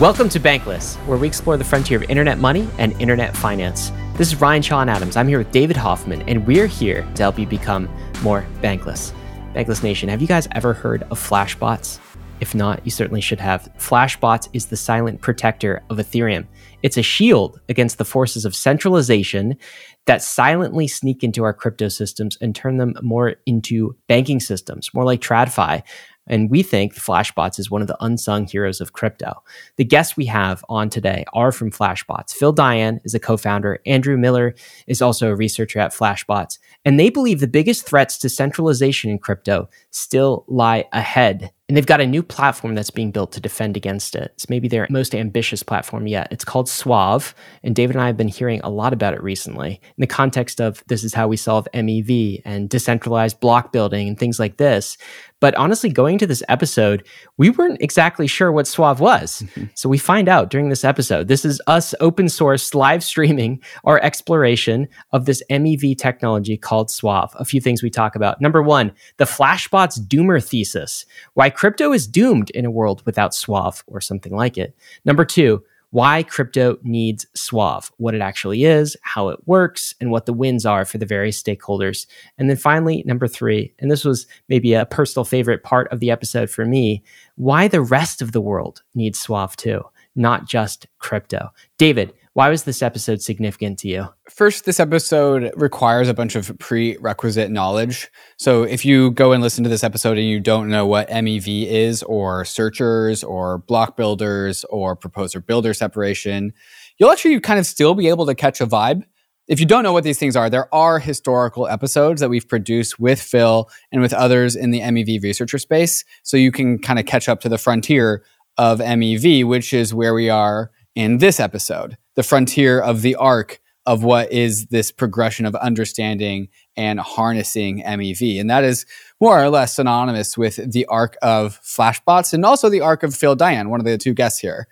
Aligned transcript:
Welcome 0.00 0.30
to 0.30 0.40
Bankless, 0.40 0.96
where 1.06 1.18
we 1.18 1.26
explore 1.26 1.58
the 1.58 1.64
frontier 1.64 1.98
of 2.02 2.08
internet 2.08 2.38
money 2.38 2.66
and 2.78 2.98
internet 3.02 3.36
finance. 3.36 3.92
This 4.14 4.28
is 4.28 4.40
Ryan 4.40 4.62
Sean 4.62 4.88
Adams. 4.88 5.14
I'm 5.14 5.28
here 5.28 5.36
with 5.36 5.50
David 5.50 5.76
Hoffman, 5.76 6.22
and 6.22 6.46
we're 6.46 6.68
here 6.68 7.06
to 7.16 7.22
help 7.22 7.38
you 7.38 7.46
become 7.46 7.86
more 8.22 8.46
bankless. 8.62 9.12
Bankless 9.54 9.82
Nation, 9.82 10.08
have 10.08 10.22
you 10.22 10.26
guys 10.26 10.48
ever 10.52 10.72
heard 10.72 11.02
of 11.10 11.20
Flashbots? 11.20 11.98
If 12.40 12.54
not, 12.54 12.80
you 12.82 12.90
certainly 12.90 13.20
should 13.20 13.40
have. 13.40 13.70
Flashbots 13.76 14.48
is 14.54 14.64
the 14.64 14.76
silent 14.78 15.20
protector 15.20 15.82
of 15.90 15.98
Ethereum. 15.98 16.46
It's 16.82 16.96
a 16.96 17.02
shield 17.02 17.60
against 17.68 17.98
the 17.98 18.06
forces 18.06 18.46
of 18.46 18.56
centralization 18.56 19.58
that 20.06 20.22
silently 20.22 20.88
sneak 20.88 21.22
into 21.22 21.44
our 21.44 21.52
crypto 21.52 21.88
systems 21.88 22.38
and 22.40 22.56
turn 22.56 22.78
them 22.78 22.94
more 23.02 23.34
into 23.44 23.94
banking 24.08 24.40
systems, 24.40 24.88
more 24.94 25.04
like 25.04 25.20
TradFi, 25.20 25.82
and 26.30 26.48
we 26.48 26.62
think 26.62 26.94
Flashbots 26.94 27.58
is 27.58 27.70
one 27.70 27.82
of 27.82 27.88
the 27.88 28.02
unsung 28.02 28.46
heroes 28.46 28.80
of 28.80 28.94
crypto. 28.94 29.42
The 29.76 29.84
guests 29.84 30.16
we 30.16 30.26
have 30.26 30.64
on 30.68 30.88
today 30.88 31.24
are 31.34 31.52
from 31.52 31.70
Flashbots. 31.70 32.32
Phil 32.32 32.54
Daian 32.54 33.00
is 33.04 33.14
a 33.14 33.20
co 33.20 33.36
founder, 33.36 33.80
Andrew 33.84 34.16
Miller 34.16 34.54
is 34.86 35.02
also 35.02 35.28
a 35.28 35.36
researcher 35.36 35.80
at 35.80 35.92
Flashbots, 35.92 36.58
and 36.84 36.98
they 36.98 37.10
believe 37.10 37.40
the 37.40 37.48
biggest 37.48 37.84
threats 37.84 38.16
to 38.18 38.28
centralization 38.28 39.10
in 39.10 39.18
crypto 39.18 39.68
still 39.90 40.44
lie 40.48 40.84
ahead. 40.92 41.50
And 41.70 41.76
they've 41.76 41.86
got 41.86 42.00
a 42.00 42.06
new 42.06 42.24
platform 42.24 42.74
that's 42.74 42.90
being 42.90 43.12
built 43.12 43.30
to 43.30 43.40
defend 43.40 43.76
against 43.76 44.16
it. 44.16 44.32
It's 44.34 44.50
maybe 44.50 44.66
their 44.66 44.88
most 44.90 45.14
ambitious 45.14 45.62
platform 45.62 46.08
yet. 46.08 46.26
It's 46.32 46.44
called 46.44 46.68
Suave. 46.68 47.32
And 47.62 47.76
David 47.76 47.94
and 47.94 48.02
I 48.02 48.08
have 48.08 48.16
been 48.16 48.26
hearing 48.26 48.60
a 48.64 48.70
lot 48.70 48.92
about 48.92 49.14
it 49.14 49.22
recently 49.22 49.74
in 49.74 50.00
the 50.00 50.08
context 50.08 50.60
of 50.60 50.82
this 50.88 51.04
is 51.04 51.14
how 51.14 51.28
we 51.28 51.36
solve 51.36 51.68
MEV 51.72 52.42
and 52.44 52.68
decentralized 52.68 53.38
block 53.38 53.70
building 53.70 54.08
and 54.08 54.18
things 54.18 54.40
like 54.40 54.56
this. 54.56 54.98
But 55.40 55.54
honestly, 55.54 55.90
going 55.90 56.18
to 56.18 56.26
this 56.26 56.42
episode, 56.48 57.06
we 57.38 57.50
weren't 57.50 57.80
exactly 57.80 58.26
sure 58.26 58.52
what 58.52 58.66
Suave 58.66 59.00
was. 59.00 59.42
Mm-hmm. 59.42 59.64
So 59.74 59.88
we 59.88 59.98
find 59.98 60.28
out 60.28 60.50
during 60.50 60.68
this 60.68 60.84
episode. 60.84 61.28
This 61.28 61.44
is 61.44 61.60
us 61.66 61.94
open 62.00 62.28
source 62.28 62.74
live 62.74 63.02
streaming 63.02 63.62
our 63.84 64.00
exploration 64.02 64.86
of 65.12 65.24
this 65.24 65.42
MEV 65.50 65.96
technology 65.96 66.56
called 66.56 66.90
Suave. 66.90 67.34
A 67.38 67.44
few 67.44 67.60
things 67.60 67.82
we 67.82 67.90
talk 67.90 68.14
about. 68.14 68.40
Number 68.40 68.62
one, 68.62 68.92
the 69.16 69.24
Flashbots 69.24 69.98
doomer 69.98 70.44
thesis. 70.46 71.06
Why 71.34 71.50
crypto 71.50 71.92
is 71.92 72.06
doomed 72.06 72.50
in 72.50 72.64
a 72.64 72.70
world 72.70 73.02
without 73.06 73.34
Suave 73.34 73.82
or 73.86 74.00
something 74.00 74.34
like 74.34 74.58
it. 74.58 74.76
Number 75.04 75.24
two, 75.24 75.62
why 75.90 76.22
crypto 76.22 76.78
needs 76.82 77.26
Suave, 77.34 77.90
what 77.96 78.14
it 78.14 78.20
actually 78.20 78.64
is, 78.64 78.96
how 79.02 79.28
it 79.28 79.40
works, 79.46 79.94
and 80.00 80.10
what 80.10 80.26
the 80.26 80.32
wins 80.32 80.64
are 80.64 80.84
for 80.84 80.98
the 80.98 81.06
various 81.06 81.42
stakeholders. 81.42 82.06
And 82.38 82.48
then 82.48 82.56
finally, 82.56 83.02
number 83.06 83.26
three, 83.26 83.74
and 83.78 83.90
this 83.90 84.04
was 84.04 84.26
maybe 84.48 84.72
a 84.72 84.86
personal 84.86 85.24
favorite 85.24 85.62
part 85.62 85.88
of 85.92 86.00
the 86.00 86.10
episode 86.10 86.48
for 86.48 86.64
me, 86.64 87.02
why 87.34 87.68
the 87.68 87.82
rest 87.82 88.22
of 88.22 88.32
the 88.32 88.40
world 88.40 88.82
needs 88.94 89.18
Suave 89.18 89.56
too, 89.56 89.82
not 90.14 90.46
just 90.46 90.86
crypto. 90.98 91.50
David, 91.76 92.12
why 92.34 92.48
was 92.48 92.62
this 92.62 92.80
episode 92.80 93.20
significant 93.20 93.78
to 93.80 93.88
you? 93.88 94.06
First, 94.28 94.64
this 94.64 94.78
episode 94.78 95.52
requires 95.56 96.08
a 96.08 96.14
bunch 96.14 96.36
of 96.36 96.56
prerequisite 96.58 97.50
knowledge. 97.50 98.08
So, 98.36 98.62
if 98.62 98.84
you 98.84 99.10
go 99.10 99.32
and 99.32 99.42
listen 99.42 99.64
to 99.64 99.70
this 99.70 99.82
episode 99.82 100.16
and 100.16 100.26
you 100.26 100.38
don't 100.38 100.68
know 100.68 100.86
what 100.86 101.08
MEV 101.08 101.66
is, 101.66 102.04
or 102.04 102.44
searchers, 102.44 103.24
or 103.24 103.58
block 103.58 103.96
builders, 103.96 104.64
or 104.70 104.94
proposer 104.94 105.40
builder 105.40 105.74
separation, 105.74 106.52
you'll 106.98 107.10
actually 107.10 107.40
kind 107.40 107.58
of 107.58 107.66
still 107.66 107.94
be 107.94 108.08
able 108.08 108.26
to 108.26 108.34
catch 108.34 108.60
a 108.60 108.66
vibe. 108.66 109.02
If 109.48 109.58
you 109.58 109.66
don't 109.66 109.82
know 109.82 109.92
what 109.92 110.04
these 110.04 110.18
things 110.18 110.36
are, 110.36 110.48
there 110.48 110.72
are 110.72 111.00
historical 111.00 111.66
episodes 111.66 112.20
that 112.20 112.28
we've 112.28 112.48
produced 112.48 113.00
with 113.00 113.20
Phil 113.20 113.68
and 113.90 114.00
with 114.00 114.12
others 114.12 114.54
in 114.54 114.70
the 114.70 114.80
MEV 114.80 115.20
researcher 115.20 115.58
space. 115.58 116.04
So, 116.22 116.36
you 116.36 116.52
can 116.52 116.78
kind 116.78 117.00
of 117.00 117.06
catch 117.06 117.28
up 117.28 117.40
to 117.40 117.48
the 117.48 117.58
frontier 117.58 118.22
of 118.56 118.78
MEV, 118.78 119.44
which 119.44 119.72
is 119.72 119.92
where 119.92 120.14
we 120.14 120.30
are 120.30 120.70
in 120.94 121.18
this 121.18 121.40
episode 121.40 121.96
the 122.16 122.22
frontier 122.22 122.80
of 122.80 123.02
the 123.02 123.16
arc 123.16 123.60
of 123.86 124.04
what 124.04 124.30
is 124.30 124.66
this 124.66 124.92
progression 124.92 125.46
of 125.46 125.54
understanding 125.56 126.48
and 126.76 127.00
harnessing 127.00 127.82
MEV. 127.82 128.40
And 128.40 128.50
that 128.50 128.62
is 128.62 128.84
more 129.20 129.42
or 129.42 129.48
less 129.48 129.76
synonymous 129.76 130.36
with 130.36 130.72
the 130.72 130.84
arc 130.86 131.16
of 131.22 131.60
Flashbots 131.62 132.32
and 132.32 132.44
also 132.44 132.68
the 132.68 132.82
arc 132.82 133.02
of 133.02 133.14
Phil 133.14 133.34
Daian, 133.34 133.70
one 133.70 133.80
of 133.80 133.86
the 133.86 133.98
two 133.98 134.12
guests 134.12 134.38
here. 134.38 134.68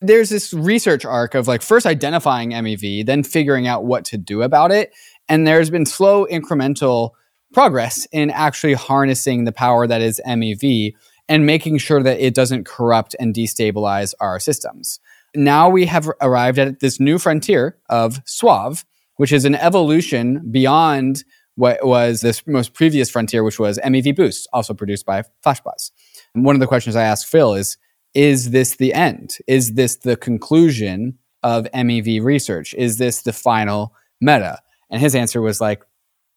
There's 0.00 0.30
this 0.30 0.52
research 0.52 1.04
arc 1.04 1.34
of 1.34 1.48
like 1.48 1.62
first 1.62 1.86
identifying 1.86 2.50
MEV, 2.50 3.06
then 3.06 3.22
figuring 3.22 3.66
out 3.66 3.84
what 3.84 4.04
to 4.06 4.18
do 4.18 4.42
about 4.42 4.72
it. 4.72 4.92
And 5.28 5.46
there's 5.46 5.70
been 5.70 5.86
slow 5.86 6.26
incremental 6.26 7.10
progress 7.52 8.06
in 8.12 8.30
actually 8.30 8.74
harnessing 8.74 9.44
the 9.44 9.52
power 9.52 9.86
that 9.86 10.00
is 10.00 10.20
MEV 10.26 10.94
and 11.28 11.46
making 11.46 11.78
sure 11.78 12.02
that 12.02 12.20
it 12.20 12.34
doesn't 12.34 12.66
corrupt 12.66 13.16
and 13.18 13.34
destabilize 13.34 14.14
our 14.20 14.38
systems 14.38 15.00
now 15.34 15.68
we 15.68 15.86
have 15.86 16.10
arrived 16.20 16.58
at 16.58 16.80
this 16.80 17.00
new 17.00 17.18
frontier 17.18 17.78
of 17.88 18.20
Suave, 18.26 18.84
which 19.16 19.32
is 19.32 19.44
an 19.44 19.54
evolution 19.54 20.50
beyond 20.50 21.24
what 21.56 21.84
was 21.84 22.22
this 22.22 22.46
most 22.46 22.72
previous 22.72 23.10
frontier, 23.10 23.44
which 23.44 23.58
was 23.58 23.78
MEV 23.80 24.16
Boost, 24.16 24.48
also 24.52 24.72
produced 24.72 25.04
by 25.04 25.22
Flashbots. 25.44 25.90
And 26.34 26.44
one 26.44 26.56
of 26.56 26.60
the 26.60 26.66
questions 26.66 26.96
I 26.96 27.02
asked 27.02 27.26
Phil 27.26 27.54
is, 27.54 27.76
is 28.14 28.50
this 28.50 28.76
the 28.76 28.94
end? 28.94 29.36
Is 29.46 29.74
this 29.74 29.96
the 29.96 30.16
conclusion 30.16 31.18
of 31.42 31.66
MEV 31.74 32.22
research? 32.22 32.74
Is 32.74 32.98
this 32.98 33.22
the 33.22 33.32
final 33.32 33.94
meta? 34.20 34.58
And 34.90 35.00
his 35.00 35.14
answer 35.14 35.40
was 35.40 35.60
like, 35.60 35.82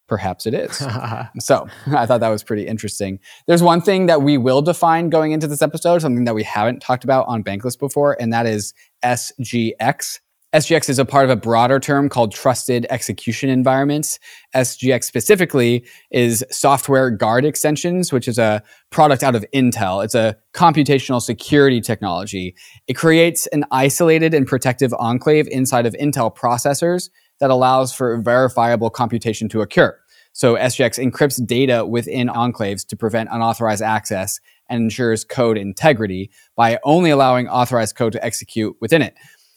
perhaps 0.06 0.46
it 0.46 0.54
is. 0.54 0.76
so 1.38 1.66
I 1.86 2.06
thought 2.06 2.20
that 2.20 2.28
was 2.28 2.42
pretty 2.42 2.66
interesting. 2.66 3.18
There's 3.46 3.62
one 3.62 3.80
thing 3.80 4.06
that 4.06 4.22
we 4.22 4.38
will 4.38 4.62
define 4.62 5.10
going 5.10 5.32
into 5.32 5.46
this 5.46 5.62
episode, 5.62 6.00
something 6.00 6.24
that 6.24 6.34
we 6.34 6.42
haven't 6.42 6.80
talked 6.80 7.04
about 7.04 7.26
on 7.28 7.42
Bankless 7.42 7.78
before, 7.78 8.16
and 8.20 8.32
that 8.32 8.46
is 8.46 8.74
SGX. 9.04 10.20
SGX 10.54 10.88
is 10.88 11.00
a 11.00 11.04
part 11.04 11.24
of 11.24 11.30
a 11.30 11.36
broader 11.36 11.80
term 11.80 12.08
called 12.08 12.32
trusted 12.32 12.86
execution 12.88 13.50
environments. 13.50 14.20
SGX 14.54 15.02
specifically 15.02 15.84
is 16.12 16.44
software 16.48 17.10
guard 17.10 17.44
extensions, 17.44 18.12
which 18.12 18.28
is 18.28 18.38
a 18.38 18.62
product 18.90 19.24
out 19.24 19.34
of 19.34 19.44
Intel. 19.52 20.04
It's 20.04 20.14
a 20.14 20.36
computational 20.52 21.20
security 21.20 21.80
technology. 21.80 22.54
It 22.86 22.94
creates 22.94 23.48
an 23.48 23.64
isolated 23.72 24.32
and 24.32 24.46
protective 24.46 24.94
enclave 24.94 25.48
inside 25.48 25.86
of 25.86 25.94
Intel 25.94 26.32
processors 26.34 27.10
that 27.40 27.50
allows 27.50 27.94
for 27.94 28.16
verifiable 28.18 28.90
computation 28.90 29.48
to 29.50 29.60
occur. 29.60 29.98
So 30.32 30.56
SGX 30.56 30.98
encrypts 30.98 31.44
data 31.46 31.86
within 31.86 32.28
enclaves 32.28 32.86
to 32.88 32.96
prevent 32.96 33.28
unauthorized 33.30 33.82
access 33.82 34.40
and 34.68 34.82
ensures 34.82 35.24
code 35.24 35.56
integrity 35.56 36.30
by 36.56 36.78
only 36.84 37.10
allowing 37.10 37.48
authorized 37.48 37.96
code 37.96 38.12
to 38.14 38.24
execute 38.24 38.76
within 38.80 39.02
it. 39.02 39.14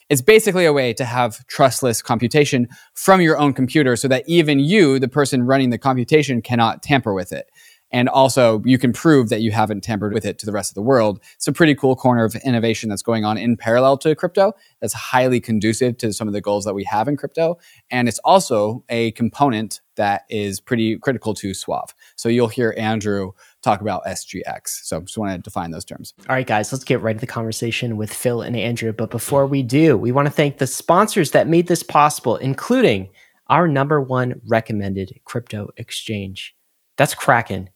It's 0.10 0.22
basically 0.22 0.66
a 0.66 0.72
way 0.72 0.94
to 0.94 1.04
have 1.04 1.46
trustless 1.48 2.02
computation 2.02 2.68
from 2.94 3.22
your 3.22 3.38
own 3.38 3.54
computer 3.54 3.96
so 3.96 4.08
that 4.08 4.24
even 4.28 4.60
you, 4.60 5.00
the 5.00 5.10
person 5.10 5.44
running 5.44 5.70
the 5.70 5.78
computation, 5.78 6.42
cannot 6.42 6.82
tamper 6.82 7.14
with 7.14 7.34
it. 7.34 7.50
And 7.92 8.09
also, 8.09 8.62
you 8.66 8.78
can 8.78 8.92
prove 8.92 9.30
that 9.30 9.42
you 9.42 9.52
haven't 9.52 9.81
tampered 9.81 10.14
with 10.14 10.25
it 10.25 10.38
to 10.40 10.46
the 10.46 10.52
rest 10.52 10.72
of 10.72 10.75
the 10.75 10.81
world. 10.81 11.22
It's 11.36 11.48
a 11.48 11.53
pretty 11.53 11.74
cool 11.74 11.96
corner 11.96 12.25
of 12.25 12.36
innovation 12.38 12.90
that's 12.90 13.02
going 13.02 13.24
on 13.24 13.38
in 13.38 13.56
parallel 13.56 13.98
to 14.00 14.14
crypto 14.16 14.53
that's 14.81 14.94
highly 14.94 15.40
conducive 15.40 15.98
to 16.00 16.12
some 16.12 16.28
of 16.28 16.34
the 16.34 16.42
goals 16.42 16.66
that 16.66 16.74
we 16.74 16.84
have 16.84 17.08
in 17.08 17.16
crypto. 17.16 17.58
And 17.90 18.08
it's 18.08 18.20
also 18.20 18.84
a 18.90 19.12
component 19.12 19.80
that 19.96 20.24
is 20.30 20.59
pretty 20.59 20.98
critical 21.00 21.34
to 21.36 21.53
Suave. 21.53 21.96
So 22.18 22.30
you'll 22.30 22.50
hear 22.50 22.74
Andrew 22.78 23.31
talk 23.62 23.81
about 23.81 24.06
SGX. 24.06 24.84
So 24.84 25.02
just 25.02 25.18
want 25.18 25.31
to 25.31 25.38
define 25.38 25.72
those 25.72 25.86
terms. 25.86 26.14
All 26.30 26.36
right, 26.36 26.46
guys, 26.46 26.72
let's 26.72 26.84
get 26.84 27.02
right 27.02 27.14
to 27.14 27.19
the 27.19 27.25
conversation 27.25 27.98
with 27.98 28.14
Phil 28.14 28.42
and 28.42 28.56
Andrew. 28.56 28.92
But 28.92 29.12
before 29.12 29.46
we 29.46 29.64
do, 29.64 29.98
we 29.98 30.12
want 30.12 30.28
to 30.28 30.31
thank 30.31 30.58
the 30.58 30.68
sponsors 30.68 31.31
that 31.31 31.48
made 31.48 31.68
this 31.68 31.84
possible, 31.84 32.36
including 32.36 33.09
our 33.48 33.68
number 33.68 34.02
one 34.02 34.42
recommended 34.46 35.19
crypto 35.24 35.69
exchange. 35.78 36.54
That's 36.98 37.16
Kraken. 37.16 37.69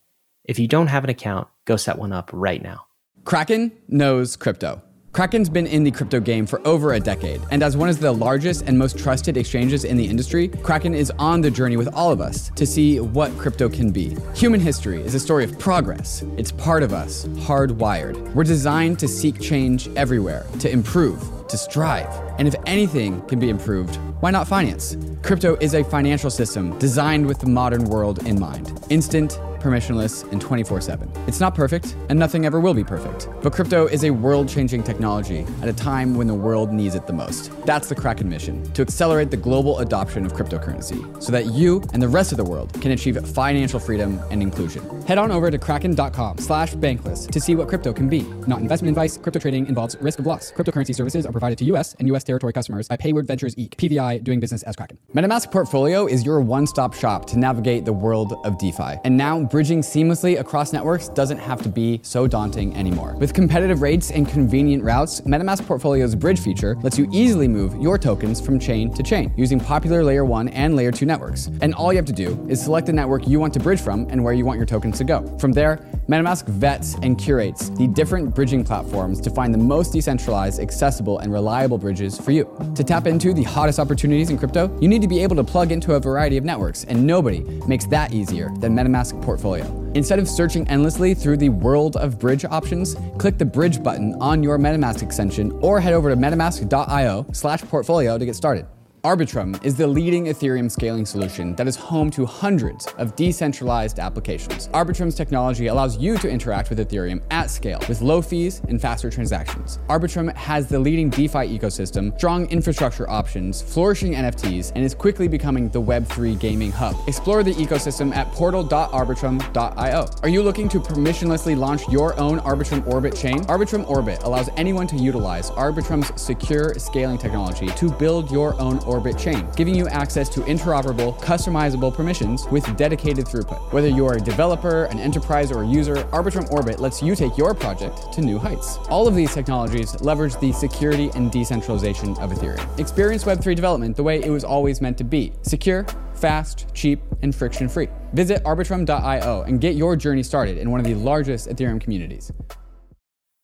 If 0.45 0.57
you 0.57 0.67
don't 0.67 0.87
have 0.87 1.03
an 1.03 1.09
account, 1.09 1.47
go 1.65 1.77
set 1.77 1.99
one 1.99 2.11
up 2.11 2.31
right 2.33 2.63
now. 2.63 2.85
Kraken 3.25 3.71
knows 3.87 4.35
crypto. 4.35 4.81
Kraken's 5.11 5.49
been 5.49 5.67
in 5.67 5.83
the 5.83 5.91
crypto 5.91 6.21
game 6.21 6.45
for 6.45 6.65
over 6.65 6.93
a 6.93 6.99
decade, 6.99 7.41
and 7.51 7.61
as 7.61 7.75
one 7.75 7.89
of 7.89 7.99
the 7.99 8.13
largest 8.13 8.63
and 8.63 8.79
most 8.79 8.97
trusted 8.97 9.35
exchanges 9.35 9.83
in 9.83 9.97
the 9.97 10.05
industry, 10.05 10.47
Kraken 10.47 10.95
is 10.95 11.11
on 11.19 11.41
the 11.41 11.51
journey 11.51 11.75
with 11.75 11.93
all 11.93 12.11
of 12.11 12.21
us 12.21 12.49
to 12.55 12.65
see 12.65 12.99
what 13.01 13.37
crypto 13.37 13.67
can 13.67 13.91
be. 13.91 14.15
Human 14.33 14.61
history 14.61 15.01
is 15.01 15.13
a 15.13 15.19
story 15.19 15.43
of 15.43 15.59
progress. 15.59 16.23
It's 16.37 16.53
part 16.53 16.81
of 16.81 16.93
us, 16.93 17.25
hardwired. 17.45 18.33
We're 18.33 18.45
designed 18.45 18.99
to 18.99 19.07
seek 19.07 19.39
change 19.41 19.89
everywhere, 19.97 20.45
to 20.59 20.71
improve, 20.71 21.21
to 21.51 21.57
strive. 21.57 22.09
And 22.39 22.47
if 22.47 22.55
anything 22.65 23.21
can 23.27 23.39
be 23.39 23.49
improved, 23.49 23.95
why 24.21 24.31
not 24.31 24.47
finance? 24.47 24.97
Crypto 25.21 25.55
is 25.57 25.75
a 25.75 25.83
financial 25.83 26.29
system 26.29 26.77
designed 26.79 27.25
with 27.25 27.39
the 27.39 27.47
modern 27.47 27.85
world 27.85 28.25
in 28.27 28.39
mind. 28.39 28.83
Instant, 28.89 29.39
permissionless, 29.61 30.29
and 30.31 30.41
24 30.41 30.81
7. 30.81 31.11
It's 31.27 31.39
not 31.39 31.55
perfect, 31.55 31.95
and 32.09 32.17
nothing 32.17 32.45
ever 32.45 32.59
will 32.59 32.73
be 32.73 32.83
perfect. 32.83 33.29
But 33.41 33.53
crypto 33.53 33.85
is 33.85 34.03
a 34.03 34.09
world 34.09 34.49
changing 34.49 34.83
technology 34.83 35.45
at 35.61 35.69
a 35.69 35.73
time 35.73 36.15
when 36.15 36.27
the 36.27 36.33
world 36.33 36.73
needs 36.73 36.95
it 36.95 37.07
the 37.07 37.13
most. 37.13 37.51
That's 37.65 37.87
the 37.87 37.95
Kraken 37.95 38.27
mission 38.27 38.63
to 38.73 38.81
accelerate 38.81 39.31
the 39.31 39.37
global 39.37 39.79
adoption 39.79 40.25
of 40.25 40.33
cryptocurrency 40.33 41.21
so 41.21 41.31
that 41.31 41.47
you 41.47 41.83
and 41.93 42.01
the 42.01 42.07
rest 42.07 42.31
of 42.31 42.37
the 42.37 42.43
world 42.43 42.73
can 42.81 42.91
achieve 42.91 43.23
financial 43.29 43.79
freedom 43.79 44.19
and 44.31 44.41
inclusion. 44.41 44.83
Head 45.03 45.17
on 45.17 45.31
over 45.31 45.51
to 45.51 45.57
kraken.com 45.57 46.39
slash 46.39 46.73
bankless 46.75 47.29
to 47.29 47.39
see 47.39 47.55
what 47.55 47.67
crypto 47.67 47.93
can 47.93 48.09
be. 48.09 48.21
Not 48.47 48.61
investment 48.61 48.89
advice, 48.89 49.17
crypto 49.17 49.39
trading 49.39 49.67
involves 49.67 49.95
risk 50.01 50.19
of 50.19 50.25
loss. 50.25 50.51
Cryptocurrency 50.51 50.95
services 50.95 51.25
are 51.25 51.31
provided 51.41 51.57
to 51.57 51.65
US 51.73 51.95
and 51.97 52.07
US 52.09 52.23
territory 52.23 52.53
customers 52.53 52.87
by 52.87 52.95
Payward 52.95 53.25
Ventures 53.25 53.55
Inc., 53.55 53.75
PVI, 53.75 54.23
doing 54.23 54.39
business 54.39 54.61
as 54.61 54.75
Kraken. 54.75 54.99
MetaMask 55.15 55.51
Portfolio 55.51 56.05
is 56.05 56.23
your 56.23 56.39
one 56.39 56.67
stop 56.67 56.93
shop 56.93 57.25
to 57.25 57.39
navigate 57.39 57.83
the 57.83 57.91
world 57.91 58.33
of 58.45 58.59
DeFi. 58.59 58.99
And 59.03 59.17
now 59.17 59.41
bridging 59.41 59.81
seamlessly 59.81 60.39
across 60.39 60.71
networks 60.71 61.09
doesn't 61.09 61.39
have 61.39 61.63
to 61.63 61.69
be 61.69 61.99
so 62.03 62.27
daunting 62.27 62.75
anymore. 62.75 63.15
With 63.17 63.33
competitive 63.33 63.81
rates 63.81 64.11
and 64.11 64.29
convenient 64.29 64.83
routes, 64.83 65.21
MetaMask 65.21 65.65
Portfolio's 65.65 66.13
bridge 66.13 66.39
feature 66.39 66.75
lets 66.83 66.99
you 66.99 67.09
easily 67.11 67.47
move 67.47 67.75
your 67.81 67.97
tokens 67.97 68.39
from 68.39 68.59
chain 68.59 68.93
to 68.93 69.01
chain 69.01 69.33
using 69.35 69.59
popular 69.59 70.03
layer 70.03 70.23
1 70.23 70.49
and 70.49 70.75
layer 70.75 70.91
2 70.91 71.07
networks. 71.07 71.47
And 71.61 71.73
all 71.73 71.91
you 71.91 71.97
have 71.97 72.05
to 72.05 72.13
do 72.13 72.45
is 72.47 72.61
select 72.61 72.85
the 72.85 72.93
network 72.93 73.27
you 73.27 73.39
want 73.39 73.51
to 73.55 73.59
bridge 73.59 73.81
from 73.81 74.05
and 74.11 74.23
where 74.23 74.33
you 74.33 74.45
want 74.45 74.57
your 74.57 74.67
tokens 74.67 74.99
to 74.99 75.03
go. 75.03 75.25
From 75.39 75.53
there, 75.53 75.77
MetaMask 76.07 76.45
vets 76.45 76.95
and 77.01 77.17
curates 77.17 77.69
the 77.69 77.87
different 77.87 78.35
bridging 78.35 78.63
platforms 78.63 79.19
to 79.21 79.31
find 79.31 79.51
the 79.51 79.57
most 79.57 79.93
decentralized, 79.93 80.59
accessible, 80.59 81.17
and 81.19 81.30
reliable 81.31 81.77
bridges 81.77 82.19
for 82.19 82.31
you. 82.31 82.49
To 82.75 82.83
tap 82.83 83.07
into 83.07 83.33
the 83.33 83.43
hottest 83.43 83.79
opportunities 83.79 84.29
in 84.29 84.37
crypto, 84.37 84.75
you 84.79 84.87
need 84.87 85.01
to 85.01 85.07
be 85.07 85.19
able 85.19 85.35
to 85.35 85.43
plug 85.43 85.71
into 85.71 85.93
a 85.93 85.99
variety 85.99 86.37
of 86.37 86.43
networks, 86.43 86.83
and 86.85 87.05
nobody 87.05 87.41
makes 87.67 87.85
that 87.87 88.13
easier 88.13 88.49
than 88.59 88.75
MetaMask 88.75 89.21
Portfolio. 89.21 89.65
Instead 89.95 90.19
of 90.19 90.27
searching 90.27 90.67
endlessly 90.67 91.13
through 91.13 91.37
the 91.37 91.49
world 91.49 91.97
of 91.97 92.19
bridge 92.19 92.45
options, 92.45 92.95
click 93.17 93.37
the 93.37 93.45
bridge 93.45 93.83
button 93.83 94.15
on 94.21 94.41
your 94.43 94.57
MetaMask 94.57 95.01
extension 95.03 95.51
or 95.61 95.79
head 95.79 95.93
over 95.93 96.09
to 96.09 96.15
metamask.io 96.15 97.25
slash 97.31 97.61
portfolio 97.61 98.17
to 98.17 98.25
get 98.25 98.35
started. 98.35 98.65
Arbitrum 99.03 99.59
is 99.65 99.75
the 99.75 99.87
leading 99.87 100.25
Ethereum 100.25 100.69
scaling 100.69 101.07
solution 101.07 101.55
that 101.55 101.67
is 101.67 101.75
home 101.75 102.11
to 102.11 102.23
hundreds 102.23 102.85
of 102.99 103.15
decentralized 103.15 103.97
applications. 103.97 104.67
Arbitrum's 104.75 105.15
technology 105.15 105.67
allows 105.67 105.97
you 105.97 106.19
to 106.19 106.29
interact 106.29 106.69
with 106.69 106.77
Ethereum 106.77 107.19
at 107.31 107.49
scale 107.49 107.79
with 107.89 108.01
low 108.01 108.21
fees 108.21 108.61
and 108.67 108.79
faster 108.79 109.09
transactions. 109.09 109.79
Arbitrum 109.89 110.31
has 110.35 110.67
the 110.67 110.77
leading 110.77 111.09
DeFi 111.09 111.57
ecosystem, 111.57 112.15
strong 112.15 112.45
infrastructure 112.51 113.09
options, 113.09 113.63
flourishing 113.63 114.13
NFTs, 114.13 114.71
and 114.75 114.85
is 114.85 114.93
quickly 114.93 115.27
becoming 115.27 115.69
the 115.69 115.81
Web3 115.81 116.39
gaming 116.39 116.71
hub. 116.71 116.95
Explore 117.07 117.41
the 117.41 117.53
ecosystem 117.53 118.15
at 118.15 118.27
portal.arbitrum.io. 118.33 120.05
Are 120.21 120.29
you 120.29 120.43
looking 120.43 120.69
to 120.69 120.79
permissionlessly 120.79 121.57
launch 121.57 121.89
your 121.89 122.15
own 122.19 122.39
Arbitrum 122.41 122.85
Orbit 122.85 123.15
chain? 123.15 123.39
Arbitrum 123.45 123.89
Orbit 123.89 124.21
allows 124.25 124.51
anyone 124.57 124.85
to 124.85 124.95
utilize 124.95 125.49
Arbitrum's 125.49 126.21
secure 126.21 126.75
scaling 126.75 127.17
technology 127.17 127.65
to 127.65 127.89
build 127.89 128.29
your 128.29 128.53
own 128.61 128.77
Orbit 128.91 129.17
chain, 129.17 129.47
giving 129.55 129.73
you 129.73 129.87
access 129.87 130.27
to 130.29 130.41
interoperable, 130.41 131.17
customizable 131.19 131.93
permissions 131.93 132.45
with 132.47 132.65
dedicated 132.75 133.25
throughput. 133.25 133.71
Whether 133.71 133.87
you 133.87 134.05
are 134.05 134.15
a 134.15 134.19
developer, 134.19 134.85
an 134.85 134.99
enterprise, 134.99 135.51
or 135.51 135.63
a 135.63 135.67
user, 135.67 135.95
Arbitrum 136.11 136.51
Orbit 136.51 136.79
lets 136.79 137.01
you 137.01 137.15
take 137.15 137.37
your 137.37 137.53
project 137.53 138.11
to 138.13 138.21
new 138.21 138.37
heights. 138.37 138.77
All 138.89 139.07
of 139.07 139.15
these 139.15 139.33
technologies 139.33 139.99
leverage 140.01 140.37
the 140.39 140.51
security 140.51 141.09
and 141.15 141.31
decentralization 141.31 142.17
of 142.17 142.31
Ethereum. 142.31 142.79
Experience 142.79 143.23
Web3 143.23 143.55
development 143.55 143.95
the 143.95 144.03
way 144.03 144.21
it 144.21 144.29
was 144.29 144.43
always 144.43 144.81
meant 144.81 144.97
to 144.97 145.05
be 145.05 145.31
secure, 145.41 145.85
fast, 146.13 146.67
cheap, 146.73 147.01
and 147.21 147.33
friction 147.33 147.69
free. 147.69 147.87
Visit 148.13 148.43
arbitrum.io 148.43 149.43
and 149.43 149.61
get 149.61 149.75
your 149.75 149.95
journey 149.95 150.23
started 150.23 150.57
in 150.57 150.69
one 150.69 150.81
of 150.81 150.85
the 150.85 150.95
largest 150.95 151.47
Ethereum 151.47 151.79
communities. 151.79 152.31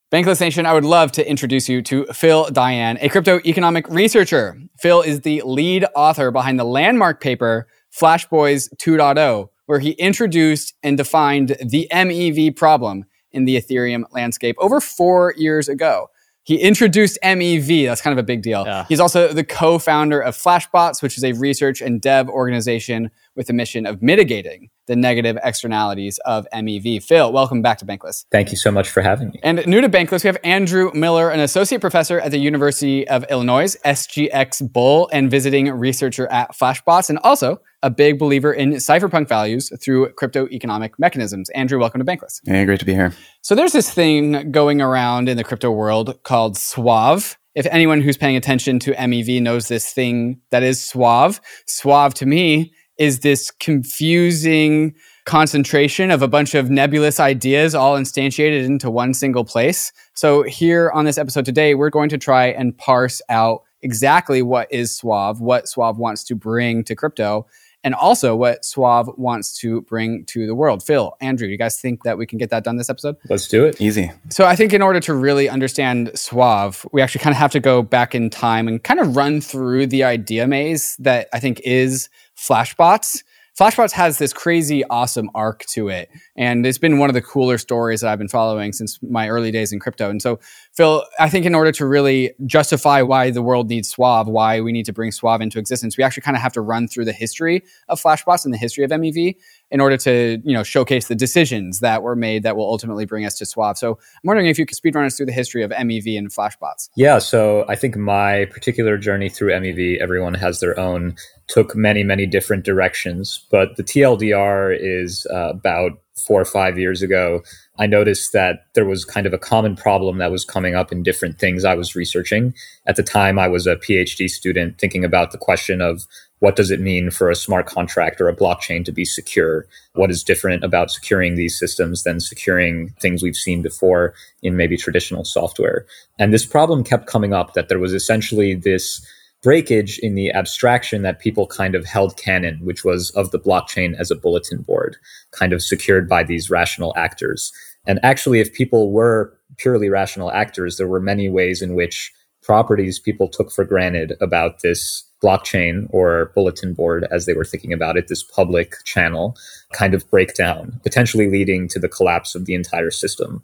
Bankless 0.09 0.39
Nation, 0.39 0.65
I 0.65 0.71
would 0.71 0.85
love 0.85 1.11
to 1.13 1.29
introduce 1.29 1.67
you 1.67 1.81
to 1.81 2.05
Phil 2.13 2.45
Daian, 2.45 2.97
a 3.01 3.09
crypto 3.09 3.41
economic 3.45 3.89
researcher. 3.89 4.57
Phil 4.79 5.01
is 5.01 5.21
the 5.21 5.41
lead 5.43 5.85
author 5.95 6.31
behind 6.31 6.57
the 6.57 6.63
landmark 6.63 7.19
paper 7.19 7.67
Flashboys 7.93 8.69
2.0, 8.77 9.49
where 9.65 9.79
he 9.79 9.91
introduced 9.91 10.75
and 10.81 10.95
defined 10.95 11.57
the 11.59 11.89
MEV 11.91 12.55
problem 12.55 13.03
in 13.33 13.43
the 13.43 13.57
Ethereum 13.57 14.03
landscape 14.11 14.55
over 14.59 14.79
four 14.79 15.33
years 15.35 15.67
ago. 15.67 16.07
He 16.43 16.55
introduced 16.55 17.19
MEV. 17.21 17.85
That's 17.87 17.99
kind 17.99 18.17
of 18.17 18.23
a 18.23 18.25
big 18.25 18.41
deal. 18.41 18.63
Yeah. 18.65 18.85
He's 18.87 19.01
also 19.01 19.33
the 19.33 19.43
co-founder 19.43 20.21
of 20.21 20.37
Flashbots, 20.37 21.03
which 21.03 21.17
is 21.17 21.25
a 21.25 21.33
research 21.33 21.81
and 21.81 21.99
dev 21.99 22.29
organization 22.29 23.11
with 23.35 23.47
the 23.47 23.53
mission 23.53 23.85
of 23.85 24.01
mitigating 24.01 24.69
the 24.87 24.95
negative 24.95 25.37
externalities 25.43 26.19
of 26.25 26.47
MEV. 26.53 27.03
Phil, 27.03 27.31
welcome 27.31 27.61
back 27.61 27.77
to 27.79 27.85
Bankless. 27.85 28.25
Thank 28.31 28.51
you 28.51 28.57
so 28.57 28.71
much 28.71 28.89
for 28.89 29.01
having 29.01 29.29
me. 29.29 29.39
And 29.43 29.65
new 29.67 29.81
to 29.81 29.89
Bankless, 29.89 30.23
we 30.23 30.27
have 30.27 30.37
Andrew 30.43 30.91
Miller, 30.93 31.29
an 31.29 31.39
associate 31.39 31.81
professor 31.81 32.19
at 32.19 32.31
the 32.31 32.39
University 32.39 33.07
of 33.07 33.25
Illinois, 33.29 33.75
SGX 33.85 34.71
Bull, 34.71 35.09
and 35.11 35.29
visiting 35.29 35.69
researcher 35.69 36.27
at 36.27 36.55
Flashbots, 36.55 37.09
and 37.09 37.19
also 37.19 37.59
a 37.83 37.89
big 37.89 38.17
believer 38.17 38.51
in 38.51 38.71
cypherpunk 38.71 39.27
values 39.27 39.71
through 39.81 40.11
crypto 40.13 40.47
economic 40.47 40.97
mechanisms. 40.97 41.49
Andrew, 41.51 41.79
welcome 41.79 41.99
to 41.99 42.05
Bankless. 42.05 42.39
Hey, 42.45 42.65
great 42.65 42.79
to 42.79 42.85
be 42.85 42.93
here. 42.93 43.13
So 43.41 43.55
there's 43.55 43.73
this 43.73 43.89
thing 43.89 44.51
going 44.51 44.81
around 44.81 45.29
in 45.29 45.37
the 45.37 45.43
crypto 45.43 45.69
world 45.69 46.23
called 46.23 46.57
Suave. 46.57 47.37
If 47.55 47.65
anyone 47.67 48.01
who's 48.01 48.17
paying 48.17 48.35
attention 48.35 48.79
to 48.79 48.93
MEV 48.93 49.41
knows 49.41 49.67
this 49.67 49.91
thing 49.91 50.41
that 50.51 50.63
is 50.63 50.83
Suave, 50.83 51.41
Suave 51.65 52.13
to 52.15 52.25
me 52.25 52.71
is 52.97 53.19
this 53.19 53.51
confusing 53.51 54.93
concentration 55.25 56.09
of 56.09 56.21
a 56.21 56.27
bunch 56.27 56.55
of 56.55 56.69
nebulous 56.69 57.19
ideas 57.19 57.75
all 57.75 57.97
instantiated 57.97 58.63
into 58.63 58.89
one 58.89 59.13
single 59.13 59.43
place. 59.43 59.91
So 60.13 60.43
here 60.43 60.89
on 60.91 61.03
this 61.03 61.17
episode 61.17 61.43
today, 61.45 61.75
we're 61.75 61.89
going 61.89 62.09
to 62.09 62.17
try 62.17 62.47
and 62.47 62.75
parse 62.77 63.21
out 63.27 63.63
exactly 63.81 64.41
what 64.41 64.71
is 64.71 64.95
Suave, 64.95 65.41
what 65.41 65.67
Suave 65.67 65.97
wants 65.97 66.23
to 66.25 66.35
bring 66.35 66.83
to 66.85 66.95
crypto, 66.95 67.45
and 67.83 67.93
also 67.93 68.35
what 68.35 68.65
Suave 68.65 69.09
wants 69.17 69.57
to 69.59 69.81
bring 69.81 70.25
to 70.25 70.47
the 70.47 70.55
world. 70.55 70.81
Phil, 70.81 71.13
Andrew, 71.21 71.47
you 71.47 71.57
guys 71.57 71.79
think 71.79 72.03
that 72.03 72.17
we 72.17 72.25
can 72.25 72.37
get 72.37 72.49
that 72.49 72.63
done 72.63 72.77
this 72.77 72.89
episode? 72.89 73.17
Let's 73.29 73.47
do 73.47 73.65
it. 73.65 73.79
Easy. 73.79 74.11
So 74.29 74.45
I 74.45 74.55
think 74.55 74.73
in 74.73 74.81
order 74.81 74.99
to 75.01 75.13
really 75.13 75.47
understand 75.47 76.11
Suave, 76.15 76.85
we 76.91 77.01
actually 77.01 77.21
kind 77.21 77.33
of 77.33 77.37
have 77.37 77.51
to 77.51 77.59
go 77.59 77.81
back 77.81 78.15
in 78.15 78.29
time 78.29 78.67
and 78.67 78.81
kind 78.81 78.99
of 78.99 79.15
run 79.15 79.41
through 79.41 79.87
the 79.87 80.03
idea 80.03 80.47
maze 80.47 80.95
that 80.99 81.27
I 81.33 81.39
think 81.39 81.59
is 81.65 82.09
Flashbots. 82.37 83.23
Flashbots 83.57 83.91
has 83.91 84.19
this 84.19 84.33
crazy, 84.33 84.83
awesome 84.85 85.31
arc 85.33 85.65
to 85.65 85.89
it. 85.89 86.11
And 86.35 86.63
it's 86.63 86.77
been 86.77 86.99
one 86.99 87.09
of 87.09 87.15
the 87.15 87.23
cooler 87.23 87.57
stories 87.57 88.01
that 88.01 88.11
I've 88.11 88.19
been 88.19 88.27
following 88.27 88.71
since 88.71 88.99
my 89.01 89.29
early 89.29 89.49
days 89.49 89.73
in 89.73 89.79
crypto. 89.79 90.11
And 90.11 90.21
so, 90.21 90.39
Phil, 90.73 91.03
I 91.19 91.27
think 91.27 91.43
in 91.43 91.55
order 91.55 91.71
to 91.71 91.87
really 91.87 92.33
justify 92.45 93.01
why 93.01 93.31
the 93.31 93.41
world 93.41 93.67
needs 93.67 93.89
Suave, 93.89 94.27
why 94.27 94.61
we 94.61 94.71
need 94.71 94.85
to 94.85 94.93
bring 94.93 95.11
Suave 95.11 95.41
into 95.41 95.57
existence, 95.57 95.97
we 95.97 96.03
actually 96.03 96.21
kind 96.21 96.37
of 96.37 96.43
have 96.43 96.53
to 96.53 96.61
run 96.61 96.87
through 96.87 97.05
the 97.05 97.13
history 97.13 97.63
of 97.89 97.99
Flashbots 97.99 98.45
and 98.45 98.53
the 98.53 98.59
history 98.59 98.83
of 98.83 98.91
MEV 98.91 99.35
in 99.71 99.81
order 99.81 99.97
to, 99.97 100.39
you 100.45 100.53
know, 100.53 100.61
showcase 100.61 101.07
the 101.07 101.15
decisions 101.15 101.79
that 101.79 102.03
were 102.03 102.15
made 102.15 102.43
that 102.43 102.55
will 102.55 102.67
ultimately 102.67 103.05
bring 103.05 103.25
us 103.25 103.39
to 103.39 103.45
Suave. 103.47 103.79
So 103.79 103.93
I'm 103.93 104.21
wondering 104.23 104.49
if 104.49 104.59
you 104.59 104.67
could 104.67 104.77
speedrun 104.77 105.07
us 105.07 105.17
through 105.17 105.25
the 105.25 105.31
history 105.31 105.63
of 105.63 105.71
MEV 105.71 106.15
and 106.15 106.29
Flashbots. 106.29 106.89
Yeah. 106.95 107.17
So 107.17 107.65
I 107.67 107.75
think 107.75 107.97
my 107.97 108.45
particular 108.45 108.99
journey 108.99 109.29
through 109.29 109.49
MEV, 109.53 109.97
everyone 109.97 110.35
has 110.35 110.59
their 110.59 110.79
own 110.79 111.15
took 111.47 111.75
many, 111.75 112.03
many 112.03 112.25
different 112.25 112.65
directions. 112.65 113.45
But 113.49 113.77
the 113.77 113.83
TLDR 113.83 114.77
is 114.79 115.25
uh, 115.31 115.49
about 115.51 115.93
four 116.17 116.41
or 116.41 116.45
five 116.45 116.77
years 116.77 117.01
ago. 117.01 117.43
I 117.77 117.85
noticed 117.85 118.33
that 118.33 118.65
there 118.73 118.85
was 118.85 119.05
kind 119.05 119.27
of 119.27 119.33
a 119.33 119.37
common 119.37 119.75
problem 119.75 120.17
that 120.17 120.31
was 120.31 120.43
coming 120.43 120.75
up 120.75 120.91
in 120.91 121.03
different 121.03 121.37
things 121.39 121.63
I 121.63 121.75
was 121.75 121.95
researching. 121.95 122.53
At 122.87 122.95
the 122.95 123.03
time, 123.03 123.37
I 123.37 123.47
was 123.47 123.67
a 123.67 123.75
PhD 123.75 124.27
student 124.27 124.79
thinking 124.79 125.05
about 125.05 125.31
the 125.31 125.37
question 125.37 125.79
of 125.79 126.05
what 126.39 126.55
does 126.55 126.69
it 126.69 126.79
mean 126.79 127.09
for 127.09 127.29
a 127.29 127.35
smart 127.35 127.65
contract 127.65 128.21
or 128.21 128.27
a 128.27 128.35
blockchain 128.35 128.85
to 128.85 128.91
be 128.91 129.05
secure? 129.05 129.65
What 129.93 130.11
is 130.11 130.23
different 130.23 130.63
about 130.63 130.91
securing 130.91 131.35
these 131.35 131.57
systems 131.57 132.03
than 132.03 132.19
securing 132.19 132.89
things 133.01 133.23
we've 133.23 133.35
seen 133.35 133.61
before 133.61 134.13
in 134.43 134.55
maybe 134.55 134.77
traditional 134.77 135.25
software? 135.25 135.85
And 136.19 136.33
this 136.33 136.45
problem 136.45 136.83
kept 136.83 137.07
coming 137.07 137.33
up 137.33 137.53
that 137.53 137.69
there 137.69 137.79
was 137.79 137.93
essentially 137.93 138.53
this 138.53 139.05
breakage 139.43 139.99
in 139.99 140.15
the 140.15 140.31
abstraction 140.31 141.03
that 141.03 141.19
people 141.19 141.47
kind 141.47 141.75
of 141.75 141.85
held 141.85 142.17
canon, 142.17 142.59
which 142.63 142.83
was 142.83 143.11
of 143.11 143.31
the 143.31 143.39
blockchain 143.39 143.95
as 143.97 144.11
a 144.11 144.15
bulletin 144.15 144.61
board, 144.61 144.97
kind 145.31 145.53
of 145.53 145.61
secured 145.61 146.09
by 146.09 146.23
these 146.23 146.49
rational 146.49 146.93
actors. 146.97 147.51
And 147.85 147.99
actually, 148.03 148.39
if 148.39 148.53
people 148.53 148.91
were 148.91 149.37
purely 149.57 149.89
rational 149.89 150.31
actors, 150.31 150.77
there 150.77 150.87
were 150.87 150.99
many 150.99 151.29
ways 151.29 151.61
in 151.61 151.75
which 151.75 152.11
properties 152.41 152.99
people 152.99 153.27
took 153.27 153.51
for 153.51 153.65
granted 153.65 154.13
about 154.21 154.61
this 154.61 155.03
blockchain 155.21 155.87
or 155.89 156.31
bulletin 156.35 156.73
board 156.73 157.07
as 157.11 157.25
they 157.25 157.33
were 157.33 157.45
thinking 157.45 157.73
about 157.73 157.97
it, 157.97 158.07
this 158.07 158.23
public 158.23 158.75
channel 158.85 159.35
kind 159.73 159.93
of 159.93 160.09
break 160.09 160.35
down, 160.35 160.79
potentially 160.83 161.29
leading 161.29 161.67
to 161.67 161.79
the 161.79 161.89
collapse 161.89 162.35
of 162.35 162.45
the 162.45 162.53
entire 162.53 162.91
system. 162.91 163.43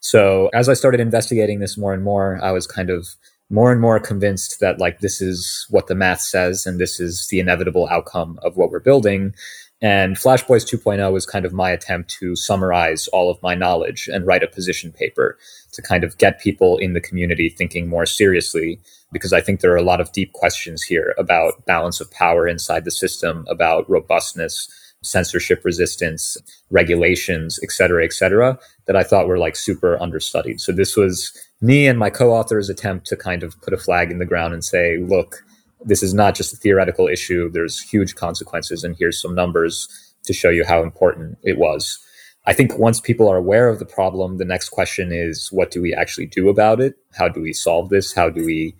So 0.00 0.50
as 0.52 0.68
I 0.68 0.74
started 0.74 1.00
investigating 1.00 1.60
this 1.60 1.78
more 1.78 1.94
and 1.94 2.02
more, 2.02 2.40
I 2.42 2.50
was 2.50 2.66
kind 2.66 2.90
of 2.90 3.14
more 3.50 3.72
and 3.72 3.80
more 3.80 4.00
convinced 4.00 4.60
that 4.60 4.78
like 4.78 5.00
this 5.00 5.20
is 5.20 5.66
what 5.70 5.86
the 5.86 5.94
math 5.94 6.20
says 6.22 6.66
and 6.66 6.80
this 6.80 7.00
is 7.00 7.28
the 7.30 7.40
inevitable 7.40 7.88
outcome 7.90 8.38
of 8.42 8.56
what 8.56 8.70
we're 8.70 8.80
building 8.80 9.34
And 9.82 10.16
Flash 10.16 10.44
Boys 10.44 10.64
2.0 10.64 11.12
was 11.12 11.26
kind 11.26 11.44
of 11.44 11.52
my 11.52 11.70
attempt 11.70 12.10
to 12.20 12.36
summarize 12.36 13.08
all 13.08 13.30
of 13.30 13.42
my 13.42 13.54
knowledge 13.54 14.08
and 14.08 14.26
write 14.26 14.44
a 14.44 14.48
position 14.48 14.92
paper 14.92 15.38
to 15.72 15.82
kind 15.82 16.04
of 16.04 16.18
get 16.18 16.40
people 16.40 16.78
in 16.78 16.94
the 16.94 17.00
community 17.00 17.48
thinking 17.48 17.88
more 17.88 18.06
seriously. 18.06 18.80
Because 19.12 19.32
I 19.32 19.40
think 19.40 19.60
there 19.60 19.72
are 19.72 19.76
a 19.76 19.82
lot 19.82 20.00
of 20.00 20.12
deep 20.12 20.32
questions 20.34 20.82
here 20.82 21.14
about 21.18 21.66
balance 21.66 22.00
of 22.00 22.10
power 22.12 22.48
inside 22.48 22.84
the 22.84 22.92
system, 22.92 23.44
about 23.48 23.90
robustness, 23.90 24.68
censorship 25.02 25.64
resistance, 25.64 26.36
regulations, 26.70 27.58
et 27.62 27.72
cetera, 27.72 28.04
et 28.04 28.12
cetera, 28.12 28.58
that 28.86 28.96
I 28.96 29.02
thought 29.02 29.28
were 29.28 29.38
like 29.38 29.56
super 29.56 30.00
understudied. 30.00 30.60
So 30.60 30.72
this 30.72 30.96
was 30.96 31.32
me 31.62 31.86
and 31.86 31.98
my 31.98 32.10
co-author's 32.10 32.68
attempt 32.68 33.06
to 33.06 33.16
kind 33.16 33.42
of 33.42 33.58
put 33.62 33.72
a 33.72 33.78
flag 33.78 34.10
in 34.10 34.18
the 34.18 34.26
ground 34.26 34.52
and 34.52 34.64
say, 34.64 34.98
look, 34.98 35.44
this 35.84 36.02
is 36.02 36.12
not 36.12 36.34
just 36.34 36.52
a 36.52 36.56
theoretical 36.56 37.06
issue. 37.08 37.50
There's 37.50 37.80
huge 37.80 38.16
consequences, 38.16 38.84
and 38.84 38.96
here's 38.98 39.20
some 39.20 39.34
numbers 39.34 39.88
to 40.24 40.32
show 40.32 40.50
you 40.50 40.64
how 40.64 40.82
important 40.82 41.38
it 41.42 41.58
was. 41.58 41.98
I 42.46 42.52
think 42.52 42.76
once 42.76 43.00
people 43.00 43.28
are 43.28 43.36
aware 43.36 43.68
of 43.68 43.78
the 43.78 43.86
problem, 43.86 44.38
the 44.38 44.44
next 44.44 44.70
question 44.70 45.12
is 45.12 45.50
what 45.52 45.70
do 45.70 45.80
we 45.80 45.94
actually 45.94 46.26
do 46.26 46.48
about 46.48 46.80
it? 46.80 46.96
How 47.16 47.28
do 47.28 47.40
we 47.40 47.52
solve 47.52 47.88
this? 47.88 48.12
How 48.12 48.28
do 48.28 48.44
we 48.44 48.74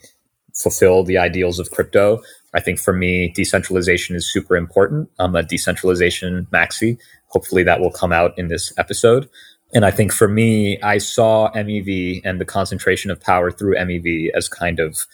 fulfill 0.52 1.04
the 1.04 1.18
ideals 1.18 1.60
of 1.60 1.70
crypto? 1.70 2.20
I 2.54 2.60
think 2.60 2.80
for 2.80 2.92
me, 2.92 3.28
decentralization 3.28 4.16
is 4.16 4.30
super 4.30 4.56
important. 4.56 5.08
I'm 5.20 5.36
a 5.36 5.44
decentralization 5.44 6.46
maxi. 6.52 6.98
Hopefully 7.28 7.62
that 7.62 7.80
will 7.80 7.92
come 7.92 8.12
out 8.12 8.36
in 8.36 8.48
this 8.48 8.72
episode. 8.76 9.28
And 9.72 9.84
I 9.84 9.90
think 9.90 10.12
for 10.12 10.28
me, 10.28 10.80
I 10.82 10.98
saw 10.98 11.50
MEV 11.52 12.20
and 12.24 12.40
the 12.40 12.44
concentration 12.44 13.10
of 13.10 13.20
power 13.20 13.50
through 13.50 13.76
MEV 13.76 14.30
as 14.34 14.48
kind 14.48 14.78
of 14.78 15.06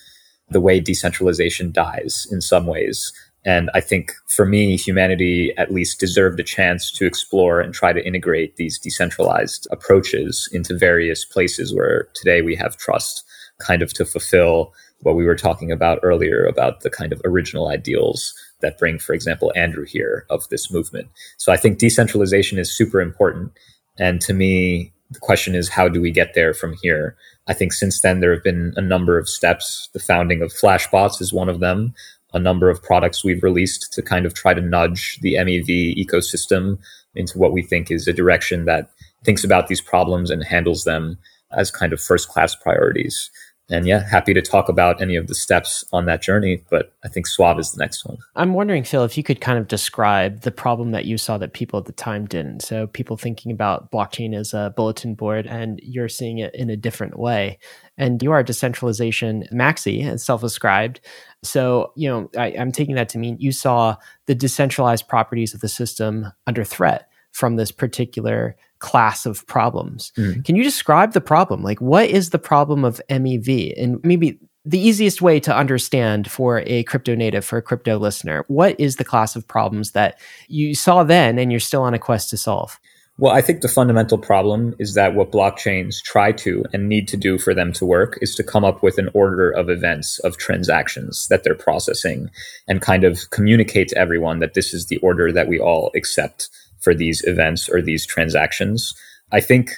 the 0.49 0.59
way 0.59 0.79
decentralization 0.79 1.71
dies 1.71 2.27
in 2.31 2.41
some 2.41 2.65
ways. 2.65 3.13
And 3.45 3.69
I 3.73 3.79
think 3.79 4.13
for 4.27 4.45
me, 4.45 4.75
humanity 4.75 5.53
at 5.57 5.71
least 5.71 5.99
deserved 5.99 6.39
a 6.39 6.43
chance 6.43 6.91
to 6.91 7.05
explore 7.05 7.61
and 7.61 7.73
try 7.73 7.93
to 7.93 8.05
integrate 8.05 8.57
these 8.57 8.77
decentralized 8.77 9.65
approaches 9.71 10.49
into 10.51 10.77
various 10.77 11.23
places 11.23 11.73
where 11.73 12.09
today 12.13 12.41
we 12.41 12.55
have 12.55 12.77
trust, 12.77 13.23
kind 13.59 13.81
of 13.81 13.93
to 13.93 14.03
fulfill 14.03 14.73
what 15.01 15.15
we 15.15 15.23
were 15.23 15.35
talking 15.35 15.71
about 15.71 15.99
earlier 16.03 16.45
about 16.45 16.81
the 16.81 16.89
kind 16.89 17.13
of 17.13 17.21
original 17.23 17.69
ideals 17.69 18.33
that 18.61 18.77
bring, 18.77 18.99
for 18.99 19.13
example, 19.13 19.53
Andrew 19.55 19.85
here 19.85 20.25
of 20.29 20.47
this 20.49 20.69
movement. 20.69 21.07
So 21.37 21.53
I 21.53 21.57
think 21.57 21.77
decentralization 21.77 22.57
is 22.57 22.75
super 22.75 22.99
important. 22.99 23.53
And 23.99 24.21
to 24.21 24.33
me, 24.33 24.91
the 25.11 25.19
question 25.19 25.55
is, 25.55 25.69
how 25.69 25.89
do 25.89 26.01
we 26.01 26.11
get 26.11 26.33
there 26.33 26.53
from 26.53 26.75
here? 26.81 27.15
I 27.47 27.53
think 27.53 27.73
since 27.73 28.01
then, 28.01 28.19
there 28.19 28.33
have 28.33 28.43
been 28.43 28.73
a 28.77 28.81
number 28.81 29.17
of 29.17 29.27
steps. 29.27 29.89
The 29.93 29.99
founding 29.99 30.41
of 30.41 30.53
Flashbots 30.53 31.21
is 31.21 31.33
one 31.33 31.49
of 31.49 31.59
them. 31.59 31.93
A 32.33 32.39
number 32.39 32.69
of 32.69 32.83
products 32.83 33.23
we've 33.23 33.43
released 33.43 33.91
to 33.93 34.01
kind 34.01 34.25
of 34.25 34.33
try 34.33 34.53
to 34.53 34.61
nudge 34.61 35.19
the 35.21 35.33
MEV 35.33 35.97
ecosystem 35.97 36.77
into 37.15 37.39
what 37.39 37.53
we 37.53 37.63
think 37.63 37.89
is 37.89 38.07
a 38.07 38.13
direction 38.13 38.65
that 38.65 38.91
thinks 39.23 39.43
about 39.43 39.67
these 39.67 39.81
problems 39.81 40.29
and 40.29 40.43
handles 40.43 40.83
them 40.83 41.17
as 41.51 41.71
kind 41.71 41.91
of 41.91 41.99
first 41.99 42.29
class 42.29 42.53
priorities 42.55 43.31
and 43.69 43.85
yeah, 43.85 44.07
happy 44.09 44.33
to 44.33 44.41
talk 44.41 44.69
about 44.69 45.01
any 45.01 45.15
of 45.15 45.27
the 45.27 45.35
steps 45.35 45.85
on 45.91 46.05
that 46.05 46.21
journey. 46.21 46.63
But 46.69 46.93
I 47.03 47.07
think 47.07 47.27
Suave 47.27 47.59
is 47.59 47.71
the 47.71 47.79
next 47.79 48.05
one. 48.05 48.17
I'm 48.35 48.53
wondering, 48.53 48.83
Phil, 48.83 49.03
if 49.03 49.17
you 49.17 49.23
could 49.23 49.41
kind 49.41 49.57
of 49.59 49.67
describe 49.67 50.41
the 50.41 50.51
problem 50.51 50.91
that 50.91 51.05
you 51.05 51.17
saw 51.17 51.37
that 51.37 51.53
people 51.53 51.79
at 51.79 51.85
the 51.85 51.91
time 51.91 52.25
didn't. 52.25 52.61
So 52.61 52.87
people 52.87 53.17
thinking 53.17 53.51
about 53.51 53.91
blockchain 53.91 54.35
as 54.35 54.53
a 54.53 54.73
bulletin 54.75 55.15
board, 55.15 55.45
and 55.47 55.79
you're 55.83 56.09
seeing 56.09 56.39
it 56.39 56.53
in 56.55 56.69
a 56.69 56.77
different 56.77 57.19
way. 57.19 57.59
And 57.97 58.23
you 58.23 58.31
are 58.31 58.39
a 58.39 58.45
decentralization 58.45 59.45
maxi 59.51 60.03
and 60.03 60.21
self-ascribed. 60.21 61.01
So, 61.43 61.91
you 61.95 62.09
know, 62.09 62.29
I, 62.37 62.55
I'm 62.57 62.71
taking 62.71 62.95
that 62.95 63.09
to 63.09 63.17
mean 63.17 63.37
you 63.39 63.51
saw 63.51 63.97
the 64.25 64.35
decentralized 64.35 65.07
properties 65.07 65.53
of 65.53 65.59
the 65.59 65.69
system 65.69 66.31
under 66.47 66.63
threat 66.63 67.08
from 67.39 67.55
this 67.55 67.71
particular 67.71 68.55
class 68.79 69.25
of 69.25 69.47
problems. 69.47 70.11
Mm. 70.17 70.43
Can 70.43 70.55
you 70.57 70.63
describe 70.63 71.13
the 71.13 71.21
problem? 71.21 71.63
Like, 71.63 71.79
what 71.79 72.09
is 72.09 72.31
the 72.31 72.39
problem 72.39 72.83
of 72.83 73.01
MEV? 73.09 73.73
And 73.81 73.99
maybe 74.03 74.37
the 74.65 74.79
easiest 74.79 75.21
way 75.21 75.39
to 75.39 75.55
understand 75.55 76.29
for 76.29 76.63
a 76.65 76.83
crypto 76.83 77.15
native, 77.15 77.45
for 77.45 77.57
a 77.57 77.61
crypto 77.61 77.97
listener, 77.97 78.43
what 78.47 78.77
is 78.77 78.97
the 78.97 79.05
class 79.05 79.35
of 79.35 79.47
problems 79.47 79.91
that 79.91 80.19
you 80.47 80.75
saw 80.75 81.03
then 81.03 81.39
and 81.39 81.49
you're 81.49 81.61
still 81.61 81.81
on 81.81 81.93
a 81.93 81.99
quest 81.99 82.29
to 82.31 82.37
solve? 82.37 82.77
Well, 83.19 83.33
I 83.33 83.41
think 83.41 83.59
the 83.59 83.67
fundamental 83.67 84.17
problem 84.17 84.75
is 84.79 84.93
that 84.93 85.13
what 85.13 85.33
blockchains 85.33 86.01
try 86.01 86.31
to 86.33 86.63
and 86.71 86.87
need 86.87 87.09
to 87.09 87.17
do 87.17 87.37
for 87.37 87.53
them 87.53 87.73
to 87.73 87.85
work 87.85 88.17
is 88.21 88.33
to 88.35 88.45
come 88.45 88.63
up 88.63 88.81
with 88.81 88.97
an 88.97 89.09
order 89.13 89.51
of 89.51 89.69
events, 89.69 90.19
of 90.19 90.37
transactions 90.37 91.27
that 91.27 91.43
they're 91.43 91.53
processing 91.53 92.29
and 92.69 92.81
kind 92.81 93.03
of 93.03 93.29
communicate 93.31 93.89
to 93.89 93.97
everyone 93.97 94.39
that 94.39 94.53
this 94.53 94.73
is 94.73 94.85
the 94.85 94.97
order 94.97 95.33
that 95.33 95.49
we 95.49 95.59
all 95.59 95.91
accept 95.95 96.49
for 96.79 96.93
these 96.93 97.23
events 97.25 97.69
or 97.69 97.81
these 97.81 98.05
transactions. 98.05 98.93
I 99.31 99.41
think 99.41 99.71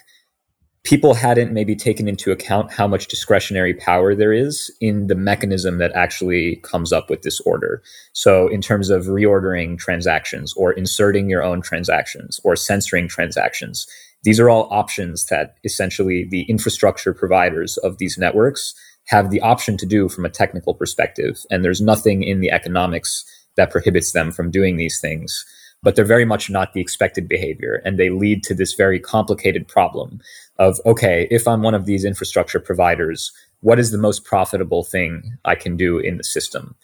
people 0.83 1.13
hadn't 1.13 1.53
maybe 1.53 1.75
taken 1.75 2.07
into 2.07 2.31
account 2.31 2.71
how 2.71 2.87
much 2.87 3.07
discretionary 3.07 3.73
power 3.73 4.15
there 4.15 4.33
is 4.33 4.71
in 4.81 5.07
the 5.07 5.15
mechanism 5.15 5.77
that 5.77 5.91
actually 5.93 6.57
comes 6.57 6.91
up 6.91 7.09
with 7.09 7.21
this 7.21 7.39
order. 7.41 7.83
So, 8.13 8.47
in 8.47 8.61
terms 8.61 8.89
of 8.89 9.05
reordering 9.05 9.77
transactions 9.77 10.53
or 10.55 10.71
inserting 10.71 11.29
your 11.29 11.43
own 11.43 11.61
transactions 11.61 12.39
or 12.43 12.55
censoring 12.55 13.07
transactions, 13.07 13.87
these 14.23 14.39
are 14.39 14.49
all 14.49 14.67
options 14.71 15.25
that 15.27 15.55
essentially 15.63 16.27
the 16.29 16.43
infrastructure 16.43 17.13
providers 17.13 17.77
of 17.77 17.97
these 17.97 18.17
networks 18.17 18.73
have 19.07 19.31
the 19.31 19.41
option 19.41 19.77
to 19.77 19.85
do 19.85 20.07
from 20.07 20.25
a 20.25 20.29
technical 20.29 20.75
perspective. 20.75 21.39
And 21.49 21.65
there's 21.65 21.81
nothing 21.81 22.23
in 22.23 22.39
the 22.39 22.51
economics 22.51 23.25
that 23.57 23.71
prohibits 23.71 24.11
them 24.11 24.31
from 24.31 24.51
doing 24.51 24.77
these 24.77 24.99
things 24.99 25.43
but 25.83 25.95
they're 25.95 26.05
very 26.05 26.25
much 26.25 26.49
not 26.49 26.73
the 26.73 26.81
expected 26.81 27.27
behavior. 27.27 27.81
And 27.85 27.97
they 27.97 28.09
lead 28.09 28.43
to 28.43 28.53
this 28.53 28.73
very 28.73 28.99
complicated 28.99 29.67
problem 29.67 30.21
of, 30.59 30.79
okay, 30.85 31.27
if 31.31 31.47
I'm 31.47 31.63
one 31.63 31.73
of 31.73 31.85
these 31.85 32.05
infrastructure 32.05 32.59
providers, 32.59 33.31
what 33.61 33.79
is 33.79 33.91
the 33.91 33.97
most 33.97 34.23
profitable 34.23 34.83
thing 34.83 35.37
I 35.45 35.55
can 35.55 35.77
do 35.77 35.97
in 35.97 36.17
the 36.17 36.23
system? 36.23 36.75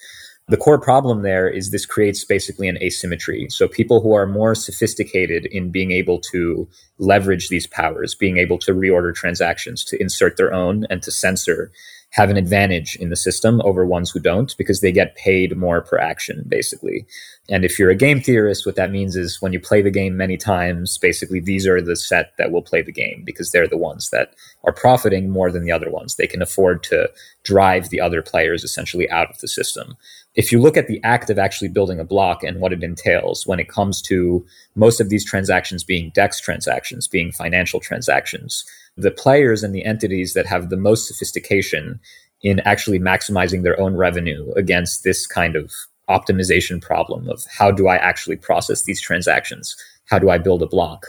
The 0.49 0.57
core 0.57 0.79
problem 0.79 1.23
there 1.23 1.49
is 1.49 1.71
this 1.71 1.85
creates 1.85 2.23
basically 2.23 2.69
an 2.69 2.81
asymmetry. 2.81 3.47
So 3.49 3.67
people 3.67 3.99
who 3.99 4.13
are 4.13 4.25
more 4.25 4.55
sophisticated 4.55 5.45
in 5.47 5.71
being 5.71 5.91
able 5.91 6.19
to 6.31 6.69
leverage 6.99 7.49
these 7.49 7.67
powers, 7.67 8.15
being 8.15 8.37
able 8.37 8.57
to 8.59 8.73
reorder 8.73 9.13
transactions, 9.13 9.83
to 9.85 10.01
insert 10.01 10.37
their 10.37 10.53
own 10.53 10.85
and 10.89 11.03
to 11.03 11.11
censor, 11.11 11.69
have 12.11 12.29
an 12.29 12.37
advantage 12.37 12.95
in 12.95 13.09
the 13.09 13.15
system 13.15 13.61
over 13.63 13.85
ones 13.85 14.09
who 14.09 14.19
don't 14.19 14.55
because 14.57 14.81
they 14.81 14.91
get 14.91 15.15
paid 15.15 15.55
more 15.57 15.81
per 15.81 15.97
action, 15.97 16.43
basically. 16.47 17.05
And 17.49 17.63
if 17.63 17.77
you're 17.77 17.89
a 17.89 17.95
game 17.95 18.21
theorist, 18.21 18.65
what 18.65 18.75
that 18.75 18.91
means 18.91 19.15
is 19.15 19.41
when 19.41 19.53
you 19.53 19.59
play 19.59 19.81
the 19.81 19.91
game 19.91 20.17
many 20.17 20.35
times, 20.37 20.97
basically 20.97 21.39
these 21.39 21.67
are 21.67 21.81
the 21.81 21.95
set 21.95 22.31
that 22.37 22.51
will 22.51 22.61
play 22.61 22.81
the 22.81 22.91
game 22.91 23.23
because 23.25 23.51
they're 23.51 23.67
the 23.67 23.77
ones 23.77 24.09
that 24.09 24.33
are 24.63 24.73
profiting 24.73 25.29
more 25.29 25.51
than 25.51 25.63
the 25.63 25.71
other 25.71 25.89
ones. 25.89 26.15
They 26.15 26.27
can 26.27 26.41
afford 26.41 26.83
to 26.83 27.09
drive 27.43 27.89
the 27.89 28.01
other 28.01 28.21
players 28.21 28.63
essentially 28.63 29.09
out 29.09 29.29
of 29.29 29.37
the 29.39 29.47
system. 29.47 29.95
If 30.35 30.51
you 30.51 30.61
look 30.61 30.77
at 30.77 30.87
the 30.87 31.01
act 31.03 31.29
of 31.29 31.39
actually 31.39 31.69
building 31.69 31.99
a 31.99 32.05
block 32.05 32.43
and 32.43 32.59
what 32.59 32.73
it 32.73 32.83
entails 32.83 33.47
when 33.47 33.59
it 33.59 33.69
comes 33.69 34.01
to 34.03 34.45
most 34.75 34.99
of 34.99 35.09
these 35.09 35.25
transactions 35.25 35.83
being 35.83 36.11
DEX 36.13 36.39
transactions, 36.39 37.07
being 37.07 37.31
financial 37.31 37.79
transactions, 37.79 38.65
the 38.97 39.11
players 39.11 39.63
and 39.63 39.73
the 39.73 39.85
entities 39.85 40.33
that 40.33 40.45
have 40.45 40.69
the 40.69 40.77
most 40.77 41.07
sophistication 41.07 41.99
in 42.41 42.59
actually 42.61 42.99
maximizing 42.99 43.63
their 43.63 43.79
own 43.79 43.95
revenue 43.95 44.51
against 44.55 45.03
this 45.03 45.25
kind 45.25 45.55
of 45.55 45.71
optimization 46.09 46.81
problem 46.81 47.29
of 47.29 47.45
how 47.49 47.71
do 47.71 47.87
I 47.87 47.97
actually 47.97 48.37
process 48.37 48.83
these 48.83 49.01
transactions? 49.01 49.75
How 50.05 50.19
do 50.19 50.29
I 50.29 50.37
build 50.37 50.61
a 50.61 50.67
block? 50.67 51.05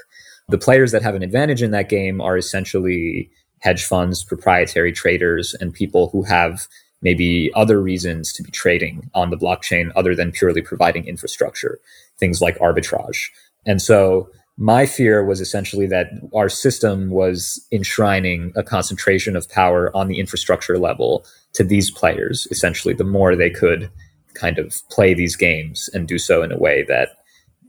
The 0.48 0.58
players 0.58 0.92
that 0.92 1.02
have 1.02 1.14
an 1.14 1.22
advantage 1.22 1.62
in 1.62 1.70
that 1.72 1.88
game 1.88 2.20
are 2.20 2.36
essentially 2.36 3.30
hedge 3.60 3.84
funds, 3.84 4.24
proprietary 4.24 4.92
traders, 4.92 5.54
and 5.60 5.72
people 5.72 6.08
who 6.10 6.22
have 6.22 6.66
maybe 7.00 7.50
other 7.54 7.80
reasons 7.80 8.32
to 8.32 8.42
be 8.42 8.50
trading 8.50 9.08
on 9.14 9.30
the 9.30 9.36
blockchain 9.36 9.92
other 9.94 10.14
than 10.14 10.32
purely 10.32 10.62
providing 10.62 11.06
infrastructure, 11.06 11.78
things 12.18 12.40
like 12.40 12.58
arbitrage. 12.58 13.28
And 13.66 13.80
so 13.80 14.30
my 14.58 14.86
fear 14.86 15.24
was 15.24 15.40
essentially 15.40 15.86
that 15.86 16.10
our 16.34 16.48
system 16.48 17.10
was 17.10 17.64
enshrining 17.70 18.52
a 18.56 18.62
concentration 18.64 19.36
of 19.36 19.48
power 19.48 19.96
on 19.96 20.08
the 20.08 20.18
infrastructure 20.18 20.78
level 20.78 21.24
to 21.52 21.62
these 21.62 21.92
players. 21.92 22.48
Essentially, 22.50 22.92
the 22.92 23.04
more 23.04 23.36
they 23.36 23.50
could 23.50 23.88
kind 24.34 24.58
of 24.58 24.82
play 24.90 25.14
these 25.14 25.36
games 25.36 25.88
and 25.94 26.08
do 26.08 26.18
so 26.18 26.42
in 26.42 26.50
a 26.50 26.58
way 26.58 26.84
that 26.88 27.10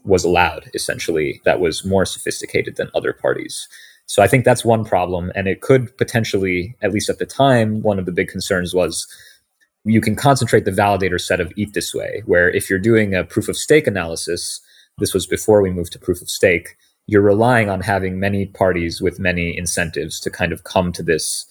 was 0.04 0.24
allowed, 0.24 0.72
essentially, 0.74 1.40
that 1.46 1.60
was 1.60 1.86
more 1.86 2.06
sophisticated 2.06 2.76
than 2.76 2.90
other 2.96 3.14
parties. 3.14 3.68
So 4.08 4.24
I 4.24 4.28
think 4.28 4.44
that's 4.44 4.66
one 4.66 4.84
problem. 4.84 5.32
And 5.36 5.48
it 5.48 5.62
could 5.62 5.96
potentially, 5.98 6.76
at 6.82 6.92
least 6.92 7.10
at 7.10 7.20
the 7.20 7.26
time, 7.26 7.84
one 7.84 8.00
of 8.00 8.08
the 8.08 8.12
big 8.12 8.30
concerns 8.30 8.74
was 8.74 9.08
you 9.86 10.02
can 10.02 10.16
concentrate 10.16 10.66
the 10.66 10.72
validator 10.72 11.22
set 11.22 11.40
of 11.40 11.54
ETH 11.56 11.74
this 11.74 11.94
way, 11.94 12.24
where 12.26 12.50
if 12.50 12.68
you're 12.68 12.80
doing 12.80 13.14
a 13.14 13.24
proof 13.24 13.48
of 13.48 13.56
stake 13.56 13.86
analysis, 13.86 14.60
this 15.00 15.14
was 15.14 15.26
before 15.26 15.62
we 15.62 15.72
moved 15.72 15.92
to 15.94 16.00
proof 16.00 16.22
of 16.22 16.30
stake, 16.30 16.76
you're 17.08 17.22
relying 17.22 17.70
on 17.70 17.82
having 17.82 18.20
many 18.20 18.46
parties 18.46 19.02
with 19.02 19.20
many 19.20 19.58
incentives 19.58 20.20
to 20.20 20.30
kind 20.30 20.52
of 20.52 20.64
come 20.64 20.92
to 20.94 21.04
this 21.04 21.46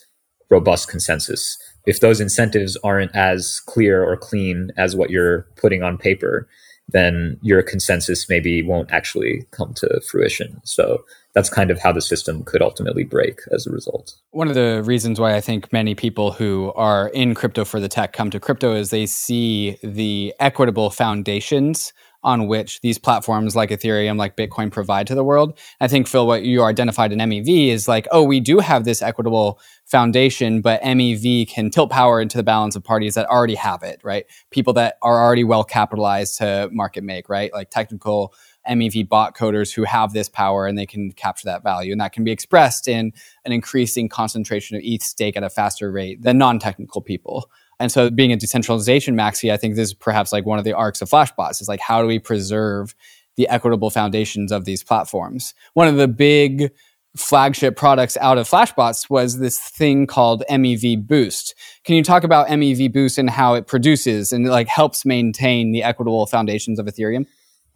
robust 0.51 0.89
consensus. 0.89 1.59
If 1.87 2.01
those 2.01 2.21
incentives 2.21 2.77
aren't 2.85 3.15
as 3.15 3.61
clear 3.61 4.03
or 4.03 4.17
clean 4.17 4.71
as 4.77 4.95
what 4.95 5.11
you're 5.11 5.43
putting 5.57 5.83
on 5.83 5.99
paper, 5.99 6.49
then 6.91 7.39
your 7.43 7.63
consensus 7.63 8.29
maybe 8.29 8.63
won't 8.63 8.91
actually 8.91 9.47
come 9.51 9.75
to 9.75 10.01
fruition. 10.01 10.61
So 10.65 11.05
that's 11.35 11.51
kind 11.51 11.71
of 11.71 11.79
how 11.79 11.93
the 11.93 12.01
system 12.01 12.43
could 12.45 12.63
ultimately 12.63 13.05
break 13.05 13.41
as 13.53 13.67
a 13.67 13.71
result. 13.71 14.15
One 14.31 14.49
of 14.49 14.55
the 14.55 14.83
reasons 14.85 15.21
why 15.21 15.35
I 15.35 15.41
think 15.41 15.73
many 15.73 15.95
people 15.95 16.33
who 16.33 16.73
are 16.75 17.09
in 17.09 17.35
crypto 17.35 17.65
for 17.65 17.79
the 17.79 17.89
tech 17.89 18.13
come 18.13 18.31
to 18.31 18.41
crypto 18.41 18.75
is 18.75 18.91
they 18.91 19.07
see 19.07 19.77
the 19.83 20.35
equitable 20.41 20.89
foundations 20.91 21.93
on 22.23 22.49
which 22.49 22.81
these 22.81 22.99
platforms 22.99 23.55
like 23.55 23.71
Ethereum, 23.71 24.17
like 24.17 24.37
Bitcoin 24.37 24.71
provide 24.73 25.07
to 25.07 25.15
the 25.15 25.23
world. 25.23 25.59
I 25.81 25.89
think, 25.89 26.09
Phil, 26.09 26.27
what 26.27 26.43
you 26.43 26.63
identified 26.65 27.13
in 27.13 27.19
MEV 27.21 27.69
is 27.69 27.87
like, 27.87 28.09
oh, 28.11 28.25
we 28.25 28.41
do 28.41 28.59
have 28.59 28.85
this 28.85 29.03
equitable 29.03 29.61
foundation, 29.85 30.61
but 30.61 30.83
MEV 30.83 31.49
can 31.49 31.71
tilt 31.71 31.91
power 31.91 32.21
into 32.21 32.37
the 32.37 32.43
balance 32.43 32.75
of 32.75 32.83
parties 32.83 33.15
that 33.15 33.27
already 33.27 33.55
have 33.55 33.83
it, 33.83 34.01
right? 34.03 34.27
People 34.51 34.73
that 34.75 34.97
are 35.03 35.23
already 35.25 35.45
well 35.45 35.65
capitalized 35.65 36.39
to 36.39 36.69
market 36.73 37.05
make, 37.05 37.29
right? 37.29 37.53
Like 37.53 37.71
technical 37.71 38.35
MEV 38.69 39.09
bot 39.09 39.37
coders 39.37 39.73
who 39.73 39.85
have 39.85 40.13
this 40.13 40.29
power 40.29 40.67
and 40.67 40.77
they 40.77 40.87
can 40.87 41.13
capture 41.13 41.47
that 41.47 41.63
value. 41.63 41.93
And 41.93 42.01
that 42.01 42.13
can 42.13 42.25
be 42.25 42.33
expressed 42.33 42.89
in 42.89 43.13
an 43.45 43.53
increasing 43.53 44.09
concentration 44.09 44.77
of 44.77 44.83
ETH 44.85 45.03
stake 45.03 45.37
at 45.37 45.43
a 45.43 45.51
faster 45.51 45.91
rate 45.91 46.23
than 46.23 46.39
non 46.39 46.59
technical 46.59 47.01
people. 47.01 47.51
And 47.81 47.93
so 47.93 48.11
being 48.11 48.33
a 48.33 48.37
decentralization 48.37 49.17
maxi, 49.17 49.53
I 49.53 49.57
think 49.57 49.77
this 49.77 49.89
is 49.89 49.95
perhaps 49.95 50.33
like 50.33 50.45
one 50.45 50.59
of 50.59 50.65
the 50.65 50.73
arcs 50.73 51.01
of 51.01 51.09
Flashbots 51.09 51.61
is 51.61 51.69
like, 51.69 51.81
how 51.81 52.03
do 52.03 52.09
we 52.09 52.19
preserve 52.19 52.95
the 53.37 53.49
equitable 53.49 53.91
foundations 53.91 54.51
of 54.51 54.65
these 54.65 54.83
platforms? 54.83 55.55
One 55.75 55.87
of 55.87 55.97
the 55.97 56.09
big 56.09 56.73
flagship 57.17 57.77
products 57.77 58.17
out 58.21 58.39
of 58.39 58.49
Flashbots 58.49 59.09
was 59.09 59.39
this 59.39 59.59
thing 59.59 60.07
called 60.07 60.45
MEV 60.51 61.07
Boost. 61.07 61.55
Can 61.85 61.97
you 61.97 62.03
talk 62.03 62.25
about 62.25 62.49
MEV 62.49 62.93
Boost 62.93 63.19
and 63.19 63.31
how 63.31 63.55
it 63.55 63.67
produces 63.67 64.33
and 64.33 64.47
like 64.47 64.69
helps 64.69 65.05
maintain 65.05 65.73
the 65.73 65.83
equitable 65.83 66.27
foundations 66.27 66.79
of 66.79 66.87
Ethereum? 66.87 67.27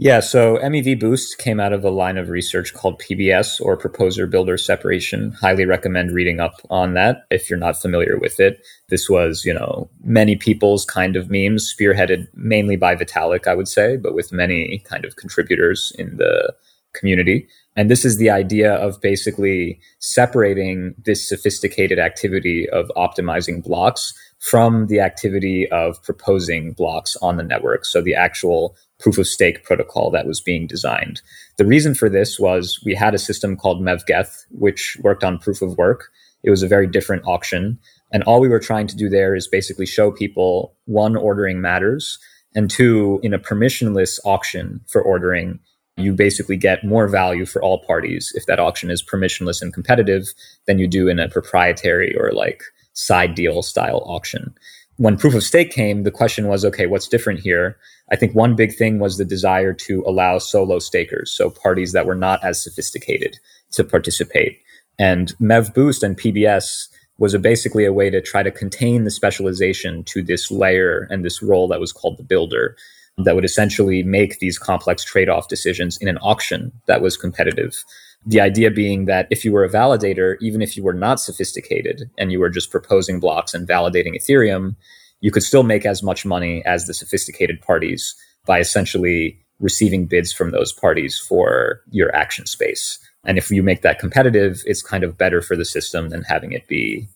Yeah, 0.05 0.19
so 0.19 0.57
MEV 0.57 0.99
Boost 0.99 1.39
came 1.39 1.61
out 1.61 1.73
of 1.73 1.85
a 1.85 1.91
line 1.91 2.19
of 2.19 2.29
research 2.29 2.75
called 2.75 3.01
PBS 3.01 3.61
or 3.61 3.77
Proposer 3.77 4.27
Builder 4.27 4.59
Separation. 4.59 5.31
Highly 5.31 5.65
recommend 5.65 6.11
reading 6.11 6.41
up 6.41 6.55
on 6.71 6.95
that 6.95 7.19
if 7.31 7.49
you're 7.49 7.57
not 7.57 7.81
familiar 7.81 8.19
with 8.19 8.41
it. 8.41 8.67
This 8.89 9.09
was, 9.09 9.45
you 9.45 9.55
know, 9.55 9.89
many 10.03 10.35
people's 10.35 10.85
kind 10.85 11.15
of 11.15 11.31
memes, 11.31 11.73
spearheaded 11.73 12.27
mainly 12.35 12.75
by 12.75 12.97
Vitalik, 12.97 13.47
I 13.47 13.55
would 13.55 13.69
say, 13.69 13.97
but 13.97 14.13
with 14.13 14.33
many 14.33 14.83
kind 14.85 15.05
of 15.05 15.15
contributors 15.15 15.93
in 15.97 16.17
the 16.17 16.53
community. 16.95 17.47
And 17.77 17.89
this 17.89 18.05
is 18.05 18.17
the 18.17 18.29
idea 18.29 18.75
of 18.75 19.01
basically 19.01 19.79
separating 20.01 20.97
this 20.99 21.29
sophisticated 21.29 22.01
activity 22.01 22.69
of 22.71 22.91
optimizing 22.97 23.63
blocks 23.63 24.15
from 24.41 24.89
the 24.89 24.99
activity 24.99 25.71
of 25.71 26.03
proposing 26.03 26.73
blocks 26.73 27.17
on 27.23 27.37
the 27.37 27.45
network. 27.45 27.85
So 27.85 28.03
the 28.03 28.17
actual 28.17 28.77
proof 29.03 29.19
of 29.19 29.27
stake 29.27 29.65
protocol 29.65 30.11
that 30.13 30.27
was 30.27 30.41
being 30.41 30.67
designed. 30.67 31.21
The 31.59 31.67
reason 31.67 31.95
for 31.95 32.09
this 32.09 32.39
was 32.39 32.81
we 32.87 32.95
had 32.95 33.15
a 33.15 33.19
system 33.19 33.57
called 33.57 33.83
MEVGeth, 33.83 34.47
which 34.51 34.97
worked 35.03 35.25
on 35.25 35.39
proof 35.39 35.61
of 35.61 35.77
work. 35.77 36.11
It 36.45 36.51
was 36.51 36.63
a 36.63 36.69
very 36.69 36.87
different 36.87 37.27
auction. 37.27 37.79
And 38.13 38.23
all 38.25 38.41
we 38.41 38.49
were 38.49 38.61
trying 38.61 38.87
to 38.87 38.97
do 38.97 39.09
there 39.09 39.35
is 39.35 39.49
basically 39.49 39.87
show 39.87 40.13
people 40.13 40.75
one, 40.85 41.17
ordering 41.17 41.61
matters, 41.61 42.19
and 42.55 42.71
two, 42.71 43.19
in 43.23 43.35
a 43.35 43.39
permissionless 43.39 44.19
auction 44.25 44.81
for 44.87 45.03
ordering, 45.03 45.59
you 45.97 46.13
basically 46.13 46.57
get 46.57 46.85
more 46.85 47.09
value 47.09 47.47
for 47.47 47.63
all 47.63 47.85
parties 47.85 48.33
if 48.35 48.47
that 48.47 48.61
auction 48.61 48.91
is 48.91 49.03
permissionless 49.03 49.61
and 49.61 49.73
competitive 49.73 50.29
than 50.67 50.79
you 50.79 50.87
do 50.87 51.09
in 51.09 51.19
a 51.19 51.29
proprietary 51.29 52.15
or 52.17 52.33
like 52.33 52.63
side 52.95 53.35
deal 53.35 53.63
style 53.63 54.03
auction. 54.07 54.55
When 54.99 55.17
proof 55.17 55.35
of 55.35 55.43
stake 55.43 55.71
came, 55.71 56.03
the 56.03 56.11
question 56.11 56.49
was 56.49 56.65
okay, 56.65 56.87
what's 56.87 57.09
different 57.09 57.41
here? 57.41 57.77
I 58.11 58.17
think 58.17 58.35
one 58.35 58.55
big 58.55 58.75
thing 58.75 58.99
was 58.99 59.17
the 59.17 59.25
desire 59.25 59.73
to 59.73 60.05
allow 60.07 60.39
solo 60.39 60.79
stakers, 60.79 61.31
so 61.31 61.51
parties 61.51 61.93
that 61.93 62.07
were 62.07 62.15
not 62.15 62.45
as 62.45 62.63
sophisticated 62.63 63.39
to 63.73 63.85
participate. 63.85 64.61
And 64.99 65.35
MEV 65.39 65.73
Boost 65.75 66.03
and 66.03 66.19
PBS 66.19 66.89
was 67.19 67.35
a 67.35 67.39
basically 67.39 67.85
a 67.85 67.93
way 67.93 68.11
to 68.11 68.21
try 68.21 68.43
to 68.43 68.51
contain 68.51 69.05
the 69.05 69.11
specialization 69.11 70.05
to 70.05 70.23
this 70.23 70.51
layer 70.51 71.07
and 71.11 71.25
this 71.25 71.43
role 71.43 71.69
that 71.69 71.81
was 71.81 71.93
called 71.93 72.19
the 72.19 72.25
builder 72.25 72.77
that 73.19 73.35
would 73.35 73.45
essentially 73.45 74.03
make 74.03 74.39
these 74.39 74.59
complex 74.59 75.05
trade-off 75.05 75.49
decisions 75.49 75.99
in 75.99 76.09
an 76.09 76.19
auction 76.19 76.73
that 76.87 77.03
was 77.03 77.17
competitive. 77.17 77.85
The 78.25 78.41
idea 78.41 78.71
being 78.71 79.07
that 79.07 79.27
if 79.31 79.45
you 79.45 79.53
were 79.53 79.65
a 79.65 79.71
validator, 79.71 80.37
even 80.41 80.63
if 80.63 80.77
you 80.77 80.83
were 80.83 80.93
not 80.93 81.21
sophisticated 81.21 82.11
and 82.19 82.31
you 82.31 82.39
were 82.39 82.51
just 82.51 82.71
proposing 82.71 83.19
blocks 83.19 83.53
and 83.53 83.67
validating 83.67 84.15
Ethereum, 84.15 84.77
you 85.21 85.31
could 85.31 85.43
still 85.43 85.63
make 85.63 85.87
as 85.87 86.03
much 86.03 86.25
money 86.25 86.65
as 86.65 86.87
the 86.87 86.95
sophisticated 86.95 87.61
parties 87.61 88.15
by 88.47 88.59
essentially 88.59 89.39
receiving 89.61 90.07
bids 90.07 90.33
from 90.33 90.51
those 90.51 90.73
parties 90.73 91.19
for 91.19 91.81
your 91.91 92.15
action 92.15 92.47
space. 92.47 92.99
And 93.25 93.39
if 93.39 93.51
you 93.51 93.63
make 93.63 93.83
that 93.83 94.01
competitive, 94.01 94.63
it's 94.67 94.83
kind 94.83 95.05
of 95.05 95.17
better 95.17 95.41
for 95.41 95.57
the 95.57 95.65
system 95.65 96.09
than 96.09 96.23
having 96.23 96.53
it 96.53 96.67
be 96.67 97.09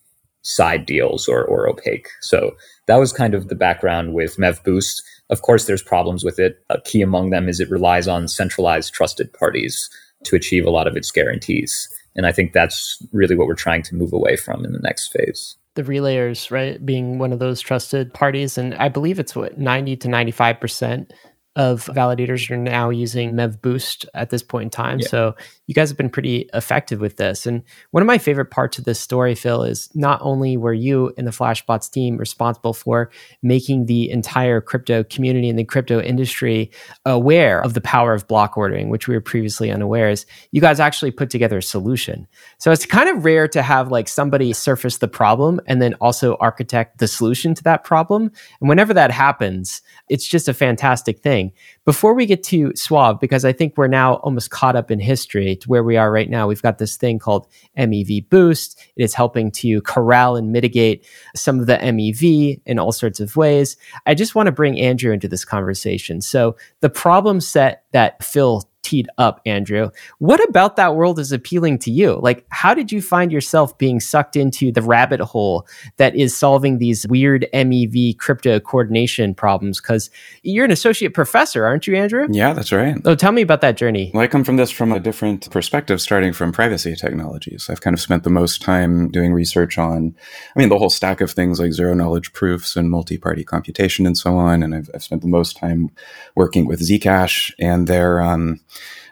side 0.43 0.87
deals 0.87 1.27
or, 1.29 1.45
or 1.45 1.69
opaque. 1.69 2.09
So 2.21 2.57
that 2.87 2.97
was 2.97 3.13
kind 3.13 3.35
of 3.35 3.49
the 3.49 3.57
background 3.57 4.15
with 4.15 4.37
MEV 4.37 4.63
Boost. 4.63 5.03
Of 5.29 5.43
course, 5.43 5.67
there's 5.67 5.83
problems 5.83 6.25
with 6.25 6.39
it. 6.39 6.65
A 6.71 6.81
key 6.81 7.03
among 7.03 7.31
them 7.31 7.49
is 7.49 7.59
it 7.59 7.69
relies 7.69 8.07
on 8.07 8.29
centralized 8.29 8.95
trusted 8.95 9.33
parties 9.33 9.91
to 10.27 10.37
achieve 10.37 10.67
a 10.67 10.71
lot 10.71 10.87
of 10.87 10.97
its 10.97 11.11
guarantees. 11.11 11.89
And 12.15 12.27
I 12.27 12.33
think 12.33 12.53
that's 12.53 12.99
really 13.13 13.37
what 13.37 13.47
we're 13.47 13.55
trying 13.55 13.83
to 13.83 13.95
move 13.95 14.13
away 14.13 14.37
from 14.37 14.65
in 14.65 14.73
the 14.73 14.79
next 14.79 15.09
phase 15.09 15.57
the 15.77 15.85
relayers, 15.85 16.51
right, 16.51 16.85
being 16.85 17.19
one 17.19 17.33
of 17.33 17.39
those 17.39 17.61
trusted 17.61 18.13
parties. 18.13 18.59
And 18.59 18.75
I 18.75 18.89
believe 18.89 19.21
it's 19.21 19.37
what 19.37 19.59
90 19.59 19.97
to 19.99 20.09
95% 20.09 21.11
of 21.55 21.85
validators 21.87 22.51
are 22.51 22.57
now 22.57 22.91
using 22.91 23.33
Mev 23.33 23.63
Boost 23.63 24.07
at 24.15 24.31
this 24.31 24.43
point 24.43 24.65
in 24.65 24.71
time. 24.71 24.99
Yeah. 24.99 25.09
So 25.09 25.37
you 25.67 25.75
guys 25.75 25.91
have 25.91 25.99
been 25.99 26.11
pretty 26.11 26.49
effective 26.55 27.01
with 27.01 27.17
this. 27.17 27.47
And 27.47 27.63
one 27.91 28.03
of 28.03 28.07
my 28.07 28.19
favorite 28.19 28.51
parts 28.51 28.79
of 28.79 28.85
this 28.85 29.01
story, 29.01 29.35
Phil, 29.35 29.65
is 29.65 29.91
not 29.95 30.21
only 30.23 30.57
were 30.57 30.73
you 30.73 31.13
and 31.19 31.27
the 31.27 31.33
Flashbots 31.33 31.91
team 31.91 32.17
responsible 32.17 32.73
for 32.73 33.11
making 33.43 33.87
the 33.87 34.11
entire 34.11 34.61
crypto 34.61 35.03
community 35.05 35.49
and 35.49 35.59
the 35.59 35.65
crypto 35.65 36.01
industry 36.01 36.71
aware 37.05 37.61
of 37.61 37.75
the 37.75 37.81
power 37.81 38.15
of 38.15 38.29
block 38.29 38.57
ordering, 38.57 38.91
which 38.91 39.09
we 39.09 39.15
were 39.15 39.21
previously 39.21 39.71
unaware 39.71 40.09
is, 40.09 40.25
you 40.53 40.61
guys 40.61 40.79
actually 40.79 41.11
put 41.11 41.31
together 41.31 41.59
a 41.59 41.63
solution. 41.63 42.29
So 42.59 42.71
it's 42.71 42.87
kind 42.87 43.09
of 43.09 43.25
rare 43.25 43.49
to 43.49 43.63
have 43.63 43.91
like 43.91 44.09
somebody 44.09 44.53
surface 44.53 44.99
the 44.99 45.09
problem 45.09 45.61
and 45.67 45.83
then 45.83 45.95
also 45.95 46.37
architect 46.37 46.99
the 46.99 47.09
solution 47.09 47.55
to 47.55 47.63
that 47.65 47.83
problem. 47.83 48.31
And 48.61 48.69
whenever 48.69 48.95
that 48.95 49.11
happens, 49.11 49.83
it's 50.09 50.27
just 50.27 50.49
a 50.49 50.55
fantastic 50.55 51.21
thing. 51.21 51.53
Before 51.85 52.15
we 52.15 52.27
get 52.27 52.43
to 52.45 52.73
Suave, 52.77 53.19
because 53.21 53.45
I 53.45 53.53
think 53.53 53.75
we're 53.77 53.89
now 53.89 54.15
almost 54.17 54.51
caught 54.51 54.77
up 54.77 54.91
in 54.91 55.01
history 55.01 55.56
where 55.65 55.83
we 55.83 55.97
are 55.97 56.11
right 56.11 56.29
now, 56.29 56.47
we've 56.47 56.63
got 56.63 56.79
this 56.79 56.97
thing 56.97 57.19
called 57.19 57.47
MEV 57.79 58.29
Boost. 58.29 58.79
It 58.97 59.03
is 59.03 59.15
helping 59.15 59.51
to 59.53 59.81
corral 59.83 60.37
and 60.37 60.53
mitigate 60.53 61.07
some 61.35 61.59
of 61.61 61.67
the 61.67 61.79
MEV 61.79 62.61
in 62.67 62.79
all 62.79 62.93
sorts 62.93 63.21
of 63.21 63.37
ways. 63.37 63.77
I 64.05 64.15
just 64.15 64.35
want 64.35 64.47
to 64.47 64.53
bring 64.53 64.79
Andrew 64.79 65.13
into 65.13 65.29
this 65.29 65.45
conversation. 65.45 66.21
So, 66.21 66.57
the 66.81 66.91
problem 66.91 67.41
set 67.41 67.85
that 67.97 68.23
Phil 68.23 68.63
teed 68.87 69.09
up, 69.19 69.41
Andrew. 69.45 69.91
What 70.19 70.43
about 70.49 70.77
that 70.77 70.95
world 70.95 71.19
is 71.19 71.33
appealing 71.33 71.79
to 71.81 71.91
you? 71.91 72.21
Like, 72.23 72.47
how 72.51 72.73
did 72.73 72.93
you 72.93 73.03
find 73.03 73.33
yourself 73.33 73.77
being 73.79 73.99
sucked 73.99 74.37
into 74.37 74.71
the 74.71 74.83
rabbit 74.83 75.21
hole 75.21 75.67
that 75.97 76.15
is 76.15 76.37
solving 76.37 76.79
these 76.79 77.05
weird 77.09 77.47
MEV 77.53 78.17
crypto 78.19 78.61
coordination 78.61 79.35
problems? 79.35 79.81
Because 79.81 80.09
you're 80.45 80.65
an 80.65 80.71
associate 80.71 81.15
professor, 81.15 81.67
aren't 81.67 81.89
you, 81.89 81.97
Andrew? 81.97 82.29
Yeah, 82.31 82.53
that's 82.53 82.71
right. 82.71 82.97
Oh, 83.05 83.17
tell 83.17 83.33
me 83.33 83.43
about 83.43 83.61
that 83.63 83.77
journey. 83.77 84.13
Well, 84.15 84.23
I 84.23 84.29
come 84.29 84.45
from 84.45 84.57
this 84.57 84.71
from 84.71 84.93
a 84.93 85.01
different 85.01 85.51
perspective, 85.51 86.01
starting 86.01 86.33
from 86.33 86.53
privacy 86.53 86.95
technologies. 86.95 87.69
I've 87.69 87.81
kind 87.81 87.95
of 87.95 88.01
spent 88.01 88.23
the 88.23 88.31
most 88.31 88.63
time 88.63 89.09
doing 89.09 89.33
research 89.33 89.79
on, 89.79 90.15
I 90.55 90.59
mean, 90.59 90.69
the 90.69 90.79
whole 90.79 90.91
stack 90.91 91.21
of 91.21 91.33
things 91.33 91.59
like 91.59 91.73
zero 91.73 91.95
knowledge 91.95 92.33
proofs 92.33 92.77
and 92.77 92.89
multi 92.89 93.19
party 93.19 93.43
computation 93.43 94.07
and 94.07 94.17
so 94.17 94.37
on. 94.37 94.63
And 94.63 94.77
I've, 94.77 94.91
I've, 94.95 95.03
spent 95.03 95.23
the 95.23 95.29
most 95.29 95.57
time 95.57 95.91
working 96.35 96.67
with 96.67 96.81
Zcash 96.81 97.53
and 97.61 97.86
their, 97.87 98.21
um, 98.21 98.61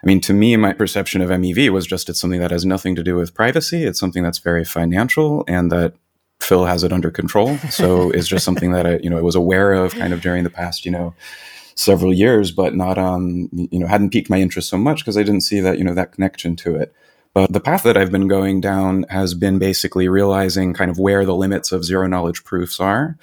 I 0.03 0.05
mean, 0.05 0.21
to 0.21 0.33
me, 0.33 0.55
my 0.55 0.73
perception 0.73 1.21
of 1.21 1.29
MEV 1.29 1.69
was 1.69 1.85
just 1.85 2.09
it's 2.09 2.19
something 2.19 2.39
that 2.39 2.51
has 2.51 2.65
nothing 2.65 2.95
to 2.95 3.03
do 3.03 3.15
with 3.15 3.33
privacy. 3.33 3.83
It's 3.83 3.99
something 3.99 4.23
that's 4.23 4.39
very 4.39 4.63
financial 4.63 5.43
and 5.47 5.71
that 5.71 5.93
Phil 6.41 6.65
has 6.65 6.83
it 6.83 6.93
under 6.93 7.09
control. 7.11 7.57
So 7.69 8.09
it's 8.11 8.27
just 8.27 8.45
something 8.45 8.71
that 8.71 8.85
I, 8.85 8.97
you 8.97 9.09
know, 9.09 9.17
I 9.17 9.21
was 9.21 9.35
aware 9.35 9.73
of 9.73 9.95
kind 9.95 10.13
of 10.13 10.21
during 10.21 10.43
the 10.43 10.49
past, 10.49 10.85
you 10.85 10.91
know, 10.91 11.15
several 11.75 12.13
years, 12.13 12.51
but 12.51 12.75
not, 12.75 12.97
um, 12.97 13.49
you 13.51 13.79
know, 13.79 13.87
hadn't 13.87 14.11
piqued 14.11 14.29
my 14.29 14.39
interest 14.39 14.69
so 14.69 14.77
much 14.77 14.99
because 14.99 15.17
I 15.17 15.23
didn't 15.23 15.41
see 15.41 15.59
that, 15.59 15.77
you 15.77 15.83
know, 15.83 15.93
that 15.93 16.11
connection 16.13 16.55
to 16.57 16.75
it. 16.75 16.93
But 17.33 17.51
the 17.51 17.59
path 17.59 17.83
that 17.83 17.97
I've 17.97 18.11
been 18.11 18.29
going 18.29 18.61
down 18.61 19.03
has 19.09 19.33
been 19.33 19.59
basically 19.59 20.07
realizing 20.07 20.73
kind 20.73 20.89
of 20.89 20.97
where 20.97 21.25
the 21.25 21.35
limits 21.35 21.73
of 21.73 21.83
zero 21.83 22.07
knowledge 22.07 22.45
proofs 22.45 22.79
are 22.79 23.17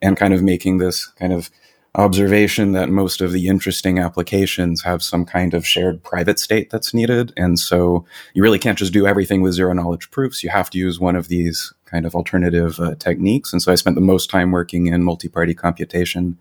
and 0.00 0.16
kind 0.16 0.32
of 0.32 0.42
making 0.42 0.78
this 0.78 1.06
kind 1.06 1.34
of 1.34 1.50
observation 1.98 2.72
that 2.72 2.88
most 2.88 3.20
of 3.20 3.32
the 3.32 3.48
interesting 3.48 3.98
applications 3.98 4.82
have 4.82 5.02
some 5.02 5.24
kind 5.24 5.52
of 5.52 5.66
shared 5.66 6.02
private 6.04 6.38
state 6.38 6.70
that's 6.70 6.94
needed. 6.94 7.32
And 7.36 7.58
so 7.58 8.06
you 8.34 8.42
really 8.42 8.60
can't 8.60 8.78
just 8.78 8.92
do 8.92 9.06
everything 9.06 9.42
with 9.42 9.54
zero 9.54 9.72
knowledge 9.72 10.10
proofs. 10.12 10.44
You 10.44 10.50
have 10.50 10.70
to 10.70 10.78
use 10.78 11.00
one 11.00 11.16
of 11.16 11.26
these 11.26 11.74
kind 11.86 12.06
of 12.06 12.14
alternative 12.14 12.78
uh, 12.78 12.94
techniques. 12.94 13.52
And 13.52 13.60
so 13.60 13.72
I 13.72 13.74
spent 13.74 13.96
the 13.96 14.00
most 14.00 14.30
time 14.30 14.52
working 14.52 14.86
in 14.86 15.02
multi 15.02 15.28
party 15.28 15.54
computation 15.54 16.38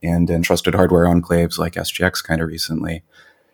and 0.00 0.30
in 0.30 0.42
trusted 0.42 0.76
hardware 0.76 1.06
enclaves 1.06 1.58
like 1.58 1.74
SGX 1.74 2.22
kind 2.22 2.40
of 2.40 2.46
recently. 2.46 3.02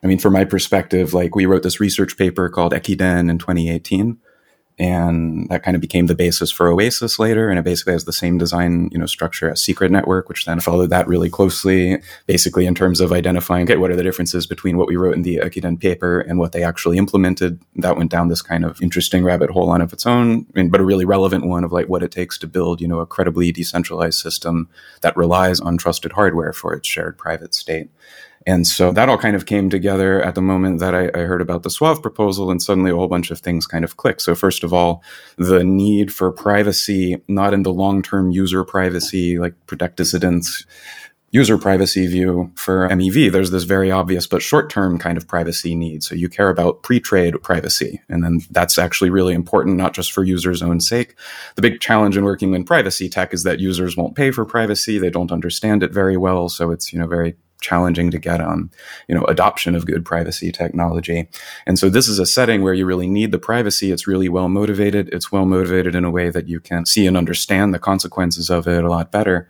I 0.04 0.06
mean, 0.06 0.18
from 0.18 0.34
my 0.34 0.44
perspective, 0.44 1.14
like 1.14 1.34
we 1.34 1.46
wrote 1.46 1.62
this 1.62 1.80
research 1.80 2.18
paper 2.18 2.50
called 2.50 2.72
Ekiden 2.72 3.30
in 3.30 3.38
2018 3.38 4.18
and 4.78 5.48
that 5.48 5.62
kind 5.62 5.74
of 5.74 5.80
became 5.80 6.06
the 6.06 6.14
basis 6.14 6.50
for 6.50 6.68
Oasis 6.68 7.18
later. 7.18 7.48
And 7.48 7.58
it 7.58 7.64
basically 7.64 7.94
has 7.94 8.04
the 8.04 8.12
same 8.12 8.36
design, 8.36 8.90
you 8.92 8.98
know, 8.98 9.06
structure 9.06 9.50
as 9.50 9.62
Secret 9.62 9.90
Network, 9.90 10.28
which 10.28 10.44
then 10.44 10.60
followed 10.60 10.90
that 10.90 11.08
really 11.08 11.30
closely, 11.30 12.02
basically 12.26 12.66
in 12.66 12.74
terms 12.74 13.00
of 13.00 13.10
identifying, 13.10 13.64
okay, 13.64 13.76
what 13.76 13.90
are 13.90 13.96
the 13.96 14.02
differences 14.02 14.46
between 14.46 14.76
what 14.76 14.86
we 14.86 14.96
wrote 14.96 15.14
in 15.14 15.22
the 15.22 15.36
Ekiden 15.38 15.80
paper 15.80 16.20
and 16.20 16.38
what 16.38 16.52
they 16.52 16.62
actually 16.62 16.98
implemented. 16.98 17.58
That 17.76 17.96
went 17.96 18.10
down 18.10 18.28
this 18.28 18.42
kind 18.42 18.64
of 18.64 18.82
interesting 18.82 19.24
rabbit 19.24 19.50
hole 19.50 19.70
on 19.70 19.80
of 19.80 19.94
its 19.94 20.04
own, 20.04 20.46
but 20.54 20.80
a 20.80 20.84
really 20.84 21.06
relevant 21.06 21.46
one 21.46 21.64
of 21.64 21.72
like 21.72 21.88
what 21.88 22.02
it 22.02 22.10
takes 22.10 22.36
to 22.38 22.46
build, 22.46 22.82
you 22.82 22.88
know, 22.88 23.00
a 23.00 23.06
credibly 23.06 23.52
decentralized 23.52 24.20
system 24.20 24.68
that 25.00 25.16
relies 25.16 25.58
on 25.58 25.78
trusted 25.78 26.12
hardware 26.12 26.52
for 26.52 26.74
its 26.74 26.86
shared 26.86 27.16
private 27.16 27.54
state. 27.54 27.88
And 28.46 28.64
so 28.64 28.92
that 28.92 29.08
all 29.08 29.18
kind 29.18 29.34
of 29.34 29.46
came 29.46 29.68
together 29.68 30.22
at 30.22 30.36
the 30.36 30.42
moment 30.42 30.78
that 30.78 30.94
I, 30.94 31.10
I, 31.14 31.24
heard 31.24 31.40
about 31.40 31.64
the 31.64 31.70
Suave 31.70 32.00
proposal, 32.00 32.48
and 32.48 32.62
suddenly 32.62 32.92
a 32.92 32.94
whole 32.94 33.08
bunch 33.08 33.32
of 33.32 33.40
things 33.40 33.66
kind 33.66 33.84
of 33.84 33.96
clicked. 33.96 34.22
So, 34.22 34.36
first 34.36 34.62
of 34.62 34.72
all, 34.72 35.02
the 35.36 35.64
need 35.64 36.14
for 36.14 36.30
privacy, 36.30 37.20
not 37.26 37.52
in 37.52 37.64
the 37.64 37.72
long 37.72 38.02
term 38.02 38.30
user 38.30 38.62
privacy, 38.62 39.38
like 39.38 39.54
protect 39.66 39.96
dissidents, 39.96 40.64
user 41.32 41.58
privacy 41.58 42.06
view 42.06 42.52
for 42.54 42.88
MEV, 42.88 43.32
there's 43.32 43.50
this 43.50 43.64
very 43.64 43.90
obvious 43.90 44.28
but 44.28 44.42
short 44.42 44.70
term 44.70 44.96
kind 44.96 45.18
of 45.18 45.26
privacy 45.26 45.74
need. 45.74 46.04
So, 46.04 46.14
you 46.14 46.28
care 46.28 46.48
about 46.48 46.84
pre 46.84 47.00
trade 47.00 47.42
privacy. 47.42 48.00
And 48.08 48.22
then 48.22 48.42
that's 48.52 48.78
actually 48.78 49.10
really 49.10 49.34
important, 49.34 49.76
not 49.76 49.92
just 49.92 50.12
for 50.12 50.22
users' 50.22 50.62
own 50.62 50.78
sake. 50.78 51.16
The 51.56 51.62
big 51.62 51.80
challenge 51.80 52.16
in 52.16 52.22
working 52.22 52.54
in 52.54 52.62
privacy 52.62 53.08
tech 53.08 53.34
is 53.34 53.42
that 53.42 53.58
users 53.58 53.96
won't 53.96 54.14
pay 54.14 54.30
for 54.30 54.44
privacy. 54.44 54.98
They 54.98 55.10
don't 55.10 55.32
understand 55.32 55.82
it 55.82 55.90
very 55.90 56.16
well. 56.16 56.48
So, 56.48 56.70
it's, 56.70 56.92
you 56.92 57.00
know, 57.00 57.08
very 57.08 57.34
challenging 57.66 58.10
to 58.12 58.18
get 58.18 58.40
on, 58.40 58.70
you 59.08 59.14
know, 59.14 59.24
adoption 59.24 59.74
of 59.74 59.86
good 59.86 60.04
privacy 60.04 60.52
technology. 60.52 61.28
And 61.66 61.78
so 61.78 61.90
this 61.90 62.06
is 62.06 62.18
a 62.20 62.26
setting 62.26 62.62
where 62.62 62.74
you 62.74 62.86
really 62.86 63.08
need 63.08 63.32
the 63.32 63.38
privacy. 63.38 63.90
It's 63.90 64.06
really 64.06 64.28
well 64.28 64.48
motivated. 64.48 65.08
It's 65.12 65.32
well 65.32 65.46
motivated 65.46 65.94
in 65.94 66.04
a 66.04 66.10
way 66.10 66.30
that 66.30 66.48
you 66.48 66.60
can 66.60 66.86
see 66.86 67.06
and 67.06 67.16
understand 67.16 67.74
the 67.74 67.80
consequences 67.80 68.50
of 68.50 68.68
it 68.68 68.84
a 68.84 68.88
lot 68.88 69.10
better. 69.10 69.48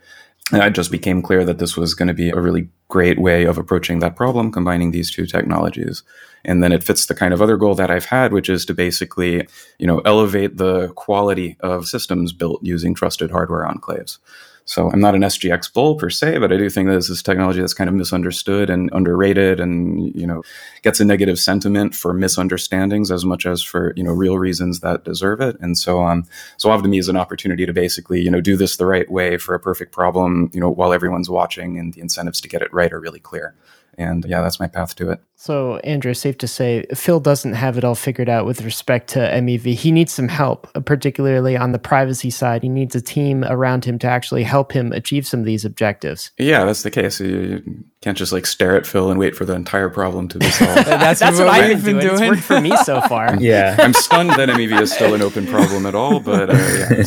And 0.52 0.62
it 0.62 0.74
just 0.74 0.92
became 0.92 1.22
clear 1.22 1.44
that 1.44 1.58
this 1.58 1.76
was 1.76 1.94
going 1.94 2.08
to 2.08 2.14
be 2.14 2.30
a 2.30 2.40
really 2.40 2.68
great 2.88 3.18
way 3.18 3.44
of 3.44 3.58
approaching 3.58 3.98
that 3.98 4.14
problem, 4.14 4.52
combining 4.52 4.92
these 4.92 5.10
two 5.10 5.26
technologies. 5.26 6.04
And 6.44 6.62
then 6.62 6.70
it 6.70 6.84
fits 6.84 7.06
the 7.06 7.16
kind 7.16 7.34
of 7.34 7.42
other 7.42 7.56
goal 7.56 7.74
that 7.74 7.90
I've 7.90 8.04
had, 8.04 8.32
which 8.32 8.48
is 8.48 8.64
to 8.66 8.74
basically, 8.74 9.46
you 9.78 9.86
know, 9.88 9.98
elevate 10.04 10.56
the 10.56 10.88
quality 10.90 11.56
of 11.60 11.88
systems 11.88 12.32
built 12.32 12.60
using 12.62 12.94
trusted 12.94 13.32
hardware 13.32 13.66
enclaves. 13.66 14.18
So 14.66 14.90
I'm 14.90 15.00
not 15.00 15.14
an 15.14 15.22
SGX 15.22 15.72
bull 15.72 15.94
per 15.94 16.10
se, 16.10 16.38
but 16.38 16.52
I 16.52 16.56
do 16.56 16.68
think 16.68 16.88
that 16.88 16.96
this 16.96 17.08
is 17.08 17.22
technology 17.22 17.60
that's 17.60 17.72
kind 17.72 17.88
of 17.88 17.94
misunderstood 17.94 18.68
and 18.68 18.90
underrated 18.92 19.60
and, 19.60 20.12
you 20.14 20.26
know, 20.26 20.42
gets 20.82 20.98
a 20.98 21.04
negative 21.04 21.38
sentiment 21.38 21.94
for 21.94 22.12
misunderstandings 22.12 23.12
as 23.12 23.24
much 23.24 23.46
as 23.46 23.62
for, 23.62 23.92
you 23.96 24.02
know, 24.02 24.10
real 24.10 24.38
reasons 24.38 24.80
that 24.80 25.04
deserve 25.04 25.40
it. 25.40 25.56
And 25.60 25.78
so, 25.78 26.02
um, 26.02 26.24
Suave 26.56 26.82
to 26.82 26.88
me 26.88 26.98
is 26.98 27.08
an 27.08 27.16
opportunity 27.16 27.64
to 27.64 27.72
basically, 27.72 28.20
you 28.20 28.30
know, 28.30 28.40
do 28.40 28.56
this 28.56 28.76
the 28.76 28.86
right 28.86 29.08
way 29.08 29.36
for 29.36 29.54
a 29.54 29.60
perfect 29.60 29.92
problem, 29.92 30.50
you 30.52 30.60
know, 30.60 30.68
while 30.68 30.92
everyone's 30.92 31.30
watching 31.30 31.78
and 31.78 31.94
the 31.94 32.00
incentives 32.00 32.40
to 32.40 32.48
get 32.48 32.60
it 32.60 32.72
right 32.72 32.92
are 32.92 33.00
really 33.00 33.20
clear. 33.20 33.54
And 33.96 34.24
yeah, 34.24 34.42
that's 34.42 34.58
my 34.58 34.66
path 34.66 34.96
to 34.96 35.10
it. 35.10 35.22
So, 35.46 35.76
Andrew, 35.84 36.12
safe 36.12 36.38
to 36.38 36.48
say, 36.48 36.86
Phil 36.92 37.20
doesn't 37.20 37.52
have 37.52 37.78
it 37.78 37.84
all 37.84 37.94
figured 37.94 38.28
out 38.28 38.46
with 38.46 38.62
respect 38.62 39.10
to 39.10 39.20
MEV. 39.20 39.74
He 39.74 39.92
needs 39.92 40.12
some 40.12 40.26
help, 40.26 40.66
uh, 40.74 40.80
particularly 40.80 41.56
on 41.56 41.70
the 41.70 41.78
privacy 41.78 42.30
side. 42.30 42.64
He 42.64 42.68
needs 42.68 42.96
a 42.96 43.00
team 43.00 43.44
around 43.44 43.84
him 43.84 43.96
to 44.00 44.08
actually 44.08 44.42
help 44.42 44.72
him 44.72 44.90
achieve 44.90 45.24
some 45.24 45.38
of 45.38 45.46
these 45.46 45.64
objectives. 45.64 46.32
Yeah, 46.36 46.64
that's 46.64 46.82
the 46.82 46.90
case. 46.90 47.20
You 47.20 47.62
can't 48.00 48.18
just 48.18 48.32
like 48.32 48.44
stare 48.44 48.76
at 48.76 48.86
Phil 48.86 49.08
and 49.08 49.20
wait 49.20 49.36
for 49.36 49.44
the 49.44 49.54
entire 49.54 49.88
problem 49.88 50.26
to 50.28 50.38
be 50.38 50.50
solved. 50.50 50.76
that's, 50.86 51.20
that's 51.20 51.38
what, 51.38 51.46
what 51.46 51.60
I've 51.60 51.84
been 51.84 51.98
doing. 51.98 52.16
doing. 52.16 52.22
It's 52.22 52.30
worked 52.30 52.42
for 52.42 52.60
me 52.60 52.76
so 52.78 53.00
far. 53.02 53.36
yeah. 53.40 53.76
I'm 53.78 53.94
stunned 53.94 54.30
that 54.30 54.48
MEV 54.48 54.80
is 54.80 54.92
still 54.92 55.14
an 55.14 55.22
open 55.22 55.46
problem 55.46 55.86
at 55.86 55.94
all, 55.94 56.20
but 56.20 56.50
uh, 56.50 56.52
yeah. 56.54 57.04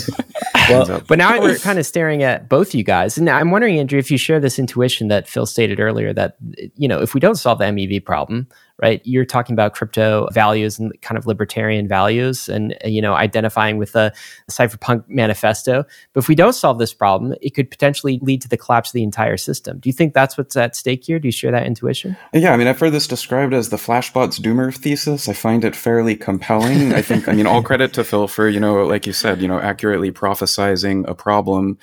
well, 0.69 1.01
but 1.07 1.17
now 1.17 1.41
we're 1.41 1.57
kind 1.57 1.79
of 1.79 1.85
staring 1.85 2.23
at 2.23 2.49
both 2.49 2.75
you 2.75 2.83
guys. 2.83 3.17
And 3.17 3.29
I'm 3.29 3.51
wondering, 3.51 3.79
Andrew, 3.79 3.99
if 3.99 4.11
you 4.11 4.17
share 4.17 4.39
this 4.39 4.59
intuition 4.59 5.07
that 5.09 5.27
Phil 5.27 5.45
stated 5.45 5.79
earlier 5.79 6.13
that, 6.13 6.35
you 6.75 6.87
know, 6.87 7.01
if 7.01 7.13
we 7.13 7.19
don't 7.19 7.35
solve 7.35 7.59
the 7.59 7.65
MEV 7.65 8.03
problem, 8.03 8.28
problem 8.29 8.47
right? 8.81 9.01
You're 9.03 9.25
talking 9.25 9.53
about 9.53 9.73
crypto 9.73 10.29
values 10.31 10.79
and 10.79 10.93
kind 11.01 11.17
of 11.17 11.27
libertarian 11.27 11.85
values 11.85 12.47
and 12.47 12.77
you 12.85 13.01
know 13.01 13.13
identifying 13.13 13.77
with 13.77 13.91
the 13.91 14.13
cypherpunk 14.49 15.03
manifesto. 15.09 15.83
But 16.13 16.19
if 16.19 16.29
we 16.29 16.35
don't 16.35 16.53
solve 16.53 16.79
this 16.79 16.93
problem 16.93 17.35
it 17.41 17.53
could 17.53 17.69
potentially 17.69 18.19
lead 18.21 18.41
to 18.41 18.47
the 18.47 18.57
collapse 18.57 18.89
of 18.89 18.93
the 18.93 19.03
entire 19.03 19.37
system. 19.37 19.79
Do 19.79 19.89
you 19.89 19.93
think 19.93 20.13
that's 20.13 20.37
what's 20.37 20.55
at 20.55 20.75
stake 20.75 21.03
here? 21.03 21.19
Do 21.19 21.27
you 21.27 21.31
share 21.31 21.51
that 21.51 21.65
intuition? 21.65 22.15
Yeah 22.33 22.53
i 22.53 22.57
mean 22.57 22.67
i've 22.67 22.79
heard 22.79 22.93
this 22.93 23.07
described 23.07 23.53
as 23.53 23.69
the 23.69 23.77
flashbots 23.77 24.39
doomer 24.39 24.73
thesis. 24.73 25.27
I 25.27 25.33
find 25.33 25.65
it 25.65 25.75
fairly 25.75 26.15
compelling. 26.15 26.93
I 26.93 27.01
think 27.01 27.27
i 27.27 27.33
mean 27.33 27.47
all 27.47 27.61
credit 27.61 27.93
to 27.93 28.03
phil 28.03 28.27
for 28.27 28.47
you 28.47 28.59
know 28.59 28.85
like 28.85 29.05
you 29.05 29.13
said 29.13 29.41
you 29.41 29.47
know 29.47 29.59
accurately 29.59 30.11
prophesizing 30.11 31.07
a 31.07 31.13
problem 31.13 31.77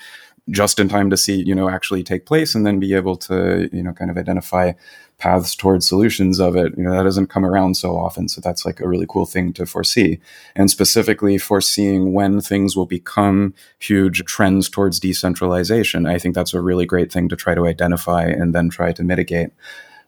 just 0.49 0.79
in 0.79 0.87
time 0.87 1.09
to 1.09 1.17
see 1.17 1.43
you 1.43 1.53
know 1.53 1.69
actually 1.69 2.03
take 2.03 2.25
place 2.25 2.55
and 2.55 2.65
then 2.65 2.79
be 2.79 2.93
able 2.93 3.15
to 3.15 3.69
you 3.71 3.83
know 3.83 3.93
kind 3.93 4.09
of 4.09 4.17
identify 4.17 4.71
paths 5.17 5.55
towards 5.55 5.87
solutions 5.87 6.39
of 6.39 6.55
it. 6.55 6.77
You 6.77 6.83
know, 6.83 6.91
that 6.91 7.03
doesn't 7.03 7.27
come 7.27 7.45
around 7.45 7.75
so 7.75 7.97
often. 7.97 8.27
So 8.27 8.39
that's 8.39 8.65
like 8.65 8.79
a 8.79 8.87
really 8.87 9.07
cool 9.07 9.25
thing 9.25 9.51
to 9.53 9.65
foresee. 9.65 10.19
And 10.55 10.69
specifically 10.69 11.37
foreseeing 11.37 12.13
when 12.13 12.39
things 12.39 12.75
will 12.75 12.85
become 12.85 13.53
huge 13.79 14.23
trends 14.25 14.69
towards 14.69 14.99
decentralization. 14.99 16.05
I 16.05 16.19
think 16.19 16.35
that's 16.35 16.53
a 16.53 16.61
really 16.61 16.85
great 16.85 17.11
thing 17.11 17.29
to 17.29 17.35
try 17.35 17.55
to 17.55 17.65
identify 17.65 18.25
and 18.25 18.53
then 18.53 18.69
try 18.69 18.91
to 18.93 19.03
mitigate. 19.03 19.49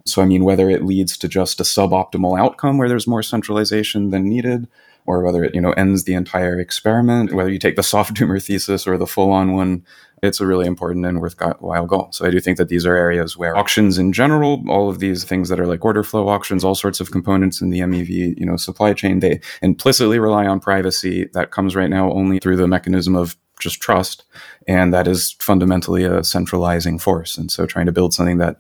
So, 0.06 0.22
I 0.22 0.26
mean, 0.26 0.44
whether 0.44 0.70
it 0.70 0.86
leads 0.86 1.18
to 1.18 1.28
just 1.28 1.60
a 1.60 1.64
suboptimal 1.64 2.40
outcome 2.40 2.78
where 2.78 2.88
there's 2.88 3.08
more 3.08 3.24
centralization 3.24 4.12
than 4.12 4.30
needed, 4.30 4.68
or 5.10 5.24
whether 5.24 5.44
it, 5.44 5.56
you 5.56 5.60
know, 5.60 5.72
ends 5.72 6.04
the 6.04 6.14
entire 6.14 6.60
experiment, 6.60 7.34
whether 7.34 7.50
you 7.50 7.58
take 7.58 7.76
the 7.76 7.84
soft 7.94 8.14
doomer 8.14 8.42
thesis 8.42 8.86
or 8.86 8.96
the 8.96 9.08
full 9.08 9.32
on 9.32 9.54
one, 9.54 9.84
it's 10.22 10.40
a 10.40 10.46
really 10.46 10.68
important 10.68 11.04
and 11.04 11.20
worthwhile 11.20 11.88
goal. 11.88 12.10
So 12.12 12.28
I 12.28 12.30
do 12.30 12.40
think 12.40 12.60
that 12.60 12.70
these 12.70 12.86
are 12.86 12.96
areas 12.96 13.36
where 13.36 13.58
auctions 13.58 13.98
in 13.98 14.14
general, 14.14 14.64
all 14.70 14.88
of 14.88 15.00
these 15.00 15.24
things 15.24 15.50
that 15.50 15.60
are 15.60 15.66
like 15.66 15.84
order 15.84 16.04
flow 16.04 16.30
auctions, 16.30 16.64
all 16.64 16.76
sorts 16.76 17.00
of 17.00 17.10
components 17.10 17.60
in 17.60 17.72
the 17.72 17.80
MEV, 17.80 18.38
you 18.38 18.46
know, 18.46 18.56
supply 18.56 18.94
chain, 18.94 19.20
they 19.20 19.42
implicitly 19.64 20.20
rely 20.20 20.46
on 20.46 20.60
privacy 20.60 21.28
that 21.34 21.50
comes 21.50 21.76
right 21.76 21.90
now 21.90 22.12
only 22.12 22.38
through 22.38 22.58
the 22.58 22.68
mechanism 22.68 23.16
of 23.16 23.36
just 23.60 23.82
trust. 23.82 24.26
And 24.68 24.94
that 24.94 25.08
is 25.08 25.36
fundamentally 25.40 26.04
a 26.04 26.24
centralizing 26.24 27.00
force. 27.00 27.36
And 27.36 27.50
so 27.50 27.66
trying 27.66 27.88
to 27.88 27.92
build 27.92 28.14
something 28.14 28.38
that 28.38 28.58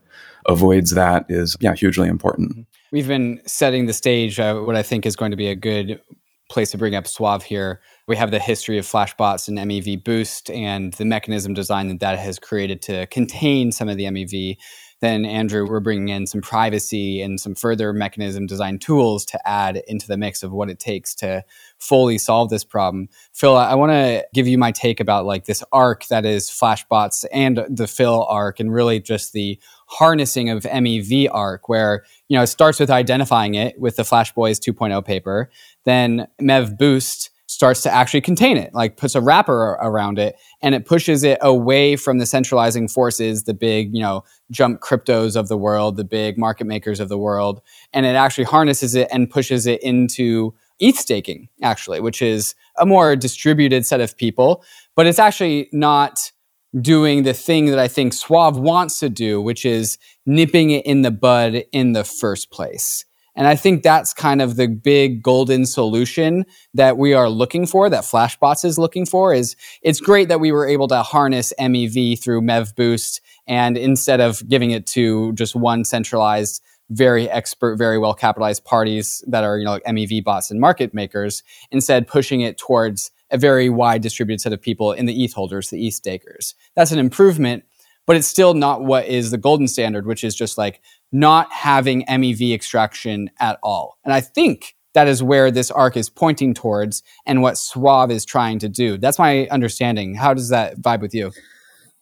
avoids 0.47 0.91
that 0.91 1.25
is, 1.29 1.55
yeah, 1.59 1.75
hugely 1.75 2.07
important. 2.07 2.65
We've 2.91 3.07
been 3.07 3.39
setting 3.45 3.85
the 3.85 3.93
stage, 3.93 4.39
uh, 4.39 4.61
what 4.61 4.75
I 4.75 4.81
think 4.81 5.05
is 5.05 5.15
going 5.15 5.31
to 5.31 5.37
be 5.37 5.47
a 5.47 5.55
good 5.55 6.01
place 6.49 6.71
to 6.71 6.77
bring 6.77 6.95
up 6.95 7.07
Suave 7.07 7.43
here. 7.43 7.81
We 8.07 8.15
have 8.15 8.31
the 8.31 8.39
history 8.39 8.77
of 8.77 8.85
Flashbots 8.85 9.47
and 9.47 9.57
MEV 9.57 10.03
Boost 10.03 10.49
and 10.49 10.93
the 10.93 11.05
mechanism 11.05 11.53
design 11.53 11.87
that 11.89 11.99
that 11.99 12.19
has 12.19 12.39
created 12.39 12.81
to 12.83 13.05
contain 13.07 13.71
some 13.71 13.87
of 13.87 13.97
the 13.97 14.05
MEV. 14.05 14.57
Then, 15.01 15.25
Andrew, 15.25 15.65
we're 15.65 15.79
bringing 15.79 16.09
in 16.09 16.27
some 16.27 16.41
privacy 16.41 17.21
and 17.21 17.39
some 17.39 17.55
further 17.55 17.93
mechanism 17.93 18.45
design 18.47 18.79
tools 18.79 19.23
to 19.25 19.47
add 19.47 19.81
into 19.87 20.07
the 20.07 20.17
mix 20.17 20.43
of 20.43 20.51
what 20.51 20.69
it 20.69 20.79
takes 20.79 21.15
to 21.15 21.43
fully 21.77 22.17
solve 22.17 22.49
this 22.49 22.65
problem. 22.65 23.07
Phil, 23.33 23.55
I 23.55 23.75
want 23.75 23.91
to 23.91 24.25
give 24.33 24.47
you 24.47 24.57
my 24.57 24.71
take 24.71 24.99
about 24.99 25.25
like 25.25 25.45
this 25.45 25.63
arc 25.71 26.05
that 26.07 26.25
is 26.25 26.49
Flashbots 26.49 27.25
and 27.31 27.63
the 27.69 27.87
Phil 27.87 28.25
arc, 28.25 28.59
and 28.59 28.73
really 28.73 28.99
just 28.99 29.31
the 29.31 29.57
harnessing 29.87 30.49
of 30.49 30.63
MEV 30.63 31.29
arc, 31.31 31.69
where 31.69 32.03
you 32.27 32.37
know 32.37 32.43
it 32.43 32.47
starts 32.47 32.79
with 32.79 32.91
identifying 32.91 33.55
it 33.55 33.79
with 33.79 33.95
the 33.95 34.03
Flashboys 34.03 34.59
2.0 34.59 35.05
paper, 35.05 35.49
then 35.85 36.27
Mev 36.41 36.77
Boost 36.77 37.29
starts 37.59 37.81
to 37.81 37.93
actually 37.93 38.21
contain 38.21 38.55
it, 38.55 38.73
like 38.73 38.95
puts 38.95 39.15
a 39.15 39.21
wrapper 39.21 39.71
around 39.81 40.17
it 40.17 40.37
and 40.61 40.73
it 40.73 40.85
pushes 40.85 41.25
it 41.25 41.37
away 41.41 41.97
from 41.97 42.17
the 42.17 42.25
centralizing 42.25 42.87
forces, 42.87 43.43
the 43.43 43.53
big, 43.53 43.93
you 43.93 43.99
know, 43.99 44.23
jump 44.49 44.79
cryptos 44.79 45.35
of 45.35 45.49
the 45.49 45.57
world, 45.57 45.97
the 45.97 46.05
big 46.05 46.37
market 46.37 46.65
makers 46.65 47.01
of 47.01 47.09
the 47.09 47.17
world. 47.17 47.59
And 47.91 48.05
it 48.05 48.15
actually 48.15 48.45
harnesses 48.45 48.95
it 48.95 49.09
and 49.11 49.29
pushes 49.29 49.67
it 49.67 49.83
into 49.83 50.53
ETH 50.79 50.95
staking, 50.95 51.49
actually, 51.61 51.99
which 51.99 52.21
is 52.21 52.55
a 52.77 52.85
more 52.85 53.17
distributed 53.17 53.85
set 53.85 53.99
of 53.99 54.15
people, 54.15 54.63
but 54.95 55.05
it's 55.05 55.19
actually 55.19 55.67
not 55.73 56.31
doing 56.79 57.23
the 57.23 57.33
thing 57.33 57.65
that 57.65 57.79
I 57.79 57.89
think 57.89 58.13
Suave 58.13 58.57
wants 58.57 58.99
to 58.99 59.09
do, 59.09 59.41
which 59.41 59.65
is 59.65 59.97
nipping 60.25 60.69
it 60.69 60.85
in 60.85 61.01
the 61.01 61.11
bud 61.11 61.65
in 61.73 61.91
the 61.91 62.05
first 62.05 62.51
place. 62.51 63.03
And 63.39 63.47
I 63.47 63.55
think 63.55 63.83
that's 63.83 64.13
kind 64.13 64.41
of 64.41 64.57
the 64.57 64.67
big 64.67 65.23
golden 65.23 65.65
solution 65.65 66.45
that 66.73 66.97
we 66.97 67.13
are 67.13 67.29
looking 67.29 67.65
for, 67.65 67.89
that 67.89 68.03
Flashbots 68.03 68.65
is 68.65 68.77
looking 68.77 69.05
for, 69.05 69.33
is 69.33 69.55
it's 69.81 70.01
great 70.01 70.27
that 70.27 70.41
we 70.41 70.51
were 70.51 70.67
able 70.67 70.89
to 70.89 71.01
harness 71.01 71.53
MEV 71.57 72.21
through 72.21 72.41
MEV 72.41 72.75
Boost. 72.75 73.21
And 73.47 73.77
instead 73.77 74.19
of 74.19 74.45
giving 74.49 74.71
it 74.71 74.85
to 74.87 75.31
just 75.33 75.55
one 75.55 75.85
centralized, 75.85 76.61
very 76.89 77.29
expert, 77.29 77.77
very 77.77 77.97
well 77.97 78.13
capitalized 78.13 78.65
parties 78.65 79.23
that 79.27 79.45
are, 79.45 79.57
you 79.57 79.63
know, 79.63 79.71
like 79.71 79.85
MEV 79.85 80.21
bots 80.21 80.51
and 80.51 80.59
market 80.59 80.93
makers, 80.93 81.41
instead 81.71 82.07
pushing 82.07 82.41
it 82.41 82.57
towards 82.57 83.09
a 83.31 83.37
very 83.37 83.69
wide 83.69 84.01
distributed 84.01 84.41
set 84.41 84.51
of 84.51 84.61
people 84.61 84.91
in 84.91 85.05
the 85.05 85.23
ETH 85.23 85.31
holders, 85.31 85.69
the 85.69 85.87
ETH 85.87 85.93
stakers. 85.93 86.55
That's 86.75 86.91
an 86.91 86.99
improvement 86.99 87.63
but 88.09 88.15
it's 88.15 88.27
still 88.27 88.55
not 88.55 88.83
what 88.83 89.05
is 89.05 89.29
the 89.29 89.37
golden 89.37 89.67
standard, 89.67 90.07
which 90.07 90.23
is 90.23 90.33
just 90.33 90.57
like 90.57 90.81
not 91.11 91.51
having 91.51 92.05
MEV 92.05 92.53
extraction 92.53 93.29
at 93.39 93.59
all. 93.63 93.97
And 94.03 94.13
I 94.13 94.21
think 94.21 94.75
that 94.93 95.07
is 95.07 95.23
where 95.23 95.51
this 95.51 95.71
arc 95.71 95.97
is 95.97 96.09
pointing 96.09 96.53
towards 96.53 97.03
and 97.25 97.41
what 97.41 97.57
Suave 97.57 98.11
is 98.11 98.25
trying 98.25 98.59
to 98.59 98.69
do. 98.69 98.97
That's 98.97 99.19
my 99.19 99.47
understanding. 99.47 100.15
How 100.15 100.33
does 100.33 100.49
that 100.49 100.77
vibe 100.79 101.01
with 101.01 101.13
you? 101.13 101.31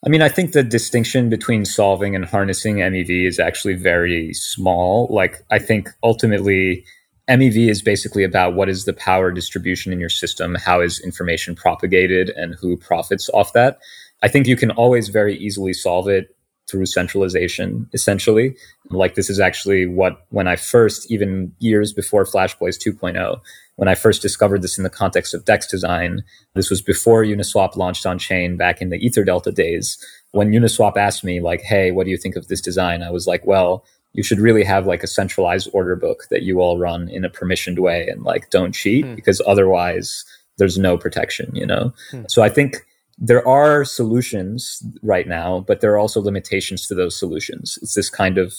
I 0.05 0.09
mean, 0.09 0.21
I 0.21 0.29
think 0.29 0.51
the 0.51 0.63
distinction 0.63 1.29
between 1.29 1.65
solving 1.65 2.15
and 2.15 2.23
harnessing 2.23 2.75
MEV 2.77 3.27
is 3.27 3.39
actually 3.39 3.73
very 3.73 4.33
small. 4.33 5.07
Like, 5.09 5.43
I 5.49 5.59
think 5.59 5.89
ultimately, 6.03 6.85
MEV 7.29 7.69
is 7.69 7.81
basically 7.81 8.23
about 8.23 8.53
what 8.53 8.69
is 8.69 8.85
the 8.85 8.93
power 8.93 9.31
distribution 9.31 9.91
in 9.91 9.99
your 9.99 10.09
system, 10.09 10.55
how 10.55 10.81
is 10.81 11.01
information 11.03 11.55
propagated, 11.55 12.29
and 12.29 12.55
who 12.55 12.77
profits 12.77 13.29
off 13.33 13.53
that. 13.53 13.79
I 14.23 14.27
think 14.27 14.47
you 14.47 14.55
can 14.55 14.71
always 14.71 15.09
very 15.09 15.35
easily 15.35 15.73
solve 15.73 16.07
it 16.07 16.35
through 16.69 16.85
centralization, 16.85 17.89
essentially. 17.93 18.55
Like 18.89 19.15
this 19.15 19.29
is 19.29 19.39
actually 19.39 19.85
what, 19.85 20.25
when 20.29 20.47
I 20.47 20.55
first, 20.55 21.09
even 21.11 21.53
years 21.59 21.93
before 21.93 22.25
Flash 22.25 22.57
Boys 22.57 22.77
2.0, 22.77 23.39
when 23.77 23.87
I 23.87 23.95
first 23.95 24.21
discovered 24.21 24.61
this 24.61 24.77
in 24.77 24.83
the 24.83 24.89
context 24.89 25.33
of 25.33 25.45
DEX 25.45 25.67
design, 25.67 26.23
this 26.55 26.69
was 26.69 26.81
before 26.81 27.23
Uniswap 27.23 27.75
launched 27.75 28.05
on 28.05 28.19
chain 28.19 28.57
back 28.57 28.81
in 28.81 28.89
the 28.89 28.97
Ether 28.97 29.23
Delta 29.23 29.51
days. 29.51 29.97
When 30.31 30.51
Uniswap 30.51 30.97
asked 30.97 31.23
me, 31.23 31.39
like, 31.39 31.61
hey, 31.61 31.91
what 31.91 32.05
do 32.05 32.11
you 32.11 32.17
think 32.17 32.35
of 32.35 32.47
this 32.47 32.61
design? 32.61 33.03
I 33.03 33.11
was 33.11 33.27
like, 33.27 33.45
well, 33.45 33.85
you 34.13 34.23
should 34.23 34.39
really 34.39 34.63
have 34.63 34.87
like 34.87 35.03
a 35.03 35.07
centralized 35.07 35.69
order 35.73 35.95
book 35.95 36.25
that 36.31 36.41
you 36.41 36.59
all 36.59 36.79
run 36.79 37.07
in 37.07 37.23
a 37.23 37.29
permissioned 37.29 37.79
way 37.79 38.07
and 38.07 38.23
like 38.23 38.49
don't 38.49 38.73
cheat 38.73 39.05
hmm. 39.05 39.15
because 39.15 39.41
otherwise 39.45 40.25
there's 40.57 40.77
no 40.77 40.97
protection, 40.97 41.55
you 41.55 41.65
know? 41.65 41.93
Hmm. 42.09 42.23
So 42.27 42.41
I 42.41 42.49
think 42.49 42.77
there 43.17 43.45
are 43.47 43.83
solutions 43.83 44.83
right 45.01 45.27
now, 45.27 45.61
but 45.67 45.81
there 45.81 45.91
are 45.93 45.97
also 45.97 46.21
limitations 46.21 46.87
to 46.87 46.95
those 46.95 47.17
solutions. 47.17 47.79
It's 47.81 47.95
this 47.95 48.09
kind 48.09 48.37
of 48.37 48.53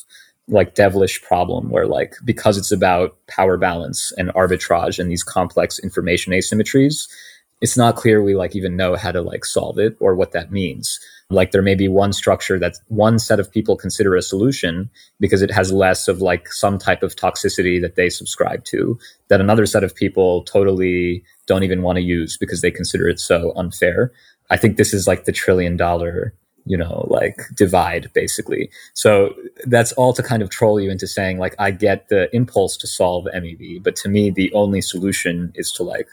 like 0.48 0.74
devilish 0.74 1.22
problem 1.22 1.70
where 1.70 1.86
like 1.86 2.14
because 2.24 2.56
it's 2.56 2.72
about 2.72 3.16
power 3.26 3.56
balance 3.56 4.12
and 4.16 4.30
arbitrage 4.30 4.98
and 4.98 5.10
these 5.10 5.22
complex 5.22 5.78
information 5.78 6.32
asymmetries, 6.32 7.08
it's 7.60 7.76
not 7.76 7.96
clear 7.96 8.22
we 8.22 8.34
like 8.34 8.56
even 8.56 8.76
know 8.76 8.96
how 8.96 9.12
to 9.12 9.20
like 9.20 9.44
solve 9.44 9.78
it 9.78 9.96
or 10.00 10.14
what 10.14 10.32
that 10.32 10.50
means. 10.50 10.98
Like 11.30 11.50
there 11.50 11.62
may 11.62 11.74
be 11.74 11.88
one 11.88 12.12
structure 12.12 12.58
that 12.58 12.76
one 12.88 13.18
set 13.18 13.38
of 13.38 13.52
people 13.52 13.76
consider 13.76 14.16
a 14.16 14.22
solution 14.22 14.88
because 15.20 15.42
it 15.42 15.50
has 15.50 15.72
less 15.72 16.08
of 16.08 16.22
like 16.22 16.50
some 16.50 16.78
type 16.78 17.02
of 17.02 17.16
toxicity 17.16 17.80
that 17.82 17.96
they 17.96 18.08
subscribe 18.08 18.64
to 18.66 18.98
that 19.28 19.40
another 19.40 19.66
set 19.66 19.84
of 19.84 19.94
people 19.94 20.42
totally 20.44 21.22
don't 21.46 21.64
even 21.64 21.82
want 21.82 21.96
to 21.96 22.02
use 22.02 22.38
because 22.38 22.62
they 22.62 22.70
consider 22.70 23.08
it 23.08 23.20
so 23.20 23.52
unfair. 23.56 24.12
I 24.50 24.56
think 24.56 24.76
this 24.76 24.94
is 24.94 25.06
like 25.06 25.24
the 25.24 25.32
trillion 25.32 25.76
dollar, 25.76 26.34
you 26.64 26.76
know, 26.76 27.06
like 27.10 27.40
divide 27.54 28.10
basically. 28.14 28.70
So 28.94 29.34
that's 29.64 29.92
all 29.92 30.12
to 30.14 30.22
kind 30.22 30.42
of 30.42 30.50
troll 30.50 30.80
you 30.80 30.90
into 30.90 31.06
saying 31.06 31.38
like, 31.38 31.54
I 31.58 31.70
get 31.70 32.08
the 32.08 32.34
impulse 32.34 32.76
to 32.78 32.86
solve 32.86 33.26
MEV, 33.34 33.82
but 33.82 33.96
to 33.96 34.08
me, 34.08 34.30
the 34.30 34.52
only 34.52 34.80
solution 34.80 35.52
is 35.54 35.72
to 35.72 35.82
like 35.82 36.08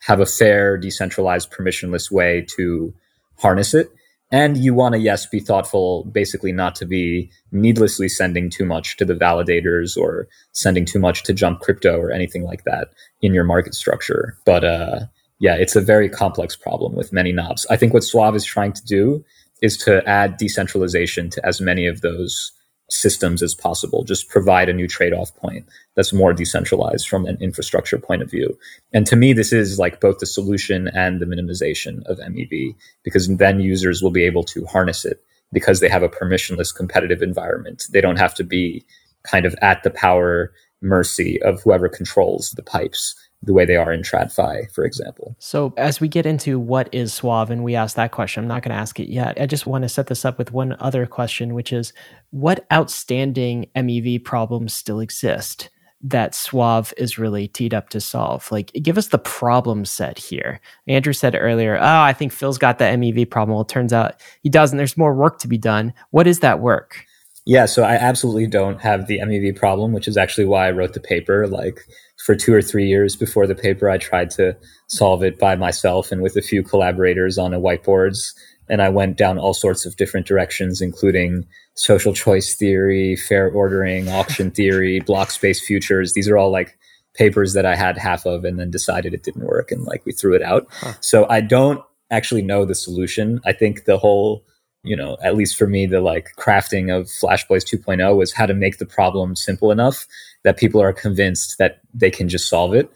have 0.00 0.20
a 0.20 0.26
fair, 0.26 0.78
decentralized, 0.78 1.50
permissionless 1.52 2.10
way 2.10 2.46
to 2.56 2.94
harness 3.38 3.74
it. 3.74 3.90
And 4.32 4.56
you 4.56 4.74
want 4.74 4.94
to, 4.94 5.00
yes, 5.00 5.26
be 5.26 5.40
thoughtful, 5.40 6.04
basically 6.04 6.52
not 6.52 6.76
to 6.76 6.86
be 6.86 7.30
needlessly 7.50 8.08
sending 8.08 8.48
too 8.48 8.64
much 8.64 8.96
to 8.98 9.04
the 9.04 9.14
validators 9.14 9.96
or 9.96 10.28
sending 10.52 10.84
too 10.84 11.00
much 11.00 11.24
to 11.24 11.34
jump 11.34 11.60
crypto 11.60 11.98
or 11.98 12.12
anything 12.12 12.44
like 12.44 12.62
that 12.64 12.92
in 13.20 13.34
your 13.34 13.42
market 13.42 13.74
structure. 13.74 14.38
But, 14.46 14.64
uh, 14.64 15.00
yeah, 15.40 15.54
it's 15.54 15.74
a 15.74 15.80
very 15.80 16.08
complex 16.08 16.54
problem 16.54 16.94
with 16.94 17.12
many 17.12 17.32
knobs. 17.32 17.66
I 17.70 17.76
think 17.76 17.92
what 17.92 18.04
Suave 18.04 18.36
is 18.36 18.44
trying 18.44 18.72
to 18.74 18.84
do 18.84 19.24
is 19.62 19.76
to 19.78 20.06
add 20.08 20.36
decentralization 20.36 21.30
to 21.30 21.44
as 21.46 21.60
many 21.60 21.86
of 21.86 22.02
those 22.02 22.52
systems 22.90 23.42
as 23.42 23.54
possible. 23.54 24.04
Just 24.04 24.28
provide 24.28 24.68
a 24.68 24.72
new 24.72 24.86
trade 24.86 25.12
off 25.12 25.34
point 25.36 25.66
that's 25.96 26.12
more 26.12 26.32
decentralized 26.32 27.08
from 27.08 27.24
an 27.24 27.38
infrastructure 27.40 27.98
point 27.98 28.20
of 28.20 28.30
view. 28.30 28.58
And 28.92 29.06
to 29.06 29.16
me, 29.16 29.32
this 29.32 29.52
is 29.52 29.78
like 29.78 30.00
both 30.00 30.18
the 30.18 30.26
solution 30.26 30.88
and 30.88 31.20
the 31.20 31.26
minimization 31.26 32.02
of 32.06 32.18
MEV 32.18 32.74
because 33.02 33.34
then 33.36 33.60
users 33.60 34.02
will 34.02 34.10
be 34.10 34.24
able 34.24 34.44
to 34.44 34.66
harness 34.66 35.04
it 35.04 35.22
because 35.52 35.80
they 35.80 35.88
have 35.88 36.02
a 36.02 36.08
permissionless 36.08 36.74
competitive 36.74 37.22
environment. 37.22 37.84
They 37.92 38.00
don't 38.00 38.18
have 38.18 38.34
to 38.34 38.44
be 38.44 38.84
kind 39.22 39.46
of 39.46 39.54
at 39.62 39.82
the 39.84 39.90
power 39.90 40.52
mercy 40.82 41.40
of 41.42 41.62
whoever 41.62 41.88
controls 41.88 42.52
the 42.52 42.62
pipes 42.62 43.14
the 43.42 43.54
way 43.54 43.64
they 43.64 43.76
are 43.76 43.92
in 43.92 44.02
TradFi, 44.02 44.70
for 44.72 44.84
example. 44.84 45.34
So, 45.38 45.72
as 45.76 46.00
we 46.00 46.08
get 46.08 46.26
into 46.26 46.58
what 46.58 46.88
is 46.92 47.12
Suave, 47.12 47.50
and 47.50 47.64
we 47.64 47.74
ask 47.74 47.96
that 47.96 48.12
question, 48.12 48.44
I'm 48.44 48.48
not 48.48 48.62
going 48.62 48.74
to 48.74 48.80
ask 48.80 49.00
it 49.00 49.08
yet. 49.08 49.40
I 49.40 49.46
just 49.46 49.66
want 49.66 49.82
to 49.82 49.88
set 49.88 50.08
this 50.08 50.24
up 50.24 50.38
with 50.38 50.52
one 50.52 50.76
other 50.78 51.06
question, 51.06 51.54
which 51.54 51.72
is 51.72 51.92
what 52.30 52.66
outstanding 52.72 53.68
MEV 53.74 54.24
problems 54.24 54.74
still 54.74 55.00
exist 55.00 55.70
that 56.02 56.34
Suave 56.34 56.94
is 56.96 57.18
really 57.18 57.48
teed 57.48 57.74
up 57.74 57.90
to 57.90 58.00
solve? 58.00 58.50
Like, 58.50 58.72
give 58.82 58.98
us 58.98 59.08
the 59.08 59.18
problem 59.18 59.84
set 59.84 60.18
here. 60.18 60.60
Andrew 60.86 61.12
said 61.12 61.34
earlier, 61.38 61.76
oh, 61.76 62.00
I 62.00 62.12
think 62.12 62.32
Phil's 62.32 62.58
got 62.58 62.78
the 62.78 62.84
MEV 62.84 63.30
problem. 63.30 63.54
Well, 63.54 63.62
it 63.62 63.68
turns 63.68 63.92
out 63.92 64.20
he 64.42 64.48
doesn't. 64.48 64.78
There's 64.78 64.96
more 64.96 65.14
work 65.14 65.38
to 65.40 65.48
be 65.48 65.58
done. 65.58 65.92
What 66.10 66.26
is 66.26 66.40
that 66.40 66.60
work? 66.60 67.04
Yeah, 67.46 67.66
so 67.66 67.82
I 67.82 67.94
absolutely 67.94 68.46
don't 68.46 68.80
have 68.80 69.06
the 69.06 69.18
MEV 69.18 69.56
problem, 69.56 69.92
which 69.92 70.06
is 70.06 70.16
actually 70.16 70.44
why 70.44 70.68
I 70.68 70.72
wrote 70.72 70.92
the 70.92 71.00
paper. 71.00 71.46
Like, 71.46 71.80
for 72.24 72.34
two 72.34 72.52
or 72.52 72.62
three 72.62 72.86
years 72.86 73.16
before 73.16 73.46
the 73.46 73.54
paper, 73.54 73.88
I 73.88 73.98
tried 73.98 74.30
to 74.32 74.56
solve 74.88 75.22
it 75.22 75.38
by 75.38 75.56
myself 75.56 76.12
and 76.12 76.22
with 76.22 76.36
a 76.36 76.42
few 76.42 76.62
collaborators 76.62 77.38
on 77.38 77.54
a 77.54 77.60
whiteboards. 77.60 78.34
And 78.68 78.82
I 78.82 78.88
went 78.88 79.16
down 79.16 79.38
all 79.38 79.54
sorts 79.54 79.86
of 79.86 79.96
different 79.96 80.26
directions, 80.26 80.80
including 80.80 81.46
social 81.74 82.12
choice 82.12 82.54
theory, 82.54 83.16
fair 83.16 83.50
ordering, 83.50 84.08
auction 84.08 84.50
theory, 84.58 85.00
block 85.00 85.30
space 85.30 85.64
futures. 85.64 86.12
These 86.12 86.28
are 86.28 86.36
all 86.36 86.50
like 86.50 86.78
papers 87.14 87.54
that 87.54 87.66
I 87.66 87.74
had 87.74 87.98
half 87.98 88.26
of 88.26 88.44
and 88.44 88.58
then 88.58 88.70
decided 88.70 89.14
it 89.14 89.22
didn't 89.22 89.46
work 89.46 89.72
and 89.72 89.84
like 89.84 90.04
we 90.06 90.12
threw 90.12 90.34
it 90.34 90.42
out. 90.42 90.66
Huh. 90.70 90.92
So 91.00 91.26
I 91.28 91.40
don't 91.40 91.82
actually 92.10 92.42
know 92.42 92.64
the 92.64 92.74
solution. 92.74 93.40
I 93.44 93.52
think 93.52 93.84
the 93.84 93.98
whole 93.98 94.44
you 94.82 94.96
know, 94.96 95.16
at 95.22 95.36
least 95.36 95.56
for 95.56 95.66
me, 95.66 95.86
the 95.86 96.00
like 96.00 96.28
crafting 96.38 96.94
of 96.94 97.06
FlashBoys 97.06 97.64
2.0 97.64 98.16
was 98.16 98.32
how 98.32 98.46
to 98.46 98.54
make 98.54 98.78
the 98.78 98.86
problem 98.86 99.36
simple 99.36 99.70
enough 99.70 100.06
that 100.42 100.56
people 100.56 100.80
are 100.80 100.92
convinced 100.92 101.58
that 101.58 101.80
they 101.92 102.10
can 102.10 102.28
just 102.28 102.48
solve 102.48 102.74
it. 102.74 102.90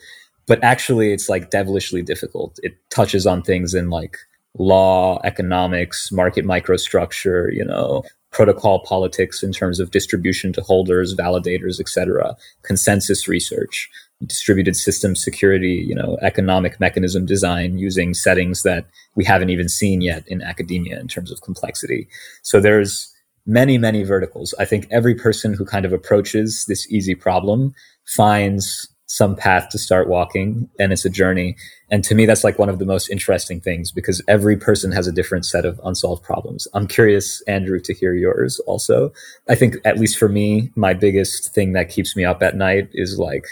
But 0.47 0.63
actually, 0.63 1.13
it's 1.13 1.29
like 1.29 1.51
devilishly 1.51 2.03
difficult. 2.03 2.59
It 2.63 2.77
touches 2.91 3.27
on 3.27 3.43
things 3.43 3.75
in 3.75 3.91
like 3.91 4.17
law, 4.59 5.21
economics, 5.25 6.11
market 6.13 6.45
microstructure, 6.45 7.53
you 7.53 7.65
know, 7.65 8.05
protocol 8.31 8.81
politics 8.81 9.43
in 9.43 9.53
terms 9.53 9.79
of 9.79 9.91
distribution 9.91 10.53
to 10.53 10.61
holders, 10.61 11.15
validators, 11.15 11.81
etc., 11.81 12.37
consensus 12.63 13.29
research, 13.29 13.89
distributed 14.27 14.77
system 14.77 15.17
security, 15.17 15.85
you 15.87 15.95
know, 15.95 16.17
economic 16.23 16.81
mechanism 16.81 17.27
design 17.27 17.79
using 17.79 18.15
settings 18.15 18.63
that 18.63 18.87
we 19.17 19.25
haven't 19.25 19.51
even 19.51 19.69
seen 19.69 20.01
yet 20.01 20.25
in 20.27 20.43
academia 20.43 20.99
in 20.99 21.09
terms 21.09 21.31
of 21.31 21.41
complexity. 21.43 22.09
So 22.43 22.61
there's 22.61 23.13
many, 23.47 23.77
many 23.77 24.03
verticals. 24.05 24.55
I 24.59 24.65
think 24.65 24.87
every 24.91 25.15
person 25.15 25.53
who 25.53 25.65
kind 25.65 25.85
of 25.85 25.93
approaches 25.93 26.65
this 26.67 26.91
easy 26.91 27.15
problem 27.15 27.75
finds 28.07 28.89
some 29.07 29.37
path 29.37 29.69
to 29.69 29.79
start 29.79 30.09
walking 30.09 30.69
and 30.79 30.93
it's 30.93 31.05
a 31.05 31.11
journey. 31.11 31.57
And 31.91 32.03
to 32.05 32.15
me, 32.15 32.25
that's 32.25 32.43
like 32.43 32.59
one 32.59 32.71
of 32.71 32.79
the 32.79 32.87
most 32.87 33.11
interesting 33.11 33.61
things 33.61 33.93
because 33.93 34.23
every 34.27 34.57
person 34.57 34.91
has 34.93 35.07
a 35.07 35.13
different 35.13 35.45
set 35.45 35.67
of 35.67 35.81
unsolved 35.85 36.25
problems. 36.25 36.67
I'm 36.73 36.87
curious, 36.87 37.43
Andrew, 37.43 37.79
to 37.81 37.93
hear 37.93 38.15
yours 38.15 38.61
also. 38.61 39.13
I 39.49 39.55
think, 39.55 39.77
at 39.85 39.99
least 39.99 40.19
for 40.19 40.29
me, 40.29 40.71
my 40.75 40.95
biggest 40.95 41.55
thing 41.55 41.73
that 41.75 41.91
keeps 41.91 42.17
me 42.17 42.25
up 42.25 42.43
at 42.43 42.57
night 42.57 42.89
is 42.93 43.19
like, 43.19 43.45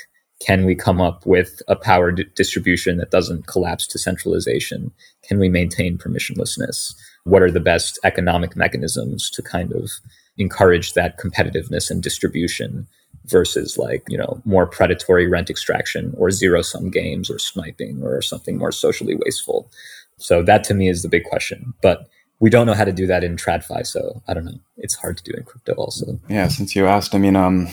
can 0.45 0.65
we 0.65 0.75
come 0.75 1.01
up 1.01 1.25
with 1.25 1.63
a 1.69 1.77
power 1.77 2.11
distribution 2.11 2.97
that 2.97 3.11
doesn't 3.11 3.47
collapse 3.47 3.87
to 3.89 3.99
centralization? 3.99 4.91
Can 5.23 5.39
we 5.39 5.49
maintain 5.49 5.99
permissionlessness? 5.99 6.95
what 7.25 7.43
are 7.43 7.51
the 7.51 7.61
best 7.61 7.99
economic 8.05 8.57
mechanisms 8.57 9.31
to 9.31 9.43
kind 9.43 9.73
of 9.73 9.91
encourage 10.39 10.95
that 10.95 11.19
competitiveness 11.19 11.91
and 11.91 12.03
distribution 12.03 12.87
versus 13.27 13.79
like 13.79 14.03
you 14.09 14.19
know 14.19 14.41
more 14.45 14.67
predatory 14.67 15.29
rent 15.29 15.49
extraction 15.49 16.13
or 16.17 16.31
zero 16.31 16.63
sum 16.63 16.91
games 16.91 17.31
or 17.31 17.39
sniping 17.39 18.03
or 18.03 18.21
something 18.21 18.59
more 18.59 18.73
socially 18.73 19.15
wasteful 19.25 19.71
so 20.17 20.43
that 20.43 20.65
to 20.65 20.75
me 20.75 20.89
is 20.89 21.03
the 21.03 21.09
big 21.09 21.23
question 21.25 21.73
but 21.83 22.09
we 22.41 22.51
don't 22.51 22.67
know 22.67 22.75
how 22.75 22.85
to 22.85 22.93
do 22.93 23.07
that 23.07 23.23
in 23.23 23.37
tradfi 23.37 23.87
so 23.87 24.21
i 24.27 24.35
don't 24.35 24.45
know 24.45 24.59
it's 24.79 24.95
hard 24.97 25.17
to 25.17 25.23
do 25.23 25.37
in 25.37 25.45
crypto 25.45 25.75
also 25.75 26.19
yeah 26.29 26.49
since 26.49 26.75
you 26.75 26.87
asked 26.87 27.15
i 27.15 27.19
mean 27.19 27.37
um 27.37 27.69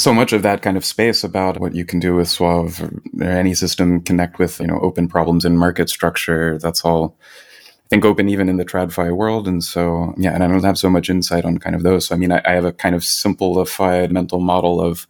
so 0.00 0.14
much 0.14 0.32
of 0.32 0.42
that 0.42 0.62
kind 0.62 0.76
of 0.76 0.84
space 0.84 1.22
about 1.22 1.60
what 1.60 1.74
you 1.74 1.84
can 1.84 2.00
do 2.00 2.14
with 2.14 2.28
Suave 2.28 2.80
or 2.82 3.02
any 3.22 3.54
system 3.54 4.00
connect 4.00 4.38
with, 4.38 4.60
you 4.60 4.66
know, 4.66 4.78
open 4.80 5.08
problems 5.08 5.44
in 5.44 5.56
market 5.56 5.88
structure. 5.88 6.58
That's 6.58 6.84
all 6.84 7.16
I 7.22 7.88
think 7.90 8.04
open 8.04 8.28
even 8.28 8.48
in 8.48 8.56
the 8.56 8.64
TradFi 8.64 9.14
world. 9.14 9.46
And 9.46 9.62
so, 9.62 10.14
yeah, 10.16 10.32
and 10.32 10.42
I 10.42 10.48
don't 10.48 10.64
have 10.64 10.78
so 10.78 10.90
much 10.90 11.10
insight 11.10 11.44
on 11.44 11.58
kind 11.58 11.76
of 11.76 11.82
those. 11.82 12.06
So, 12.06 12.14
I 12.14 12.18
mean, 12.18 12.32
I, 12.32 12.40
I 12.44 12.52
have 12.52 12.64
a 12.64 12.72
kind 12.72 12.94
of 12.94 13.04
simplified 13.04 14.12
mental 14.12 14.40
model 14.40 14.80
of, 14.80 15.06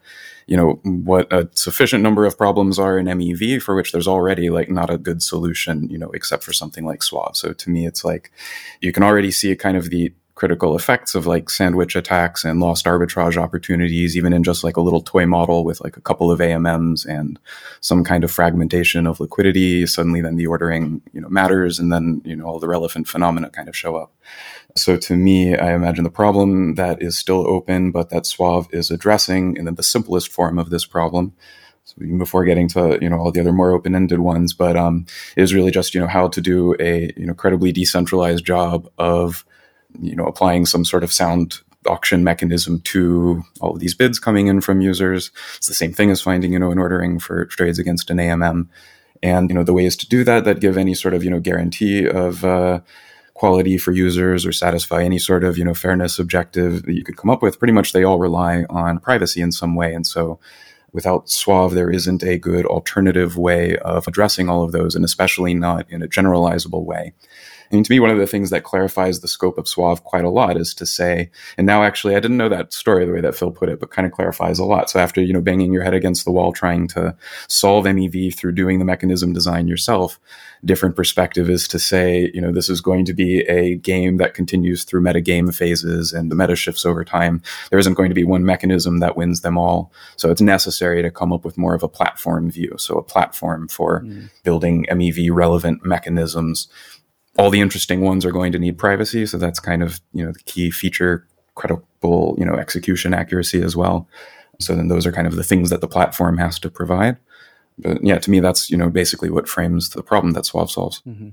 you 0.46 0.56
know, 0.56 0.80
what 0.82 1.32
a 1.32 1.48
sufficient 1.54 2.02
number 2.02 2.24
of 2.24 2.36
problems 2.36 2.78
are 2.78 2.98
in 2.98 3.06
MEV 3.06 3.62
for 3.62 3.76
which 3.76 3.92
there's 3.92 4.08
already 4.08 4.50
like 4.50 4.68
not 4.68 4.90
a 4.90 4.98
good 4.98 5.22
solution, 5.22 5.88
you 5.88 5.98
know, 5.98 6.10
except 6.10 6.42
for 6.42 6.52
something 6.52 6.84
like 6.84 7.02
Suave. 7.02 7.36
So 7.36 7.52
to 7.52 7.70
me, 7.70 7.86
it's 7.86 8.04
like 8.04 8.32
you 8.80 8.92
can 8.92 9.02
already 9.02 9.30
see 9.30 9.54
kind 9.54 9.76
of 9.76 9.90
the 9.90 10.12
critical 10.40 10.74
effects 10.74 11.14
of 11.14 11.26
like 11.26 11.50
sandwich 11.50 11.94
attacks 11.94 12.46
and 12.46 12.60
lost 12.60 12.86
arbitrage 12.86 13.36
opportunities, 13.36 14.16
even 14.16 14.32
in 14.32 14.42
just 14.42 14.64
like 14.64 14.78
a 14.78 14.80
little 14.80 15.02
toy 15.02 15.26
model 15.26 15.64
with 15.66 15.82
like 15.82 15.98
a 15.98 16.00
couple 16.00 16.32
of 16.32 16.40
AMMs 16.40 17.04
and 17.04 17.38
some 17.82 18.02
kind 18.02 18.24
of 18.24 18.30
fragmentation 18.30 19.06
of 19.06 19.20
liquidity. 19.20 19.84
Suddenly, 19.84 20.22
then 20.22 20.36
the 20.36 20.46
ordering 20.46 21.02
you 21.12 21.20
know 21.20 21.28
matters, 21.28 21.78
and 21.78 21.92
then 21.92 22.22
you 22.24 22.34
know 22.34 22.46
all 22.46 22.58
the 22.58 22.68
relevant 22.68 23.06
phenomena 23.06 23.50
kind 23.50 23.68
of 23.68 23.76
show 23.76 23.96
up. 23.96 24.14
So 24.78 24.96
to 24.96 25.14
me, 25.14 25.58
I 25.58 25.74
imagine 25.74 26.04
the 26.04 26.10
problem 26.10 26.76
that 26.76 27.02
is 27.02 27.18
still 27.18 27.46
open, 27.46 27.90
but 27.90 28.08
that 28.08 28.24
Suave 28.24 28.66
is 28.72 28.90
addressing, 28.90 29.58
and 29.58 29.66
then 29.66 29.74
the 29.74 29.82
simplest 29.82 30.32
form 30.32 30.58
of 30.58 30.70
this 30.70 30.86
problem 30.86 31.34
so 31.84 31.96
even 32.02 32.18
before 32.18 32.44
getting 32.46 32.68
to 32.68 32.98
you 33.02 33.10
know 33.10 33.18
all 33.18 33.32
the 33.32 33.40
other 33.40 33.52
more 33.52 33.72
open-ended 33.72 34.20
ones 34.20 34.52
but 34.52 34.76
um, 34.76 35.04
is 35.36 35.52
really 35.52 35.70
just 35.70 35.94
you 35.94 36.00
know 36.00 36.06
how 36.06 36.28
to 36.28 36.40
do 36.40 36.74
a 36.78 37.12
you 37.16 37.26
know 37.26 37.34
credibly 37.34 37.72
decentralized 37.72 38.44
job 38.44 38.88
of 38.96 39.44
you 40.00 40.14
know 40.14 40.26
applying 40.26 40.66
some 40.66 40.84
sort 40.84 41.04
of 41.04 41.12
sound 41.12 41.60
auction 41.86 42.22
mechanism 42.22 42.80
to 42.82 43.42
all 43.60 43.72
of 43.72 43.80
these 43.80 43.94
bids 43.94 44.18
coming 44.18 44.46
in 44.46 44.60
from 44.60 44.80
users. 44.80 45.30
It's 45.56 45.66
the 45.66 45.74
same 45.74 45.92
thing 45.92 46.10
as 46.10 46.20
finding 46.20 46.52
you 46.52 46.58
know 46.58 46.70
an 46.70 46.78
ordering 46.78 47.18
for 47.18 47.46
trades 47.46 47.78
against 47.78 48.10
an 48.10 48.18
amm 48.18 48.68
and 49.22 49.50
you 49.50 49.54
know 49.54 49.64
the 49.64 49.72
ways 49.72 49.96
to 49.96 50.08
do 50.08 50.24
that 50.24 50.44
that 50.44 50.60
give 50.60 50.76
any 50.76 50.94
sort 50.94 51.14
of 51.14 51.24
you 51.24 51.30
know 51.30 51.40
guarantee 51.40 52.06
of 52.06 52.44
uh, 52.44 52.80
quality 53.34 53.78
for 53.78 53.92
users 53.92 54.44
or 54.44 54.52
satisfy 54.52 55.02
any 55.02 55.18
sort 55.18 55.44
of 55.44 55.56
you 55.56 55.64
know 55.64 55.74
fairness 55.74 56.18
objective 56.18 56.82
that 56.82 56.92
you 56.92 57.02
could 57.02 57.16
come 57.16 57.30
up 57.30 57.42
with 57.42 57.58
pretty 57.58 57.72
much 57.72 57.92
they 57.92 58.04
all 58.04 58.18
rely 58.18 58.64
on 58.68 58.98
privacy 58.98 59.40
in 59.40 59.52
some 59.52 59.74
way. 59.74 59.94
And 59.94 60.06
so 60.06 60.38
without 60.92 61.30
Suave, 61.30 61.74
there 61.74 61.90
isn't 61.90 62.22
a 62.22 62.38
good 62.38 62.66
alternative 62.66 63.36
way 63.36 63.76
of 63.78 64.06
addressing 64.06 64.48
all 64.48 64.62
of 64.62 64.72
those, 64.72 64.94
and 64.94 65.04
especially 65.04 65.54
not 65.54 65.88
in 65.90 66.02
a 66.02 66.08
generalizable 66.08 66.84
way. 66.84 67.14
I 67.70 67.76
mean, 67.76 67.84
to 67.84 67.92
me, 67.92 68.00
one 68.00 68.10
of 68.10 68.18
the 68.18 68.26
things 68.26 68.50
that 68.50 68.64
clarifies 68.64 69.20
the 69.20 69.28
scope 69.28 69.56
of 69.56 69.68
Suave 69.68 70.02
quite 70.02 70.24
a 70.24 70.30
lot 70.30 70.56
is 70.56 70.74
to 70.74 70.86
say, 70.86 71.30
and 71.56 71.66
now 71.66 71.84
actually, 71.84 72.16
I 72.16 72.20
didn't 72.20 72.36
know 72.36 72.48
that 72.48 72.72
story 72.72 73.04
the 73.04 73.12
way 73.12 73.20
that 73.20 73.36
Phil 73.36 73.52
put 73.52 73.68
it, 73.68 73.78
but 73.78 73.90
kind 73.90 74.06
of 74.06 74.12
clarifies 74.12 74.58
a 74.58 74.64
lot. 74.64 74.90
So 74.90 74.98
after, 74.98 75.22
you 75.22 75.32
know, 75.32 75.40
banging 75.40 75.72
your 75.72 75.84
head 75.84 75.94
against 75.94 76.24
the 76.24 76.32
wall 76.32 76.52
trying 76.52 76.88
to 76.88 77.16
solve 77.48 77.84
MEV 77.84 78.34
through 78.34 78.52
doing 78.52 78.80
the 78.80 78.84
mechanism 78.84 79.32
design 79.32 79.68
yourself, 79.68 80.18
different 80.64 80.96
perspective 80.96 81.48
is 81.48 81.68
to 81.68 81.78
say, 81.78 82.30
you 82.34 82.40
know, 82.40 82.52
this 82.52 82.68
is 82.68 82.80
going 82.80 83.04
to 83.04 83.14
be 83.14 83.40
a 83.42 83.76
game 83.76 84.16
that 84.16 84.34
continues 84.34 84.84
through 84.84 85.00
meta 85.00 85.20
game 85.20 85.50
phases 85.52 86.12
and 86.12 86.30
the 86.30 86.34
meta 86.34 86.56
shifts 86.56 86.84
over 86.84 87.04
time. 87.04 87.40
There 87.70 87.78
isn't 87.78 87.94
going 87.94 88.10
to 88.10 88.14
be 88.14 88.24
one 88.24 88.44
mechanism 88.44 88.98
that 88.98 89.16
wins 89.16 89.42
them 89.42 89.56
all. 89.56 89.92
So 90.16 90.30
it's 90.30 90.40
necessary 90.40 91.02
to 91.02 91.10
come 91.10 91.32
up 91.32 91.44
with 91.44 91.56
more 91.56 91.74
of 91.74 91.82
a 91.82 91.88
platform 91.88 92.50
view. 92.50 92.74
So 92.78 92.96
a 92.96 93.02
platform 93.02 93.68
for 93.68 94.00
mm. 94.00 94.28
building 94.42 94.86
MEV 94.90 95.30
relevant 95.32 95.84
mechanisms 95.84 96.68
all 97.38 97.50
the 97.50 97.60
interesting 97.60 98.00
ones 98.00 98.24
are 98.24 98.32
going 98.32 98.52
to 98.52 98.58
need 98.58 98.78
privacy. 98.78 99.26
So 99.26 99.38
that's 99.38 99.60
kind 99.60 99.82
of, 99.82 100.00
you 100.12 100.24
know, 100.24 100.32
the 100.32 100.40
key 100.40 100.70
feature, 100.70 101.26
credible, 101.54 102.34
you 102.38 102.44
know, 102.44 102.54
execution 102.54 103.14
accuracy 103.14 103.62
as 103.62 103.76
well. 103.76 104.08
So 104.58 104.74
then 104.74 104.88
those 104.88 105.06
are 105.06 105.12
kind 105.12 105.26
of 105.26 105.36
the 105.36 105.44
things 105.44 105.70
that 105.70 105.80
the 105.80 105.88
platform 105.88 106.38
has 106.38 106.58
to 106.60 106.70
provide. 106.70 107.16
But 107.78 108.04
yeah, 108.04 108.18
to 108.18 108.30
me, 108.30 108.40
that's, 108.40 108.70
you 108.70 108.76
know, 108.76 108.90
basically 108.90 109.30
what 109.30 109.48
frames 109.48 109.90
the 109.90 110.02
problem 110.02 110.34
that 110.34 110.44
Suave 110.44 110.70
solves. 110.70 111.02
Mm-hmm. 111.06 111.30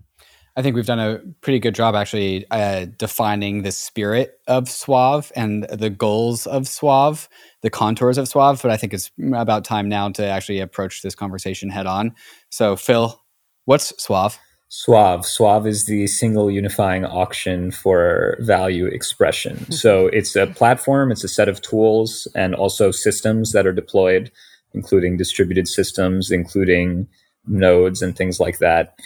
I 0.55 0.63
think 0.63 0.75
we've 0.75 0.87
done 0.87 0.99
a 0.99 1.19
pretty 1.41 1.59
good 1.59 1.75
job 1.75 1.93
actually 1.93 2.49
uh, 2.49 2.87
defining 2.97 3.61
the 3.61 3.71
spirit 3.71 4.39
of 4.47 4.67
Suave 4.67 5.31
and 5.35 5.65
the 5.65 5.91
goals 5.91 6.47
of 6.47 6.67
Suave, 6.67 7.29
the 7.61 7.69
contours 7.69 8.17
of 8.17 8.27
Suave. 8.27 8.61
But 8.61 8.71
I 8.71 8.77
think 8.77 8.91
it's 8.91 9.11
about 9.35 9.65
time 9.65 9.87
now 9.87 10.09
to 10.09 10.25
actually 10.25 10.59
approach 10.59 11.03
this 11.03 11.13
conversation 11.13 11.69
head 11.69 11.85
on. 11.85 12.15
So, 12.49 12.75
Phil, 12.75 13.21
what's 13.65 13.93
Suave? 14.01 14.39
Suave. 14.69 15.25
Suave 15.25 15.65
is 15.65 15.85
the 15.85 16.07
single 16.07 16.51
unifying 16.51 17.05
auction 17.05 17.71
for 17.71 18.37
value 18.39 18.85
expression. 18.85 19.57
Hmm. 19.57 19.71
so 19.71 20.07
it's 20.07 20.35
a 20.35 20.47
platform, 20.47 21.11
it's 21.11 21.23
a 21.23 21.29
set 21.29 21.47
of 21.47 21.61
tools 21.61 22.27
and 22.35 22.53
also 22.53 22.91
systems 22.91 23.53
that 23.53 23.65
are 23.65 23.73
deployed, 23.73 24.31
including 24.73 25.17
distributed 25.17 25.67
systems, 25.67 26.31
including 26.31 27.07
nodes 27.47 28.01
and 28.01 28.15
things 28.15 28.39
like 28.39 28.59
that, 28.59 28.99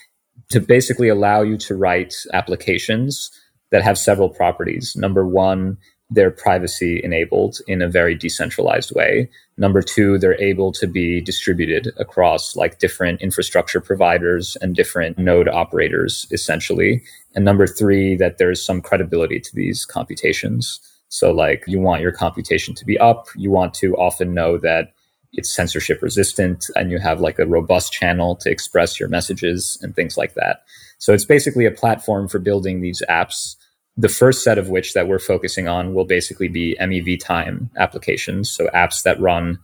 to 0.50 0.60
basically 0.60 1.10
allow 1.10 1.41
you 1.41 1.58
to 1.58 1.76
write 1.76 2.15
applications 2.34 3.30
that 3.69 3.84
have 3.84 3.97
several 3.97 4.30
properties. 4.30 4.95
Number 4.95 5.26
one, 5.26 5.78
they're 6.12 6.30
privacy 6.30 7.00
enabled 7.04 7.60
in 7.67 7.82
a 7.82 7.88
very 7.88 8.13
decentralized 8.13 8.93
way. 8.93 9.30
Number 9.58 9.82
two, 9.82 10.17
they're 10.17 10.39
able 10.41 10.74
to 10.74 10.86
be 10.86 11.21
distributed 11.21 11.91
across 11.97 12.56
like 12.56 12.80
different 12.80 13.21
infrastructure 13.21 13.80
providers 13.80 14.58
and 14.62 14.76
different 14.76 15.17
node 15.17 15.47
operators, 15.47 16.28
essentially. 16.32 17.02
And 17.34 17.45
number 17.45 17.65
three, 17.65 18.17
that 18.17 18.38
there's 18.38 18.63
some 18.63 18.82
credibility 18.82 19.39
to 19.39 19.56
these 19.56 19.86
computations. 19.86 20.82
So, 21.08 21.32
like, 21.32 21.63
you 21.65 21.80
want 21.80 22.02
your 22.02 22.12
computation 22.12 22.76
to 22.76 22.86
be 22.86 23.00
up. 23.00 23.28
You 23.36 23.50
want 23.50 23.74
to 23.76 23.95
often 23.95 24.34
know 24.34 24.58
that 24.58 24.93
it's 25.34 25.50
censorship 25.50 26.02
resistant 26.02 26.69
and 26.76 26.91
you 26.91 27.00
have 27.00 27.21
like 27.21 27.39
a 27.39 27.45
robust 27.45 27.93
channel 27.93 28.36
to 28.36 28.52
express 28.52 29.00
your 29.00 29.08
messages 29.08 29.78
and 29.82 29.95
things 29.95 30.17
like 30.17 30.34
that. 30.34 30.63
So, 30.97 31.13
it's 31.13 31.26
basically 31.26 31.65
a 31.65 31.71
platform 31.71 32.28
for 32.28 32.39
building 32.39 32.82
these 32.82 33.02
apps 33.10 33.56
the 34.02 34.10
first 34.10 34.44
set 34.44 34.58
of 34.58 34.70
which 34.70 34.94
that 34.94 35.08
we're 35.08 35.20
focusing 35.20 35.68
on 35.68 35.94
will 35.94 36.06
basically 36.06 36.48
be 36.48 36.76
MEV 36.82 37.20
time 37.20 37.70
applications. 37.78 38.50
So 38.50 38.68
apps 38.74 39.04
that 39.04 39.20
run 39.22 39.60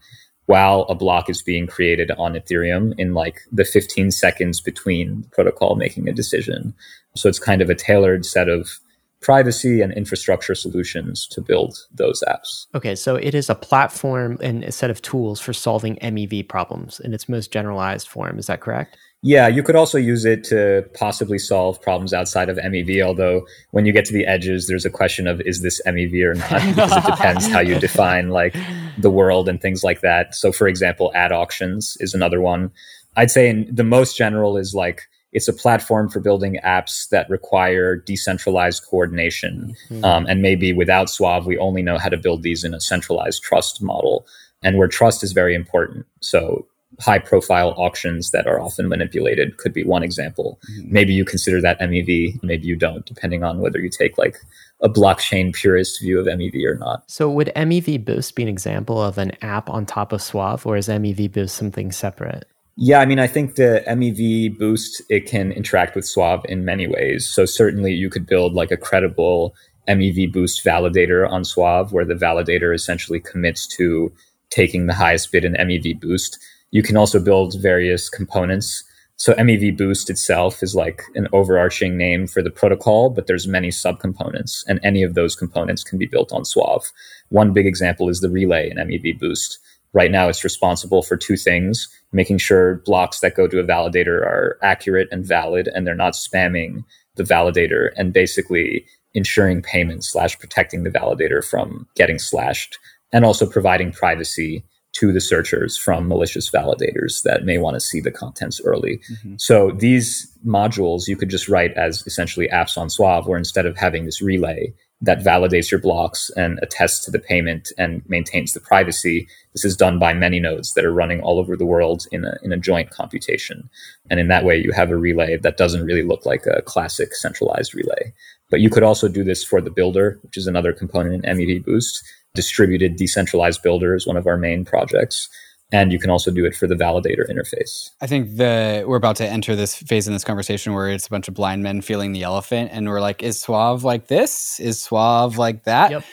while 0.46 0.82
a 0.84 0.96
block 0.96 1.28
is 1.28 1.42
being 1.42 1.66
created 1.66 2.12
on 2.12 2.34
Ethereum 2.34 2.94
in 3.00 3.16
like 3.16 3.42
the 3.52 3.66
15 3.66 4.12
seconds 4.12 4.62
between 4.62 5.24
protocol 5.32 5.76
making 5.76 6.08
a 6.08 6.14
decision. 6.14 6.76
So 7.16 7.28
it's 7.28 7.40
kind 7.40 7.64
of 7.64 7.72
a 7.72 7.76
tailored 7.76 8.28
set 8.28 8.48
of 8.48 8.80
privacy 9.22 9.82
and 9.82 9.92
infrastructure 9.94 10.54
solutions 10.54 11.28
to 11.30 11.42
build 11.42 11.76
those 11.92 12.24
apps. 12.28 12.68
Okay, 12.76 12.94
so 12.94 13.16
it 13.16 13.34
is 13.34 13.50
a 13.50 13.56
platform 13.56 14.38
and 14.40 14.64
a 14.64 14.72
set 14.72 14.92
of 14.92 15.02
tools 15.02 15.42
for 15.42 15.52
solving 15.52 15.96
MEV 15.96 16.48
problems 16.48 17.00
in 17.00 17.12
its 17.12 17.28
most 17.28 17.52
generalized 17.52 18.08
form. 18.08 18.38
Is 18.38 18.46
that 18.46 18.62
correct? 18.62 18.96
Yeah, 19.28 19.50
you 19.50 19.62
could 19.62 19.76
also 19.76 19.98
use 19.98 20.24
it 20.24 20.46
to 20.46 20.90
possibly 20.94 21.38
solve 21.38 21.82
problems 21.82 22.14
outside 22.14 22.48
of 22.48 22.56
MEV. 22.56 23.02
Although 23.02 23.46
when 23.72 23.86
you 23.86 23.92
get 23.92 24.06
to 24.06 24.14
the 24.14 24.26
edges, 24.26 24.68
there's 24.68 24.86
a 24.86 24.90
question 24.90 25.28
of 25.28 25.42
is 25.42 25.62
this 25.62 25.82
MEV 25.86 26.24
or 26.24 26.36
not? 26.36 26.62
Because 26.78 26.96
it 26.96 27.04
depends 27.04 27.46
how 27.46 27.60
you 27.60 27.78
define 27.78 28.30
like 28.30 28.56
the 28.98 29.10
world 29.10 29.50
and 29.50 29.62
things 29.62 29.84
like 29.84 30.00
that. 30.00 30.34
So, 30.34 30.54
for 30.54 30.66
example, 30.66 31.12
ad 31.14 31.34
auctions 31.34 31.98
is 32.00 32.14
another 32.14 32.40
one. 32.40 32.72
I'd 33.18 33.30
say 33.30 33.50
in, 33.50 33.68
the 33.70 33.84
most 33.84 34.16
general 34.16 34.56
is 34.56 34.74
like 34.74 35.02
it's 35.34 35.50
a 35.50 35.54
platform 35.54 36.08
for 36.08 36.22
building 36.22 36.58
apps 36.64 37.10
that 37.10 37.30
require 37.30 37.98
decentralized 37.98 38.86
coordination. 38.90 39.76
Mm-hmm. 39.90 40.06
Um, 40.06 40.26
and 40.28 40.42
maybe 40.42 40.72
without 40.72 41.10
Suave, 41.10 41.46
we 41.46 41.58
only 41.58 41.82
know 41.82 41.98
how 41.98 42.08
to 42.08 42.18
build 42.18 42.44
these 42.44 42.64
in 42.64 42.74
a 42.74 42.80
centralized 42.80 43.44
trust 43.44 43.82
model, 43.82 44.26
and 44.64 44.78
where 44.78 44.88
trust 44.88 45.22
is 45.22 45.34
very 45.34 45.54
important. 45.54 46.06
So 46.22 46.66
high 47.00 47.20
profile 47.20 47.74
auctions 47.78 48.32
that 48.32 48.48
are 48.48 48.60
often 48.60 48.88
manipulated 48.88 49.58
could 49.58 49.74
be 49.74 49.84
one 49.84 50.04
example. 50.04 50.60
Mm-hmm. 50.72 50.92
Maybe 50.92 51.14
you 51.14 51.26
consider 51.26 51.62
that 51.62 51.80
MEV, 51.80 52.42
maybe 52.44 52.66
you 52.66 52.76
don't, 52.76 53.06
depending 53.06 53.44
on 53.44 53.60
whether 53.60 53.80
you 53.80 53.90
take 53.90 54.18
like 54.18 54.38
a 54.82 54.90
blockchain 54.90 55.54
purist 55.54 56.02
view 56.02 56.20
of 56.20 56.26
MEV 56.26 56.64
or 56.66 56.76
not. 56.76 57.10
So 57.10 57.30
would 57.30 57.52
MEV 57.56 58.04
Boost 58.04 58.36
be 58.36 58.44
an 58.44 58.50
example 58.50 59.02
of 59.02 59.18
an 59.18 59.32
app 59.44 59.70
on 59.70 59.86
top 59.86 60.12
of 60.12 60.22
Suave 60.22 60.66
or 60.66 60.78
is 60.78 60.88
MEV 60.88 61.32
Boost 61.32 61.56
something 61.56 61.92
separate? 61.92 62.46
Yeah, 62.80 63.00
I 63.00 63.06
mean, 63.06 63.20
I 63.20 63.28
think 63.28 63.56
the 63.56 63.84
MEV 63.88 64.58
Boost, 64.58 65.02
it 65.10 65.26
can 65.26 65.52
interact 65.52 65.96
with 65.96 66.06
Suave 66.06 66.46
in 66.48 66.64
many 66.64 66.88
ways. 66.88 67.28
So 67.28 67.46
certainly 67.46 67.94
you 67.94 68.10
could 68.10 68.28
build 68.28 68.54
like 68.54 68.72
a 68.72 68.78
credible 68.78 69.56
MEV 69.88 70.32
Boost 70.32 70.64
validator 70.64 71.30
on 71.30 71.44
Suave 71.44 71.92
where 71.92 72.06
the 72.06 72.14
validator 72.14 72.74
essentially 72.74 73.20
commits 73.20 73.66
to 73.68 74.12
taking 74.50 74.86
the 74.86 74.94
highest 74.94 75.32
bid 75.32 75.44
in 75.44 75.54
MEV 75.54 76.00
Boost 76.00 76.38
you 76.72 76.84
can 76.84 76.98
also 76.98 77.20
build 77.20 77.60
various 77.62 78.10
components. 78.10 78.84
So 79.16 79.34
MEV 79.34 79.76
Boost 79.76 80.10
itself 80.10 80.62
is 80.62 80.76
like 80.76 81.02
an 81.16 81.28
overarching 81.34 81.98
name 81.98 82.28
for 82.28 82.44
the 82.44 82.52
protocol, 82.52 83.10
but 83.10 83.26
there's 83.26 83.48
many 83.48 83.70
subcomponents, 83.70 84.64
and 84.68 84.80
any 84.84 85.02
of 85.02 85.16
those 85.16 85.36
components 85.36 85.84
can 85.84 85.98
be 85.98 86.06
built 86.06 86.32
on 86.32 86.46
Suave. 86.46 86.92
One 87.30 87.52
big 87.52 87.66
example 87.66 88.10
is 88.10 88.20
the 88.20 88.30
relay 88.30 88.70
in 88.70 88.78
MEV 88.78 89.20
Boost. 89.20 89.60
Right 89.94 90.12
now, 90.12 90.28
it's 90.28 90.44
responsible 90.44 91.02
for 91.02 91.18
two 91.18 91.36
things: 91.36 91.88
making 92.12 92.38
sure 92.38 92.84
blocks 92.86 93.22
that 93.22 93.36
go 93.36 93.48
to 93.48 93.60
a 93.60 93.64
validator 93.64 94.22
are 94.22 94.60
accurate 94.62 95.08
and 95.12 95.26
valid, 95.26 95.68
and 95.74 95.88
they're 95.88 95.96
not 95.96 96.14
spamming 96.14 96.84
the 97.16 97.24
validator, 97.24 97.90
and 97.96 98.14
basically 98.14 98.86
ensuring 99.16 99.64
payment 99.64 100.04
slash 100.04 100.38
protecting 100.38 100.84
the 100.84 100.92
validator 100.92 101.44
from 101.44 101.88
getting 101.96 102.20
slashed, 102.20 102.78
and 103.12 103.26
also 103.26 103.50
providing 103.50 103.92
privacy 103.92 104.64
to 104.94 105.12
the 105.12 105.22
searchers 105.22 105.78
from 105.78 106.08
malicious 106.08 106.50
validators 106.50 107.24
that 107.24 107.46
may 107.46 107.58
want 107.58 107.76
to 107.76 107.80
see 107.80 108.00
the 108.00 108.12
contents 108.12 108.60
early. 108.64 109.00
Mm-hmm. 109.12 109.36
So 109.38 109.72
these 109.72 110.32
modules 110.46 111.08
you 111.08 111.16
could 111.16 111.30
just 111.30 111.50
write 111.50 111.74
as 111.74 112.04
essentially 112.08 112.48
apps 112.48 112.78
on 112.78 112.90
Suave, 112.90 113.28
where 113.28 113.38
instead 113.38 113.66
of 113.66 113.78
having 113.78 114.06
this 114.06 114.22
relay, 114.22 114.74
that 115.02 115.20
validates 115.20 115.70
your 115.70 115.80
blocks 115.80 116.32
and 116.36 116.60
attests 116.64 117.06
to 117.06 117.12
the 117.12 117.20
payment 117.20 117.72
and 117.78 118.02
maintains 118.08 118.54
the 118.54 118.60
privacy. 118.60 119.28
This 119.54 119.64
is 119.64 119.78
done 119.78 120.00
by 120.00 120.14
many 120.14 120.40
nodes 120.40 120.74
that 120.74 120.86
are 120.86 120.94
running 120.94 121.22
all 121.22 121.38
over 121.38 121.56
the 121.56 121.68
world 121.68 122.08
in 122.12 122.26
a, 122.26 122.36
in 122.42 122.52
a 122.52 122.58
joint 122.58 122.90
computation. 122.90 123.70
And 124.10 124.20
in 124.20 124.28
that 124.30 124.44
way, 124.44 124.58
you 124.58 124.72
have 124.72 124.90
a 124.90 124.98
relay 124.98 125.38
that 125.38 125.58
doesn't 125.58 125.86
really 125.86 126.02
look 126.02 126.26
like 126.26 126.48
a 126.48 126.64
classic 126.64 127.14
centralized 127.14 127.76
relay. 127.76 128.12
But 128.50 128.62
you 128.62 128.70
could 128.70 128.84
also 128.84 129.08
do 129.08 129.24
this 129.24 129.44
for 129.44 129.62
the 129.62 129.70
builder, 129.70 130.20
which 130.24 130.38
is 130.38 130.48
another 130.48 130.74
component 130.74 131.24
in 131.26 131.38
MEV 131.38 131.64
Boost. 131.64 132.04
Distributed 132.38 132.96
decentralized 132.96 133.64
builder 133.64 133.96
is 133.96 134.06
one 134.06 134.16
of 134.16 134.28
our 134.28 134.38
main 134.38 134.64
projects 134.64 135.28
and 135.72 135.92
you 135.92 136.00
can 136.00 136.10
also 136.10 136.32
do 136.32 136.46
it 136.46 136.56
for 136.56 136.68
the 136.68 136.76
validator 136.76 137.30
interface. 137.30 137.90
I 138.00 138.08
think 138.08 138.38
the 138.38 138.86
we're 138.88 138.98
about 138.98 139.18
to 139.18 139.28
enter 139.28 139.56
this 139.56 139.76
phase 139.76 140.08
in 140.08 140.14
this 140.14 140.24
conversation 140.24 140.74
where 140.74 140.90
it's 140.90 141.08
a 141.08 141.10
bunch 141.10 141.28
of 141.28 141.34
blind 141.34 141.64
men 141.64 141.82
feeling 141.82 142.14
the 142.14 142.24
elephant, 142.24 142.70
and 142.72 142.88
we're 142.88 143.02
like, 143.02 143.22
"Is 143.22 143.42
Suave 143.42 143.84
like 143.84 144.08
this? 144.08 144.60
Is 144.60 144.82
Suave 144.82 145.38
like 145.38 145.66
that?" 145.66 145.92
Yep. 145.92 146.04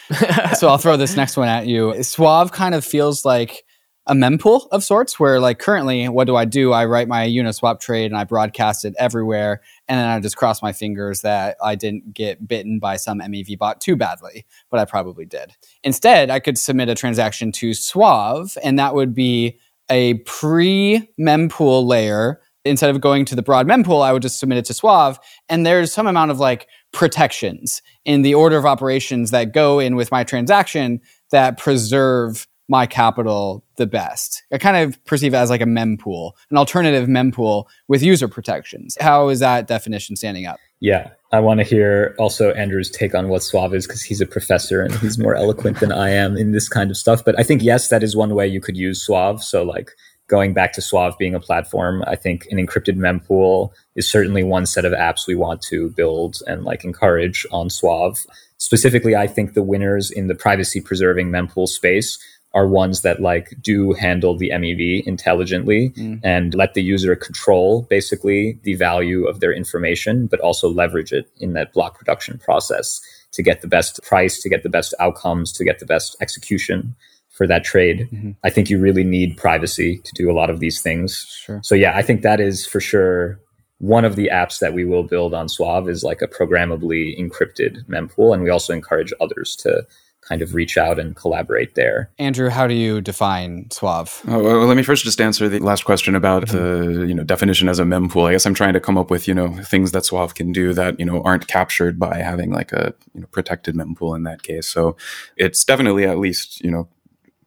so 0.57 0.69
I'll 0.69 0.79
throw 0.79 0.97
this 0.97 1.17
next 1.17 1.37
one 1.37 1.49
at 1.49 1.67
you. 1.67 2.03
Suave 2.03 2.53
kind 2.53 2.75
of 2.75 2.85
feels 2.85 3.25
like 3.25 3.65
a 4.07 4.15
mempool 4.15 4.69
of 4.71 4.85
sorts 4.85 5.19
where 5.19 5.41
like 5.41 5.59
currently 5.59 6.09
what 6.09 6.27
do 6.27 6.37
I 6.37 6.45
do? 6.45 6.73
I 6.73 6.85
write 6.85 7.09
my 7.09 7.27
Uniswap 7.27 7.81
trade 7.81 8.07
and 8.07 8.17
I 8.17 8.25
broadcast 8.25 8.85
it 8.85 8.95
everywhere. 8.99 9.63
And 9.89 9.99
then 9.99 10.07
I 10.07 10.21
just 10.21 10.37
cross 10.37 10.63
my 10.63 10.73
fingers 10.73 11.23
that 11.23 11.57
I 11.63 11.75
didn't 11.75 12.13
get 12.13 12.47
bitten 12.47 12.79
by 12.79 12.97
some 12.97 13.21
MEV 13.21 13.59
bot 13.59 13.81
too 13.81 13.97
badly, 13.97 14.45
but 14.71 14.79
I 14.79 14.85
probably 14.85 15.25
did. 15.25 15.53
Instead, 15.83 16.31
I 16.31 16.39
could 16.39 16.59
submit 16.59 16.89
a 16.91 16.95
transaction 16.95 17.51
to 17.53 17.73
Suave 17.73 18.59
and 18.63 18.79
that 18.79 18.95
would 18.95 19.15
be 19.15 19.59
a 19.91 20.15
pre 20.15 21.09
mempool 21.19 21.87
layer. 21.87 22.41
Instead 22.67 22.89
of 22.89 23.03
going 23.03 23.27
to 23.27 23.35
the 23.35 23.43
broad 23.43 23.67
mempool, 23.67 24.03
I 24.03 24.11
would 24.11 24.23
just 24.23 24.39
submit 24.39 24.57
it 24.57 24.65
to 24.67 24.75
Suave. 24.75 25.19
And 25.51 25.67
there's 25.67 25.93
some 25.93 26.07
amount 26.07 26.31
of 26.31 26.41
like 26.41 26.67
protections 26.95 27.83
in 28.07 28.23
the 28.23 28.33
order 28.33 28.57
of 28.57 28.65
operations 28.65 29.33
that 29.33 29.53
go 29.53 29.79
in 29.81 29.97
with 29.97 30.11
my 30.11 30.25
transaction 30.25 31.01
that 31.31 31.59
preserve 31.59 32.47
my 32.69 32.87
capital 32.87 33.65
the 33.77 33.87
best. 33.87 34.43
I 34.53 34.59
kind 34.59 34.77
of 34.77 35.03
perceive 35.05 35.35
it 35.35 35.37
as 35.37 35.51
like 35.51 35.61
a 35.61 35.67
mempool, 35.67 36.33
an 36.51 36.57
alternative 36.57 37.09
mempool 37.09 37.67
with 37.89 38.03
user 38.03 38.29
protections. 38.29 38.97
How 39.01 39.29
is 39.29 39.41
that 39.41 39.67
definition 39.67 40.17
standing 40.17 40.47
up? 40.47 40.59
Yeah, 40.81 41.11
I 41.33 41.41
want 41.41 41.61
to 41.61 41.65
hear 41.65 42.15
also 42.19 42.53
Andrew's 42.53 42.91
take 42.91 43.15
on 43.15 43.29
what 43.29 43.43
Suave 43.43 43.75
is 43.75 43.87
because 43.87 44.03
he's 44.03 44.21
a 44.21 44.27
professor 44.27 44.83
and 44.83 44.95
he's 44.97 45.19
more 45.19 45.35
eloquent 45.35 45.81
than 45.81 45.93
I 45.93 46.11
am 46.11 46.37
in 46.37 46.53
this 46.53 46.69
kind 46.69 46.91
of 46.91 46.97
stuff. 46.97 47.25
But 47.25 47.39
I 47.39 47.43
think, 47.43 47.63
yes, 47.63 47.89
that 47.89 48.03
is 48.03 48.17
one 48.17 48.35
way 48.35 48.47
you 48.47 48.61
could 48.61 48.77
use 48.77 49.05
Suave. 49.05 49.43
So, 49.43 49.63
like 49.63 49.93
going 50.27 50.55
back 50.55 50.73
to 50.75 50.83
Suave 50.83 51.17
being 51.19 51.35
a 51.35 51.41
platform, 51.41 52.05
I 52.07 52.17
think 52.17 52.47
an 52.51 52.59
encrypted 52.59 52.97
mempool 52.97 53.71
is 53.97 54.11
certainly 54.11 54.43
one 54.43 54.67
set 54.67 54.85
of 54.85 54.93
apps 54.93 55.27
we 55.27 55.35
want 55.35 55.63
to 55.63 55.91
build 55.91 56.39
and 56.47 56.65
like 56.65 56.85
encourage 56.85 57.47
on 57.51 57.71
Suave. 57.71 58.27
Specifically, 58.59 59.17
I 59.17 59.27
think 59.27 59.55
the 59.55 59.63
winners 59.63 60.11
in 60.11 60.29
the 60.29 60.35
privacy 60.35 60.81
preserving 60.81 61.31
mempool 61.31 61.69
space 61.69 62.19
are 62.55 62.69
ones 62.69 63.03
that 63.03 63.21
like 63.21 63.53
do 63.61 63.93
handle 63.93 64.37
the 64.37 64.51
MEV 64.51 65.05
intelligently 65.07 65.91
mm. 65.91 66.21
and 66.23 66.55
let 66.55 66.75
the 66.75 66.83
user 66.83 67.15
control 67.17 67.83
basically 67.91 68.59
the 68.63 68.75
value 68.75 69.27
of 69.27 69.41
their 69.41 69.53
information, 69.53 70.27
but 70.29 70.41
also 70.41 70.69
leverage 70.69 71.13
it 71.13 71.29
in 71.39 71.53
that 71.53 71.73
block 71.73 71.99
production 71.99 72.39
process 72.39 73.01
to 73.33 73.43
get 73.43 73.61
the 73.61 73.67
best 73.67 74.01
price, 74.05 74.41
to 74.41 74.49
get 74.49 74.63
the 74.63 74.69
best 74.69 74.95
outcomes, 75.01 75.53
to 75.53 75.65
get 75.65 75.81
the 75.81 75.87
best 75.87 76.17
execution 76.21 76.95
for 77.31 77.49
that 77.49 77.65
trade. 77.65 78.09
Mm-hmm. 78.13 78.31
I 78.45 78.51
think 78.51 78.71
you 78.71 78.79
really 78.79 79.03
need 79.03 79.37
privacy 79.37 80.01
to 80.05 80.13
do 80.15 80.31
a 80.31 80.33
lot 80.33 80.49
of 80.49 80.61
these 80.61 80.81
things. 80.81 81.27
Sure. 81.45 81.61
So 81.65 81.75
yeah, 81.75 81.97
I 81.97 82.03
think 82.03 82.23
that 82.23 82.39
is 82.41 82.65
for 82.65 82.81
sure 82.81 83.41
one 83.79 84.05
of 84.05 84.15
the 84.15 84.31
apps 84.33 84.61
that 84.61 84.73
we 84.73 84.85
will 84.85 85.03
build 85.03 85.35
on 85.35 85.49
Suave 85.49 85.89
is 85.89 86.05
like 86.05 86.23
a 86.23 86.29
programmably 86.29 87.19
encrypted 87.19 87.85
mempool, 87.87 88.33
and 88.33 88.45
we 88.45 88.51
also 88.51 88.73
encourage 88.73 89.13
others 89.21 89.57
to 89.57 89.85
kind 90.29 90.43
of 90.43 90.55
reach 90.55 90.77
out 90.77 90.99
and 90.99 91.15
collaborate 91.17 91.75
there. 91.75 92.11
Andrew, 92.19 92.49
how 92.49 92.67
do 92.67 92.75
you 92.75 93.01
define 93.01 93.71
Suave? 93.71 94.23
Oh, 94.29 94.43
well, 94.43 94.67
let 94.67 94.77
me 94.77 94.83
first 94.83 95.05
just 95.05 95.21
answer 95.21 95.49
the 95.49 95.59
last 95.59 95.85
question 95.85 96.15
about 96.15 96.47
mm-hmm. 96.47 97.01
the 97.01 97.07
you 97.07 97.15
know 97.15 97.25
definition 97.25 97.69
as 97.69 97.79
a 97.79 97.85
mempool. 97.85 98.29
I 98.29 98.33
guess 98.33 98.47
I'm 98.47 98.55
trying 98.55 98.73
to 98.75 98.81
come 98.81 98.99
up 98.99 99.11
with 99.11 99.29
you 99.29 99.35
know 99.35 99.55
things 99.63 99.93
that 99.93 100.05
Suave 100.05 100.35
can 100.35 100.53
do 100.53 100.73
that 100.75 100.99
you 100.99 101.07
know 101.07 101.23
aren't 101.23 101.47
captured 101.47 101.99
by 101.99 102.19
having 102.19 102.51
like 102.51 102.73
a 102.73 102.95
you 103.15 103.21
know 103.21 103.27
protected 103.29 103.75
mempool 103.75 104.17
in 104.17 104.23
that 104.25 104.43
case. 104.43 104.67
So 104.69 104.97
it's 105.37 105.65
definitely 105.65 106.05
at 106.05 106.19
least 106.19 106.61
you 106.61 106.71
know 106.71 106.89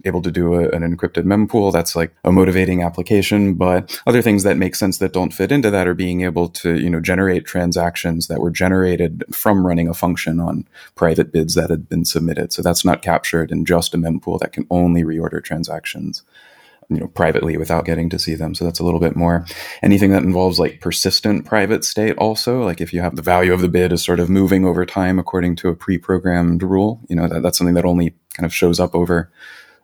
able 0.07 0.21
to 0.23 0.31
do 0.31 0.55
a, 0.55 0.69
an 0.69 0.81
encrypted 0.81 1.23
mempool. 1.23 1.71
That's 1.71 1.95
like 1.95 2.13
a 2.23 2.31
motivating 2.31 2.81
application. 2.81 3.53
But 3.53 4.01
other 4.07 4.21
things 4.21 4.43
that 4.43 4.57
make 4.57 4.75
sense 4.75 4.97
that 4.97 5.13
don't 5.13 5.33
fit 5.33 5.51
into 5.51 5.69
that 5.71 5.87
are 5.87 5.93
being 5.93 6.21
able 6.21 6.49
to, 6.49 6.79
you 6.79 6.89
know, 6.89 6.99
generate 6.99 7.45
transactions 7.45 8.27
that 8.27 8.39
were 8.39 8.51
generated 8.51 9.23
from 9.31 9.65
running 9.65 9.87
a 9.87 9.93
function 9.93 10.39
on 10.39 10.67
private 10.95 11.31
bids 11.31 11.53
that 11.55 11.69
had 11.69 11.87
been 11.87 12.05
submitted. 12.05 12.51
So 12.51 12.61
that's 12.61 12.83
not 12.83 13.01
captured 13.01 13.51
in 13.51 13.65
just 13.65 13.93
a 13.93 13.97
mempool 13.97 14.39
that 14.39 14.53
can 14.53 14.65
only 14.69 15.03
reorder 15.03 15.43
transactions 15.43 16.23
you 16.89 16.99
know 16.99 17.07
privately 17.07 17.57
without 17.57 17.85
getting 17.85 18.09
to 18.09 18.19
see 18.19 18.35
them 18.35 18.55
so 18.55 18.63
that's 18.63 18.79
a 18.79 18.83
little 18.83 18.99
bit 18.99 19.15
more 19.15 19.45
anything 19.83 20.11
that 20.11 20.23
involves 20.23 20.59
like 20.59 20.79
persistent 20.79 21.45
private 21.45 21.83
state 21.83 22.15
also 22.17 22.63
like 22.63 22.79
if 22.79 22.93
you 22.93 23.01
have 23.01 23.15
the 23.15 23.21
value 23.21 23.53
of 23.53 23.61
the 23.61 23.67
bid 23.67 23.91
is 23.91 24.03
sort 24.03 24.19
of 24.19 24.29
moving 24.29 24.65
over 24.65 24.85
time 24.85 25.19
according 25.19 25.55
to 25.55 25.69
a 25.69 25.75
pre-programmed 25.75 26.63
rule 26.63 27.01
you 27.09 27.15
know 27.15 27.27
that, 27.27 27.41
that's 27.43 27.57
something 27.57 27.75
that 27.75 27.85
only 27.85 28.13
kind 28.33 28.45
of 28.45 28.53
shows 28.53 28.79
up 28.79 28.95
over 28.95 29.31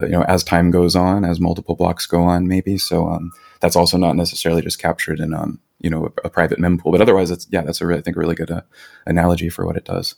you 0.02 0.10
know 0.10 0.24
as 0.24 0.44
time 0.44 0.72
goes 0.72 0.96
on 0.96 1.26
as 1.26 1.39
multiple 1.39 1.76
blocks 1.76 2.06
go 2.06 2.24
on 2.24 2.48
maybe. 2.48 2.78
So 2.78 3.08
um, 3.08 3.32
that's 3.60 3.76
also 3.76 3.98
not 3.98 4.16
necessarily 4.16 4.62
just 4.62 4.80
captured 4.80 5.20
in 5.20 5.34
um, 5.34 5.60
you 5.80 5.89
know 5.89 6.06
a, 6.06 6.28
a, 6.28 6.30
private 6.30 6.60
mempool 6.60 6.91
but 6.91 7.02
otherwise 7.02 7.32
it's 7.32 7.48
yeah 7.52 7.62
that's 7.62 7.82
a 7.82 7.88
really, 7.88 8.00
I 8.00 8.04
think 8.04 8.18
a 8.18 8.20
really 8.20 8.36
good 8.36 8.52
uh, 8.52 8.62
analogy 9.06 9.50
for 9.50 9.66
what 9.66 9.78
it 9.78 9.86
does. 9.86 10.16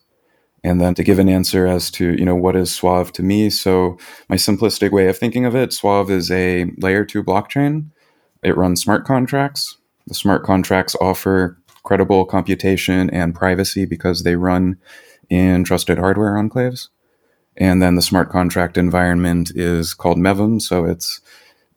And 0.64 0.82
then 0.82 0.96
to 0.96 1.04
give 1.04 1.20
an 1.20 1.30
answer 1.30 1.68
as 1.68 1.92
to 1.92 2.14
you 2.14 2.26
know 2.26 2.36
what 2.36 2.56
is 2.56 2.74
Suave 2.74 3.12
to 3.14 3.24
me 3.24 3.50
so 3.50 3.98
my 4.30 4.36
simplistic 4.36 4.92
way 4.92 5.08
of 5.08 5.18
thinking 5.18 5.46
of 5.46 5.56
it 5.56 5.74
Suave 5.74 6.10
is 6.10 6.32
a 6.32 6.66
layer 6.78 7.06
2 7.06 7.24
blockchain. 7.24 7.90
It 8.44 8.58
runs 8.58 8.82
smart 8.82 9.06
contracts. 9.06 9.78
The 10.08 10.14
smart 10.14 10.44
contracts 10.44 10.96
offer 11.02 11.58
credible 11.84 12.26
computation 12.26 13.10
and 13.12 13.34
privacy 13.34 13.86
because 13.86 14.24
they 14.24 14.36
run 14.36 14.78
in 15.30 15.64
trusted 15.64 15.98
hardware 15.98 16.34
enclaves 16.34 16.90
and 17.58 17.82
then 17.82 17.96
the 17.96 18.02
smart 18.02 18.30
contract 18.30 18.78
environment 18.78 19.52
is 19.56 19.94
called 19.94 20.18
MEVM. 20.18 20.62
So 20.62 20.86
it's 20.86 21.22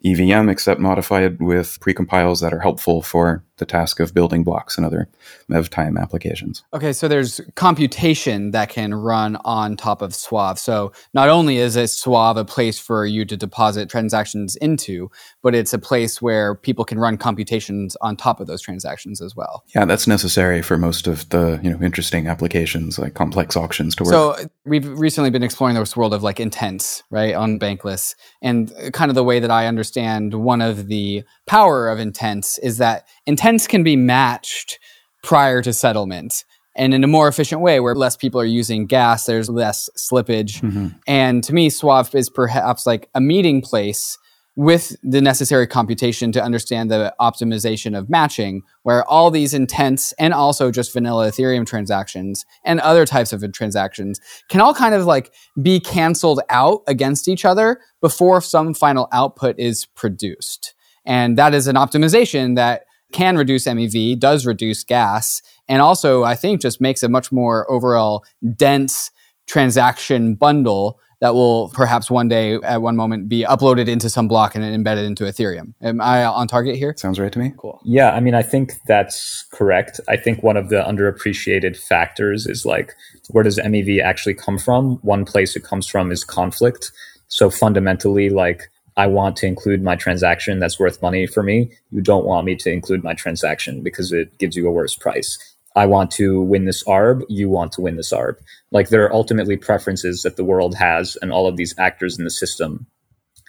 EVM, 0.05 0.49
except 0.49 0.81
modified 0.81 1.41
with 1.41 1.79
precompiles 1.81 2.41
that 2.41 2.53
are 2.53 2.61
helpful 2.61 3.03
for 3.03 3.45
the 3.59 3.67
task 3.67 4.01
of 4.01 4.15
building 4.15 4.45
blocks 4.45 4.77
and 4.77 4.87
other 4.87 5.09
MEV-time 5.51 5.97
applications. 5.97 6.63
Okay, 6.73 6.93
so 6.93 7.09
there's 7.09 7.41
computation 7.55 8.53
that 8.53 8.69
can 8.69 8.95
run 8.95 9.37
on 9.45 9.77
top 9.77 10.03
of 10.03 10.15
Suave. 10.15 10.59
So 10.59 10.93
not 11.15 11.29
only 11.29 11.59
is 11.59 11.77
a 11.77 11.87
Suave 11.87 12.37
a 12.37 12.45
place 12.45 12.79
for 12.79 13.07
you 13.07 13.25
to 13.25 13.37
deposit 13.37 13.89
transactions 13.89 14.57
into, 14.57 15.11
but 15.43 15.55
it's 15.55 15.73
a 15.73 15.79
place 15.79 16.23
where 16.23 16.55
people 16.55 16.85
can 16.85 16.99
run 16.99 17.17
computations 17.17 17.97
on 18.01 18.17
top 18.17 18.41
of 18.41 18.47
those 18.47 18.63
transactions 18.63 19.21
as 19.21 19.35
well. 19.37 19.65
Yeah, 19.75 19.85
that's 19.85 20.07
necessary 20.07 20.63
for 20.63 20.77
most 20.77 21.07
of 21.07 21.29
the 21.29 21.61
you 21.63 21.71
know 21.71 21.81
interesting 21.83 22.27
applications 22.27 22.99
like 22.99 23.15
complex 23.15 23.57
auctions 23.57 23.95
to 23.97 24.05
work. 24.05 24.13
So 24.13 24.37
we've 24.65 24.89
recently 24.99 25.31
been 25.31 25.43
exploring 25.43 25.77
this 25.77 25.97
world 25.97 26.15
of 26.15 26.23
like 26.23 26.41
intents, 26.41 27.03
right, 27.11 27.35
on 27.35 27.59
Bankless, 27.59 28.15
and 28.43 28.73
kind 28.93 29.11
of 29.11 29.15
the 29.15 29.25
way 29.25 29.41
that 29.41 29.51
I 29.51 29.67
understand 29.67 30.35
one 30.35 30.61
of 30.63 30.87
the 30.89 31.25
power 31.47 31.89
of 31.89 31.99
intents 31.99 32.59
is 32.59 32.79
that 32.79 33.07
intents 33.49 33.67
can 33.67 33.83
be 33.83 33.97
matched 33.97 34.79
prior 35.23 35.63
to 35.63 35.73
settlement 35.73 36.45
and 36.77 36.93
in 36.93 37.03
a 37.03 37.07
more 37.09 37.29
efficient 37.29 37.63
way 37.63 37.81
where 37.81 37.95
less 37.95 38.17
people 38.17 38.41
are 38.41 38.45
using 38.47 38.87
gas, 38.87 39.25
there's 39.25 39.49
less 39.49 39.89
slippage. 39.97 40.61
Mm-hmm. 40.61 40.89
And 41.07 41.43
to 41.45 41.53
me, 41.55 41.71
Suave 41.71 42.15
is 42.15 42.31
perhaps 42.31 42.87
like 42.87 43.09
a 43.15 43.21
meeting 43.21 43.63
place 43.63 44.17
with 44.55 44.95
the 45.03 45.21
necessary 45.21 45.67
computation 45.67 46.31
to 46.33 46.43
understand 46.43 46.91
the 46.91 47.15
optimization 47.21 47.99
of 47.99 48.11
matching, 48.11 48.63
where 48.83 49.05
all 49.09 49.31
these 49.31 49.55
intents 49.55 50.13
and 50.19 50.35
also 50.35 50.71
just 50.71 50.93
vanilla 50.93 51.29
Ethereum 51.29 51.67
transactions 51.67 52.45
and 52.65 52.81
other 52.81 53.07
types 53.07 53.33
of 53.33 53.43
transactions 53.53 54.21
can 54.49 54.61
all 54.61 54.75
kind 54.75 54.95
of 54.95 55.07
like 55.07 55.33
be 55.63 55.81
canceled 55.81 56.41
out 56.51 56.83
against 56.87 57.29
each 57.29 57.45
other 57.45 57.81
before 58.01 58.41
some 58.41 58.75
final 58.75 59.09
output 59.11 59.59
is 59.59 59.87
produced. 59.97 60.75
And 61.05 61.39
that 61.39 61.55
is 61.55 61.67
an 61.67 61.77
optimization 61.77 62.55
that 62.57 62.83
can 63.13 63.37
reduce 63.37 63.67
MEV, 63.67 64.19
does 64.19 64.47
reduce 64.47 64.85
gas, 64.85 65.43
and 65.69 65.81
also 65.83 66.25
I 66.25 66.35
think 66.35 66.61
just 66.61 66.81
makes 66.81 67.03
a 67.03 67.09
much 67.09 67.33
more 67.33 67.71
overall 67.71 68.25
dense 68.57 69.11
transaction 69.47 70.35
bundle 70.35 71.01
that 71.21 71.35
will 71.35 71.69
perhaps 71.71 72.11
one 72.11 72.29
day 72.29 72.55
at 72.63 72.81
one 72.81 72.95
moment 72.95 73.29
be 73.29 73.43
uploaded 73.43 73.89
into 73.89 74.09
some 74.09 74.29
block 74.29 74.55
and 74.55 74.65
embedded 74.65 75.05
into 75.05 75.25
Ethereum. 75.25 75.75
Am 75.83 76.01
I 76.01 76.25
on 76.25 76.47
target 76.47 76.77
here? 76.77 76.95
Sounds 76.97 77.19
right 77.19 77.33
to 77.33 77.39
me. 77.39 77.53
Cool. 77.57 77.81
Yeah, 77.85 78.13
I 78.13 78.21
mean, 78.21 78.35
I 78.35 78.43
think 78.43 78.75
that's 78.87 79.45
correct. 79.51 80.01
I 80.09 80.17
think 80.17 80.45
one 80.45 80.57
of 80.57 80.69
the 80.69 80.77
underappreciated 80.77 81.77
factors 81.77 82.47
is 82.47 82.65
like, 82.65 82.95
where 83.31 83.43
does 83.43 83.59
MEV 83.59 84.01
actually 84.01 84.35
come 84.35 84.59
from? 84.59 84.99
One 85.03 85.25
place 85.25 85.57
it 85.57 85.65
comes 85.65 85.89
from 85.89 86.13
is 86.13 86.23
conflict. 86.23 86.93
So 87.27 87.51
fundamentally, 87.51 88.31
like, 88.31 88.71
I 88.99 89.07
want 89.07 89.37
to 89.37 89.47
include 89.47 89.81
my 89.81 89.95
transaction 89.95 90.59
that's 90.59 90.81
worth 90.81 91.01
money 91.01 91.27
for 91.29 91.45
me. 91.45 91.71
You 91.93 92.03
don't 92.03 92.27
want 92.27 92.45
me 92.45 92.57
to 92.57 92.71
include 92.71 93.05
my 93.05 93.15
transaction 93.15 93.81
because 93.81 94.13
it 94.13 94.37
gives 94.39 94.57
you 94.57 94.67
a 94.67 94.73
worse 94.73 94.97
price. 94.97 95.39
I 95.77 95.87
want 95.87 96.11
to 96.13 96.43
win 96.43 96.65
this 96.65 96.83
ARB, 96.83 97.23
you 97.29 97.49
want 97.49 97.71
to 97.73 97.81
win 97.81 97.95
this 97.95 98.13
ARB. 98.13 98.35
Like 98.73 98.89
there 98.89 99.05
are 99.05 99.13
ultimately 99.13 99.57
preferences 99.57 100.23
that 100.23 100.35
the 100.37 100.43
world 100.43 100.75
has 100.75 101.17
and 101.23 101.33
all 101.33 101.47
of 101.47 101.57
these 101.57 101.79
actors 101.79 102.19
in 102.19 102.25
the 102.25 102.31
system. 102.31 102.87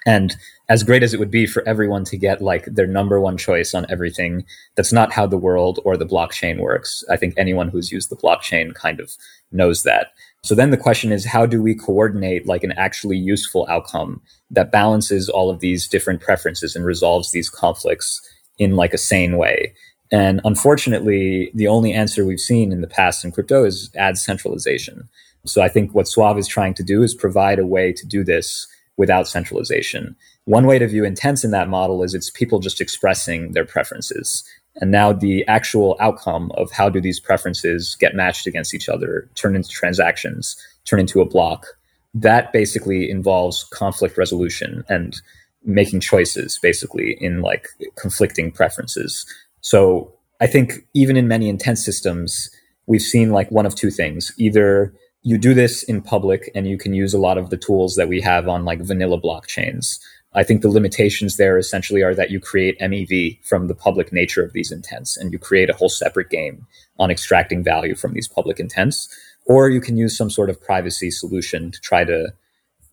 And 0.06 0.36
as 0.70 0.84
great 0.84 1.02
as 1.02 1.16
it 1.16 1.20
would 1.20 1.32
be 1.32 1.48
for 1.48 1.68
everyone 1.68 2.04
to 2.06 2.18
get 2.18 2.44
like 2.44 2.66
their 2.66 2.86
number 2.86 3.20
one 3.20 3.36
choice 3.36 3.74
on 3.74 3.88
everything, 3.90 4.46
that's 4.76 4.94
not 4.94 5.12
how 5.12 5.26
the 5.26 5.38
world 5.38 5.80
or 5.84 5.98
the 5.98 6.06
blockchain 6.06 6.60
works. 6.60 7.04
I 7.10 7.18
think 7.18 7.34
anyone 7.36 7.70
who's 7.70 7.92
used 7.92 8.12
the 8.12 8.16
blockchain 8.16 8.76
kind 8.76 9.00
of 9.00 9.12
knows 9.52 9.82
that. 9.82 10.12
So 10.44 10.56
then 10.56 10.70
the 10.70 10.78
question 10.78 11.12
is, 11.12 11.26
how 11.26 11.46
do 11.46 11.62
we 11.62 11.76
coordinate 11.76 12.48
like 12.48 12.64
an 12.64 12.72
actually 12.74 13.18
useful 13.18 13.68
outcome 13.70 14.22
that 14.52 14.72
balances 14.72 15.30
all 15.30 15.50
of 15.50 15.60
these 15.60 15.88
different 15.88 16.22
preferences 16.22 16.76
and 16.76 16.86
resolves 16.86 17.32
these 17.32 17.50
conflicts 17.50 18.22
in 18.58 18.76
like 18.76 18.94
a 18.94 18.98
sane 18.98 19.38
way? 19.38 19.74
And 20.12 20.42
unfortunately, 20.44 21.52
the 21.54 21.68
only 21.68 21.94
answer 21.94 22.26
we've 22.26 22.40
seen 22.40 22.72
in 22.72 22.82
the 22.82 22.88
past 22.88 23.24
in 23.24 23.32
crypto 23.32 23.64
is 23.64 23.92
add 23.96 24.18
centralization. 24.18 25.08
So 25.46 25.62
I 25.62 25.70
think 25.70 25.94
what 25.94 26.08
Suave 26.08 26.38
is 26.38 26.48
trying 26.48 26.74
to 26.76 26.84
do 26.84 27.04
is 27.04 27.14
provide 27.14 27.60
a 27.60 27.66
way 27.66 27.94
to 27.94 28.06
do 28.06 28.24
this 28.24 28.68
without 28.98 29.28
centralization. 29.28 30.16
One 30.46 30.66
way 30.66 30.80
to 30.80 30.88
view 30.88 31.06
intents 31.06 31.44
in 31.44 31.52
that 31.52 31.70
model 31.70 32.04
is 32.04 32.14
it's 32.14 32.30
people 32.30 32.60
just 32.60 32.82
expressing 32.82 33.52
their 33.52 33.66
preferences. 33.66 34.44
And 34.80 34.92
now 34.92 35.14
the 35.14 35.46
actual 35.48 35.96
outcome 36.00 36.52
of 36.56 36.72
how 36.72 36.90
do 36.90 37.02
these 37.02 37.20
preferences 37.20 37.96
get 38.00 38.16
matched 38.16 38.48
against 38.48 38.74
each 38.74 38.90
other, 38.90 39.30
turn 39.36 39.56
into 39.56 39.70
transactions, 39.70 40.56
turn 40.86 41.00
into 41.00 41.22
a 41.22 41.26
block, 41.26 41.68
that 42.14 42.52
basically 42.52 43.10
involves 43.10 43.66
conflict 43.66 44.18
resolution 44.18 44.84
and 44.90 45.22
making 45.64 46.00
choices 46.00 46.58
basically 46.62 47.18
in 47.20 47.42
like 47.42 47.68
conflicting 47.96 48.52
preferences. 48.52 49.26
So 49.62 50.14
I 50.40 50.48
think 50.48 50.86
even 50.94 51.18
in 51.18 51.28
many 51.28 51.50
intents 51.50 51.84
systems, 51.84 52.50
we've 52.88 53.02
seen 53.02 53.32
like 53.32 53.52
one 53.52 53.66
of 53.66 53.76
two 53.76 53.92
things. 53.92 54.32
Either 54.38 54.94
you 55.22 55.38
do 55.38 55.54
this 55.54 55.84
in 55.84 56.02
public 56.02 56.50
and 56.56 56.68
you 56.68 56.78
can 56.78 56.94
use 56.94 57.14
a 57.14 57.20
lot 57.20 57.38
of 57.38 57.50
the 57.50 57.58
tools 57.58 57.96
that 57.96 58.08
we 58.08 58.22
have 58.22 58.48
on 58.48 58.66
like 58.66 58.82
vanilla 58.82 59.20
blockchains. 59.20 60.00
I 60.34 60.44
think 60.44 60.62
the 60.62 60.70
limitations 60.70 61.38
there 61.38 61.58
essentially 61.58 62.04
are 62.04 62.14
that 62.14 62.30
you 62.30 62.40
create 62.40 62.80
MEV 62.80 63.44
from 63.44 63.68
the 63.68 63.76
public 63.76 64.14
nature 64.14 64.44
of 64.44 64.54
these 64.54 64.72
intents 64.72 65.18
and 65.18 65.32
you 65.32 65.40
create 65.40 65.70
a 65.70 65.76
whole 65.76 65.90
separate 65.90 66.30
game 66.30 66.68
on 67.00 67.10
extracting 67.10 67.64
value 67.64 67.96
from 67.96 68.14
these 68.14 68.28
public 68.28 68.60
intents. 68.60 69.10
Or 69.46 69.70
you 69.70 69.82
can 69.82 69.98
use 69.98 70.16
some 70.16 70.30
sort 70.30 70.50
of 70.50 70.62
privacy 70.62 71.10
solution 71.10 71.72
to 71.72 71.82
try 71.82 72.04
to 72.04 72.34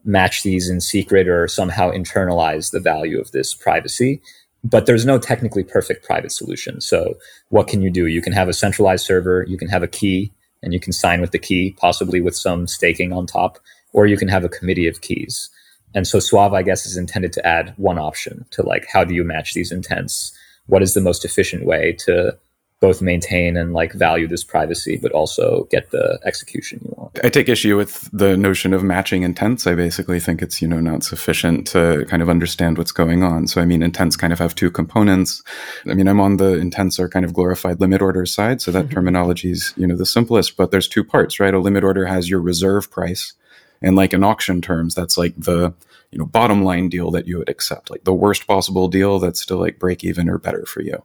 match 0.04 0.42
these 0.44 0.70
in 0.70 0.80
secret 0.80 1.28
or 1.28 1.46
somehow 1.48 1.90
internalize 1.90 2.70
the 2.70 2.80
value 2.80 3.20
of 3.20 3.32
this 3.32 3.54
privacy 3.54 4.22
but 4.68 4.86
there's 4.86 5.06
no 5.06 5.18
technically 5.18 5.62
perfect 5.62 6.04
private 6.04 6.32
solution. 6.32 6.80
So 6.80 7.14
what 7.50 7.68
can 7.68 7.82
you 7.82 7.90
do? 7.90 8.06
You 8.06 8.20
can 8.20 8.32
have 8.32 8.48
a 8.48 8.52
centralized 8.52 9.06
server, 9.06 9.44
you 9.48 9.56
can 9.56 9.68
have 9.68 9.82
a 9.82 9.88
key, 9.88 10.32
and 10.62 10.72
you 10.72 10.80
can 10.80 10.92
sign 10.92 11.20
with 11.20 11.30
the 11.30 11.38
key, 11.38 11.76
possibly 11.78 12.20
with 12.20 12.36
some 12.36 12.66
staking 12.66 13.12
on 13.12 13.26
top, 13.26 13.58
or 13.92 14.06
you 14.06 14.16
can 14.16 14.28
have 14.28 14.44
a 14.44 14.48
committee 14.48 14.88
of 14.88 15.00
keys. 15.00 15.48
And 15.96 16.06
so 16.06 16.20
Suave, 16.20 16.52
I 16.52 16.62
guess, 16.62 16.86
is 16.86 16.96
intended 16.96 17.32
to 17.32 17.44
add 17.44 17.74
one 17.76 17.98
option 17.98 18.44
to 18.52 18.62
like 18.62 18.86
how 18.92 19.02
do 19.02 19.14
you 19.14 19.24
match 19.24 19.54
these 19.54 19.72
intents? 19.72 20.30
What 20.66 20.82
is 20.82 20.94
the 20.94 21.00
most 21.00 21.24
efficient 21.24 21.64
way 21.64 21.96
to 22.00 22.38
both 22.80 23.00
maintain 23.00 23.56
and 23.56 23.72
like 23.72 23.92
value 23.94 24.28
this 24.28 24.44
privacy, 24.44 24.98
but 25.00 25.10
also 25.12 25.66
get 25.70 25.90
the 25.90 26.18
execution 26.26 26.78
you 26.84 26.94
want. 26.96 27.18
I 27.24 27.30
take 27.30 27.48
issue 27.48 27.74
with 27.76 28.10
the 28.12 28.36
notion 28.36 28.74
of 28.74 28.84
matching 28.84 29.22
intents. 29.22 29.66
I 29.66 29.74
basically 29.74 30.20
think 30.20 30.42
it's, 30.42 30.60
you 30.60 30.68
know, 30.68 30.80
not 30.80 31.02
sufficient 31.02 31.66
to 31.68 32.04
kind 32.08 32.22
of 32.22 32.28
understand 32.28 32.76
what's 32.76 32.92
going 32.92 33.22
on. 33.22 33.46
So, 33.46 33.62
I 33.62 33.64
mean, 33.64 33.82
intents 33.82 34.14
kind 34.14 34.32
of 34.32 34.38
have 34.38 34.54
two 34.54 34.70
components. 34.70 35.42
I 35.88 35.94
mean, 35.94 36.06
I'm 36.06 36.20
on 36.20 36.36
the 36.36 36.58
intents 36.58 37.00
are 37.00 37.08
kind 37.08 37.24
of 37.24 37.32
glorified 37.32 37.80
limit 37.80 38.02
order 38.02 38.26
side. 38.26 38.60
So 38.60 38.70
that 38.72 38.84
mm-hmm. 38.86 38.94
terminology 38.94 39.52
is, 39.52 39.72
you 39.78 39.86
know, 39.86 39.96
the 39.96 40.04
simplest, 40.04 40.58
but 40.58 40.70
there's 40.70 40.88
two 40.88 41.02
parts, 41.02 41.40
right? 41.40 41.54
A 41.54 41.58
limit 41.58 41.82
order 41.82 42.04
has 42.04 42.28
your 42.28 42.42
reserve 42.42 42.90
price. 42.90 43.32
And 43.80 43.96
like 43.96 44.12
in 44.12 44.22
auction 44.22 44.60
terms, 44.60 44.94
that's 44.94 45.16
like 45.16 45.34
the, 45.36 45.72
you 46.10 46.18
know, 46.18 46.26
bottom 46.26 46.64
line 46.64 46.88
deal 46.88 47.10
that 47.10 47.26
you 47.26 47.38
would 47.38 47.48
accept, 47.48 47.90
like 47.90 48.04
the 48.04 48.12
worst 48.14 48.46
possible 48.46 48.88
deal 48.88 49.18
that's 49.18 49.40
still 49.40 49.58
like 49.58 49.78
break 49.78 50.04
even 50.04 50.28
or 50.28 50.38
better 50.38 50.64
for 50.66 50.80
you. 50.80 51.02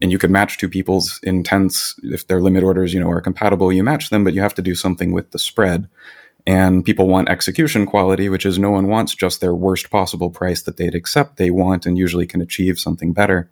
And 0.00 0.12
you 0.12 0.18
could 0.18 0.30
match 0.30 0.58
two 0.58 0.68
people's 0.68 1.18
intents. 1.22 1.98
If 2.02 2.26
their 2.26 2.40
limit 2.40 2.64
orders 2.64 2.92
you 2.92 3.00
know 3.00 3.10
are 3.10 3.20
compatible 3.20 3.72
you 3.72 3.82
match 3.82 4.10
them 4.10 4.24
but 4.24 4.34
you 4.34 4.40
have 4.40 4.54
to 4.54 4.62
do 4.62 4.74
something 4.74 5.12
with 5.12 5.30
the 5.30 5.38
spread. 5.38 5.88
And 6.48 6.84
people 6.84 7.08
want 7.08 7.28
execution 7.28 7.86
quality 7.86 8.28
which 8.28 8.46
is 8.46 8.58
no 8.58 8.70
one 8.70 8.88
wants 8.88 9.14
just 9.14 9.40
their 9.40 9.54
worst 9.54 9.90
possible 9.90 10.30
price 10.30 10.62
that 10.62 10.76
they'd 10.76 10.94
accept 10.94 11.36
they 11.36 11.50
want 11.50 11.86
and 11.86 11.98
usually 11.98 12.26
can 12.26 12.40
achieve 12.40 12.78
something 12.78 13.12
better 13.12 13.50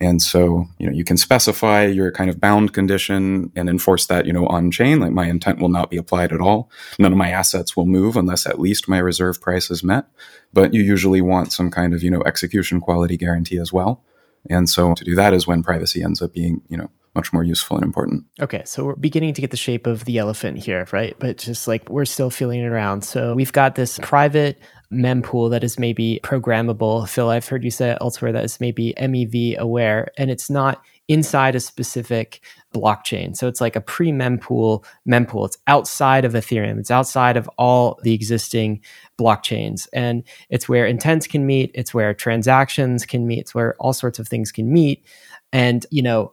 and 0.00 0.20
so 0.20 0.66
you 0.78 0.86
know 0.86 0.92
you 0.92 1.04
can 1.04 1.16
specify 1.16 1.84
your 1.84 2.10
kind 2.10 2.30
of 2.30 2.40
bound 2.40 2.72
condition 2.72 3.50
and 3.56 3.68
enforce 3.68 4.06
that 4.06 4.26
you 4.26 4.32
know 4.32 4.46
on 4.46 4.70
chain 4.70 5.00
like 5.00 5.12
my 5.12 5.26
intent 5.26 5.58
will 5.58 5.68
not 5.68 5.90
be 5.90 5.96
applied 5.96 6.32
at 6.32 6.40
all 6.40 6.70
none 6.98 7.12
of 7.12 7.18
my 7.18 7.30
assets 7.30 7.76
will 7.76 7.86
move 7.86 8.16
unless 8.16 8.46
at 8.46 8.58
least 8.58 8.88
my 8.88 8.98
reserve 8.98 9.40
price 9.40 9.70
is 9.70 9.82
met 9.82 10.06
but 10.52 10.74
you 10.74 10.82
usually 10.82 11.20
want 11.20 11.52
some 11.52 11.70
kind 11.70 11.94
of 11.94 12.02
you 12.02 12.10
know 12.10 12.22
execution 12.24 12.80
quality 12.80 13.16
guarantee 13.16 13.58
as 13.58 13.72
well 13.72 14.02
and 14.50 14.68
so 14.68 14.94
to 14.94 15.04
do 15.04 15.14
that 15.14 15.34
is 15.34 15.46
when 15.46 15.62
privacy 15.62 16.02
ends 16.02 16.22
up 16.22 16.32
being, 16.32 16.62
you 16.68 16.76
know, 16.76 16.90
much 17.14 17.32
more 17.32 17.42
useful 17.42 17.78
and 17.78 17.84
important. 17.84 18.24
Okay, 18.40 18.62
so 18.66 18.84
we're 18.84 18.94
beginning 18.94 19.32
to 19.34 19.40
get 19.40 19.50
the 19.50 19.56
shape 19.56 19.86
of 19.86 20.04
the 20.04 20.18
elephant 20.18 20.58
here, 20.58 20.86
right? 20.92 21.16
But 21.18 21.38
just 21.38 21.66
like 21.66 21.88
we're 21.88 22.04
still 22.04 22.28
feeling 22.28 22.60
it 22.60 22.66
around. 22.66 23.02
So 23.04 23.34
we've 23.34 23.52
got 23.52 23.74
this 23.74 23.98
private 24.02 24.58
mempool 24.92 25.50
that 25.50 25.64
is 25.64 25.78
maybe 25.78 26.20
programmable. 26.22 27.08
Phil, 27.08 27.30
I've 27.30 27.48
heard 27.48 27.64
you 27.64 27.70
say 27.70 27.96
elsewhere 28.00 28.32
that 28.32 28.44
is 28.44 28.60
maybe 28.60 28.94
MEV 28.98 29.56
aware, 29.56 30.10
and 30.16 30.30
it's 30.30 30.48
not 30.50 30.82
inside 31.08 31.54
a 31.54 31.60
specific 31.60 32.40
blockchain. 32.74 33.36
So 33.36 33.46
it's 33.46 33.60
like 33.60 33.76
a 33.76 33.80
pre 33.80 34.10
mempool 34.10 34.84
mempool. 35.08 35.46
It's 35.46 35.58
outside 35.66 36.24
of 36.24 36.32
Ethereum. 36.32 36.78
It's 36.78 36.90
outside 36.90 37.36
of 37.36 37.48
all 37.58 37.98
the 38.02 38.12
existing 38.12 38.80
blockchains. 39.18 39.88
And 39.92 40.24
it's 40.50 40.68
where 40.68 40.86
intents 40.86 41.26
can 41.26 41.46
meet, 41.46 41.70
it's 41.74 41.94
where 41.94 42.12
transactions 42.12 43.06
can 43.06 43.26
meet, 43.26 43.40
it's 43.40 43.54
where 43.54 43.74
all 43.78 43.92
sorts 43.92 44.18
of 44.18 44.28
things 44.28 44.52
can 44.52 44.72
meet. 44.72 45.04
And, 45.52 45.86
you 45.90 46.02
know, 46.02 46.32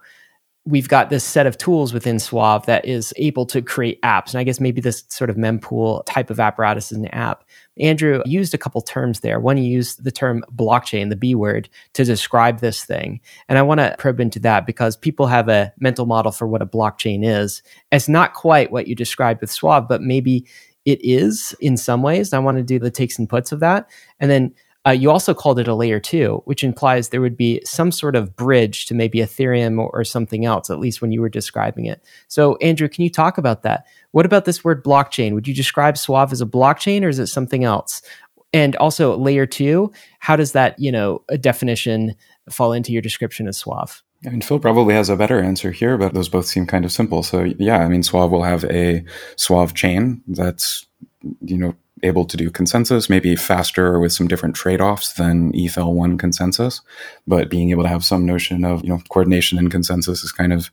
we've 0.66 0.88
got 0.88 1.10
this 1.10 1.24
set 1.24 1.46
of 1.46 1.58
tools 1.58 1.94
within 1.94 2.20
Suave 2.20 2.66
that 2.66 2.86
is 2.86 3.14
able 3.18 3.46
to 3.48 3.62
create 3.62 4.02
apps. 4.02 4.32
And 4.34 4.40
I 4.40 4.44
guess 4.44 4.60
maybe 4.60 4.82
this 4.82 5.04
sort 5.10 5.30
of 5.30 5.36
mempool 5.36 6.06
type 6.06 6.30
of 6.30 6.40
apparatus 6.40 6.92
is 6.92 6.98
an 6.98 7.08
app. 7.08 7.44
Andrew 7.80 8.22
used 8.26 8.54
a 8.54 8.58
couple 8.58 8.82
terms 8.82 9.22
there. 9.22 9.40
One, 9.40 9.58
used 9.58 10.04
the 10.04 10.12
term 10.12 10.44
blockchain, 10.56 11.10
the 11.10 11.16
B 11.16 11.36
word, 11.36 11.70
to 11.94 12.04
describe 12.04 12.60
this 12.60 12.84
thing. 12.84 13.20
And 13.50 13.58
I 13.58 13.62
want 13.62 13.80
to 13.80 13.96
probe 13.98 14.20
into 14.20 14.40
that 14.40 14.66
because 14.66 14.96
people 14.96 15.28
have 15.28 15.50
a 15.50 15.74
mental 15.80 16.06
model 16.06 16.32
for 16.32 16.48
what 16.48 16.62
a 16.62 16.68
blockchain 16.68 17.26
is. 17.26 17.64
It's 17.92 18.10
not 18.10 18.34
quite 18.34 18.72
what 18.72 18.88
you 18.88 18.96
described 18.96 19.42
with 19.42 19.52
Suave, 19.52 19.88
but 19.88 20.02
maybe 20.02 20.46
it 20.86 21.00
is 21.04 21.56
in 21.62 21.78
some 21.78 22.02
ways. 22.02 22.34
I 22.34 22.40
want 22.40 22.58
to 22.58 22.64
do 22.64 22.78
the 22.78 22.92
takes 22.92 23.18
and 23.18 23.30
puts 23.30 23.52
of 23.52 23.60
that. 23.62 23.90
And 24.20 24.30
then 24.30 24.54
uh, 24.86 24.92
you 24.92 25.10
also 25.10 25.34
called 25.34 25.60
it 25.60 25.68
a 25.68 25.76
layer 25.76 26.00
two, 26.00 26.42
which 26.46 26.64
implies 26.64 27.10
there 27.10 27.22
would 27.22 27.38
be 27.38 27.62
some 27.64 27.92
sort 27.92 28.16
of 28.16 28.36
bridge 28.36 28.86
to 28.88 28.94
maybe 28.94 29.20
Ethereum 29.20 29.80
or, 29.80 29.90
or, 29.94 30.04
something 30.04 30.46
else, 30.46 30.70
at 30.70 30.80
least 30.80 31.02
when 31.02 31.12
you 31.12 31.22
were 31.22 31.30
describing 31.30 31.86
it. 31.86 32.04
So, 32.28 32.58
Andrew, 32.58 32.90
can 32.90 33.04
you 33.04 33.10
talk 33.10 33.38
about 33.38 33.64
that? 33.64 33.86
What 34.12 34.26
about 34.26 34.44
this 34.46 34.64
word 34.64 34.84
blockchain? 34.84 35.34
Would 35.34 35.48
you 35.48 35.54
describe 35.54 35.98
Suave 35.98 36.34
as 36.34 36.42
a 36.42 36.46
blockchain 36.46 37.04
or 37.04 37.08
is 37.08 37.20
it 37.20 37.28
something 37.28 37.64
else? 37.64 38.02
And 38.52 38.76
also, 38.76 39.18
layer 39.18 39.46
two, 39.46 39.92
how 40.20 40.36
does 40.36 40.52
that, 40.52 40.78
you 40.78 40.92
know, 40.92 41.24
a 41.30 41.38
definition 41.38 42.16
fall 42.50 42.74
into 42.74 42.92
your 42.92 43.02
description 43.02 43.48
of 43.48 43.56
Suave? 43.56 44.04
I 44.26 44.30
mean, 44.30 44.42
Phil 44.42 44.60
probably 44.60 44.96
has 44.96 45.10
a 45.10 45.16
better 45.16 45.40
answer 45.40 45.72
here, 45.72 45.98
but 45.98 46.14
those 46.14 46.30
both 46.30 46.46
seem 46.46 46.66
kind 46.66 46.86
of 46.86 46.92
simple. 46.92 47.24
So, 47.24 47.44
yeah, 47.44 47.80
I 47.80 47.88
mean, 47.88 48.04
Suave 48.04 48.32
will 48.32 48.44
have 48.44 48.64
a 48.66 49.04
Suave 49.38 49.74
chain 49.74 50.22
that's, 50.28 50.86
you 51.42 51.58
know, 51.58 51.76
able 52.04 52.26
to 52.26 52.38
do 52.38 52.52
consensus, 52.52 53.10
maybe 53.10 53.36
faster 53.36 54.00
with 54.00 54.12
some 54.12 54.28
different 54.28 54.56
trade-offs 54.56 55.14
than 55.14 55.52
ETHL1 55.54 56.20
consensus, 56.20 56.82
but 57.26 57.50
being 57.50 57.72
able 57.72 57.84
to 57.84 57.90
have 57.90 58.04
some 58.04 58.26
notion 58.26 58.66
of, 58.66 58.84
you 58.84 58.90
know, 58.90 59.02
coordination 59.10 59.58
and 59.58 59.72
consensus 59.72 60.24
is 60.24 60.32
kind 60.32 60.54
of 60.54 60.70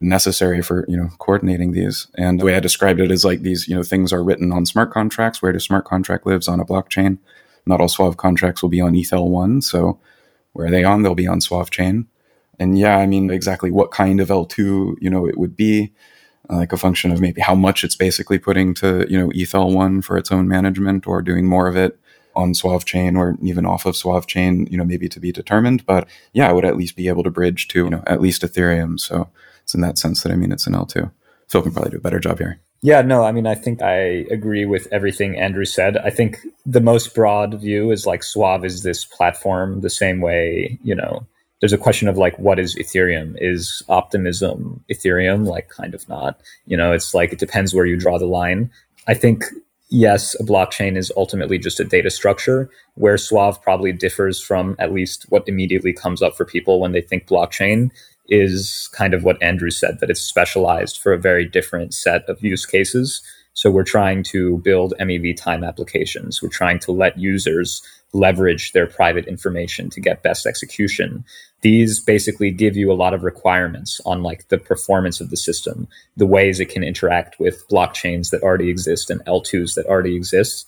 necessary 0.00 0.62
for, 0.62 0.84
you 0.88 0.96
know, 0.96 1.08
coordinating 1.18 1.72
these. 1.72 2.06
And 2.16 2.40
the 2.40 2.44
way 2.44 2.54
I 2.54 2.60
described 2.60 3.00
it 3.00 3.10
is 3.10 3.24
like 3.24 3.42
these, 3.42 3.66
you 3.66 3.74
know, 3.74 3.82
things 3.82 4.12
are 4.12 4.22
written 4.22 4.52
on 4.52 4.64
smart 4.64 4.92
contracts. 4.92 5.42
Where 5.42 5.52
does 5.52 5.64
smart 5.64 5.84
contract 5.84 6.24
lives 6.24 6.46
on 6.48 6.60
a 6.60 6.64
blockchain? 6.64 7.18
Not 7.66 7.80
all 7.80 7.88
Suave 7.88 8.16
contracts 8.16 8.62
will 8.62 8.70
be 8.70 8.80
on 8.80 8.92
ETHL1. 8.94 9.64
So 9.64 9.98
where 10.52 10.68
are 10.68 10.70
they 10.70 10.84
on? 10.84 11.02
They'll 11.02 11.14
be 11.14 11.26
on 11.26 11.40
Suave 11.40 11.70
chain. 11.70 12.06
And 12.58 12.78
yeah, 12.78 12.96
I 12.96 13.06
mean, 13.06 13.30
exactly 13.30 13.70
what 13.70 13.90
kind 13.90 14.20
of 14.20 14.28
L2, 14.28 14.96
you 15.00 15.10
know, 15.10 15.26
it 15.26 15.36
would 15.36 15.56
be 15.56 15.92
like 16.48 16.72
a 16.72 16.76
function 16.76 17.12
of 17.12 17.20
maybe 17.20 17.40
how 17.40 17.54
much 17.54 17.84
it's 17.84 17.96
basically 17.96 18.38
putting 18.38 18.74
to 18.74 19.06
you 19.08 19.18
know 19.18 19.28
ETHL1 19.30 20.04
for 20.04 20.16
its 20.16 20.32
own 20.32 20.48
management 20.48 21.06
or 21.06 21.22
doing 21.22 21.46
more 21.46 21.68
of 21.68 21.76
it 21.76 21.98
on 22.38 22.54
Suave 22.54 22.84
chain 22.84 23.16
or 23.16 23.36
even 23.42 23.66
off 23.66 23.84
of 23.84 23.96
Suave 23.96 24.28
chain, 24.28 24.68
you 24.70 24.78
know, 24.78 24.84
maybe 24.84 25.08
to 25.08 25.18
be 25.18 25.32
determined. 25.32 25.84
But 25.84 26.08
yeah, 26.32 26.48
I 26.48 26.52
would 26.52 26.64
at 26.64 26.76
least 26.76 26.94
be 26.94 27.08
able 27.08 27.24
to 27.24 27.30
bridge 27.30 27.66
to, 27.68 27.84
you 27.84 27.90
know, 27.90 28.02
at 28.06 28.20
least 28.20 28.42
Ethereum. 28.42 28.98
So 29.00 29.28
it's 29.62 29.74
in 29.74 29.80
that 29.80 29.98
sense 29.98 30.22
that 30.22 30.30
I 30.30 30.36
mean 30.36 30.52
it's 30.52 30.66
an 30.66 30.74
L2. 30.74 31.10
Phil 31.48 31.62
can 31.62 31.72
probably 31.72 31.90
do 31.90 31.96
a 31.96 32.00
better 32.00 32.20
job 32.20 32.38
here. 32.38 32.60
Yeah, 32.80 33.02
no, 33.02 33.24
I 33.24 33.32
mean, 33.32 33.46
I 33.46 33.56
think 33.56 33.82
I 33.82 34.24
agree 34.30 34.64
with 34.64 34.86
everything 34.92 35.36
Andrew 35.36 35.64
said. 35.64 35.96
I 35.96 36.10
think 36.10 36.38
the 36.64 36.80
most 36.80 37.12
broad 37.12 37.60
view 37.60 37.90
is 37.90 38.06
like 38.06 38.22
Suave 38.22 38.64
is 38.64 38.84
this 38.84 39.04
platform, 39.04 39.80
the 39.80 39.90
same 39.90 40.20
way, 40.20 40.78
you 40.84 40.94
know, 40.94 41.26
there's 41.60 41.72
a 41.72 41.78
question 41.78 42.08
of 42.08 42.16
like 42.16 42.38
what 42.38 42.58
is 42.58 42.76
ethereum? 42.76 43.36
Is 43.40 43.82
optimism 43.88 44.84
ethereum? 44.90 45.46
Like 45.46 45.68
kind 45.68 45.94
of 45.94 46.08
not. 46.08 46.40
You 46.66 46.76
know 46.76 46.92
it's 46.92 47.14
like 47.14 47.32
it 47.32 47.38
depends 47.38 47.74
where 47.74 47.86
you 47.86 47.96
draw 47.96 48.18
the 48.18 48.26
line. 48.26 48.70
I 49.06 49.14
think 49.14 49.44
yes 49.90 50.38
a 50.38 50.44
blockchain 50.44 50.96
is 50.96 51.10
ultimately 51.16 51.58
just 51.58 51.80
a 51.80 51.84
data 51.84 52.10
structure 52.10 52.70
where 52.94 53.16
suave 53.16 53.60
probably 53.62 53.92
differs 53.92 54.40
from 54.40 54.76
at 54.78 54.92
least 54.92 55.24
what 55.30 55.48
immediately 55.48 55.94
comes 55.94 56.20
up 56.20 56.36
for 56.36 56.44
people 56.44 56.78
when 56.78 56.92
they 56.92 57.00
think 57.00 57.26
blockchain 57.26 57.90
is 58.28 58.90
kind 58.92 59.14
of 59.14 59.24
what 59.24 59.42
andrew 59.42 59.70
said 59.70 59.98
that 60.00 60.10
it's 60.10 60.20
specialized 60.20 60.98
for 60.98 61.14
a 61.14 61.18
very 61.18 61.46
different 61.46 61.94
set 61.94 62.28
of 62.28 62.42
use 62.42 62.66
cases. 62.66 63.22
So 63.54 63.72
we're 63.72 63.82
trying 63.82 64.22
to 64.24 64.58
build 64.58 64.94
mev 65.00 65.36
time 65.36 65.64
applications. 65.64 66.40
We're 66.40 66.48
trying 66.48 66.78
to 66.80 66.92
let 66.92 67.18
users 67.18 67.82
leverage 68.12 68.72
their 68.72 68.86
private 68.86 69.26
information 69.26 69.90
to 69.90 70.00
get 70.00 70.22
best 70.22 70.46
execution. 70.46 71.24
These 71.60 72.00
basically 72.00 72.50
give 72.50 72.76
you 72.76 72.90
a 72.90 72.94
lot 72.94 73.14
of 73.14 73.22
requirements 73.22 74.00
on 74.06 74.22
like 74.22 74.48
the 74.48 74.58
performance 74.58 75.20
of 75.20 75.30
the 75.30 75.36
system 75.36 75.88
the 76.16 76.26
ways 76.26 76.60
it 76.60 76.70
can 76.70 76.82
interact 76.82 77.38
with 77.38 77.68
blockchains 77.68 78.30
that 78.30 78.42
already 78.42 78.70
exist 78.70 79.10
and 79.10 79.24
l2s 79.24 79.74
that 79.74 79.86
already 79.86 80.16
exist 80.16 80.66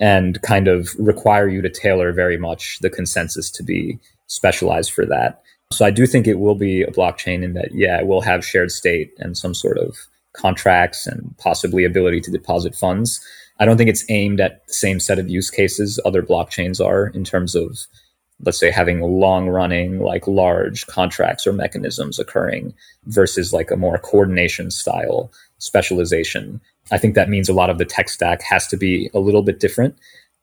and 0.00 0.40
kind 0.42 0.68
of 0.68 0.90
require 0.98 1.48
you 1.48 1.62
to 1.62 1.70
tailor 1.70 2.12
very 2.12 2.36
much 2.36 2.78
the 2.80 2.90
consensus 2.90 3.50
to 3.50 3.62
be 3.62 3.98
specialized 4.26 4.90
for 4.90 5.06
that. 5.06 5.42
So 5.72 5.84
i 5.84 5.90
do 5.90 6.06
think 6.06 6.26
it 6.26 6.40
will 6.40 6.56
be 6.56 6.82
a 6.82 6.90
blockchain 6.90 7.44
in 7.44 7.52
that 7.54 7.72
yeah 7.72 8.00
it 8.00 8.06
will 8.06 8.22
have 8.22 8.44
shared 8.44 8.72
state 8.72 9.12
and 9.18 9.36
some 9.36 9.54
sort 9.54 9.78
of 9.78 9.96
contracts 10.34 11.06
and 11.06 11.34
possibly 11.38 11.84
ability 11.84 12.20
to 12.22 12.30
deposit 12.30 12.74
funds 12.74 13.20
i 13.62 13.64
don't 13.64 13.76
think 13.76 13.88
it's 13.88 14.04
aimed 14.10 14.40
at 14.40 14.66
the 14.66 14.72
same 14.72 14.98
set 15.00 15.18
of 15.18 15.30
use 15.30 15.50
cases 15.50 16.00
other 16.04 16.22
blockchains 16.22 16.84
are 16.84 17.06
in 17.08 17.24
terms 17.24 17.54
of 17.54 17.86
let's 18.44 18.58
say 18.58 18.70
having 18.70 19.00
long 19.00 19.48
running 19.48 20.00
like 20.00 20.26
large 20.26 20.86
contracts 20.86 21.46
or 21.46 21.52
mechanisms 21.52 22.18
occurring 22.18 22.74
versus 23.06 23.52
like 23.52 23.70
a 23.70 23.76
more 23.76 23.98
coordination 23.98 24.70
style 24.70 25.30
specialization. 25.58 26.60
I 26.90 26.98
think 26.98 27.14
that 27.14 27.28
means 27.28 27.48
a 27.48 27.54
lot 27.54 27.70
of 27.70 27.78
the 27.78 27.84
tech 27.84 28.08
stack 28.08 28.42
has 28.42 28.66
to 28.68 28.76
be 28.76 29.10
a 29.14 29.20
little 29.20 29.42
bit 29.42 29.60
different 29.60 29.96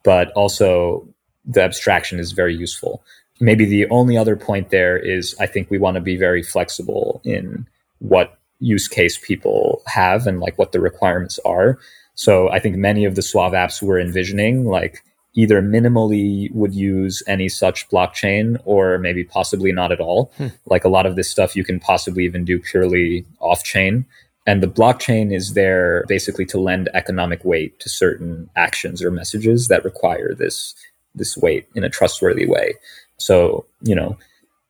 but 0.04 0.32
also 0.32 1.06
the 1.44 1.62
abstraction 1.62 2.20
is 2.20 2.32
very 2.32 2.56
useful. 2.56 3.04
Maybe 3.42 3.66
the 3.66 3.86
only 3.90 4.18
other 4.18 4.36
point 4.36 4.70
there 4.70 4.98
is 4.98 5.36
i 5.40 5.46
think 5.46 5.70
we 5.70 5.78
want 5.78 5.96
to 5.96 6.02
be 6.02 6.18
very 6.18 6.44
flexible 6.44 7.22
in 7.24 7.68
what 8.00 8.38
use 8.62 8.88
case 8.88 9.18
people 9.18 9.82
have 9.88 10.28
and 10.28 10.40
like 10.40 10.58
what 10.58 10.72
the 10.72 10.82
requirements 10.82 11.40
are 11.46 11.80
so 12.26 12.50
i 12.50 12.60
think 12.60 12.76
many 12.76 13.06
of 13.06 13.16
the 13.16 13.22
suave 13.22 13.54
apps 13.54 13.82
we're 13.82 14.00
envisioning 14.00 14.66
like 14.66 15.04
either 15.34 15.62
minimally 15.62 16.52
would 16.54 16.74
use 16.74 17.22
any 17.28 17.48
such 17.48 17.88
blockchain 17.90 18.60
or 18.66 18.98
maybe 18.98 19.24
possibly 19.24 19.72
not 19.72 19.92
at 19.92 20.00
all. 20.00 20.32
Hmm. 20.38 20.48
Like 20.66 20.84
a 20.84 20.90
lot 20.90 21.06
of 21.06 21.16
this 21.16 21.30
stuff 21.30 21.56
you 21.56 21.64
can 21.64 21.80
possibly 21.80 22.26
even 22.26 22.46
do 22.46 22.60
purely 22.60 23.26
off 23.40 23.64
chain. 23.64 24.06
And 24.48 24.64
the 24.64 24.68
blockchain 24.68 25.34
is 25.34 25.54
there 25.54 26.06
basically 26.08 26.46
to 26.48 26.60
lend 26.60 26.90
economic 26.94 27.46
weight 27.46 27.80
to 27.82 27.90
certain 27.90 28.50
actions 28.56 29.04
or 29.04 29.12
messages 29.12 29.68
that 29.68 29.86
require 29.86 30.34
this 30.34 30.74
this 31.16 31.38
weight 31.38 31.68
in 31.76 31.84
a 31.84 31.90
trustworthy 31.90 32.48
way. 32.48 32.74
So, 33.18 33.66
you 33.82 33.96
know, 33.96 34.18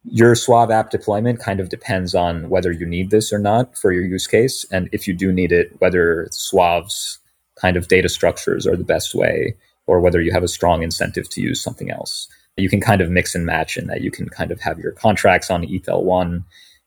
your 0.04 0.36
Suave 0.36 0.72
app 0.72 0.90
deployment 0.90 1.40
kind 1.40 1.60
of 1.60 1.70
depends 1.70 2.16
on 2.16 2.50
whether 2.50 2.72
you 2.72 2.86
need 2.86 3.12
this 3.12 3.32
or 3.32 3.40
not 3.40 3.78
for 3.78 3.92
your 3.92 4.04
use 4.04 4.26
case. 4.26 4.66
And 4.72 4.90
if 4.92 5.08
you 5.08 5.14
do 5.14 5.32
need 5.32 5.52
it, 5.52 5.76
whether 5.80 6.28
Suave's 6.32 7.19
kind 7.60 7.78
of 7.78 7.88
data 7.88 8.10
structures 8.10 8.66
are 8.66 8.76
the 8.76 8.84
best 8.84 9.14
way 9.14 9.56
or 9.88 10.00
whether 10.00 10.22
you 10.22 10.32
have 10.32 10.44
a 10.44 10.48
strong 10.48 10.84
incentive 10.84 11.30
to 11.30 11.42
use 11.42 11.62
something 11.62 11.90
else. 11.90 12.28
You 12.58 12.70
can 12.70 12.82
kind 12.82 13.02
of 13.02 13.10
mix 13.10 13.36
and 13.36 13.46
match 13.46 13.78
in 13.78 13.88
that 13.88 14.02
you 14.02 14.12
can 14.12 14.30
kind 14.30 14.52
of 14.52 14.60
have 14.62 14.80
your 14.80 14.92
contracts 14.92 15.50
on 15.50 15.64
ETH-L1, 15.64 16.44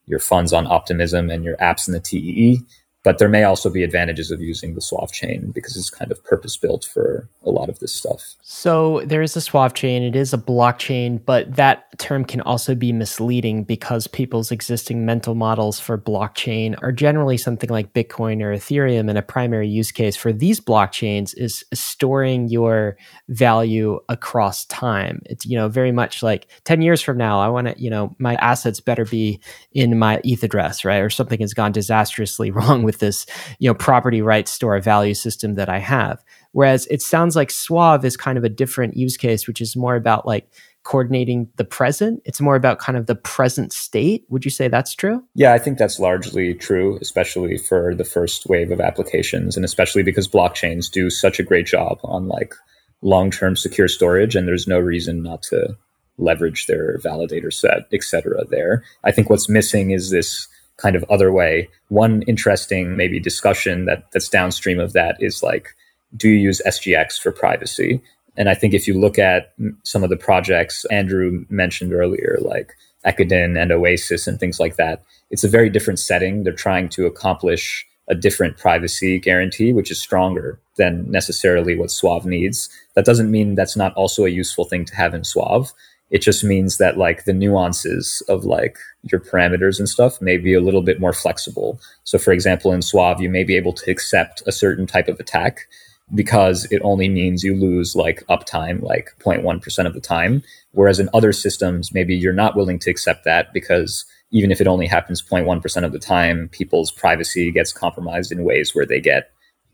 your 0.06 0.18
funds 0.18 0.52
on 0.52 0.66
Optimism, 0.66 1.30
and 1.30 1.44
your 1.44 1.56
apps 1.56 1.88
in 1.88 1.94
the 1.94 2.00
TEE. 2.00 2.60
But 3.04 3.18
there 3.18 3.28
may 3.28 3.42
also 3.42 3.68
be 3.68 3.82
advantages 3.82 4.30
of 4.30 4.40
using 4.40 4.74
the 4.74 4.80
Suave 4.80 5.12
chain 5.12 5.50
because 5.52 5.76
it's 5.76 5.90
kind 5.90 6.12
of 6.12 6.22
purpose 6.22 6.56
built 6.56 6.84
for 6.84 7.28
a 7.44 7.50
lot 7.50 7.68
of 7.68 7.80
this 7.80 7.92
stuff. 7.92 8.34
So 8.42 9.02
there 9.04 9.22
is 9.22 9.36
a 9.36 9.40
Suave 9.40 9.74
chain, 9.74 10.02
it 10.02 10.14
is 10.14 10.32
a 10.32 10.38
blockchain, 10.38 11.24
but 11.24 11.56
that 11.56 11.98
term 11.98 12.24
can 12.24 12.40
also 12.42 12.74
be 12.76 12.92
misleading 12.92 13.64
because 13.64 14.06
people's 14.06 14.52
existing 14.52 15.04
mental 15.04 15.34
models 15.34 15.80
for 15.80 15.98
blockchain 15.98 16.76
are 16.80 16.92
generally 16.92 17.36
something 17.36 17.70
like 17.70 17.92
Bitcoin 17.92 18.40
or 18.40 18.54
Ethereum. 18.54 19.08
And 19.08 19.18
a 19.18 19.22
primary 19.22 19.68
use 19.68 19.90
case 19.90 20.16
for 20.16 20.32
these 20.32 20.60
blockchains 20.60 21.34
is 21.36 21.64
storing 21.74 22.48
your 22.48 22.96
value 23.28 23.98
across 24.08 24.64
time. 24.66 25.22
It's, 25.26 25.44
you 25.44 25.56
know, 25.56 25.68
very 25.68 25.92
much 25.92 26.22
like 26.22 26.46
10 26.64 26.82
years 26.82 27.02
from 27.02 27.18
now, 27.18 27.40
I 27.40 27.48
want 27.48 27.66
to, 27.66 27.82
you 27.82 27.90
know, 27.90 28.14
my 28.18 28.36
assets 28.36 28.80
better 28.80 29.04
be 29.04 29.40
in 29.72 29.98
my 29.98 30.20
ETH 30.24 30.42
address, 30.44 30.84
right? 30.84 31.00
Or 31.00 31.10
something 31.10 31.40
has 31.40 31.54
gone 31.54 31.72
disastrously 31.72 32.50
wrong 32.52 32.82
with 32.82 32.91
with 32.92 33.00
this, 33.00 33.26
you 33.58 33.70
know, 33.70 33.74
property 33.74 34.20
rights 34.20 34.50
store 34.50 34.78
value 34.80 35.14
system 35.14 35.54
that 35.54 35.68
I 35.68 35.78
have. 35.78 36.22
Whereas 36.52 36.86
it 36.90 37.00
sounds 37.00 37.34
like 37.34 37.50
Suave 37.50 38.04
is 38.04 38.16
kind 38.16 38.36
of 38.36 38.44
a 38.44 38.50
different 38.50 38.96
use 38.96 39.16
case, 39.16 39.46
which 39.46 39.60
is 39.62 39.74
more 39.74 39.96
about 39.96 40.26
like 40.26 40.50
coordinating 40.82 41.48
the 41.56 41.64
present. 41.64 42.20
It's 42.24 42.40
more 42.40 42.56
about 42.56 42.78
kind 42.78 42.98
of 42.98 43.06
the 43.06 43.14
present 43.14 43.72
state. 43.72 44.26
Would 44.28 44.44
you 44.44 44.50
say 44.50 44.68
that's 44.68 44.94
true? 44.94 45.22
Yeah, 45.34 45.54
I 45.54 45.58
think 45.58 45.78
that's 45.78 45.98
largely 45.98 46.54
true, 46.54 46.98
especially 47.00 47.56
for 47.56 47.94
the 47.94 48.04
first 48.04 48.48
wave 48.48 48.70
of 48.70 48.80
applications, 48.80 49.56
and 49.56 49.64
especially 49.64 50.02
because 50.02 50.28
blockchains 50.28 50.90
do 50.90 51.08
such 51.08 51.38
a 51.38 51.44
great 51.44 51.66
job 51.66 51.98
on 52.04 52.28
like 52.28 52.54
long-term 53.00 53.56
secure 53.56 53.88
storage, 53.88 54.36
and 54.36 54.46
there's 54.46 54.68
no 54.68 54.78
reason 54.78 55.22
not 55.22 55.42
to 55.42 55.76
leverage 56.18 56.66
their 56.66 56.98
validator 56.98 57.52
set, 57.52 57.86
et 57.92 58.02
cetera. 58.02 58.44
There, 58.44 58.84
I 59.02 59.12
think 59.12 59.30
what's 59.30 59.48
missing 59.48 59.92
is 59.92 60.10
this 60.10 60.46
kind 60.76 60.96
of 60.96 61.04
other 61.10 61.32
way. 61.32 61.68
One 61.88 62.22
interesting 62.22 62.96
maybe 62.96 63.20
discussion 63.20 63.84
that 63.86 64.10
that's 64.12 64.28
downstream 64.28 64.80
of 64.80 64.92
that 64.92 65.16
is 65.20 65.42
like, 65.42 65.74
do 66.16 66.28
you 66.28 66.36
use 66.36 66.62
SGX 66.66 67.20
for 67.20 67.32
privacy? 67.32 68.02
And 68.36 68.48
I 68.48 68.54
think 68.54 68.74
if 68.74 68.88
you 68.88 68.98
look 68.98 69.18
at 69.18 69.52
some 69.84 70.02
of 70.02 70.10
the 70.10 70.16
projects 70.16 70.84
Andrew 70.86 71.44
mentioned 71.50 71.92
earlier, 71.92 72.38
like 72.40 72.72
Ekiden 73.04 73.60
and 73.60 73.72
Oasis 73.72 74.26
and 74.26 74.40
things 74.40 74.58
like 74.58 74.76
that, 74.76 75.02
it's 75.30 75.44
a 75.44 75.48
very 75.48 75.68
different 75.68 75.98
setting. 75.98 76.42
They're 76.42 76.52
trying 76.52 76.88
to 76.90 77.06
accomplish 77.06 77.86
a 78.08 78.14
different 78.14 78.58
privacy 78.58 79.18
guarantee, 79.18 79.72
which 79.72 79.90
is 79.90 80.00
stronger 80.00 80.60
than 80.76 81.10
necessarily 81.10 81.76
what 81.76 81.90
Suave 81.90 82.26
needs. 82.26 82.68
That 82.94 83.04
doesn't 83.04 83.30
mean 83.30 83.54
that's 83.54 83.76
not 83.76 83.94
also 83.94 84.24
a 84.24 84.30
useful 84.30 84.64
thing 84.64 84.84
to 84.86 84.96
have 84.96 85.14
in 85.14 85.24
Suave. 85.24 85.72
It 86.12 86.20
just 86.20 86.44
means 86.44 86.76
that 86.76 86.98
like 86.98 87.24
the 87.24 87.32
nuances 87.32 88.22
of 88.28 88.44
like 88.44 88.76
your 89.10 89.18
parameters 89.18 89.78
and 89.78 89.88
stuff 89.88 90.20
may 90.20 90.36
be 90.36 90.52
a 90.52 90.60
little 90.60 90.82
bit 90.82 91.00
more 91.00 91.14
flexible. 91.14 91.80
So 92.04 92.18
for 92.18 92.32
example, 92.32 92.70
in 92.70 92.82
Suave, 92.82 93.20
you 93.20 93.30
may 93.30 93.44
be 93.44 93.56
able 93.56 93.72
to 93.72 93.90
accept 93.90 94.42
a 94.46 94.52
certain 94.52 94.86
type 94.86 95.08
of 95.08 95.18
attack 95.18 95.66
because 96.14 96.70
it 96.70 96.82
only 96.84 97.08
means 97.08 97.42
you 97.42 97.56
lose 97.56 97.96
like 97.96 98.22
uptime 98.28 98.82
like 98.82 99.08
0.1% 99.20 99.86
of 99.86 99.94
the 99.94 100.00
time. 100.00 100.42
Whereas 100.72 101.00
in 101.00 101.08
other 101.14 101.32
systems, 101.32 101.94
maybe 101.94 102.14
you're 102.14 102.34
not 102.34 102.56
willing 102.56 102.78
to 102.80 102.90
accept 102.90 103.24
that 103.24 103.50
because 103.54 104.04
even 104.32 104.52
if 104.52 104.60
it 104.60 104.66
only 104.66 104.86
happens 104.86 105.22
0.1% 105.22 105.84
of 105.84 105.92
the 105.92 105.98
time, 105.98 106.50
people's 106.50 106.92
privacy 106.92 107.50
gets 107.50 107.72
compromised 107.72 108.30
in 108.30 108.44
ways 108.44 108.74
where 108.74 108.86
they 108.86 109.00
get, 109.00 109.30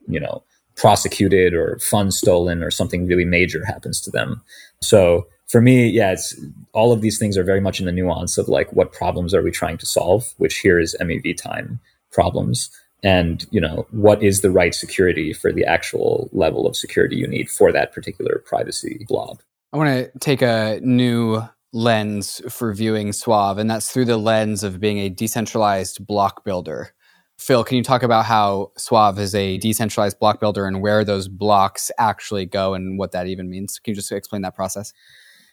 you 0.06 0.20
know, 0.20 0.44
prosecuted 0.76 1.52
or 1.52 1.80
funds 1.80 2.16
stolen 2.16 2.62
or 2.62 2.70
something 2.70 3.08
really 3.08 3.24
major 3.24 3.64
happens 3.64 4.00
to 4.00 4.10
them. 4.12 4.40
So 4.80 5.26
for 5.48 5.60
me, 5.60 5.88
yeah, 5.88 6.12
it's 6.12 6.38
all 6.72 6.92
of 6.92 7.00
these 7.00 7.18
things 7.18 7.36
are 7.36 7.44
very 7.44 7.60
much 7.60 7.80
in 7.80 7.86
the 7.86 7.92
nuance 7.92 8.38
of 8.38 8.48
like 8.48 8.72
what 8.72 8.92
problems 8.92 9.34
are 9.34 9.42
we 9.42 9.50
trying 9.50 9.78
to 9.78 9.86
solve, 9.86 10.34
which 10.36 10.58
here 10.58 10.78
is 10.78 10.96
MEV 11.00 11.36
time 11.36 11.80
problems. 12.12 12.70
And, 13.02 13.46
you 13.50 13.60
know, 13.60 13.86
what 13.90 14.22
is 14.22 14.40
the 14.40 14.50
right 14.50 14.74
security 14.74 15.32
for 15.32 15.52
the 15.52 15.64
actual 15.64 16.28
level 16.32 16.66
of 16.66 16.76
security 16.76 17.16
you 17.16 17.26
need 17.26 17.48
for 17.48 17.72
that 17.72 17.92
particular 17.92 18.42
privacy 18.44 19.06
blob? 19.08 19.40
I 19.72 19.76
want 19.76 20.12
to 20.12 20.18
take 20.18 20.42
a 20.42 20.80
new 20.82 21.42
lens 21.72 22.40
for 22.48 22.72
viewing 22.72 23.12
Suave, 23.12 23.58
and 23.58 23.70
that's 23.70 23.92
through 23.92 24.06
the 24.06 24.16
lens 24.16 24.64
of 24.64 24.80
being 24.80 24.98
a 24.98 25.08
decentralized 25.08 26.06
block 26.06 26.44
builder. 26.44 26.92
Phil, 27.38 27.62
can 27.62 27.76
you 27.76 27.84
talk 27.84 28.02
about 28.02 28.24
how 28.24 28.72
Suave 28.76 29.18
is 29.18 29.34
a 29.34 29.58
decentralized 29.58 30.18
block 30.18 30.40
builder 30.40 30.66
and 30.66 30.82
where 30.82 31.04
those 31.04 31.28
blocks 31.28 31.90
actually 31.96 32.46
go 32.46 32.74
and 32.74 32.98
what 32.98 33.12
that 33.12 33.28
even 33.28 33.48
means? 33.48 33.78
Can 33.78 33.92
you 33.92 33.96
just 33.96 34.10
explain 34.10 34.42
that 34.42 34.56
process? 34.56 34.92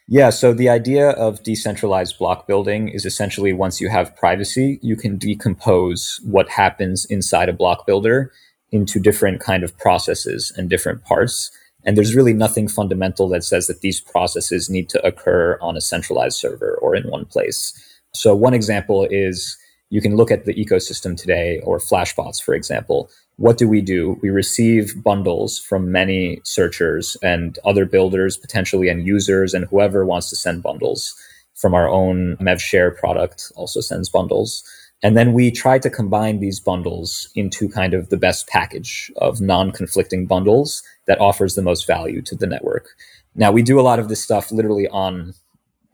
Yeah, 0.07 0.29
so 0.29 0.53
the 0.53 0.69
idea 0.69 1.09
of 1.11 1.41
decentralized 1.41 2.19
block 2.19 2.45
building 2.45 2.89
is 2.89 3.05
essentially 3.05 3.53
once 3.53 3.81
you 3.81 3.89
have 3.89 4.15
privacy, 4.15 4.79
you 4.83 4.95
can 4.95 5.17
decompose 5.17 6.21
what 6.23 6.47
happens 6.47 7.05
inside 7.05 7.49
a 7.49 7.53
block 7.53 7.87
builder 7.87 8.31
into 8.71 8.99
different 8.99 9.39
kind 9.39 9.63
of 9.63 9.75
processes 9.79 10.53
and 10.55 10.69
different 10.69 11.03
parts. 11.05 11.49
And 11.83 11.97
there's 11.97 12.15
really 12.15 12.33
nothing 12.33 12.67
fundamental 12.67 13.27
that 13.29 13.43
says 13.43 13.65
that 13.65 13.81
these 13.81 13.99
processes 13.99 14.69
need 14.69 14.89
to 14.89 15.03
occur 15.05 15.57
on 15.59 15.75
a 15.75 15.81
centralized 15.81 16.37
server 16.37 16.77
or 16.83 16.95
in 16.95 17.09
one 17.09 17.25
place. 17.25 17.73
So 18.13 18.35
one 18.35 18.53
example 18.53 19.07
is 19.09 19.57
you 19.89 20.01
can 20.01 20.15
look 20.15 20.29
at 20.29 20.45
the 20.45 20.53
ecosystem 20.53 21.17
today 21.17 21.61
or 21.63 21.79
Flashbots, 21.79 22.41
for 22.43 22.53
example 22.53 23.09
what 23.37 23.57
do 23.57 23.67
we 23.67 23.81
do? 23.81 24.17
We 24.21 24.29
receive 24.29 25.03
bundles 25.03 25.59
from 25.59 25.91
many 25.91 26.39
searchers 26.43 27.17
and 27.21 27.59
other 27.65 27.85
builders, 27.85 28.37
potentially, 28.37 28.87
and 28.87 29.05
users, 29.05 29.53
and 29.53 29.65
whoever 29.65 30.05
wants 30.05 30.29
to 30.29 30.35
send 30.35 30.63
bundles. 30.63 31.13
from 31.55 31.73
our 31.73 31.87
own 31.87 32.35
MevShare 32.35 32.93
product 32.97 33.49
also 33.55 33.79
sends 33.79 34.09
bundles. 34.09 34.61
And 35.01 35.15
then 35.15 35.31
we 35.31 35.51
try 35.51 35.79
to 35.79 35.89
combine 35.89 36.39
these 36.39 36.59
bundles 36.59 37.29
into 37.33 37.69
kind 37.69 37.93
of 37.93 38.09
the 38.09 38.17
best 38.17 38.47
package 38.47 39.09
of 39.17 39.39
non 39.39 39.71
conflicting 39.71 40.25
bundles 40.25 40.83
that 41.07 41.21
offers 41.21 41.55
the 41.55 41.61
most 41.61 41.87
value 41.87 42.21
to 42.23 42.35
the 42.35 42.47
network. 42.47 42.89
Now, 43.35 43.51
we 43.51 43.61
do 43.61 43.79
a 43.79 43.87
lot 43.89 43.99
of 43.99 44.09
this 44.09 44.23
stuff 44.23 44.51
literally 44.51 44.87
on 44.89 45.33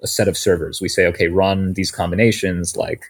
a 0.02 0.08
set 0.08 0.28
of 0.28 0.38
servers. 0.38 0.82
We 0.82 0.90
say, 0.90 1.06
okay, 1.08 1.28
run 1.28 1.74
these 1.74 1.92
combinations, 1.92 2.76
like 2.76 3.04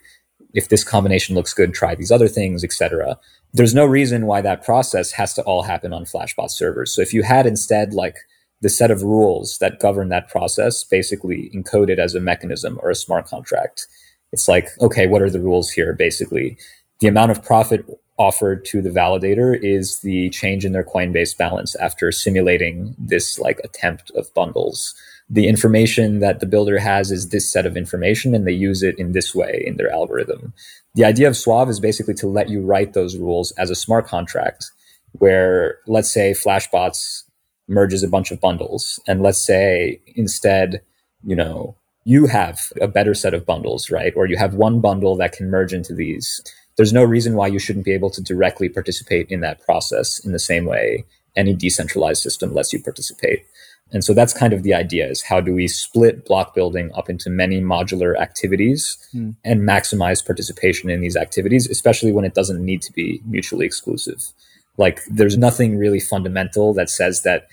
if 0.54 0.70
this 0.70 0.84
combination 0.84 1.36
looks 1.36 1.54
good, 1.54 1.74
try 1.74 1.96
these 1.96 2.12
other 2.12 2.28
things, 2.28 2.64
etc. 2.64 3.18
There's 3.54 3.76
no 3.76 3.86
reason 3.86 4.26
why 4.26 4.42
that 4.42 4.64
process 4.64 5.12
has 5.14 5.34
to 5.36 5.44
all 5.44 5.64
happen 5.64 5.94
on 5.94 6.06
Flashbot 6.06 6.52
servers. 6.52 6.94
So 6.94 7.02
if 7.02 7.14
you 7.14 7.24
had 7.24 7.46
instead 7.46 7.94
like 7.94 8.18
the 8.62 8.70
set 8.70 8.92
of 8.92 9.04
rules 9.04 9.58
that 9.58 9.80
govern 9.80 10.10
that 10.10 10.30
process 10.30 10.84
basically 10.84 11.52
encoded 11.54 11.98
as 11.98 12.16
a 12.16 12.20
mechanism 12.20 12.80
or 12.82 12.90
a 12.90 12.96
smart 12.96 13.26
contract. 13.26 13.88
It's 14.32 14.48
like, 14.48 14.70
okay, 14.80 15.08
what 15.08 15.22
are 15.22 15.30
the 15.30 15.42
rules 15.42 15.72
here? 15.72 15.94
Basically, 15.94 16.58
the 17.00 17.08
amount 17.08 17.32
of 17.32 17.44
profit 17.44 17.86
offered 18.18 18.64
to 18.66 18.82
the 18.82 18.90
validator 18.90 19.58
is 19.62 20.00
the 20.02 20.30
change 20.30 20.64
in 20.64 20.74
their 20.74 20.84
Coinbase 20.84 21.36
balance 21.36 21.76
after 21.76 22.12
simulating 22.12 22.96
this 22.98 23.40
like 23.40 23.60
attempt 23.64 24.12
of 24.12 24.32
bundles. 24.36 24.94
The 25.34 25.48
information 25.48 26.20
that 26.20 26.42
the 26.42 26.46
builder 26.46 26.78
has 26.78 27.10
is 27.10 27.30
this 27.30 27.50
set 27.50 27.66
of 27.66 27.78
information 27.78 28.36
and 28.36 28.46
they 28.46 28.52
use 28.52 28.84
it 28.84 29.00
in 29.00 29.14
this 29.14 29.34
way 29.34 29.64
in 29.66 29.78
their 29.78 29.90
algorithm. 29.90 30.54
The 30.96 31.06
idea 31.06 31.30
of 31.30 31.38
Suave 31.38 31.70
is 31.70 31.80
basically 31.80 32.16
to 32.16 32.28
let 32.28 32.50
you 32.50 32.62
write 32.62 32.92
those 32.92 33.16
rules 33.16 33.52
as 33.52 33.70
a 33.70 33.76
smart 33.76 34.06
contract 34.06 34.70
where 35.14 35.78
let's 35.88 36.12
say 36.12 36.34
Flashbots 36.34 37.24
merges 37.70 38.04
a 38.04 38.10
bunch 38.10 38.32
of 38.32 38.42
bundles. 38.42 39.00
And 39.08 39.22
let's 39.24 39.40
say 39.40 40.02
instead, 40.16 40.82
you 41.24 41.36
know, 41.38 41.78
you 42.04 42.26
have 42.26 42.60
a 42.82 42.88
better 42.88 43.14
set 43.14 43.34
of 43.34 43.46
bundles, 43.46 43.90
right? 43.90 44.14
Or 44.18 44.26
you 44.26 44.36
have 44.36 44.56
one 44.56 44.82
bundle 44.82 45.16
that 45.16 45.32
can 45.32 45.50
merge 45.50 45.74
into 45.74 45.94
these. 45.94 46.42
There's 46.76 46.92
no 46.92 47.06
reason 47.06 47.36
why 47.36 47.48
you 47.48 47.60
shouldn't 47.60 47.86
be 47.86 47.94
able 47.94 48.10
to 48.10 48.22
directly 48.22 48.68
participate 48.68 49.30
in 49.30 49.40
that 49.42 49.62
process 49.62 50.20
in 50.20 50.34
the 50.34 50.40
same 50.40 50.66
way 50.66 51.06
any 51.38 51.54
decentralized 51.54 52.22
system 52.22 52.54
lets 52.54 52.74
you 52.74 52.82
participate. 52.82 53.46
And 53.92 54.04
so 54.04 54.14
that's 54.14 54.34
kind 54.34 54.54
of 54.54 54.64
the 54.64 54.74
idea 54.74 55.08
is 55.08 55.22
how 55.22 55.42
do 55.42 55.54
we 55.54 55.68
split 55.68 56.26
block 56.26 56.56
building 56.56 56.92
up 56.96 57.10
into 57.10 57.30
many 57.30 57.60
modular 57.60 58.18
activities 58.18 58.98
mm. 59.14 59.36
and 59.44 59.62
maximize 59.62 60.26
participation 60.26 60.90
in 60.90 61.02
these 61.02 61.18
activities, 61.18 61.70
especially 61.70 62.12
when 62.12 62.26
it 62.26 62.34
doesn't 62.34 62.64
need 62.64 62.82
to 62.84 62.94
be 62.94 63.22
mutually 63.26 63.66
exclusive. 63.66 64.32
Like 64.78 65.02
there's 65.10 65.38
nothing 65.38 65.78
really 65.78 66.00
fundamental 66.00 66.74
that 66.74 66.90
says 66.90 67.24
that 67.24 67.48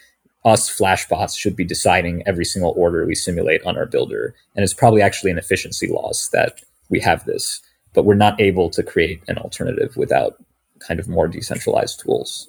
us 0.44 0.70
flashbots 0.70 1.36
should 1.36 1.56
be 1.56 1.64
deciding 1.64 2.22
every 2.26 2.44
single 2.44 2.72
order 2.76 3.04
we 3.04 3.14
simulate 3.14 3.62
on 3.64 3.76
our 3.76 3.86
builder. 3.86 4.34
And 4.54 4.62
it's 4.62 4.74
probably 4.74 5.02
actually 5.02 5.32
an 5.32 5.38
efficiency 5.38 5.88
loss 5.88 6.28
that 6.28 6.60
we 6.88 7.00
have 7.00 7.24
this, 7.24 7.60
but 7.92 8.04
we're 8.04 8.14
not 8.14 8.40
able 8.40 8.70
to 8.70 8.82
create 8.82 9.20
an 9.28 9.38
alternative 9.38 9.96
without 9.96 10.42
kind 10.78 11.00
of 11.00 11.08
more 11.08 11.26
decentralized 11.26 12.00
tools. 12.00 12.48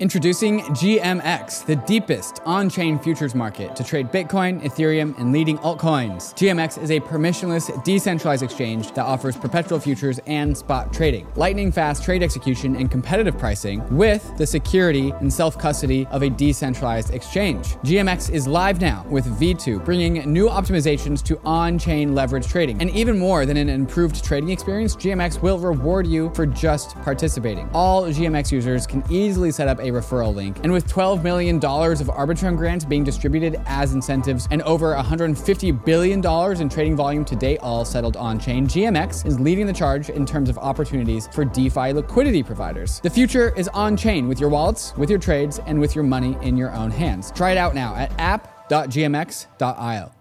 Introducing 0.00 0.60
GMX, 0.60 1.66
the 1.66 1.74
deepest 1.74 2.40
on 2.46 2.70
chain 2.70 3.00
futures 3.00 3.34
market 3.34 3.74
to 3.74 3.82
trade 3.82 4.12
Bitcoin, 4.12 4.62
Ethereum, 4.62 5.18
and 5.18 5.32
leading 5.32 5.58
altcoins. 5.58 6.32
GMX 6.34 6.80
is 6.80 6.92
a 6.92 7.00
permissionless, 7.00 7.82
decentralized 7.82 8.44
exchange 8.44 8.92
that 8.92 9.04
offers 9.04 9.36
perpetual 9.36 9.80
futures 9.80 10.20
and 10.28 10.56
spot 10.56 10.92
trading, 10.92 11.26
lightning 11.34 11.72
fast 11.72 12.04
trade 12.04 12.22
execution 12.22 12.76
and 12.76 12.92
competitive 12.92 13.36
pricing 13.36 13.82
with 13.96 14.36
the 14.38 14.46
security 14.46 15.10
and 15.18 15.32
self 15.32 15.58
custody 15.58 16.06
of 16.12 16.22
a 16.22 16.30
decentralized 16.30 17.12
exchange. 17.12 17.74
GMX 17.78 18.30
is 18.30 18.46
live 18.46 18.80
now 18.80 19.04
with 19.10 19.26
V2, 19.40 19.84
bringing 19.84 20.32
new 20.32 20.48
optimizations 20.48 21.24
to 21.24 21.40
on 21.44 21.76
chain 21.76 22.14
leverage 22.14 22.46
trading. 22.46 22.80
And 22.80 22.88
even 22.90 23.18
more 23.18 23.46
than 23.46 23.56
an 23.56 23.68
improved 23.68 24.24
trading 24.24 24.50
experience, 24.50 24.94
GMX 24.94 25.42
will 25.42 25.58
reward 25.58 26.06
you 26.06 26.30
for 26.36 26.46
just 26.46 26.94
participating. 27.02 27.68
All 27.74 28.04
GMX 28.04 28.52
users 28.52 28.86
can 28.86 29.02
easily 29.10 29.50
set 29.50 29.66
up 29.66 29.80
a 29.80 29.87
referral 29.90 30.34
link. 30.34 30.58
And 30.62 30.72
with 30.72 30.86
$12 30.86 31.22
million 31.22 31.56
of 31.56 31.62
Arbitrum 31.62 32.56
grants 32.56 32.84
being 32.84 33.04
distributed 33.04 33.60
as 33.66 33.94
incentives 33.94 34.48
and 34.50 34.62
over 34.62 34.94
$150 34.94 35.84
billion 35.84 36.60
in 36.60 36.68
trading 36.68 36.96
volume 36.96 37.24
to 37.24 37.36
date, 37.36 37.58
all 37.60 37.84
settled 37.84 38.16
on 38.16 38.38
chain, 38.38 38.66
GMX 38.66 39.26
is 39.26 39.38
leading 39.38 39.66
the 39.66 39.72
charge 39.72 40.10
in 40.10 40.24
terms 40.26 40.48
of 40.48 40.58
opportunities 40.58 41.28
for 41.28 41.44
DeFi 41.44 41.92
liquidity 41.92 42.42
providers. 42.42 43.00
The 43.00 43.10
future 43.10 43.52
is 43.56 43.68
on 43.68 43.96
chain 43.96 44.28
with 44.28 44.40
your 44.40 44.50
wallets, 44.50 44.96
with 44.96 45.10
your 45.10 45.18
trades, 45.18 45.60
and 45.66 45.80
with 45.80 45.94
your 45.94 46.04
money 46.04 46.36
in 46.42 46.56
your 46.56 46.72
own 46.72 46.90
hands. 46.90 47.32
Try 47.32 47.52
it 47.52 47.58
out 47.58 47.74
now 47.74 47.94
at 47.94 48.12
app.gmx.io. 48.18 50.12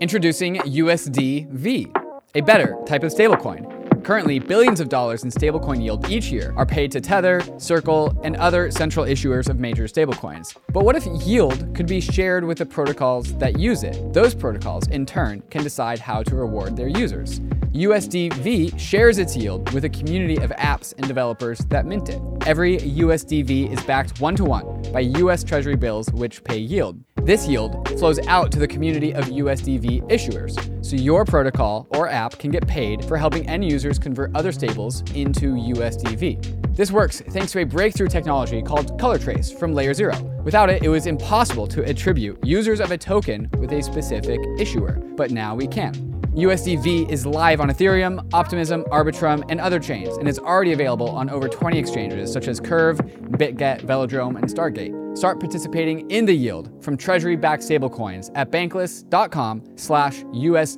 Introducing 0.00 0.56
USDV, 0.56 1.96
a 2.34 2.40
better 2.42 2.76
type 2.86 3.02
of 3.02 3.12
stablecoin. 3.12 3.75
Currently, 4.06 4.38
billions 4.38 4.78
of 4.78 4.88
dollars 4.88 5.24
in 5.24 5.30
stablecoin 5.30 5.82
yield 5.82 6.08
each 6.08 6.30
year 6.30 6.54
are 6.56 6.64
paid 6.64 6.92
to 6.92 7.00
Tether, 7.00 7.42
Circle, 7.58 8.16
and 8.22 8.36
other 8.36 8.70
central 8.70 9.04
issuers 9.04 9.48
of 9.48 9.58
major 9.58 9.86
stablecoins. 9.86 10.56
But 10.72 10.84
what 10.84 10.94
if 10.94 11.04
yield 11.26 11.74
could 11.74 11.88
be 11.88 12.00
shared 12.00 12.44
with 12.44 12.58
the 12.58 12.66
protocols 12.66 13.36
that 13.38 13.58
use 13.58 13.82
it? 13.82 14.12
Those 14.12 14.32
protocols, 14.32 14.86
in 14.86 15.06
turn, 15.06 15.42
can 15.50 15.64
decide 15.64 15.98
how 15.98 16.22
to 16.22 16.36
reward 16.36 16.76
their 16.76 16.86
users. 16.86 17.40
USDV 17.72 18.78
shares 18.78 19.18
its 19.18 19.36
yield 19.36 19.72
with 19.72 19.84
a 19.84 19.88
community 19.88 20.36
of 20.36 20.50
apps 20.52 20.94
and 20.96 21.08
developers 21.08 21.58
that 21.70 21.84
mint 21.84 22.08
it. 22.08 22.22
Every 22.46 22.78
USDV 22.78 23.72
is 23.72 23.84
backed 23.86 24.20
one 24.20 24.36
to 24.36 24.44
one 24.44 24.82
by 24.92 25.00
US 25.00 25.42
Treasury 25.42 25.74
bills, 25.74 26.12
which 26.12 26.44
pay 26.44 26.58
yield. 26.58 26.96
This 27.22 27.48
yield 27.48 27.88
flows 27.98 28.20
out 28.28 28.52
to 28.52 28.60
the 28.60 28.68
community 28.68 29.12
of 29.12 29.24
USDV 29.24 30.08
issuers, 30.08 30.54
so 30.90 30.96
your 30.96 31.24
protocol 31.24 31.86
or 31.90 32.08
app 32.08 32.38
can 32.38 32.50
get 32.50 32.66
paid 32.66 33.04
for 33.04 33.16
helping 33.16 33.48
end 33.48 33.64
users 33.64 33.98
convert 33.98 34.34
other 34.36 34.52
stables 34.52 35.02
into 35.14 35.54
USDV. 35.54 36.76
This 36.76 36.92
works 36.92 37.22
thanks 37.30 37.52
to 37.52 37.60
a 37.60 37.64
breakthrough 37.64 38.08
technology 38.08 38.62
called 38.62 38.98
Color 39.00 39.18
Trace 39.18 39.50
from 39.50 39.74
Layer 39.74 39.94
0. 39.94 40.14
Without 40.44 40.70
it, 40.70 40.82
it 40.82 40.88
was 40.88 41.06
impossible 41.06 41.66
to 41.68 41.82
attribute 41.84 42.38
users 42.44 42.80
of 42.80 42.90
a 42.90 42.98
token 42.98 43.48
with 43.58 43.72
a 43.72 43.82
specific 43.82 44.38
issuer, 44.58 44.92
but 45.16 45.30
now 45.30 45.54
we 45.54 45.66
can. 45.66 46.16
USDV 46.36 47.10
is 47.10 47.24
live 47.24 47.62
on 47.62 47.70
Ethereum, 47.70 48.28
Optimism, 48.34 48.84
Arbitrum, 48.92 49.42
and 49.48 49.58
other 49.58 49.80
chains, 49.80 50.18
and 50.18 50.28
is 50.28 50.38
already 50.38 50.74
available 50.74 51.08
on 51.08 51.30
over 51.30 51.48
20 51.48 51.78
exchanges 51.78 52.30
such 52.30 52.46
as 52.46 52.60
Curve, 52.60 52.98
BitGet, 52.98 53.80
Velodrome, 53.86 54.36
and 54.36 54.44
Stargate. 54.44 55.16
Start 55.16 55.40
participating 55.40 56.10
in 56.10 56.26
the 56.26 56.34
yield 56.34 56.70
from 56.84 56.94
treasury-backed 56.98 57.62
stablecoins 57.62 58.30
at 58.34 58.50
bankless.com 58.50 59.62
slash 59.76 60.24
USDV. 60.24 60.75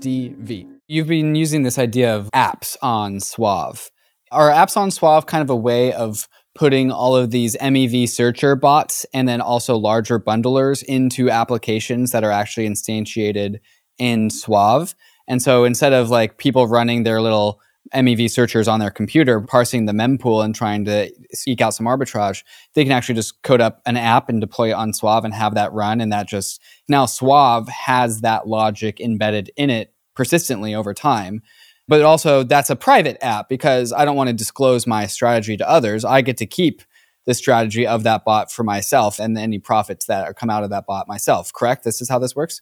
You've 0.86 1.08
been 1.08 1.34
using 1.34 1.62
this 1.62 1.78
idea 1.78 2.14
of 2.14 2.30
apps 2.34 2.76
on 2.82 3.20
Suave. 3.20 3.90
Are 4.30 4.50
apps 4.50 4.76
on 4.76 4.90
Suave 4.90 5.26
kind 5.26 5.42
of 5.42 5.50
a 5.50 5.56
way 5.56 5.92
of 5.92 6.28
putting 6.54 6.90
all 6.90 7.14
of 7.14 7.30
these 7.30 7.56
MEV 7.56 8.08
searcher 8.08 8.56
bots 8.56 9.06
and 9.14 9.28
then 9.28 9.40
also 9.40 9.76
larger 9.76 10.18
bundlers 10.18 10.82
into 10.82 11.30
applications 11.30 12.10
that 12.10 12.24
are 12.24 12.30
actually 12.30 12.68
instantiated 12.68 13.60
in 13.98 14.30
Suave? 14.30 14.94
And 15.26 15.42
so 15.42 15.64
instead 15.64 15.92
of 15.92 16.10
like 16.10 16.38
people 16.38 16.66
running 16.66 17.02
their 17.02 17.20
little 17.20 17.60
MEV 17.94 18.30
searchers 18.30 18.68
on 18.68 18.80
their 18.80 18.90
computer, 18.90 19.40
parsing 19.40 19.86
the 19.86 19.92
mempool 19.92 20.44
and 20.44 20.54
trying 20.54 20.84
to 20.84 21.10
eke 21.46 21.60
out 21.60 21.74
some 21.74 21.86
arbitrage, 21.86 22.42
they 22.74 22.84
can 22.84 22.92
actually 22.92 23.14
just 23.14 23.42
code 23.42 23.60
up 23.60 23.80
an 23.86 23.96
app 23.96 24.28
and 24.28 24.40
deploy 24.40 24.70
it 24.70 24.74
on 24.74 24.92
Suave 24.92 25.24
and 25.24 25.34
have 25.34 25.54
that 25.54 25.72
run. 25.72 26.00
And 26.00 26.12
that 26.12 26.28
just 26.28 26.60
now 26.88 27.06
Suave 27.06 27.68
has 27.68 28.20
that 28.20 28.46
logic 28.46 29.00
embedded 29.00 29.50
in 29.56 29.70
it 29.70 29.92
persistently 30.14 30.74
over 30.74 30.94
time. 30.94 31.42
But 31.86 32.02
also, 32.02 32.42
that's 32.42 32.68
a 32.68 32.76
private 32.76 33.16
app 33.22 33.48
because 33.48 33.92
I 33.92 34.04
don't 34.04 34.16
want 34.16 34.28
to 34.28 34.34
disclose 34.34 34.86
my 34.86 35.06
strategy 35.06 35.56
to 35.56 35.68
others. 35.68 36.04
I 36.04 36.20
get 36.20 36.36
to 36.38 36.46
keep 36.46 36.82
the 37.24 37.34
strategy 37.34 37.86
of 37.86 38.02
that 38.04 38.24
bot 38.24 38.50
for 38.50 38.62
myself 38.62 39.18
and 39.18 39.36
any 39.36 39.58
profits 39.58 40.06
that 40.06 40.36
come 40.36 40.50
out 40.50 40.64
of 40.64 40.70
that 40.70 40.86
bot 40.86 41.08
myself. 41.08 41.52
Correct? 41.52 41.84
This 41.84 42.00
is 42.00 42.08
how 42.08 42.18
this 42.18 42.34
works? 42.36 42.60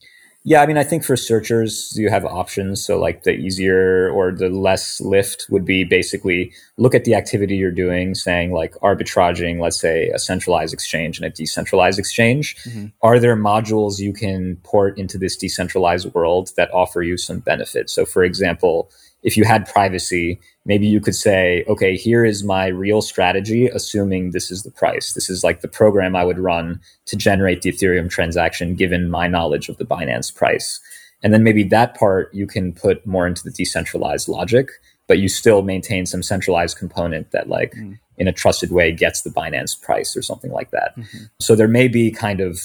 Yeah, 0.49 0.62
I 0.62 0.66
mean, 0.66 0.78
I 0.78 0.84
think 0.84 1.03
for 1.03 1.16
searchers, 1.16 1.92
you 1.97 2.09
have 2.09 2.24
options. 2.24 2.80
So, 2.80 3.01
like 3.01 3.24
the 3.24 3.32
easier 3.32 4.09
or 4.11 4.30
the 4.30 4.49
less 4.49 5.01
lift 5.01 5.44
would 5.51 5.64
be 5.64 5.82
basically 5.82 6.53
look 6.76 6.94
at 6.94 7.03
the 7.03 7.16
activity 7.16 7.57
you're 7.57 7.72
doing, 7.72 8.14
saying 8.14 8.53
like 8.53 8.72
arbitraging, 8.76 9.61
let's 9.61 9.80
say 9.80 10.09
a 10.11 10.20
centralized 10.20 10.72
exchange 10.72 11.18
and 11.18 11.26
a 11.26 11.30
decentralized 11.30 11.99
exchange. 11.99 12.55
Mm-hmm. 12.62 12.86
Are 13.03 13.18
there 13.18 13.36
modules 13.36 13.99
you 13.99 14.12
can 14.12 14.55
port 14.62 14.97
into 14.97 15.18
this 15.18 15.36
decentralized 15.36 16.14
world 16.14 16.53
that 16.57 16.72
offer 16.72 17.03
you 17.03 17.16
some 17.16 17.40
benefit? 17.40 17.90
So, 17.90 18.05
for 18.05 18.22
example, 18.22 18.88
if 19.24 19.36
you 19.36 19.42
had 19.42 19.66
privacy, 19.66 20.38
maybe 20.67 20.87
you 20.87 21.01
could 21.01 21.14
say, 21.14 21.64
okay, 21.69 21.97
here 21.97 22.25
is 22.25 22.45
my 22.45 22.67
real 22.67 23.01
strategy, 23.01 23.69
assuming 23.69 24.33
this 24.33 24.51
is 24.51 24.64
the 24.64 24.71
price. 24.71 25.14
This 25.14 25.31
is 25.31 25.43
like 25.43 25.61
the 25.61 25.69
program 25.69 26.14
I 26.14 26.25
would 26.25 26.39
run 26.39 26.81
to 27.07 27.17
generate 27.17 27.62
the 27.62 27.73
Ethereum 27.73 28.11
transaction 28.11 28.75
given 28.75 29.09
my 29.09 29.29
knowledge 29.29 29.69
of 29.69 29.79
the 29.79 29.87
Binance 29.87 30.35
price. 30.35 30.81
And 31.23 31.33
then 31.33 31.45
maybe 31.45 31.62
that 31.64 31.97
part 31.97 32.35
you 32.35 32.47
can 32.47 32.73
put 32.73 33.07
more 33.07 33.27
into 33.27 33.43
the 33.45 33.53
decentralized 33.53 34.29
logic, 34.29 34.69
but 35.07 35.19
you 35.19 35.29
still 35.29 35.62
maintain 35.62 36.05
some 36.05 36.23
centralized 36.23 36.77
component 36.77 37.31
that, 37.31 37.49
like, 37.49 37.73
mm. 37.73 37.99
in 38.19 38.27
a 38.27 38.33
trusted 38.33 38.73
way, 38.73 38.93
gets 38.93 39.23
the 39.23 39.31
Binance 39.31 39.81
price 39.81 40.17
or 40.17 40.23
something 40.23 40.51
like 40.51 40.73
that. 40.73 40.97
Mm-hmm. 40.97 41.25
So 41.41 41.55
there 41.55 41.69
may 41.69 41.87
be 41.87 42.11
kind 42.11 42.41
of 42.41 42.61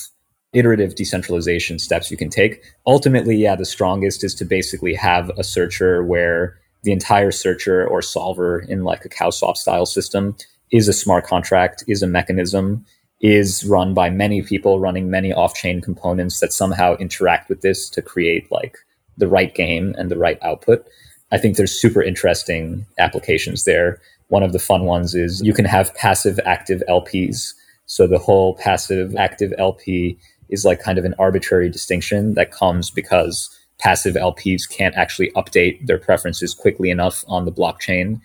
iterative 0.54 0.96
decentralization 0.96 1.80
steps 1.80 2.12
you 2.12 2.18
can 2.18 2.30
take. 2.30 2.64
Ultimately, 2.86 3.38
yeah, 3.38 3.56
the 3.56 3.64
strongest 3.64 4.24
is 4.24 4.36
to 4.36 4.44
basically 4.44 4.96
have 4.96 5.30
a 5.38 5.44
searcher 5.44 6.04
where 6.04 6.58
the 6.84 6.92
entire 6.92 7.32
searcher 7.32 7.88
or 7.88 8.02
solver 8.02 8.60
in 8.60 8.84
like 8.84 9.06
a 9.06 9.10
CowSwap 9.10 9.56
style 9.56 9.86
system 9.86 10.36
is 10.72 10.88
a 10.88 10.94
smart 10.94 11.26
contract, 11.26 11.84
is 11.88 12.02
a 12.02 12.08
mechanism, 12.08 12.86
is 13.22 13.64
run 13.66 13.94
by 13.94 14.10
many 14.10 14.42
people 14.42 14.80
running 14.80 15.10
many 15.10 15.32
off-chain 15.32 15.80
components 15.82 16.40
that 16.40 16.52
somehow 16.52 16.96
interact 16.98 17.50
with 17.50 17.62
this 17.62 17.90
to 17.90 18.02
create 18.02 18.52
like 18.52 18.78
the 19.18 19.28
right 19.28 19.54
game 19.54 19.94
and 19.98 20.10
the 20.10 20.18
right 20.18 20.40
output. 20.42 20.88
I 21.32 21.38
think 21.38 21.56
there's 21.56 21.80
super 21.80 22.02
interesting 22.02 22.86
applications 22.98 23.64
there. 23.64 24.02
One 24.30 24.44
of 24.44 24.54
the 24.54 24.60
fun 24.60 24.86
ones 24.86 25.14
is 25.14 25.42
you 25.42 25.54
can 25.54 25.66
have 25.66 25.94
passive 25.96 26.40
active 26.46 26.82
LPs. 26.90 27.54
So 27.86 28.08
the 28.08 28.18
whole 28.18 28.56
passive 28.56 29.16
active 29.16 29.54
LP 29.58 30.18
is 30.50 30.66
like 30.66 30.82
kind 30.82 30.98
of 30.98 31.06
an 31.06 31.16
arbitrary 31.20 31.70
distinction 31.70 32.34
that 32.34 32.52
comes 32.52 32.90
because 32.90 33.50
passive 33.82 34.16
LPs 34.16 34.70
can't 34.70 34.96
actually 34.96 35.32
update 35.32 35.86
their 35.86 35.98
preferences 35.98 36.54
quickly 36.54 36.90
enough 36.90 37.26
on 37.28 37.46
the 37.46 37.52
blockchain 37.52 38.22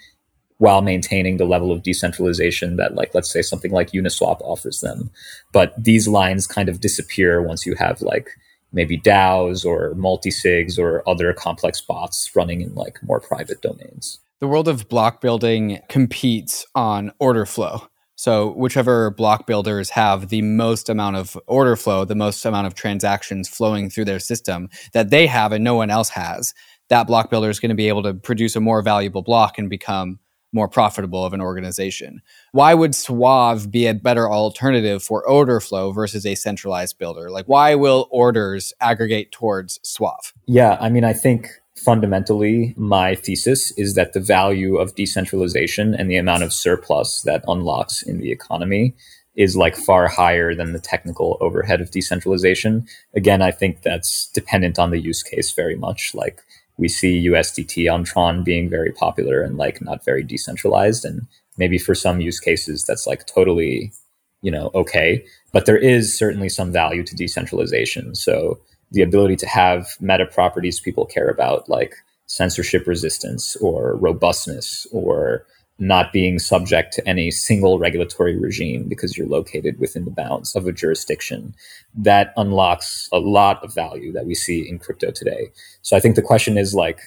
while 0.58 0.80
maintaining 0.80 1.36
the 1.36 1.44
level 1.44 1.70
of 1.72 1.82
decentralization 1.82 2.76
that 2.76 2.94
like 2.94 3.14
let's 3.14 3.30
say 3.30 3.42
something 3.42 3.72
like 3.72 3.90
Uniswap 3.90 4.40
offers 4.40 4.80
them. 4.80 5.10
But 5.52 5.72
these 5.82 6.06
lines 6.06 6.46
kind 6.46 6.68
of 6.68 6.80
disappear 6.80 7.42
once 7.42 7.66
you 7.66 7.74
have 7.74 8.00
like 8.00 8.30
maybe 8.72 8.98
DAOs 8.98 9.64
or 9.64 9.94
multi-sigs 9.94 10.78
or 10.78 11.06
other 11.08 11.32
complex 11.32 11.80
bots 11.80 12.30
running 12.34 12.60
in 12.60 12.74
like 12.74 13.02
more 13.02 13.20
private 13.20 13.60
domains. 13.62 14.20
The 14.40 14.48
world 14.48 14.68
of 14.68 14.88
block 14.88 15.20
building 15.20 15.80
competes 15.88 16.66
on 16.74 17.12
order 17.18 17.46
flow. 17.46 17.88
So, 18.16 18.52
whichever 18.52 19.10
block 19.10 19.46
builders 19.46 19.90
have 19.90 20.28
the 20.28 20.42
most 20.42 20.88
amount 20.88 21.16
of 21.16 21.36
order 21.46 21.76
flow, 21.76 22.04
the 22.04 22.14
most 22.14 22.44
amount 22.44 22.66
of 22.66 22.74
transactions 22.74 23.48
flowing 23.48 23.90
through 23.90 24.06
their 24.06 24.18
system 24.18 24.70
that 24.92 25.10
they 25.10 25.26
have 25.26 25.52
and 25.52 25.62
no 25.62 25.74
one 25.74 25.90
else 25.90 26.08
has, 26.10 26.54
that 26.88 27.06
block 27.06 27.30
builder 27.30 27.50
is 27.50 27.60
going 27.60 27.70
to 27.70 27.74
be 27.74 27.88
able 27.88 28.02
to 28.02 28.14
produce 28.14 28.56
a 28.56 28.60
more 28.60 28.80
valuable 28.80 29.22
block 29.22 29.58
and 29.58 29.68
become 29.68 30.18
more 30.52 30.68
profitable 30.68 31.24
of 31.24 31.34
an 31.34 31.40
organization. 31.40 32.22
Why 32.52 32.72
would 32.72 32.94
Suave 32.94 33.70
be 33.70 33.86
a 33.86 33.94
better 33.94 34.30
alternative 34.30 35.02
for 35.02 35.26
order 35.28 35.60
flow 35.60 35.92
versus 35.92 36.24
a 36.24 36.34
centralized 36.34 36.98
builder? 36.98 37.30
Like, 37.30 37.46
why 37.46 37.74
will 37.74 38.08
orders 38.10 38.72
aggregate 38.80 39.32
towards 39.32 39.78
Suave? 39.82 40.32
Yeah, 40.46 40.78
I 40.80 40.88
mean, 40.88 41.04
I 41.04 41.12
think 41.12 41.50
fundamentally, 41.76 42.74
my 42.76 43.14
thesis 43.14 43.70
is 43.72 43.94
that 43.94 44.12
the 44.12 44.20
value 44.20 44.76
of 44.76 44.94
decentralization 44.94 45.94
and 45.94 46.10
the 46.10 46.16
amount 46.16 46.42
of 46.42 46.52
surplus 46.52 47.22
that 47.22 47.44
unlocks 47.46 48.02
in 48.02 48.18
the 48.18 48.32
economy 48.32 48.94
is 49.36 49.56
like 49.56 49.76
far 49.76 50.08
higher 50.08 50.54
than 50.54 50.72
the 50.72 50.80
technical 50.80 51.36
overhead 51.40 51.80
of 51.80 51.90
decentralization. 51.90 52.86
Again, 53.14 53.42
I 53.42 53.50
think 53.50 53.82
that's 53.82 54.30
dependent 54.32 54.78
on 54.78 54.90
the 54.90 54.98
use 54.98 55.22
case 55.22 55.52
very 55.52 55.76
much. 55.76 56.14
Like 56.14 56.40
we 56.78 56.88
see 56.88 57.28
USDT 57.28 57.92
on 57.92 58.04
Tron 58.04 58.42
being 58.42 58.68
very 58.68 58.92
popular 58.92 59.42
and 59.42 59.56
like 59.56 59.82
not 59.82 60.04
very 60.04 60.22
decentralized. 60.22 61.04
And 61.04 61.26
maybe 61.58 61.78
for 61.78 61.94
some 61.94 62.20
use 62.20 62.40
cases, 62.40 62.84
that's 62.84 63.06
like 63.06 63.26
totally, 63.26 63.92
you 64.40 64.50
know, 64.50 64.70
okay. 64.74 65.24
But 65.52 65.66
there 65.66 65.78
is 65.78 66.16
certainly 66.16 66.48
some 66.48 66.72
value 66.72 67.04
to 67.04 67.14
decentralization. 67.14 68.14
So 68.14 68.58
the 68.92 69.02
ability 69.02 69.36
to 69.36 69.46
have 69.46 69.88
meta 70.00 70.26
properties 70.26 70.80
people 70.80 71.06
care 71.06 71.28
about, 71.28 71.68
like 71.68 71.94
censorship 72.26 72.86
resistance 72.86 73.56
or 73.56 73.96
robustness 73.96 74.86
or 74.92 75.44
not 75.78 76.12
being 76.12 76.38
subject 76.38 76.92
to 76.94 77.06
any 77.06 77.30
single 77.30 77.78
regulatory 77.78 78.38
regime 78.38 78.88
because 78.88 79.16
you're 79.16 79.26
located 79.26 79.78
within 79.78 80.04
the 80.04 80.10
bounds 80.10 80.56
of 80.56 80.66
a 80.66 80.72
jurisdiction. 80.72 81.54
That 81.94 82.32
unlocks 82.36 83.08
a 83.12 83.18
lot 83.18 83.62
of 83.62 83.74
value 83.74 84.12
that 84.12 84.26
we 84.26 84.34
see 84.34 84.66
in 84.66 84.78
crypto 84.78 85.10
today. 85.10 85.50
So 85.82 85.96
I 85.96 86.00
think 86.00 86.16
the 86.16 86.22
question 86.22 86.56
is 86.56 86.74
like, 86.74 87.00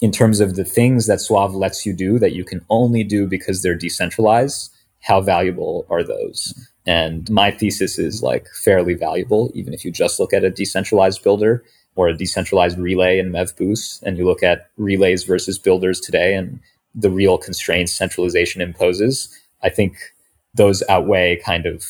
in 0.00 0.12
terms 0.12 0.40
of 0.40 0.56
the 0.56 0.64
things 0.64 1.06
that 1.06 1.20
Suave 1.20 1.54
lets 1.54 1.84
you 1.84 1.92
do 1.92 2.18
that 2.18 2.32
you 2.32 2.44
can 2.44 2.64
only 2.70 3.04
do 3.04 3.26
because 3.26 3.62
they're 3.62 3.74
decentralized, 3.74 4.72
how 5.00 5.20
valuable 5.20 5.86
are 5.90 6.02
those? 6.02 6.54
And 6.88 7.28
my 7.28 7.50
thesis 7.50 7.98
is 7.98 8.22
like 8.22 8.48
fairly 8.64 8.94
valuable, 8.94 9.50
even 9.52 9.74
if 9.74 9.84
you 9.84 9.90
just 9.90 10.18
look 10.18 10.32
at 10.32 10.42
a 10.42 10.48
decentralized 10.48 11.22
builder 11.22 11.62
or 11.96 12.08
a 12.08 12.16
decentralized 12.16 12.78
relay 12.78 13.18
and 13.18 13.30
MEV 13.30 13.54
boost, 13.58 14.02
and 14.04 14.16
you 14.16 14.24
look 14.24 14.42
at 14.42 14.70
relays 14.78 15.24
versus 15.24 15.58
builders 15.58 16.00
today 16.00 16.34
and 16.34 16.60
the 16.94 17.10
real 17.10 17.36
constraints 17.36 17.92
centralization 17.92 18.62
imposes. 18.62 19.28
I 19.62 19.68
think 19.68 19.98
those 20.54 20.82
outweigh 20.88 21.42
kind 21.44 21.66
of 21.66 21.84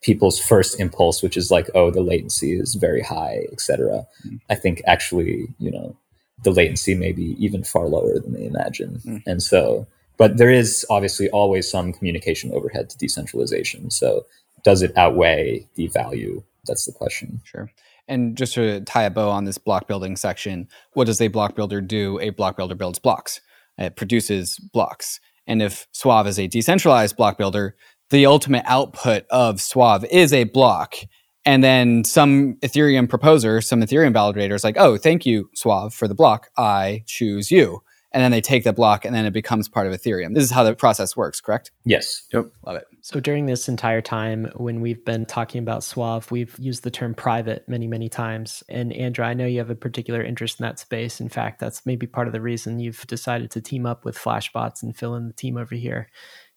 people's 0.00 0.40
first 0.40 0.80
impulse, 0.80 1.22
which 1.22 1.36
is 1.36 1.50
like, 1.50 1.68
oh, 1.74 1.90
the 1.90 2.00
latency 2.00 2.52
is 2.58 2.74
very 2.74 3.02
high, 3.02 3.44
etc. 3.52 4.06
Mm-hmm. 4.24 4.36
I 4.48 4.54
think 4.54 4.80
actually, 4.86 5.48
you 5.58 5.70
know, 5.70 5.94
the 6.42 6.52
latency 6.52 6.94
may 6.94 7.12
be 7.12 7.36
even 7.38 7.64
far 7.64 7.86
lower 7.86 8.18
than 8.18 8.32
they 8.32 8.46
imagine. 8.46 9.02
Mm-hmm. 9.04 9.28
And 9.28 9.42
so 9.42 9.86
but 10.18 10.36
there 10.36 10.50
is 10.50 10.84
obviously 10.90 11.30
always 11.30 11.70
some 11.70 11.92
communication 11.92 12.52
overhead 12.52 12.90
to 12.90 12.98
decentralization. 12.98 13.90
So 13.90 14.26
does 14.64 14.82
it 14.82 14.94
outweigh 14.96 15.66
the 15.76 15.86
value? 15.86 16.42
That's 16.66 16.84
the 16.84 16.92
question. 16.92 17.40
Sure. 17.44 17.70
And 18.08 18.36
just 18.36 18.54
to 18.54 18.80
tie 18.82 19.04
a 19.04 19.10
bow 19.10 19.30
on 19.30 19.44
this 19.44 19.58
block 19.58 19.86
building 19.86 20.16
section, 20.16 20.68
what 20.94 21.06
does 21.06 21.20
a 21.20 21.28
block 21.28 21.54
builder 21.54 21.80
do? 21.80 22.18
A 22.20 22.30
block 22.30 22.56
builder 22.56 22.74
builds 22.74 22.98
blocks. 22.98 23.40
It 23.78 23.96
produces 23.96 24.58
blocks. 24.58 25.20
And 25.46 25.62
if 25.62 25.86
Suave 25.92 26.26
is 26.26 26.38
a 26.38 26.48
decentralized 26.48 27.16
block 27.16 27.38
builder, 27.38 27.76
the 28.10 28.26
ultimate 28.26 28.64
output 28.66 29.24
of 29.30 29.60
Suave 29.60 30.04
is 30.10 30.32
a 30.32 30.44
block. 30.44 30.96
And 31.44 31.62
then 31.62 32.02
some 32.04 32.56
Ethereum 32.56 33.08
proposer, 33.08 33.60
some 33.60 33.82
Ethereum 33.82 34.14
validator 34.14 34.54
is 34.54 34.64
like, 34.64 34.76
oh, 34.78 34.96
thank 34.96 35.24
you, 35.24 35.48
Suave, 35.54 35.94
for 35.94 36.08
the 36.08 36.14
block. 36.14 36.48
I 36.56 37.04
choose 37.06 37.50
you 37.50 37.82
and 38.12 38.22
then 38.22 38.30
they 38.30 38.40
take 38.40 38.64
the 38.64 38.72
block 38.72 39.04
and 39.04 39.14
then 39.14 39.26
it 39.26 39.32
becomes 39.32 39.68
part 39.68 39.86
of 39.86 39.92
Ethereum. 39.92 40.34
This 40.34 40.44
is 40.44 40.50
how 40.50 40.64
the 40.64 40.74
process 40.74 41.16
works, 41.16 41.40
correct? 41.40 41.70
Yes. 41.84 42.26
Yep. 42.32 42.46
Love 42.66 42.76
it. 42.76 42.86
So 43.02 43.20
during 43.20 43.46
this 43.46 43.68
entire 43.68 44.00
time 44.00 44.50
when 44.56 44.80
we've 44.80 45.04
been 45.04 45.26
talking 45.26 45.60
about 45.60 45.84
Suave, 45.84 46.30
we've 46.30 46.58
used 46.58 46.84
the 46.84 46.90
term 46.90 47.14
private 47.14 47.68
many, 47.68 47.86
many 47.86 48.08
times. 48.08 48.62
And 48.68 48.92
Andrew, 48.92 49.24
I 49.24 49.34
know 49.34 49.46
you 49.46 49.58
have 49.58 49.70
a 49.70 49.74
particular 49.74 50.22
interest 50.22 50.58
in 50.60 50.64
that 50.64 50.78
space. 50.78 51.20
In 51.20 51.28
fact, 51.28 51.60
that's 51.60 51.84
maybe 51.84 52.06
part 52.06 52.26
of 52.26 52.32
the 52.32 52.40
reason 52.40 52.80
you've 52.80 53.06
decided 53.06 53.50
to 53.52 53.60
team 53.60 53.84
up 53.84 54.04
with 54.04 54.18
Flashbots 54.18 54.82
and 54.82 54.96
Phil 54.96 55.14
in 55.14 55.26
the 55.26 55.34
team 55.34 55.56
over 55.56 55.74
here. 55.74 56.08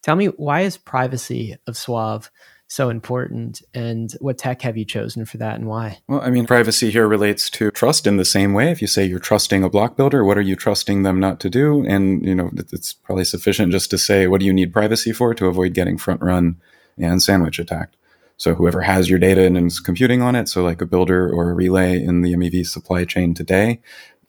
Tell 0.01 0.15
me, 0.15 0.27
why 0.27 0.61
is 0.61 0.77
privacy 0.77 1.57
of 1.67 1.77
Suave 1.77 2.31
so 2.71 2.89
important 2.89 3.61
and 3.73 4.13
what 4.21 4.37
tech 4.37 4.61
have 4.61 4.77
you 4.77 4.85
chosen 4.85 5.25
for 5.25 5.35
that 5.35 5.55
and 5.55 5.67
why? 5.67 5.99
Well 6.07 6.21
i 6.21 6.29
mean 6.29 6.47
privacy 6.47 6.89
here 6.89 7.05
relates 7.05 7.49
to 7.51 7.69
trust 7.69 8.07
in 8.07 8.15
the 8.15 8.23
same 8.23 8.53
way. 8.53 8.71
If 8.71 8.81
you 8.81 8.87
say 8.87 9.03
you're 9.03 9.19
trusting 9.19 9.61
a 9.61 9.69
block 9.69 9.97
builder 9.97 10.23
what 10.23 10.37
are 10.37 10.47
you 10.49 10.55
trusting 10.55 11.03
them 11.03 11.19
not 11.19 11.41
to 11.41 11.49
do? 11.49 11.85
And 11.85 12.25
you 12.25 12.33
know 12.33 12.49
it's 12.55 12.93
probably 12.93 13.25
sufficient 13.25 13.73
just 13.73 13.89
to 13.91 13.97
say 13.97 14.25
what 14.25 14.39
do 14.39 14.45
you 14.45 14.53
need 14.53 14.71
privacy 14.71 15.11
for 15.11 15.33
to 15.33 15.47
avoid 15.47 15.73
getting 15.73 15.97
front 15.97 16.21
run 16.21 16.61
and 16.97 17.21
sandwich 17.21 17.59
attacked? 17.59 17.97
So 18.37 18.55
whoever 18.55 18.81
has 18.81 19.09
your 19.09 19.19
data 19.19 19.45
and 19.45 19.57
is 19.57 19.81
computing 19.81 20.21
on 20.21 20.35
it 20.35 20.47
so 20.47 20.63
like 20.63 20.81
a 20.81 20.85
builder 20.85 21.29
or 21.29 21.49
a 21.49 21.53
relay 21.53 22.01
in 22.01 22.21
the 22.21 22.33
mev 22.35 22.65
supply 22.67 23.03
chain 23.03 23.33
today 23.33 23.81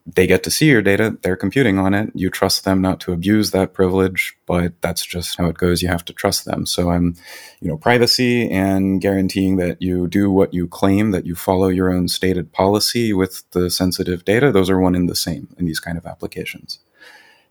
they 0.04 0.26
get 0.26 0.42
to 0.42 0.50
see 0.50 0.66
your 0.66 0.82
data, 0.82 1.16
they're 1.22 1.36
computing 1.36 1.78
on 1.78 1.94
it. 1.94 2.10
You 2.14 2.28
trust 2.30 2.64
them 2.64 2.80
not 2.80 2.98
to 3.00 3.12
abuse 3.12 3.52
that 3.52 3.72
privilege, 3.72 4.36
but 4.46 4.72
that's 4.80 5.06
just 5.06 5.38
how 5.38 5.46
it 5.46 5.58
goes. 5.58 5.80
You 5.80 5.88
have 5.88 6.04
to 6.06 6.12
trust 6.12 6.44
them. 6.44 6.66
So 6.66 6.90
I'm, 6.90 7.14
you 7.60 7.68
know, 7.68 7.76
privacy 7.76 8.50
and 8.50 9.00
guaranteeing 9.00 9.56
that 9.58 9.80
you 9.80 10.08
do 10.08 10.30
what 10.30 10.52
you 10.52 10.66
claim, 10.66 11.12
that 11.12 11.24
you 11.26 11.34
follow 11.36 11.68
your 11.68 11.92
own 11.92 12.08
stated 12.08 12.52
policy 12.52 13.12
with 13.12 13.44
the 13.52 13.70
sensitive 13.70 14.24
data, 14.24 14.50
those 14.50 14.68
are 14.70 14.80
one 14.80 14.94
and 14.96 15.08
the 15.08 15.14
same 15.14 15.48
in 15.58 15.66
these 15.66 15.80
kind 15.80 15.96
of 15.96 16.06
applications. 16.06 16.80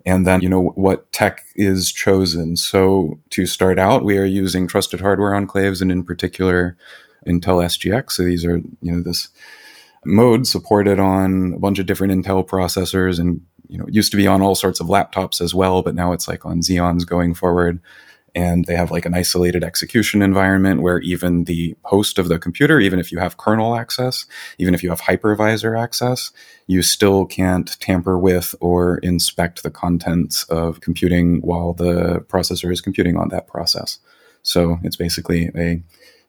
and 0.05 0.25
then 0.25 0.41
you 0.41 0.49
know 0.49 0.69
what 0.75 1.11
tech 1.11 1.43
is 1.55 1.91
chosen 1.91 2.55
so 2.55 3.19
to 3.29 3.45
start 3.45 3.77
out 3.77 4.03
we 4.03 4.17
are 4.17 4.25
using 4.25 4.67
trusted 4.67 4.99
hardware 5.01 5.31
enclaves 5.33 5.81
and 5.81 5.91
in 5.91 6.03
particular 6.03 6.75
intel 7.27 7.63
sgx 7.65 8.11
so 8.11 8.23
these 8.23 8.43
are 8.45 8.57
you 8.81 8.91
know 8.91 9.01
this 9.01 9.29
mode 10.05 10.47
supported 10.47 10.99
on 10.99 11.53
a 11.53 11.59
bunch 11.59 11.79
of 11.79 11.85
different 11.85 12.13
intel 12.13 12.47
processors 12.47 13.19
and 13.19 13.41
you 13.67 13.77
know 13.77 13.85
it 13.85 13.93
used 13.93 14.11
to 14.11 14.17
be 14.17 14.27
on 14.27 14.41
all 14.41 14.55
sorts 14.55 14.79
of 14.79 14.87
laptops 14.87 15.39
as 15.41 15.53
well 15.53 15.81
but 15.81 15.95
now 15.95 16.11
it's 16.11 16.27
like 16.27 16.45
on 16.45 16.59
xeons 16.59 17.05
going 17.05 17.33
forward 17.33 17.79
and 18.33 18.65
they 18.65 18.75
have 18.75 18.91
like 18.91 19.05
an 19.05 19.13
isolated 19.13 19.63
execution 19.63 20.21
environment 20.21 20.81
where 20.81 20.99
even 20.99 21.45
the 21.45 21.75
host 21.83 22.17
of 22.17 22.29
the 22.29 22.39
computer, 22.39 22.79
even 22.79 22.99
if 22.99 23.11
you 23.11 23.19
have 23.19 23.37
kernel 23.37 23.75
access, 23.75 24.25
even 24.57 24.73
if 24.73 24.83
you 24.83 24.89
have 24.89 25.01
hypervisor 25.01 25.77
access, 25.77 26.31
you 26.67 26.81
still 26.81 27.25
can't 27.25 27.77
tamper 27.79 28.17
with 28.17 28.55
or 28.61 28.97
inspect 28.99 29.63
the 29.63 29.71
contents 29.71 30.43
of 30.45 30.81
computing 30.81 31.41
while 31.41 31.73
the 31.73 32.19
processor 32.29 32.71
is 32.71 32.81
computing 32.81 33.17
on 33.17 33.29
that 33.29 33.47
process. 33.47 33.99
So 34.43 34.79
it's 34.83 34.95
basically 34.95 35.51
a 35.55 35.83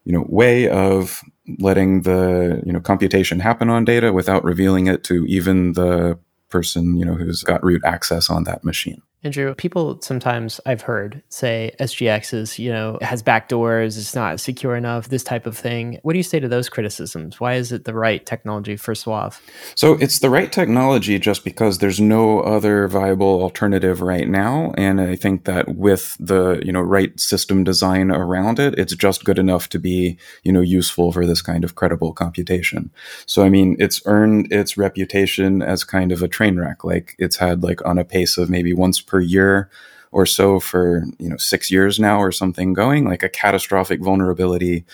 you 0.05 0.12
know 0.12 0.24
way 0.28 0.68
of 0.68 1.22
letting 1.59 2.03
the 2.03 2.62
you 2.64 2.72
know 2.72 2.80
computation 2.80 3.40
happen 3.40 3.68
on 3.68 3.84
data 3.84 4.12
without 4.12 4.44
revealing 4.44 4.86
it 4.86 5.05
to 5.05 5.24
even 5.26 5.72
the 5.72 6.18
person 6.48 6.96
you 6.96 7.05
know 7.05 7.14
who's 7.14 7.42
got 7.42 7.62
root 7.64 7.82
access 7.84 8.30
on 8.30 8.44
that 8.44 8.64
machine. 8.64 9.03
Andrew, 9.25 9.55
people 9.55 10.01
sometimes 10.03 10.61
I've 10.66 10.83
heard 10.83 11.23
say 11.29 11.73
SGX 11.79 12.35
is, 12.35 12.59
you 12.59 12.73
know, 12.73 12.99
has 13.03 13.23
backdoors, 13.23 13.97
it's 13.97 14.16
not 14.16 14.41
secure 14.41 14.75
enough, 14.75 15.11
this 15.11 15.23
type 15.23 15.47
of 15.47 15.57
thing. 15.57 16.01
What 16.03 16.14
do 16.14 16.18
you 16.18 16.25
say 16.25 16.41
to 16.41 16.49
those 16.49 16.68
criticisms? 16.68 17.39
Why 17.39 17.55
is 17.55 17.70
it 17.70 17.85
the 17.85 17.95
right 17.95 18.25
technology 18.27 18.77
for 18.77 18.97
Suave? 18.97 19.41
So 19.77 19.93
it's 19.95 20.18
the 20.18 20.29
right 20.29 20.51
technology 20.51 21.20
just 21.20 21.45
because 21.45 21.79
there's 21.79 22.01
no 22.01 22.41
other 22.41 22.89
viable 22.89 23.43
alternative 23.43 24.03
right 24.03 24.29
now. 24.29 24.75
And 24.77 25.01
I 25.01 25.14
think 25.14 25.45
that 25.45 25.77
with 25.77 26.16
the, 26.18 26.61
you 26.64 26.73
know, 26.73 26.81
right 26.81 27.18
system 27.20 27.62
design 27.62 28.11
around 28.11 28.59
it, 28.59 28.77
it's 28.77 28.97
just 28.97 29.25
good 29.25 29.39
enough 29.39 29.68
to 29.68 29.79
be, 29.79 30.18
you 30.43 30.53
know, 30.53 30.62
useful 30.62 31.12
for 31.12 31.27
this 31.27 31.43
kind 31.43 31.62
of 31.62 31.77
credible 31.77 32.12
computation. 32.12 32.91
So 33.27 33.45
I 33.45 33.51
mean, 33.51 33.77
it's 33.79 34.03
earned 34.05 34.53
its 34.53 34.77
reputation 34.77 35.62
as 35.62 35.85
kind 35.85 36.11
of 36.11 36.23
a 36.23 36.29
train 36.29 36.59
wreck. 36.59 36.83
Like 36.83 37.14
it's 37.20 37.37
had 37.37 37.62
like 37.62 37.85
on 37.87 37.99
a 37.99 38.05
pace 38.05 38.37
of 38.37 38.51
maybe 38.51 38.73
once 38.73 39.01
year 39.21 39.71
or 40.11 40.27
so 40.27 40.61
for 40.61 41.05
you 41.19 41.29
know 41.29 41.37
six 41.37 41.71
years 41.71 41.99
now 41.99 42.21
or 42.21 42.31
something 42.31 42.73
going 42.73 43.05
like 43.05 43.23
a 43.23 43.29
catastrophic 43.29 44.01
vulnerability 44.01 44.85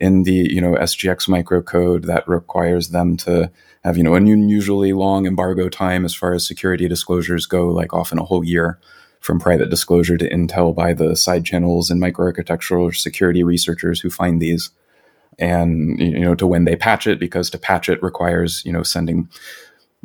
in 0.00 0.24
the 0.24 0.52
you 0.52 0.60
know 0.60 0.74
SGX 0.74 1.28
microcode 1.28 2.04
that 2.04 2.28
requires 2.28 2.90
them 2.90 3.16
to 3.16 3.50
have 3.84 3.96
you 3.96 4.02
know 4.02 4.14
an 4.14 4.26
unusually 4.26 4.92
long 4.92 5.26
embargo 5.26 5.68
time 5.68 6.04
as 6.04 6.14
far 6.14 6.34
as 6.34 6.46
security 6.46 6.88
disclosures 6.88 7.46
go 7.46 7.68
like 7.68 7.94
often 7.94 8.18
a 8.18 8.24
whole 8.24 8.44
year 8.44 8.78
from 9.20 9.40
private 9.40 9.70
disclosure 9.70 10.16
to 10.16 10.30
intel 10.30 10.74
by 10.74 10.92
the 10.92 11.16
side 11.16 11.44
channels 11.44 11.90
and 11.90 12.00
microarchitectural 12.00 12.94
security 12.94 13.42
researchers 13.42 14.00
who 14.00 14.08
find 14.08 14.40
these. 14.40 14.70
And 15.38 15.98
you 16.00 16.20
know 16.20 16.34
to 16.36 16.46
when 16.46 16.64
they 16.64 16.76
patch 16.76 17.06
it 17.06 17.18
because 17.18 17.50
to 17.50 17.58
patch 17.58 17.90
it 17.90 18.02
requires 18.02 18.62
you 18.64 18.72
know 18.72 18.82
sending 18.82 19.28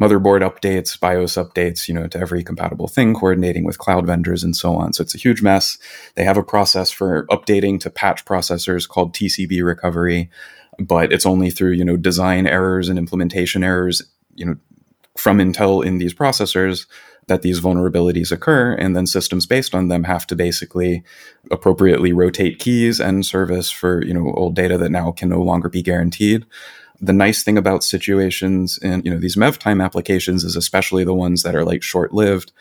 motherboard 0.01 0.41
updates, 0.41 0.99
BIOS 0.99 1.35
updates, 1.35 1.87
you 1.87 1.93
know, 1.93 2.07
to 2.07 2.17
every 2.17 2.43
compatible 2.43 2.87
thing, 2.87 3.13
coordinating 3.13 3.63
with 3.63 3.77
cloud 3.77 4.07
vendors 4.07 4.43
and 4.43 4.55
so 4.55 4.75
on. 4.75 4.93
So 4.93 5.03
it's 5.03 5.13
a 5.13 5.19
huge 5.19 5.43
mess. 5.43 5.77
They 6.15 6.23
have 6.23 6.37
a 6.37 6.43
process 6.43 6.89
for 6.89 7.27
updating 7.27 7.79
to 7.81 7.91
patch 7.91 8.25
processors 8.25 8.89
called 8.89 9.13
TCB 9.13 9.63
recovery, 9.63 10.31
but 10.79 11.13
it's 11.13 11.27
only 11.27 11.51
through, 11.51 11.73
you 11.73 11.85
know, 11.85 11.97
design 11.97 12.47
errors 12.47 12.89
and 12.89 12.97
implementation 12.97 13.63
errors, 13.63 14.01
you 14.33 14.45
know, 14.45 14.55
from 15.15 15.37
Intel 15.37 15.85
in 15.85 15.99
these 15.99 16.15
processors 16.15 16.87
that 17.27 17.43
these 17.43 17.61
vulnerabilities 17.61 18.31
occur. 18.31 18.73
And 18.73 18.95
then 18.95 19.05
systems 19.05 19.45
based 19.45 19.75
on 19.75 19.87
them 19.87 20.05
have 20.05 20.25
to 20.27 20.35
basically 20.35 21.03
appropriately 21.51 22.11
rotate 22.11 22.57
keys 22.57 22.99
and 22.99 23.23
service 23.23 23.69
for, 23.69 24.03
you 24.03 24.15
know, 24.15 24.33
old 24.33 24.55
data 24.55 24.79
that 24.79 24.89
now 24.89 25.11
can 25.11 25.29
no 25.29 25.41
longer 25.41 25.69
be 25.69 25.83
guaranteed 25.83 26.45
the 27.01 27.13
nice 27.13 27.43
thing 27.43 27.57
about 27.57 27.83
situations 27.83 28.77
and 28.83 29.03
you 29.03 29.11
know 29.11 29.19
these 29.19 29.35
mev 29.35 29.57
time 29.57 29.81
applications 29.81 30.43
is 30.43 30.55
especially 30.55 31.03
the 31.03 31.13
ones 31.13 31.43
that 31.43 31.55
are 31.55 31.65
like 31.65 31.81
short 31.81 32.13
lived 32.13 32.51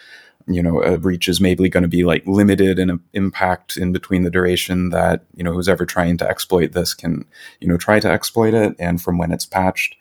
you 0.47 0.63
know 0.63 0.81
a 0.81 0.99
breach 0.99 1.29
is 1.29 1.41
maybe 1.41 1.69
going 1.69 1.83
to 1.83 1.89
be 1.89 2.05
like 2.05 2.27
limited 2.27 2.79
in 2.79 3.01
impact 3.13 3.77
in 3.77 3.93
between 3.93 4.23
the 4.23 4.31
duration 4.31 4.91
that 4.91 5.25
you 5.35 5.45
know 5.45 5.53
who's 5.53 5.69
ever 5.69 5.87
trying 5.87 6.17
to 6.17 6.29
exploit 6.29 6.73
this 6.73 6.95
can 6.95 7.25
you 7.61 7.69
know 7.69 7.77
try 7.77 8.01
to 8.01 8.11
exploit 8.11 8.55
it 8.55 8.75
and 8.79 9.01
from 9.01 9.19
when 9.19 9.33
it's 9.33 9.47
patched. 9.47 9.97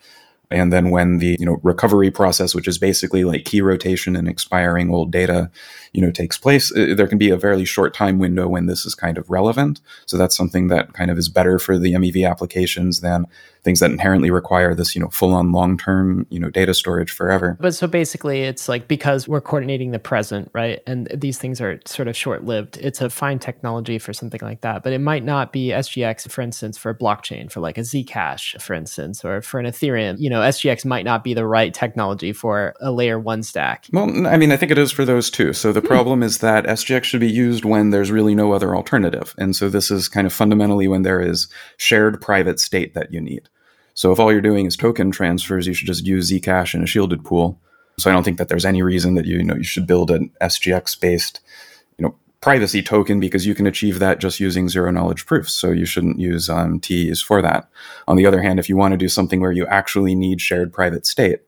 And 0.51 0.73
then 0.73 0.89
when 0.89 1.19
the 1.19 1.37
you 1.39 1.45
know 1.45 1.59
recovery 1.61 2.09
process 2.09 2.55
which 2.55 2.67
is 2.67 2.79
basically 2.79 3.23
like 3.23 3.45
key 3.45 3.61
rotation 3.61 4.15
and 4.15 4.27
expiring 4.27 4.91
old 4.91 5.11
data 5.11 5.51
you 5.93 6.01
know 6.01 6.09
takes 6.09 6.39
place 6.39 6.75
uh, 6.75 6.95
there 6.97 7.07
can 7.07 7.19
be 7.19 7.29
a 7.29 7.39
fairly 7.39 7.65
short 7.65 7.93
time 7.93 8.17
window 8.17 8.47
when 8.47 8.65
this 8.65 8.83
is 8.83 8.95
kind 8.95 9.19
of 9.19 9.29
relevant. 9.29 9.79
So 10.07 10.17
that's 10.17 10.35
something 10.35 10.67
that 10.69 10.93
kind 10.93 11.11
of 11.11 11.19
is 11.19 11.29
better 11.29 11.59
for 11.59 11.77
the 11.77 11.93
mev 11.93 12.27
applications 12.27 13.01
than 13.01 13.27
things 13.64 13.80
that 13.80 13.91
inherently 13.91 14.32
require 14.32 14.74
this, 14.74 14.95
you 14.95 15.01
know, 15.01 15.10
full 15.10 15.34
on 15.34 15.51
long 15.51 15.78
term, 15.78 16.26
you 16.30 16.39
know, 16.39 16.49
data 16.49 16.74
storage 16.74 17.12
forever. 17.12 17.57
But 17.60 17.76
so 17.76 17.88
basically, 17.88 18.43
it's 18.43 18.70
like 18.70 18.88
because 18.88 19.28
we're 19.28 19.41
coordinating 19.41 19.91
the 19.91 19.99
present, 19.99 20.49
right? 20.53 20.82
And 20.88 21.07
these 21.14 21.38
things 21.38 21.60
are 21.62 21.80
sort 21.86 22.07
of 22.07 22.16
short 22.16 22.45
lived. 22.45 22.78
It's 22.78 23.01
a 23.01 23.10
fine 23.10 23.39
technology 23.39 23.99
for 23.99 24.14
something 24.14 24.39
like 24.41 24.62
that, 24.62 24.84
but 24.84 24.93
it 24.93 24.99
might 24.99 25.24
not 25.24 25.51
be 25.51 25.70
SGX, 25.70 26.30
for 26.32 26.41
instance, 26.41 26.78
for 26.78 26.89
a 26.89 26.95
blockchain, 26.95 27.51
for 27.51 27.60
like 27.60 27.78
a 27.78 27.82
Zcash, 27.82 28.62
for 28.62 28.74
instance, 28.74 29.26
or 29.26 29.41
for 29.41 29.60
an 29.60 29.66
Ethereum. 29.66 30.16
You 30.20 30.30
know, 30.30 30.41
SGX 30.41 30.86
might 30.86 31.05
not 31.05 31.24
be 31.24 31.34
the 31.34 31.45
right 31.45 31.74
technology 31.74 32.34
for 32.34 32.74
a 32.80 32.91
layer 32.91 33.20
one 33.20 33.43
stack. 33.43 33.88
Well, 33.91 34.28
I 34.28 34.38
mean, 34.38 34.51
I 34.51 34.57
think 34.57 34.72
it 34.72 34.78
is 34.78 34.91
for 34.91 35.05
those 35.05 35.30
too. 35.30 35.53
So 35.53 35.72
the 35.72 35.82
hmm. 35.82 35.88
problem 35.88 36.24
is 36.24 36.39
that 36.39 36.66
SGX 36.66 37.03
should 37.03 37.20
be 37.20 37.32
used 37.32 37.66
when 37.66 37.89
there's 37.89 38.12
really 38.12 38.36
no 38.36 38.53
other 38.53 38.76
alternative. 38.76 39.36
And 39.38 39.55
so 39.55 39.70
this 39.70 39.91
is 39.91 40.07
kind 40.07 40.26
of 40.26 40.34
fundamentally 40.34 40.88
when 40.88 41.03
there 41.03 41.22
is 41.22 41.47
shared 41.78 42.22
private 42.22 42.60
state 42.60 42.93
that 42.93 43.14
you 43.14 43.22
need. 43.22 43.49
So 43.99 44.13
if 44.13 44.19
all 44.21 44.31
you're 44.31 44.39
doing 44.39 44.65
is 44.65 44.77
token 44.77 45.11
transfers, 45.11 45.67
you 45.67 45.73
should 45.73 45.87
just 45.87 46.05
use 46.05 46.31
Zcash 46.31 46.73
in 46.73 46.81
a 46.81 46.85
shielded 46.85 47.25
pool. 47.25 47.59
So 47.97 48.09
I 48.09 48.13
don't 48.13 48.23
think 48.23 48.37
that 48.37 48.47
there's 48.47 48.63
any 48.63 48.81
reason 48.81 49.15
that 49.15 49.25
you, 49.25 49.39
you 49.39 49.43
know 49.43 49.55
you 49.55 49.63
should 49.65 49.85
build 49.85 50.09
an 50.09 50.31
SGX 50.39 50.97
based 50.97 51.41
you 51.97 52.05
know 52.05 52.15
privacy 52.39 52.81
token 52.81 53.19
because 53.19 53.45
you 53.45 53.53
can 53.53 53.67
achieve 53.67 53.99
that 53.99 54.19
just 54.19 54.39
using 54.39 54.69
zero 54.69 54.89
knowledge 54.89 55.25
proofs. 55.25 55.53
So 55.53 55.71
you 55.71 55.85
shouldn't 55.85 56.17
use 56.17 56.49
um, 56.49 56.79
TEEs 56.79 57.21
for 57.21 57.41
that. 57.41 57.67
On 58.07 58.15
the 58.15 58.25
other 58.25 58.41
hand, 58.41 58.57
if 58.57 58.69
you 58.69 58.77
want 58.77 58.93
to 58.93 58.97
do 58.97 59.09
something 59.09 59.41
where 59.41 59.51
you 59.51 59.67
actually 59.67 60.15
need 60.15 60.39
shared 60.39 60.71
private 60.71 61.05
state, 61.05 61.41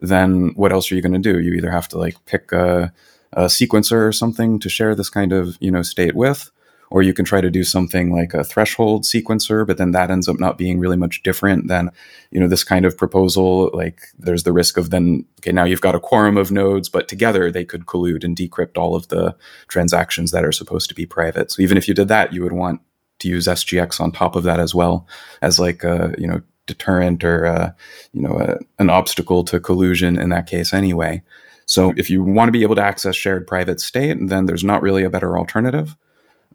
then 0.00 0.52
what 0.56 0.72
else 0.72 0.90
are 0.90 0.94
you 0.94 1.02
going 1.02 1.12
to 1.12 1.32
do? 1.32 1.40
You 1.40 1.52
either 1.52 1.70
have 1.70 1.88
to 1.88 1.98
like 1.98 2.16
pick 2.24 2.52
a, 2.52 2.90
a 3.34 3.44
sequencer 3.48 4.08
or 4.08 4.12
something 4.12 4.58
to 4.60 4.70
share 4.70 4.94
this 4.94 5.10
kind 5.10 5.34
of 5.34 5.58
you 5.60 5.70
know 5.70 5.82
state 5.82 6.16
with, 6.16 6.50
or 6.90 7.02
you 7.02 7.12
can 7.12 7.24
try 7.24 7.40
to 7.40 7.50
do 7.50 7.64
something 7.64 8.12
like 8.12 8.34
a 8.34 8.44
threshold 8.44 9.04
sequencer, 9.04 9.66
but 9.66 9.76
then 9.76 9.90
that 9.92 10.10
ends 10.10 10.28
up 10.28 10.38
not 10.38 10.58
being 10.58 10.78
really 10.78 10.96
much 10.96 11.22
different 11.22 11.68
than, 11.68 11.90
you 12.30 12.40
know, 12.40 12.48
this 12.48 12.64
kind 12.64 12.84
of 12.84 12.96
proposal. 12.96 13.70
Like 13.74 14.00
there's 14.18 14.44
the 14.44 14.52
risk 14.52 14.76
of 14.76 14.90
then, 14.90 15.24
okay, 15.40 15.52
now 15.52 15.64
you've 15.64 15.80
got 15.80 15.94
a 15.94 16.00
quorum 16.00 16.36
of 16.36 16.50
nodes, 16.50 16.88
but 16.88 17.08
together 17.08 17.50
they 17.50 17.64
could 17.64 17.86
collude 17.86 18.24
and 18.24 18.36
decrypt 18.36 18.78
all 18.78 18.94
of 18.94 19.08
the 19.08 19.36
transactions 19.68 20.30
that 20.30 20.44
are 20.44 20.52
supposed 20.52 20.88
to 20.88 20.94
be 20.94 21.06
private. 21.06 21.50
So 21.50 21.62
even 21.62 21.76
if 21.76 21.88
you 21.88 21.94
did 21.94 22.08
that, 22.08 22.32
you 22.32 22.42
would 22.42 22.52
want 22.52 22.80
to 23.20 23.28
use 23.28 23.46
SGX 23.46 24.00
on 24.00 24.12
top 24.12 24.36
of 24.36 24.44
that 24.44 24.60
as 24.60 24.74
well 24.74 25.06
as 25.42 25.58
like 25.58 25.84
a, 25.84 26.14
you 26.18 26.26
know, 26.26 26.40
deterrent 26.66 27.24
or, 27.24 27.74
you 28.12 28.22
know, 28.22 28.38
a, 28.38 28.58
an 28.78 28.90
obstacle 28.90 29.42
to 29.44 29.58
collusion 29.58 30.18
in 30.18 30.28
that 30.28 30.46
case 30.46 30.72
anyway. 30.72 31.22
So 31.66 31.92
if 31.96 32.08
you 32.08 32.22
want 32.22 32.48
to 32.48 32.52
be 32.52 32.62
able 32.62 32.76
to 32.76 32.82
access 32.82 33.14
shared 33.14 33.46
private 33.46 33.80
state, 33.80 34.16
then 34.20 34.46
there's 34.46 34.64
not 34.64 34.80
really 34.80 35.02
a 35.02 35.10
better 35.10 35.36
alternative 35.36 35.96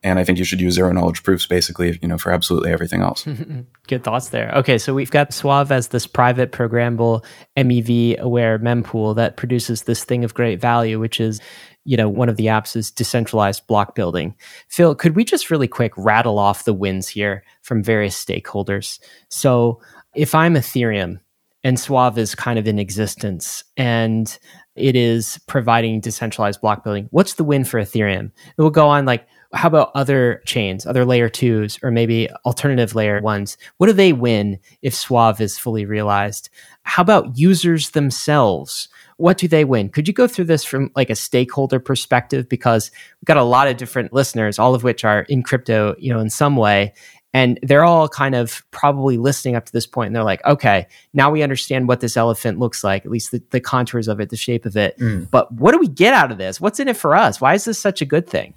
and 0.04 0.20
I 0.20 0.24
think 0.24 0.38
you 0.38 0.44
should 0.44 0.60
use 0.60 0.74
zero 0.74 0.92
knowledge 0.92 1.24
proofs 1.24 1.46
basically, 1.46 1.98
you 2.02 2.08
know, 2.08 2.18
for 2.18 2.32
absolutely 2.32 2.72
everything 2.72 3.02
else. 3.02 3.26
Good 3.88 4.04
thoughts 4.04 4.30
there. 4.30 4.52
Okay, 4.56 4.78
so 4.78 4.94
we've 4.94 5.12
got 5.12 5.34
Suave 5.34 5.72
as 5.72 5.88
this 5.88 6.06
private 6.06 6.52
programmable 6.52 7.24
MEV 7.58 8.20
aware 8.20 8.60
mempool 8.60 9.16
that 9.16 9.38
produces 9.38 9.84
this 9.84 10.04
thing 10.04 10.24
of 10.24 10.34
great 10.34 10.60
value, 10.60 11.00
which 11.00 11.20
is, 11.22 11.40
you 11.86 11.96
know, 11.96 12.10
one 12.10 12.28
of 12.28 12.36
the 12.36 12.48
apps 12.48 12.76
is 12.76 12.92
decentralized 12.92 13.66
block 13.68 13.96
building. 13.96 14.36
Phil, 14.68 14.94
could 14.94 15.16
we 15.16 15.24
just 15.24 15.50
really 15.50 15.68
quick 15.68 15.94
rattle 15.96 16.38
off 16.38 16.66
the 16.66 16.74
wins 16.74 17.08
here 17.08 17.44
from 17.62 17.82
various 17.82 18.24
stakeholders? 18.24 19.00
So 19.30 19.82
if 20.14 20.36
I'm 20.36 20.56
Ethereum 20.56 21.20
and 21.64 21.80
Suave 21.80 22.18
is 22.18 22.36
kind 22.36 22.60
of 22.60 22.68
in 22.68 22.78
existence 22.78 23.64
and 23.78 24.38
it 24.76 24.96
is 24.96 25.40
providing 25.48 26.02
decentralized 26.02 26.60
block 26.60 26.84
building, 26.84 27.08
what's 27.12 27.36
the 27.36 27.44
win 27.44 27.64
for 27.64 27.80
Ethereum? 27.80 28.32
It 28.58 28.62
will 28.62 28.70
go 28.70 28.88
on 28.88 29.06
like 29.06 29.28
how 29.54 29.68
about 29.68 29.92
other 29.94 30.42
chains, 30.46 30.86
other 30.86 31.06
layer 31.06 31.30
twos, 31.30 31.78
or 31.84 31.92
maybe 31.92 32.30
alternative 32.46 32.96
layer 32.96 33.22
ones? 33.22 33.58
What 33.78 33.88
do 33.88 33.94
they 33.94 34.14
win 34.14 34.60
if 34.82 34.96
Suave 34.96 35.40
is 35.40 35.60
fully 35.60 35.86
realized? 35.86 36.50
How 36.84 37.02
about 37.02 37.38
users 37.38 37.92
themselves? 37.92 38.90
What 39.18 39.38
do 39.38 39.48
they 39.48 39.64
win? 39.64 39.90
Could 39.90 40.08
you 40.08 40.14
go 40.14 40.28
through 40.28 40.46
this 40.46 40.64
from 40.64 40.92
like 40.96 41.10
a 41.10 41.16
stakeholder 41.16 41.80
perspective? 41.80 42.50
Because 42.50 42.92
we've 43.22 43.28
got 43.28 43.38
a 43.38 43.44
lot 43.44 43.68
of 43.68 43.78
different 43.78 44.12
listeners, 44.12 44.58
all 44.58 44.74
of 44.74 44.84
which 44.84 45.06
are 45.06 45.22
in 45.24 45.44
crypto, 45.44 45.96
you 46.00 46.12
know, 46.12 46.20
in 46.20 46.30
some 46.30 46.56
way. 46.56 46.94
And 47.36 47.60
they're 47.64 47.84
all 47.84 48.08
kind 48.08 48.36
of 48.36 48.64
probably 48.72 49.18
listening 49.18 49.56
up 49.56 49.66
to 49.66 49.72
this 49.72 49.88
point 49.88 50.08
and 50.08 50.16
they're 50.16 50.24
like, 50.24 50.44
okay, 50.46 50.88
now 51.14 51.32
we 51.32 51.42
understand 51.42 51.88
what 51.88 52.00
this 52.00 52.16
elephant 52.16 52.60
looks 52.60 52.84
like, 52.84 53.06
at 53.06 53.12
least 53.12 53.32
the, 53.32 53.42
the 53.50 53.60
contours 53.60 54.08
of 54.08 54.20
it, 54.20 54.30
the 54.30 54.38
shape 54.38 54.66
of 54.66 54.78
it. 54.78 54.98
Mm. 55.00 55.30
But 55.32 55.52
what 55.52 55.72
do 55.72 55.80
we 55.80 55.88
get 55.88 56.14
out 56.14 56.32
of 56.32 56.38
this? 56.38 56.62
What's 56.62 56.80
in 56.80 56.88
it 56.88 56.98
for 56.98 57.16
us? 57.16 57.42
Why 57.42 57.56
is 57.56 57.66
this 57.66 57.80
such 57.80 58.02
a 58.02 58.06
good 58.06 58.30
thing? 58.30 58.54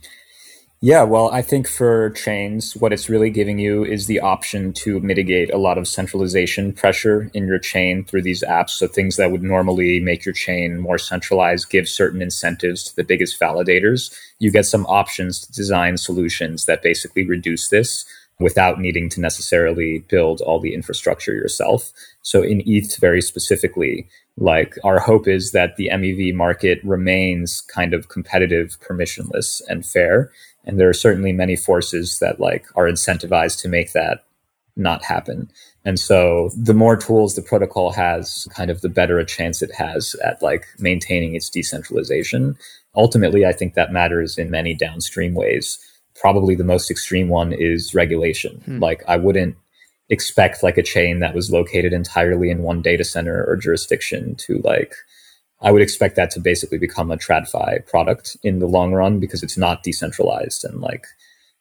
Yeah, 0.83 1.05
well, 1.05 1.31
I 1.31 1.41
think 1.41 1.66
for 1.66 2.11
chains, 2.11 2.77
what 2.77 2.93
it's 2.93 3.09
really 3.09 3.31
giving 3.31 3.59
you 3.59 3.83
is 3.83 4.07
the 4.07 4.20
option 4.20 4.74
to 4.74 5.01
mitigate 5.01 5.51
a 5.53 5.57
lot 5.57 5.79
of 5.79 5.89
centralization 5.89 6.74
pressure 6.74 7.31
in 7.33 7.47
your 7.47 7.59
chain 7.59 8.05
through 8.05 8.22
these 8.22 8.45
apps. 8.45 8.70
So 8.70 8.87
things 8.87 9.16
that 9.16 9.33
would 9.33 9.43
normally 9.43 10.01
make 10.01 10.27
your 10.27 10.35
chain 10.35 10.79
more 10.79 10.99
centralized, 10.99 11.70
give 11.70 11.89
certain 11.89 12.20
incentives 12.20 12.85
to 12.85 12.97
the 12.97 13.05
biggest 13.05 13.41
validators. 13.41 14.14
You 14.39 14.51
get 14.51 14.66
some 14.66 14.85
options 14.85 15.41
to 15.47 15.53
design 15.53 15.97
solutions 15.97 16.66
that 16.66 16.83
basically 16.83 17.27
reduce 17.27 17.68
this 17.68 18.05
without 18.39 18.79
needing 18.79 19.09
to 19.09 19.20
necessarily 19.20 20.01
build 20.09 20.43
all 20.43 20.61
the 20.61 20.74
infrastructure 20.74 21.33
yourself. 21.33 21.91
So 22.20 22.43
in 22.43 22.62
ETH 22.66 22.99
very 23.01 23.22
specifically, 23.22 24.09
like 24.37 24.77
our 24.85 24.99
hope 24.99 25.27
is 25.27 25.53
that 25.53 25.77
the 25.77 25.89
MEV 25.91 26.35
market 26.35 26.81
remains 26.85 27.62
kind 27.62 27.95
of 27.95 28.09
competitive, 28.09 28.79
permissionless, 28.81 29.62
and 29.68 29.87
fair. 29.87 30.31
And 30.67 30.79
there 30.79 30.89
are 30.89 30.95
certainly 30.95 31.33
many 31.33 31.57
forces 31.57 32.19
that 32.19 32.41
like 32.41 32.67
are 32.75 32.87
incentivized 32.87 33.61
to 33.62 33.69
make 33.69 33.93
that 33.93 34.25
not 34.77 35.05
happen. 35.05 35.51
And 35.85 35.99
so 35.99 36.51
the 36.57 36.75
more 36.75 36.97
tools 36.97 37.35
the 37.35 37.43
protocol 37.43 37.93
has, 37.93 38.47
kind 38.55 38.71
of 38.71 38.81
the 38.81 38.89
better 38.89 39.19
a 39.19 39.25
chance 39.25 39.62
it 39.62 39.73
has 39.75 40.14
at 40.25 40.43
like 40.43 40.67
maintaining 40.79 41.35
its 41.35 41.49
decentralization. 41.49 42.57
Ultimately, 42.95 43.47
I 43.47 43.53
think 43.53 43.75
that 43.75 43.93
matters 43.93 44.37
in 44.37 44.51
many 44.51 44.75
downstream 44.75 45.35
ways 45.35 45.79
probably 46.21 46.55
the 46.55 46.64
most 46.64 46.91
extreme 46.91 47.29
one 47.29 47.53
is 47.53 47.95
regulation. 47.95 48.61
Hmm. 48.64 48.79
Like 48.79 49.03
I 49.07 49.17
wouldn't 49.17 49.57
expect 50.09 50.62
like 50.62 50.79
a 50.79 50.83
chain 50.83 51.21
that 51.21 51.35
was 51.35 51.51
located 51.51 51.93
entirely 51.93 52.51
in 52.51 52.62
one 52.62 52.81
data 52.81 53.05
center 53.05 53.45
or 53.45 53.57
jurisdiction 53.57 54.37
to 54.37 54.61
like 54.64 54.95
I 55.67 55.71
would 55.73 55.83
expect 55.83 56.17
that 56.17 56.31
to 56.33 56.41
basically 56.41 56.79
become 56.79 57.11
a 57.11 57.17
TradFi 57.17 57.87
product 57.87 58.37
in 58.43 58.61
the 58.61 58.69
long 58.69 58.93
run 58.93 59.19
because 59.19 59.43
it's 59.43 59.59
not 59.59 59.83
decentralized 59.83 60.64
and 60.64 60.81
like 60.81 61.05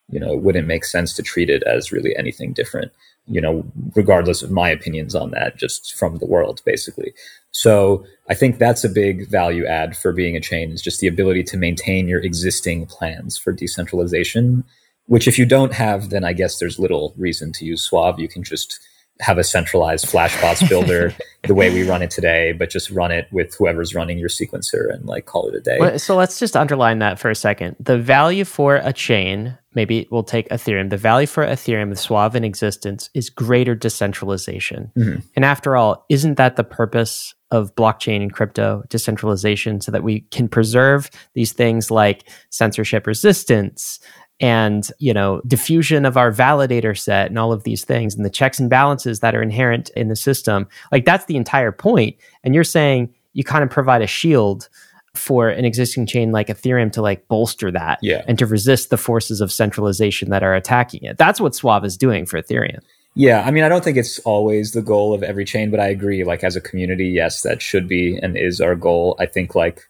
you 0.10 0.20
know 0.20 0.34
it 0.34 0.42
wouldn't 0.42 0.68
make 0.68 0.86
sense 0.86 1.14
to 1.16 1.24
treat 1.24 1.50
it 1.50 1.64
as 1.64 1.92
really 1.92 2.16
anything 2.16 2.54
different 2.54 2.92
you 3.28 3.42
know 3.42 3.66
regardless 3.96 4.44
of 4.44 4.52
my 4.52 4.70
opinions 4.70 5.16
on 5.16 5.32
that 5.32 5.58
just 5.58 5.96
from 5.96 6.18
the 6.18 6.28
world 6.28 6.62
basically 6.66 7.14
so 7.56 8.06
I 8.30 8.34
think 8.34 8.58
that's 8.58 8.84
a 8.84 8.90
big 8.90 9.30
value 9.30 9.66
add 9.66 9.96
for 9.96 10.12
being 10.12 10.36
a 10.36 10.42
chain 10.42 10.72
is 10.72 10.82
just 10.82 11.00
the 11.00 11.08
ability 11.08 11.42
to 11.44 11.58
maintain 11.58 12.06
your 12.06 12.20
existing 12.20 12.86
plans 12.86 13.38
for 13.38 13.54
decentralization, 13.54 14.66
which 15.06 15.26
if 15.26 15.40
you 15.40 15.46
don't 15.46 15.72
have, 15.72 16.10
then 16.10 16.26
I 16.26 16.34
guess 16.34 16.60
there's 16.60 16.80
little 16.80 17.14
reason 17.16 17.54
to 17.54 17.64
use 17.64 17.82
Suave. 17.82 18.20
You 18.20 18.28
can 18.28 18.44
just 18.44 18.78
have 19.22 19.38
a 19.38 19.44
centralized 19.44 20.06
Flashbots 20.06 20.68
builder 20.68 21.14
the 21.48 21.54
way 21.54 21.74
we 21.74 21.88
run 21.88 22.02
it 22.02 22.12
today, 22.12 22.52
but 22.52 22.70
just 22.70 22.90
run 22.92 23.12
it 23.12 23.28
with 23.32 23.56
whoever's 23.56 23.96
running 23.96 24.20
your 24.20 24.30
sequencer 24.30 24.94
and 24.94 25.06
like 25.06 25.26
call 25.26 25.48
it 25.48 25.56
a 25.56 25.62
day. 25.62 25.98
So 25.98 26.16
let's 26.16 26.38
just 26.40 26.58
underline 26.58 27.00
that 27.00 27.18
for 27.18 27.30
a 27.30 27.36
second. 27.36 27.78
The 27.80 27.98
value 27.98 28.44
for 28.44 28.76
a 28.76 28.92
chain, 28.92 29.58
maybe 29.74 30.08
we'll 30.12 30.24
take 30.24 30.50
Ethereum, 30.50 30.90
the 30.90 30.98
value 30.98 31.28
for 31.28 31.46
Ethereum 31.46 31.90
with 31.90 32.00
Suave 32.00 32.36
in 32.36 32.44
existence 32.44 33.10
is 33.14 33.30
greater 33.30 33.74
decentralization. 33.74 34.92
Mm-hmm. 34.98 35.20
And 35.36 35.46
after 35.46 35.78
all, 35.78 36.06
isn't 36.10 36.36
that 36.36 36.58
the 36.58 36.64
purpose 36.66 37.36
of 37.52 37.74
blockchain 37.76 38.22
and 38.22 38.34
crypto 38.34 38.84
decentralization 38.90 39.80
so 39.80 39.92
that 39.92 40.04
we 40.04 40.22
can 40.32 40.50
preserve 40.50 41.10
these 41.36 41.54
things 41.54 41.90
like 41.90 42.28
censorship 42.50 43.08
resistance 43.08 44.00
and 44.40 44.92
you 45.00 45.14
know 45.14 45.42
diffusion 45.48 46.06
of 46.06 46.18
our 46.18 46.32
validator 46.32 46.98
set 46.98 47.28
and 47.28 47.40
all 47.40 47.54
of 47.54 47.64
these 47.64 47.86
things 47.86 48.16
and 48.16 48.26
the 48.26 48.30
checks 48.30 48.60
and 48.60 48.70
balances 48.70 49.22
that 49.22 49.34
are 49.34 49.42
inherent 49.42 49.90
in 49.92 50.10
the 50.10 50.16
system 50.16 50.68
like 50.92 51.06
that's 51.06 51.26
the 51.26 51.38
entire 51.38 51.72
point 51.72 52.16
and 52.44 52.54
you're 52.54 52.64
saying 52.64 53.14
you 53.34 53.44
kind 53.44 53.64
of 53.64 53.70
provide 53.70 54.02
a 54.02 54.08
shield 54.08 54.68
for 55.14 55.48
an 55.48 55.64
existing 55.64 56.06
chain 56.06 56.34
like 56.34 56.48
ethereum 56.48 56.92
to 56.92 57.02
like 57.02 57.26
bolster 57.30 57.72
that 57.72 57.98
yeah. 58.02 58.24
and 58.28 58.38
to 58.38 58.46
resist 58.46 58.90
the 58.90 58.98
forces 58.98 59.40
of 59.40 59.52
centralization 59.52 60.30
that 60.30 60.44
are 60.44 60.54
attacking 60.54 61.04
it 61.04 61.18
that's 61.18 61.40
what 61.40 61.56
suave 61.56 61.86
is 61.86 61.96
doing 61.96 62.26
for 62.26 62.42
ethereum 62.42 62.80
yeah, 63.18 63.44
I 63.46 63.52
mean, 63.52 63.64
I 63.64 63.70
don't 63.70 63.82
think 63.82 63.96
it's 63.96 64.20
always 64.20 64.74
the 64.74 64.82
goal 64.82 65.14
of 65.14 65.24
every 65.24 65.46
chain, 65.46 65.72
but 65.72 65.80
I 65.80 65.88
agree. 65.88 66.26
Like 66.26 66.44
as 66.44 66.58
a 66.58 66.62
community, 66.62 67.08
yes, 67.08 67.44
that 67.44 67.62
should 67.62 67.88
be 67.88 68.20
and 68.22 68.38
is 68.38 68.60
our 68.60 68.76
goal. 68.76 69.16
I 69.20 69.26
think 69.26 69.56
like 69.56 69.88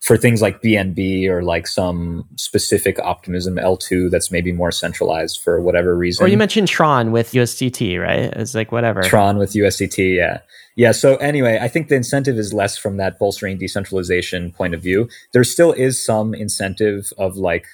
for 0.00 0.16
things 0.16 0.40
like 0.40 0.62
BNB 0.62 1.28
or 1.28 1.42
like 1.42 1.66
some 1.66 2.26
specific 2.36 2.98
optimism 2.98 3.56
L2 3.56 4.10
that's 4.10 4.30
maybe 4.30 4.50
more 4.50 4.72
centralized 4.72 5.40
for 5.40 5.60
whatever 5.60 5.94
reason. 5.94 6.24
Or 6.24 6.28
you 6.28 6.38
mentioned 6.38 6.68
Tron 6.68 7.12
with 7.12 7.32
USDT, 7.32 8.00
right? 8.00 8.32
It's 8.36 8.54
like 8.54 8.72
whatever. 8.72 9.02
Tron 9.02 9.36
with 9.36 9.52
USDT, 9.52 10.16
yeah. 10.16 10.40
Yeah. 10.74 10.92
So 10.92 11.16
anyway, 11.16 11.58
I 11.60 11.68
think 11.68 11.88
the 11.88 11.96
incentive 11.96 12.38
is 12.38 12.54
less 12.54 12.78
from 12.78 12.96
that 12.96 13.18
bolstering 13.18 13.58
decentralization 13.58 14.52
point 14.52 14.72
of 14.72 14.80
view. 14.80 15.08
There 15.32 15.44
still 15.44 15.72
is 15.72 16.02
some 16.02 16.32
incentive 16.32 17.12
of 17.18 17.36
like 17.36 17.66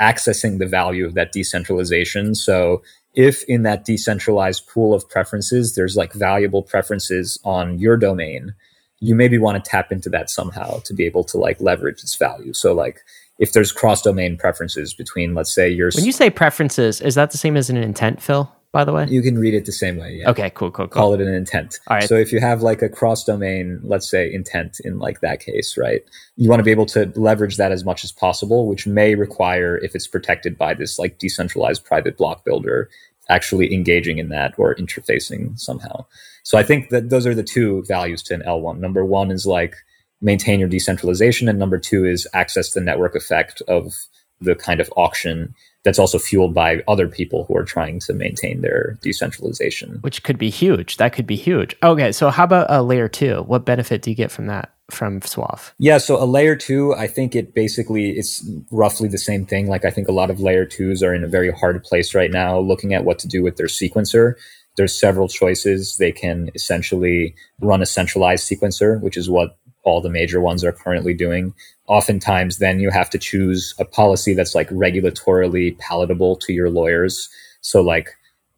accessing 0.00 0.58
the 0.58 0.66
value 0.66 1.06
of 1.06 1.14
that 1.14 1.30
decentralization. 1.30 2.34
So 2.34 2.82
if 3.14 3.44
in 3.44 3.62
that 3.62 3.84
decentralized 3.84 4.66
pool 4.68 4.94
of 4.94 5.08
preferences, 5.08 5.74
there's 5.74 5.96
like 5.96 6.12
valuable 6.12 6.62
preferences 6.62 7.38
on 7.44 7.78
your 7.78 7.96
domain, 7.96 8.54
you 9.00 9.14
maybe 9.14 9.38
want 9.38 9.62
to 9.62 9.70
tap 9.70 9.92
into 9.92 10.08
that 10.10 10.30
somehow 10.30 10.80
to 10.80 10.94
be 10.94 11.04
able 11.04 11.24
to 11.24 11.38
like 11.38 11.60
leverage 11.60 12.02
its 12.02 12.16
value. 12.16 12.52
So 12.52 12.72
like 12.72 13.00
if 13.38 13.52
there's 13.52 13.70
cross 13.70 14.02
domain 14.02 14.36
preferences 14.36 14.94
between, 14.94 15.34
let's 15.34 15.52
say 15.52 15.68
your 15.68 15.90
when 15.94 16.04
you 16.04 16.12
say 16.12 16.30
preferences, 16.30 17.00
is 17.00 17.14
that 17.14 17.30
the 17.30 17.38
same 17.38 17.56
as 17.56 17.70
an 17.70 17.76
intent, 17.76 18.20
Phil? 18.20 18.52
by 18.72 18.84
the 18.84 18.92
way? 18.92 19.06
You 19.08 19.22
can 19.22 19.38
read 19.38 19.54
it 19.54 19.64
the 19.64 19.72
same 19.72 19.96
way. 19.96 20.16
Yeah. 20.20 20.30
Okay, 20.30 20.50
cool, 20.50 20.70
cool, 20.70 20.88
cool. 20.88 21.02
Call 21.02 21.14
it 21.14 21.20
an 21.20 21.32
intent. 21.32 21.78
All 21.86 21.96
right. 21.96 22.08
So 22.08 22.16
if 22.16 22.32
you 22.32 22.40
have 22.40 22.62
like 22.62 22.82
a 22.82 22.88
cross 22.88 23.24
domain, 23.24 23.80
let's 23.82 24.08
say 24.08 24.32
intent 24.32 24.78
in 24.84 24.98
like 24.98 25.20
that 25.20 25.40
case, 25.40 25.76
right? 25.76 26.02
You 26.36 26.48
want 26.48 26.60
to 26.60 26.64
be 26.64 26.70
able 26.70 26.86
to 26.86 27.10
leverage 27.16 27.56
that 27.56 27.72
as 27.72 27.84
much 27.84 28.04
as 28.04 28.12
possible, 28.12 28.66
which 28.68 28.86
may 28.86 29.14
require, 29.14 29.78
if 29.78 29.94
it's 29.94 30.06
protected 30.06 30.58
by 30.58 30.74
this 30.74 30.98
like 30.98 31.18
decentralized 31.18 31.84
private 31.84 32.16
block 32.16 32.44
builder, 32.44 32.90
actually 33.30 33.72
engaging 33.74 34.18
in 34.18 34.28
that 34.28 34.54
or 34.58 34.74
interfacing 34.74 35.58
somehow. 35.58 36.04
So 36.48 36.56
I 36.56 36.62
think 36.62 36.88
that 36.88 37.10
those 37.10 37.26
are 37.26 37.34
the 37.34 37.42
two 37.42 37.84
values 37.86 38.22
to 38.22 38.34
an 38.34 38.40
L1. 38.40 38.78
Number 38.78 39.04
one 39.04 39.30
is 39.30 39.44
like 39.44 39.76
maintain 40.22 40.58
your 40.58 40.68
decentralization, 40.70 41.46
and 41.46 41.58
number 41.58 41.76
two 41.76 42.06
is 42.06 42.26
access 42.32 42.70
the 42.70 42.80
network 42.80 43.14
effect 43.14 43.60
of 43.68 43.92
the 44.40 44.54
kind 44.54 44.80
of 44.80 44.90
auction 44.96 45.54
that's 45.84 45.98
also 45.98 46.18
fueled 46.18 46.54
by 46.54 46.82
other 46.88 47.06
people 47.06 47.44
who 47.44 47.54
are 47.54 47.64
trying 47.64 48.00
to 48.00 48.14
maintain 48.14 48.62
their 48.62 48.98
decentralization. 49.02 49.98
Which 50.00 50.22
could 50.22 50.38
be 50.38 50.48
huge. 50.48 50.96
That 50.96 51.12
could 51.12 51.26
be 51.26 51.36
huge. 51.36 51.76
Okay, 51.82 52.12
so 52.12 52.30
how 52.30 52.44
about 52.44 52.68
a 52.70 52.82
layer 52.82 53.08
two? 53.08 53.42
What 53.42 53.66
benefit 53.66 54.00
do 54.00 54.08
you 54.08 54.16
get 54.16 54.30
from 54.30 54.46
that? 54.46 54.72
From 54.90 55.20
Suave? 55.20 55.74
Yeah, 55.78 55.98
so 55.98 56.16
a 56.16 56.24
layer 56.24 56.56
two, 56.56 56.94
I 56.94 57.08
think 57.08 57.36
it 57.36 57.54
basically 57.54 58.12
it's 58.12 58.42
roughly 58.70 59.10
the 59.10 59.18
same 59.18 59.44
thing. 59.44 59.66
Like 59.66 59.84
I 59.84 59.90
think 59.90 60.08
a 60.08 60.12
lot 60.12 60.30
of 60.30 60.40
layer 60.40 60.64
twos 60.64 61.02
are 61.02 61.14
in 61.14 61.24
a 61.24 61.28
very 61.28 61.52
hard 61.52 61.84
place 61.84 62.14
right 62.14 62.30
now, 62.30 62.58
looking 62.58 62.94
at 62.94 63.04
what 63.04 63.18
to 63.18 63.28
do 63.28 63.42
with 63.42 63.58
their 63.58 63.66
sequencer 63.66 64.36
there's 64.78 64.98
several 64.98 65.28
choices. 65.28 65.96
They 65.98 66.12
can 66.12 66.50
essentially 66.54 67.34
run 67.60 67.82
a 67.82 67.86
centralized 67.86 68.48
sequencer, 68.48 68.98
which 69.02 69.16
is 69.16 69.28
what 69.28 69.58
all 69.82 70.00
the 70.00 70.08
major 70.08 70.40
ones 70.40 70.64
are 70.64 70.72
currently 70.72 71.12
doing. 71.12 71.52
Oftentimes, 71.88 72.58
then 72.58 72.78
you 72.78 72.90
have 72.90 73.10
to 73.10 73.18
choose 73.18 73.74
a 73.78 73.84
policy 73.84 74.34
that's 74.34 74.54
like 74.54 74.68
regulatorily 74.70 75.76
palatable 75.78 76.36
to 76.36 76.52
your 76.52 76.70
lawyers. 76.70 77.28
So, 77.60 77.82
like, 77.82 78.10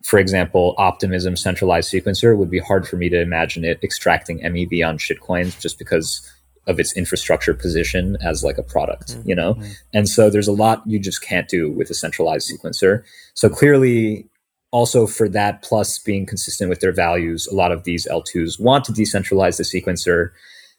for 0.04 0.18
example, 0.18 0.74
Optimism 0.78 1.36
centralized 1.36 1.90
sequencer 1.92 2.36
would 2.36 2.50
be 2.50 2.58
hard 2.58 2.86
for 2.86 2.96
me 2.96 3.08
to 3.08 3.20
imagine 3.20 3.64
it 3.64 3.82
extracting 3.82 4.40
MEV 4.40 4.86
on 4.86 4.98
shitcoins 4.98 5.58
just 5.60 5.78
because 5.78 6.20
of 6.66 6.78
its 6.78 6.96
infrastructure 6.96 7.54
position 7.54 8.16
as 8.22 8.44
like 8.44 8.58
a 8.58 8.62
product, 8.62 9.12
mm-hmm. 9.12 9.28
you 9.28 9.34
know? 9.34 9.54
Mm-hmm. 9.54 9.72
And 9.94 10.08
so 10.08 10.30
there's 10.30 10.48
a 10.48 10.52
lot 10.52 10.82
you 10.86 10.98
just 10.98 11.22
can't 11.22 11.48
do 11.48 11.70
with 11.70 11.90
a 11.90 11.94
centralized 11.94 12.50
sequencer. 12.50 13.02
So 13.34 13.48
clearly, 13.48 14.29
also 14.70 15.06
for 15.06 15.28
that 15.28 15.62
plus 15.62 15.98
being 15.98 16.26
consistent 16.26 16.70
with 16.70 16.80
their 16.80 16.92
values, 16.92 17.46
a 17.46 17.54
lot 17.54 17.72
of 17.72 17.84
these 17.84 18.06
L2s 18.06 18.60
want 18.60 18.84
to 18.84 18.92
decentralize 18.92 19.56
the 19.56 19.64
sequencer 19.64 20.30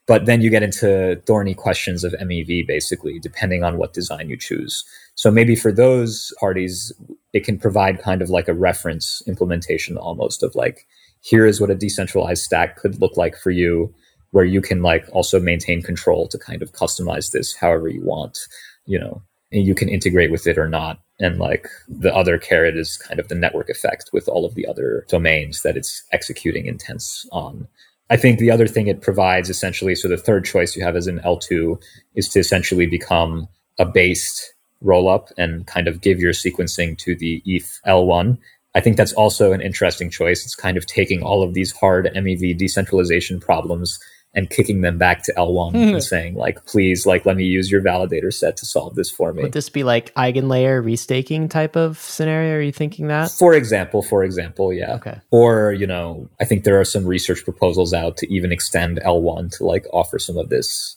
but 0.07 0.25
then 0.25 0.41
you 0.41 0.49
get 0.49 0.63
into 0.63 1.21
thorny 1.25 1.53
questions 1.53 2.03
of 2.03 2.13
MEV, 2.13 2.67
basically, 2.67 3.19
depending 3.19 3.63
on 3.63 3.77
what 3.77 3.93
design 3.93 4.29
you 4.29 4.37
choose. 4.37 4.83
So 5.15 5.29
maybe 5.29 5.55
for 5.55 5.71
those 5.71 6.33
parties, 6.39 6.91
it 7.33 7.45
can 7.45 7.57
provide 7.57 8.01
kind 8.01 8.21
of 8.21 8.29
like 8.29 8.47
a 8.47 8.53
reference 8.53 9.21
implementation 9.27 9.97
almost 9.97 10.43
of 10.43 10.55
like, 10.55 10.87
here 11.21 11.45
is 11.45 11.61
what 11.61 11.69
a 11.69 11.75
decentralized 11.75 12.43
stack 12.43 12.77
could 12.77 12.99
look 12.99 13.15
like 13.15 13.37
for 13.37 13.51
you, 13.51 13.93
where 14.31 14.45
you 14.45 14.61
can 14.61 14.81
like 14.81 15.07
also 15.13 15.39
maintain 15.39 15.81
control 15.81 16.27
to 16.27 16.37
kind 16.37 16.61
of 16.61 16.73
customize 16.73 17.31
this 17.31 17.55
however 17.55 17.87
you 17.87 18.01
want, 18.03 18.39
you 18.85 18.99
know. 18.99 19.21
You 19.51 19.75
can 19.75 19.89
integrate 19.89 20.31
with 20.31 20.47
it 20.47 20.57
or 20.57 20.67
not. 20.67 20.99
And 21.19 21.37
like 21.37 21.67
the 21.87 22.13
other 22.15 22.37
carrot 22.37 22.77
is 22.77 22.97
kind 22.97 23.19
of 23.19 23.27
the 23.27 23.35
network 23.35 23.69
effect 23.69 24.09
with 24.13 24.27
all 24.27 24.45
of 24.45 24.55
the 24.55 24.65
other 24.65 25.05
domains 25.09 25.61
that 25.61 25.77
it's 25.77 26.03
executing 26.11 26.65
intents 26.65 27.27
on. 27.31 27.67
I 28.09 28.17
think 28.17 28.39
the 28.39 28.51
other 28.51 28.67
thing 28.67 28.87
it 28.87 29.01
provides 29.01 29.49
essentially, 29.49 29.95
so 29.95 30.07
the 30.07 30.17
third 30.17 30.45
choice 30.45 30.75
you 30.75 30.83
have 30.83 30.95
as 30.95 31.07
an 31.07 31.19
L2 31.19 31.81
is 32.15 32.27
to 32.29 32.39
essentially 32.39 32.85
become 32.85 33.47
a 33.77 33.85
based 33.85 34.53
rollup 34.83 35.31
and 35.37 35.67
kind 35.67 35.87
of 35.87 36.01
give 36.01 36.19
your 36.19 36.33
sequencing 36.33 36.97
to 36.97 37.15
the 37.15 37.41
ETH 37.45 37.79
L1. 37.87 38.37
I 38.73 38.79
think 38.79 38.97
that's 38.97 39.13
also 39.13 39.51
an 39.51 39.61
interesting 39.61 40.09
choice. 40.09 40.43
It's 40.43 40.55
kind 40.55 40.77
of 40.77 40.85
taking 40.85 41.21
all 41.21 41.43
of 41.43 41.53
these 41.53 41.71
hard 41.71 42.09
MEV 42.15 42.57
decentralization 42.57 43.39
problems 43.39 43.99
and 44.33 44.49
kicking 44.49 44.81
them 44.81 44.97
back 44.97 45.23
to 45.23 45.33
L1 45.33 45.75
and 45.75 46.03
saying 46.13 46.35
like, 46.35 46.65
please, 46.65 47.05
like, 47.05 47.25
let 47.25 47.35
me 47.35 47.43
use 47.43 47.69
your 47.69 47.81
validator 47.81 48.33
set 48.33 48.55
to 48.57 48.65
solve 48.65 48.95
this 48.95 49.11
for 49.11 49.33
me. 49.33 49.43
Would 49.43 49.51
this 49.51 49.69
be 49.69 49.83
like 49.83 50.13
eigenlayer 50.15 50.83
restaking 50.83 51.49
type 51.49 51.75
of 51.75 51.99
scenario? 51.99 52.55
Are 52.55 52.61
you 52.61 52.71
thinking 52.71 53.07
that? 53.07 53.31
For 53.31 53.53
example, 53.53 54.01
for 54.01 54.23
example, 54.23 54.71
yeah. 54.71 54.95
Okay. 54.95 55.19
Or, 55.31 55.73
you 55.73 55.85
know, 55.85 56.29
I 56.39 56.45
think 56.45 56.63
there 56.63 56.79
are 56.79 56.85
some 56.85 57.05
research 57.05 57.43
proposals 57.43 57.93
out 57.93 58.17
to 58.17 58.33
even 58.33 58.51
extend 58.51 58.99
L1 59.05 59.57
to 59.57 59.65
like 59.65 59.85
offer 59.91 60.17
some 60.17 60.37
of 60.37 60.49
this 60.49 60.95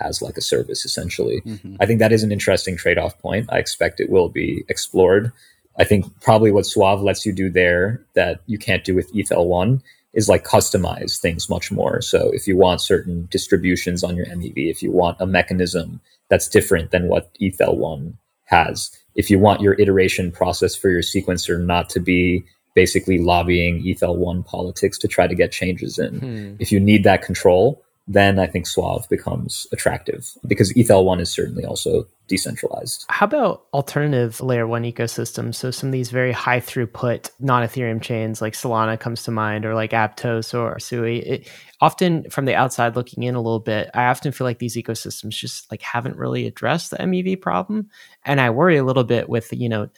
as 0.00 0.22
like 0.22 0.36
a 0.36 0.42
service 0.42 0.84
essentially. 0.84 1.42
Mm-hmm. 1.42 1.76
I 1.80 1.86
think 1.86 1.98
that 1.98 2.12
is 2.12 2.22
an 2.22 2.32
interesting 2.32 2.76
trade-off 2.76 3.18
point. 3.18 3.46
I 3.50 3.58
expect 3.58 4.00
it 4.00 4.08
will 4.08 4.30
be 4.30 4.64
explored. 4.68 5.32
I 5.78 5.84
think 5.84 6.06
probably 6.20 6.50
what 6.50 6.66
Suave 6.66 7.02
lets 7.02 7.26
you 7.26 7.32
do 7.32 7.50
there 7.50 8.04
that 8.14 8.40
you 8.46 8.58
can't 8.58 8.84
do 8.84 8.94
with 8.94 9.10
ETH-L1 9.14 9.82
is 10.12 10.28
like 10.28 10.44
customize 10.44 11.20
things 11.20 11.48
much 11.48 11.70
more. 11.70 12.00
So 12.02 12.30
if 12.32 12.46
you 12.46 12.56
want 12.56 12.80
certain 12.80 13.28
distributions 13.30 14.02
on 14.02 14.16
your 14.16 14.26
MEV, 14.26 14.70
if 14.70 14.82
you 14.82 14.90
want 14.90 15.16
a 15.20 15.26
mechanism 15.26 16.00
that's 16.28 16.48
different 16.48 16.90
than 16.90 17.08
what 17.08 17.30
ETH-L1 17.38 18.14
has, 18.46 18.90
if 19.14 19.30
you 19.30 19.38
want 19.38 19.60
your 19.60 19.74
iteration 19.80 20.32
process 20.32 20.74
for 20.74 20.90
your 20.90 21.02
sequencer 21.02 21.64
not 21.64 21.88
to 21.90 22.00
be 22.00 22.44
basically 22.74 23.18
lobbying 23.18 23.86
ETH-L1 23.86 24.46
politics 24.46 24.98
to 24.98 25.08
try 25.08 25.26
to 25.26 25.34
get 25.34 25.52
changes 25.52 25.98
in, 25.98 26.18
hmm. 26.18 26.54
if 26.58 26.72
you 26.72 26.80
need 26.80 27.04
that 27.04 27.22
control, 27.22 27.82
then 28.10 28.40
I 28.40 28.46
think 28.48 28.66
Suave 28.66 29.08
becomes 29.08 29.68
attractive 29.72 30.32
because 30.44 30.72
ETH-L1 30.72 31.20
is 31.20 31.30
certainly 31.30 31.64
also 31.64 32.08
decentralized. 32.26 33.04
How 33.08 33.24
about 33.24 33.66
alternative 33.72 34.40
layer 34.40 34.66
one 34.66 34.82
ecosystems? 34.82 35.54
So 35.54 35.70
some 35.70 35.90
of 35.90 35.92
these 35.92 36.10
very 36.10 36.32
high 36.32 36.58
throughput 36.58 37.30
non-Ethereum 37.38 38.02
chains 38.02 38.42
like 38.42 38.54
Solana 38.54 38.98
comes 38.98 39.22
to 39.24 39.30
mind 39.30 39.64
or 39.64 39.76
like 39.76 39.92
Aptos 39.92 40.58
or 40.58 40.80
Sui. 40.80 41.18
It, 41.20 41.48
often 41.80 42.28
from 42.30 42.46
the 42.46 42.54
outside 42.56 42.96
looking 42.96 43.22
in 43.22 43.36
a 43.36 43.40
little 43.40 43.60
bit, 43.60 43.90
I 43.94 44.06
often 44.06 44.32
feel 44.32 44.44
like 44.44 44.58
these 44.58 44.76
ecosystems 44.76 45.30
just 45.30 45.70
like 45.70 45.82
haven't 45.82 46.16
really 46.16 46.48
addressed 46.48 46.90
the 46.90 46.96
MEV 46.96 47.40
problem. 47.40 47.90
And 48.24 48.40
I 48.40 48.50
worry 48.50 48.76
a 48.76 48.84
little 48.84 49.04
bit 49.04 49.28
with, 49.28 49.52
you 49.52 49.68
know, 49.68 49.88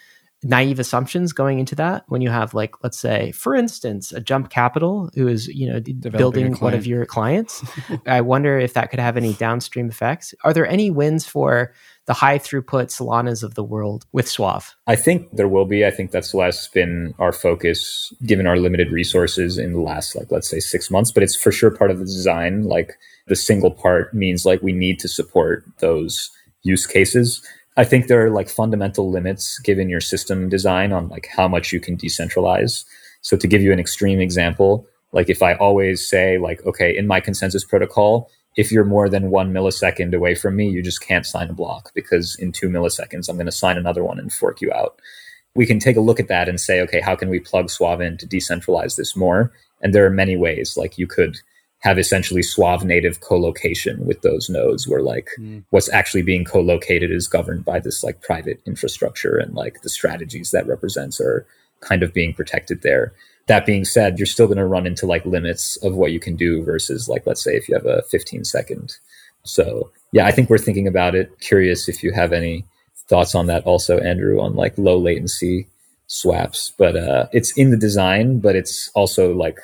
naive 0.44 0.80
assumptions 0.80 1.32
going 1.32 1.58
into 1.60 1.74
that 1.76 2.04
when 2.08 2.20
you 2.20 2.28
have 2.28 2.52
like 2.52 2.82
let's 2.82 2.98
say 2.98 3.30
for 3.32 3.54
instance 3.54 4.10
a 4.10 4.20
jump 4.20 4.50
capital 4.50 5.08
who 5.14 5.28
is 5.28 5.46
you 5.48 5.66
know 5.70 5.78
Developing 5.80 6.18
building 6.18 6.54
one 6.54 6.74
of 6.74 6.86
your 6.86 7.06
clients. 7.06 7.64
I 8.06 8.20
wonder 8.20 8.58
if 8.58 8.74
that 8.74 8.90
could 8.90 8.98
have 8.98 9.16
any 9.16 9.34
downstream 9.34 9.88
effects. 9.88 10.34
Are 10.42 10.52
there 10.52 10.66
any 10.66 10.90
wins 10.90 11.26
for 11.26 11.72
the 12.06 12.14
high 12.14 12.38
throughput 12.38 12.86
solanas 12.86 13.42
of 13.42 13.54
the 13.54 13.62
world 13.62 14.04
with 14.12 14.28
suave? 14.28 14.74
I 14.86 14.96
think 14.96 15.28
there 15.32 15.48
will 15.48 15.64
be. 15.64 15.86
I 15.86 15.90
think 15.90 16.10
that's 16.10 16.34
less 16.34 16.66
been 16.68 17.14
our 17.18 17.32
focus 17.32 18.12
given 18.26 18.46
our 18.46 18.56
limited 18.56 18.90
resources 18.90 19.58
in 19.58 19.72
the 19.72 19.80
last 19.80 20.16
like 20.16 20.30
let's 20.30 20.48
say 20.48 20.60
six 20.60 20.90
months. 20.90 21.12
But 21.12 21.22
it's 21.22 21.36
for 21.36 21.52
sure 21.52 21.70
part 21.70 21.90
of 21.90 21.98
the 21.98 22.04
design. 22.04 22.64
Like 22.64 22.98
the 23.26 23.36
single 23.36 23.70
part 23.70 24.12
means 24.12 24.44
like 24.44 24.62
we 24.62 24.72
need 24.72 24.98
to 25.00 25.08
support 25.08 25.64
those 25.78 26.30
use 26.62 26.86
cases 26.86 27.46
I 27.76 27.84
think 27.84 28.06
there 28.06 28.24
are 28.24 28.30
like 28.30 28.50
fundamental 28.50 29.10
limits 29.10 29.58
given 29.60 29.88
your 29.88 30.00
system 30.00 30.48
design 30.48 30.92
on 30.92 31.08
like 31.08 31.28
how 31.34 31.48
much 31.48 31.72
you 31.72 31.80
can 31.80 31.96
decentralize. 31.96 32.84
So 33.22 33.36
to 33.36 33.46
give 33.46 33.62
you 33.62 33.72
an 33.72 33.80
extreme 33.80 34.20
example, 34.20 34.86
like 35.12 35.30
if 35.30 35.42
I 35.42 35.54
always 35.54 36.06
say 36.06 36.38
like, 36.38 36.64
okay, 36.66 36.96
in 36.96 37.06
my 37.06 37.20
consensus 37.20 37.64
protocol, 37.64 38.30
if 38.56 38.70
you're 38.70 38.84
more 38.84 39.08
than 39.08 39.30
one 39.30 39.52
millisecond 39.52 40.14
away 40.14 40.34
from 40.34 40.56
me, 40.56 40.68
you 40.68 40.82
just 40.82 41.00
can't 41.00 41.24
sign 41.24 41.48
a 41.48 41.54
block 41.54 41.90
because 41.94 42.36
in 42.36 42.52
two 42.52 42.68
milliseconds, 42.68 43.28
I'm 43.28 43.36
going 43.36 43.46
to 43.46 43.52
sign 43.52 43.78
another 43.78 44.04
one 44.04 44.18
and 44.18 44.30
fork 44.32 44.60
you 44.60 44.70
out. 44.72 45.00
We 45.54 45.64
can 45.64 45.78
take 45.78 45.96
a 45.96 46.02
look 46.02 46.20
at 46.20 46.28
that 46.28 46.48
and 46.48 46.60
say, 46.60 46.80
okay, 46.82 47.00
how 47.00 47.16
can 47.16 47.30
we 47.30 47.40
plug 47.40 47.70
Suave 47.70 48.00
in 48.00 48.18
to 48.18 48.26
decentralize 48.26 48.96
this 48.96 49.16
more? 49.16 49.52
And 49.80 49.94
there 49.94 50.04
are 50.04 50.10
many 50.10 50.36
ways. 50.36 50.76
Like 50.76 50.98
you 50.98 51.06
could 51.06 51.38
have 51.82 51.98
essentially 51.98 52.42
Suave 52.42 52.84
native 52.84 53.20
co-location 53.20 54.06
with 54.06 54.22
those 54.22 54.48
nodes 54.48 54.86
where 54.86 55.02
like 55.02 55.28
mm. 55.38 55.64
what's 55.70 55.92
actually 55.92 56.22
being 56.22 56.44
co-located 56.44 57.10
is 57.10 57.26
governed 57.26 57.64
by 57.64 57.80
this 57.80 58.04
like 58.04 58.22
private 58.22 58.60
infrastructure 58.66 59.36
and 59.36 59.54
like 59.54 59.82
the 59.82 59.88
strategies 59.88 60.52
that 60.52 60.66
represents 60.66 61.20
are 61.20 61.44
kind 61.80 62.04
of 62.04 62.14
being 62.14 62.32
protected 62.32 62.82
there. 62.82 63.12
That 63.48 63.66
being 63.66 63.84
said, 63.84 64.18
you're 64.18 64.26
still 64.26 64.46
going 64.46 64.58
to 64.58 64.64
run 64.64 64.86
into 64.86 65.06
like 65.06 65.26
limits 65.26 65.76
of 65.78 65.96
what 65.96 66.12
you 66.12 66.20
can 66.20 66.36
do 66.36 66.62
versus 66.62 67.08
like 67.08 67.26
let's 67.26 67.42
say 67.42 67.56
if 67.56 67.68
you 67.68 67.74
have 67.74 67.86
a 67.86 68.02
15 68.02 68.44
second. 68.44 68.96
So 69.42 69.90
yeah, 70.12 70.26
I 70.26 70.30
think 70.30 70.48
we're 70.48 70.58
thinking 70.58 70.86
about 70.86 71.16
it. 71.16 71.40
Curious 71.40 71.88
if 71.88 72.04
you 72.04 72.12
have 72.12 72.32
any 72.32 72.64
thoughts 73.08 73.34
on 73.34 73.46
that 73.46 73.64
also, 73.64 73.98
Andrew, 73.98 74.40
on 74.40 74.54
like 74.54 74.78
low 74.78 74.96
latency 74.98 75.66
swaps. 76.06 76.72
But 76.78 76.94
uh, 76.94 77.26
it's 77.32 77.50
in 77.58 77.70
the 77.70 77.76
design, 77.76 78.38
but 78.38 78.54
it's 78.54 78.88
also 78.94 79.34
like 79.34 79.58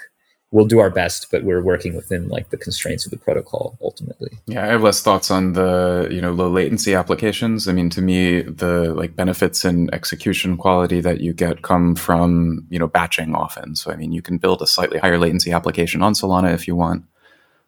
we'll 0.50 0.66
do 0.66 0.78
our 0.78 0.90
best, 0.90 1.30
but 1.30 1.44
we're 1.44 1.62
working 1.62 1.94
within 1.94 2.28
like 2.28 2.50
the 2.50 2.56
constraints 2.56 3.04
of 3.04 3.10
the 3.10 3.18
protocol 3.18 3.76
ultimately. 3.82 4.30
Yeah, 4.46 4.64
I 4.64 4.66
have 4.68 4.82
less 4.82 5.02
thoughts 5.02 5.30
on 5.30 5.52
the 5.52 6.08
you 6.10 6.20
know 6.20 6.32
low 6.32 6.48
latency 6.48 6.94
applications. 6.94 7.68
I 7.68 7.72
mean, 7.72 7.90
to 7.90 8.02
me, 8.02 8.42
the 8.42 8.94
like 8.94 9.14
benefits 9.16 9.64
and 9.64 9.92
execution 9.92 10.56
quality 10.56 11.00
that 11.00 11.20
you 11.20 11.32
get 11.32 11.62
come 11.62 11.94
from 11.94 12.66
you 12.70 12.78
know 12.78 12.88
batching 12.88 13.34
often. 13.34 13.76
So 13.76 13.92
I 13.92 13.96
mean, 13.96 14.12
you 14.12 14.22
can 14.22 14.38
build 14.38 14.62
a 14.62 14.66
slightly 14.66 14.98
higher 14.98 15.18
latency 15.18 15.52
application 15.52 16.02
on 16.02 16.14
Solana 16.14 16.54
if 16.54 16.66
you 16.66 16.76
want. 16.76 17.04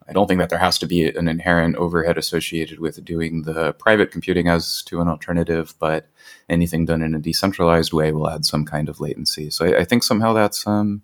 I 0.09 0.13
don't 0.13 0.27
think 0.27 0.41
that 0.41 0.51
there 0.51 0.59
has 0.59 0.77
to 0.79 0.87
be 0.87 1.09
an 1.09 1.29
inherent 1.29 1.77
overhead 1.77 2.19
associated 2.19 2.81
with 2.81 3.05
doing 3.05 3.43
the 3.43 3.75
private 3.75 4.11
computing 4.11 4.49
as 4.49 4.83
to 4.85 5.01
an 5.01 5.07
alternative, 5.07 5.75
but 5.79 6.09
anything 6.49 6.85
done 6.85 7.01
in 7.01 7.15
a 7.15 7.21
decentralized 7.21 7.93
way 7.93 8.11
will 8.11 8.29
add 8.29 8.45
some 8.45 8.65
kind 8.65 8.89
of 8.89 8.99
latency. 8.99 9.51
So 9.51 9.67
I, 9.67 9.81
I 9.81 9.85
think 9.85 10.03
somehow 10.03 10.33
that's 10.33 10.67
um, 10.67 11.03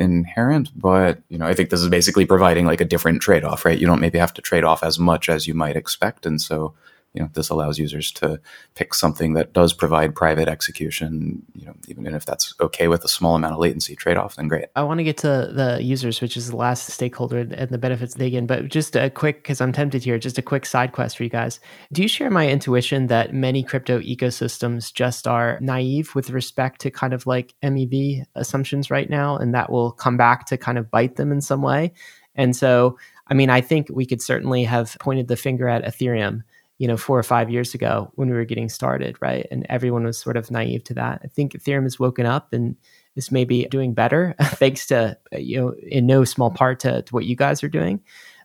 inherent, 0.00 0.70
but 0.74 1.20
you 1.28 1.38
know, 1.38 1.46
I 1.46 1.54
think 1.54 1.70
this 1.70 1.80
is 1.80 1.88
basically 1.88 2.26
providing 2.26 2.66
like 2.66 2.80
a 2.80 2.84
different 2.86 3.22
trade-off, 3.22 3.64
right? 3.64 3.78
You 3.78 3.86
don't 3.86 4.00
maybe 4.00 4.18
have 4.18 4.34
to 4.34 4.42
trade 4.42 4.64
off 4.64 4.82
as 4.82 4.98
much 4.98 5.28
as 5.28 5.46
you 5.46 5.54
might 5.54 5.76
expect, 5.76 6.26
and 6.26 6.40
so 6.40 6.74
you 7.12 7.20
know, 7.22 7.28
this 7.32 7.48
allows 7.48 7.78
users 7.78 8.12
to 8.12 8.40
pick 8.74 8.94
something 8.94 9.34
that 9.34 9.52
does 9.52 9.72
provide 9.72 10.14
private 10.14 10.48
execution, 10.48 11.42
you 11.54 11.66
know, 11.66 11.74
even 11.88 12.06
if 12.06 12.24
that's 12.24 12.54
okay 12.60 12.86
with 12.86 13.04
a 13.04 13.08
small 13.08 13.34
amount 13.34 13.54
of 13.54 13.58
latency 13.58 13.96
trade-off, 13.96 14.36
then 14.36 14.46
great. 14.46 14.66
I 14.76 14.82
want 14.84 14.98
to 14.98 15.04
get 15.04 15.16
to 15.18 15.50
the 15.52 15.80
users, 15.82 16.20
which 16.20 16.36
is 16.36 16.50
the 16.50 16.56
last 16.56 16.86
stakeholder 16.88 17.38
and 17.38 17.70
the 17.70 17.78
benefits 17.78 18.14
they 18.14 18.30
gain, 18.30 18.46
but 18.46 18.68
just 18.68 18.94
a 18.94 19.10
quick, 19.10 19.42
because 19.42 19.60
I'm 19.60 19.72
tempted 19.72 20.04
here, 20.04 20.18
just 20.18 20.38
a 20.38 20.42
quick 20.42 20.64
side 20.64 20.92
quest 20.92 21.16
for 21.16 21.24
you 21.24 21.30
guys. 21.30 21.58
Do 21.92 22.02
you 22.02 22.08
share 22.08 22.30
my 22.30 22.48
intuition 22.48 23.08
that 23.08 23.34
many 23.34 23.62
crypto 23.62 23.98
ecosystems 24.00 24.92
just 24.92 25.26
are 25.26 25.58
naive 25.60 26.14
with 26.14 26.30
respect 26.30 26.80
to 26.82 26.90
kind 26.90 27.12
of 27.12 27.26
like 27.26 27.54
MEV 27.62 28.24
assumptions 28.36 28.90
right 28.90 29.10
now, 29.10 29.36
and 29.36 29.52
that 29.52 29.70
will 29.70 29.90
come 29.90 30.16
back 30.16 30.46
to 30.46 30.56
kind 30.56 30.78
of 30.78 30.90
bite 30.90 31.16
them 31.16 31.32
in 31.32 31.40
some 31.40 31.62
way? 31.62 31.92
And 32.36 32.54
so, 32.54 32.96
I 33.26 33.34
mean, 33.34 33.50
I 33.50 33.60
think 33.60 33.88
we 33.90 34.06
could 34.06 34.22
certainly 34.22 34.62
have 34.62 34.96
pointed 35.00 35.26
the 35.26 35.36
finger 35.36 35.68
at 35.68 35.84
Ethereum 35.84 36.42
you 36.80 36.88
know, 36.88 36.96
four 36.96 37.18
or 37.18 37.22
five 37.22 37.50
years 37.50 37.74
ago 37.74 38.10
when 38.14 38.30
we 38.30 38.34
were 38.34 38.46
getting 38.46 38.70
started, 38.70 39.14
right? 39.20 39.46
And 39.50 39.66
everyone 39.68 40.04
was 40.04 40.18
sort 40.18 40.38
of 40.38 40.50
naive 40.50 40.82
to 40.84 40.94
that. 40.94 41.20
I 41.22 41.28
think 41.28 41.52
Ethereum 41.52 41.82
has 41.82 42.00
woken 42.00 42.24
up 42.24 42.54
and 42.54 42.74
is 43.16 43.30
maybe 43.30 43.66
doing 43.66 43.92
better 43.92 44.34
thanks 44.42 44.86
to, 44.86 45.18
you 45.32 45.60
know, 45.60 45.74
in 45.86 46.06
no 46.06 46.24
small 46.24 46.50
part 46.50 46.80
to, 46.80 47.02
to 47.02 47.14
what 47.14 47.26
you 47.26 47.36
guys 47.36 47.62
are 47.62 47.68
doing. 47.68 48.00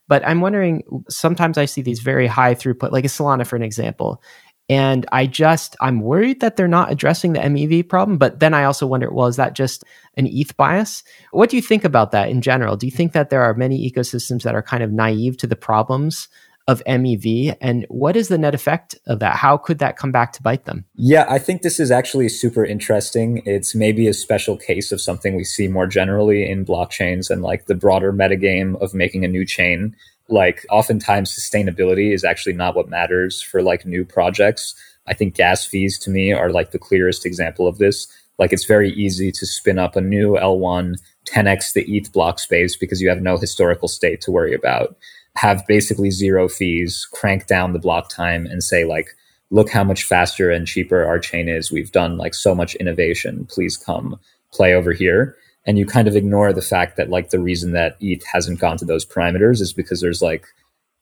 But 0.09 0.27
I'm 0.27 0.41
wondering, 0.41 0.83
sometimes 1.07 1.57
I 1.57 1.63
see 1.63 1.81
these 1.81 2.01
very 2.01 2.27
high 2.27 2.55
throughput, 2.55 2.91
like 2.91 3.05
a 3.05 3.07
Solana, 3.07 3.47
for 3.47 3.55
an 3.55 3.63
example. 3.63 4.21
And 4.67 5.05
I 5.13 5.27
just, 5.27 5.77
I'm 5.79 6.01
worried 6.01 6.41
that 6.41 6.57
they're 6.57 6.67
not 6.67 6.91
addressing 6.91 7.33
the 7.33 7.39
MEV 7.39 7.87
problem. 7.87 8.17
But 8.17 8.41
then 8.41 8.53
I 8.53 8.65
also 8.65 8.85
wonder, 8.85 9.13
well, 9.13 9.27
is 9.27 9.37
that 9.37 9.53
just 9.53 9.85
an 10.17 10.27
ETH 10.27 10.57
bias? 10.57 11.03
What 11.31 11.49
do 11.49 11.55
you 11.55 11.61
think 11.61 11.85
about 11.85 12.11
that 12.11 12.27
in 12.27 12.41
general? 12.41 12.75
Do 12.75 12.85
you 12.85 12.91
think 12.91 13.13
that 13.13 13.29
there 13.29 13.43
are 13.43 13.53
many 13.53 13.89
ecosystems 13.89 14.43
that 14.43 14.55
are 14.55 14.61
kind 14.61 14.83
of 14.83 14.91
naive 14.91 15.37
to 15.37 15.47
the 15.47 15.55
problems 15.55 16.27
of 16.67 16.83
MEV 16.85 17.55
and 17.61 17.85
what 17.89 18.15
is 18.15 18.27
the 18.27 18.37
net 18.37 18.55
effect 18.55 18.95
of 19.05 19.19
that? 19.19 19.35
How 19.35 19.55
could 19.55 19.79
that 19.79 19.97
come 19.97 20.11
back 20.11 20.33
to 20.33 20.41
bite 20.41 20.65
them? 20.65 20.85
Yeah, 20.95 21.25
I 21.29 21.37
think 21.37 21.61
this 21.61 21.79
is 21.79 21.91
actually 21.91 22.27
super 22.29 22.65
interesting. 22.65 23.43
It's 23.45 23.75
maybe 23.75 24.07
a 24.07 24.13
special 24.13 24.57
case 24.57 24.91
of 24.91 24.99
something 24.99 25.35
we 25.35 25.43
see 25.43 25.67
more 25.67 25.85
generally 25.85 26.49
in 26.49 26.65
blockchains 26.65 27.29
and 27.29 27.43
like 27.43 27.67
the 27.67 27.75
broader 27.75 28.11
metagame 28.11 28.81
of 28.81 28.93
making 28.93 29.23
a 29.23 29.27
new 29.27 29.45
chain. 29.45 29.95
Like 30.27 30.65
oftentimes 30.71 31.31
sustainability 31.31 32.11
is 32.11 32.23
actually 32.23 32.53
not 32.53 32.75
what 32.75 32.89
matters 32.89 33.43
for 33.43 33.61
like 33.61 33.85
new 33.85 34.03
projects. 34.03 34.73
I 35.07 35.13
think 35.13 35.35
gas 35.35 35.67
fees 35.67 35.99
to 35.99 36.09
me 36.09 36.33
are 36.33 36.49
like 36.49 36.71
the 36.71 36.79
clearest 36.79 37.27
example 37.27 37.67
of 37.67 37.77
this. 37.77 38.07
Like 38.39 38.51
it's 38.51 38.65
very 38.65 38.91
easy 38.93 39.31
to 39.31 39.45
spin 39.45 39.77
up 39.77 39.95
a 39.95 40.01
new 40.01 40.31
L1 40.31 40.95
10x 41.31 41.73
the 41.73 41.83
ETH 41.87 42.11
block 42.11 42.39
space 42.39 42.75
because 42.75 43.01
you 43.01 43.09
have 43.09 43.21
no 43.21 43.37
historical 43.37 43.87
state 43.87 44.21
to 44.21 44.31
worry 44.31 44.53
about 44.53 44.95
have 45.35 45.65
basically 45.67 46.11
zero 46.11 46.47
fees, 46.47 47.07
crank 47.11 47.47
down 47.47 47.73
the 47.73 47.79
block 47.79 48.09
time 48.09 48.45
and 48.45 48.63
say 48.63 48.85
like, 48.85 49.09
look 49.51 49.69
how 49.69 49.83
much 49.83 50.03
faster 50.03 50.49
and 50.49 50.67
cheaper 50.67 51.03
our 51.03 51.19
chain 51.19 51.49
is. 51.49 51.71
We've 51.71 51.91
done 51.91 52.17
like 52.17 52.33
so 52.33 52.55
much 52.55 52.75
innovation. 52.75 53.45
Please 53.49 53.77
come 53.77 54.19
play 54.51 54.73
over 54.73 54.93
here. 54.93 55.35
And 55.65 55.77
you 55.77 55.85
kind 55.85 56.07
of 56.07 56.15
ignore 56.15 56.53
the 56.53 56.61
fact 56.61 56.95
that 56.97 57.09
like 57.09 57.29
the 57.29 57.39
reason 57.39 57.71
that 57.71 57.97
ETH 57.99 58.23
hasn't 58.25 58.59
gone 58.59 58.77
to 58.77 58.85
those 58.85 59.05
parameters 59.05 59.61
is 59.61 59.73
because 59.73 59.99
there's 59.99 60.21
like 60.21 60.45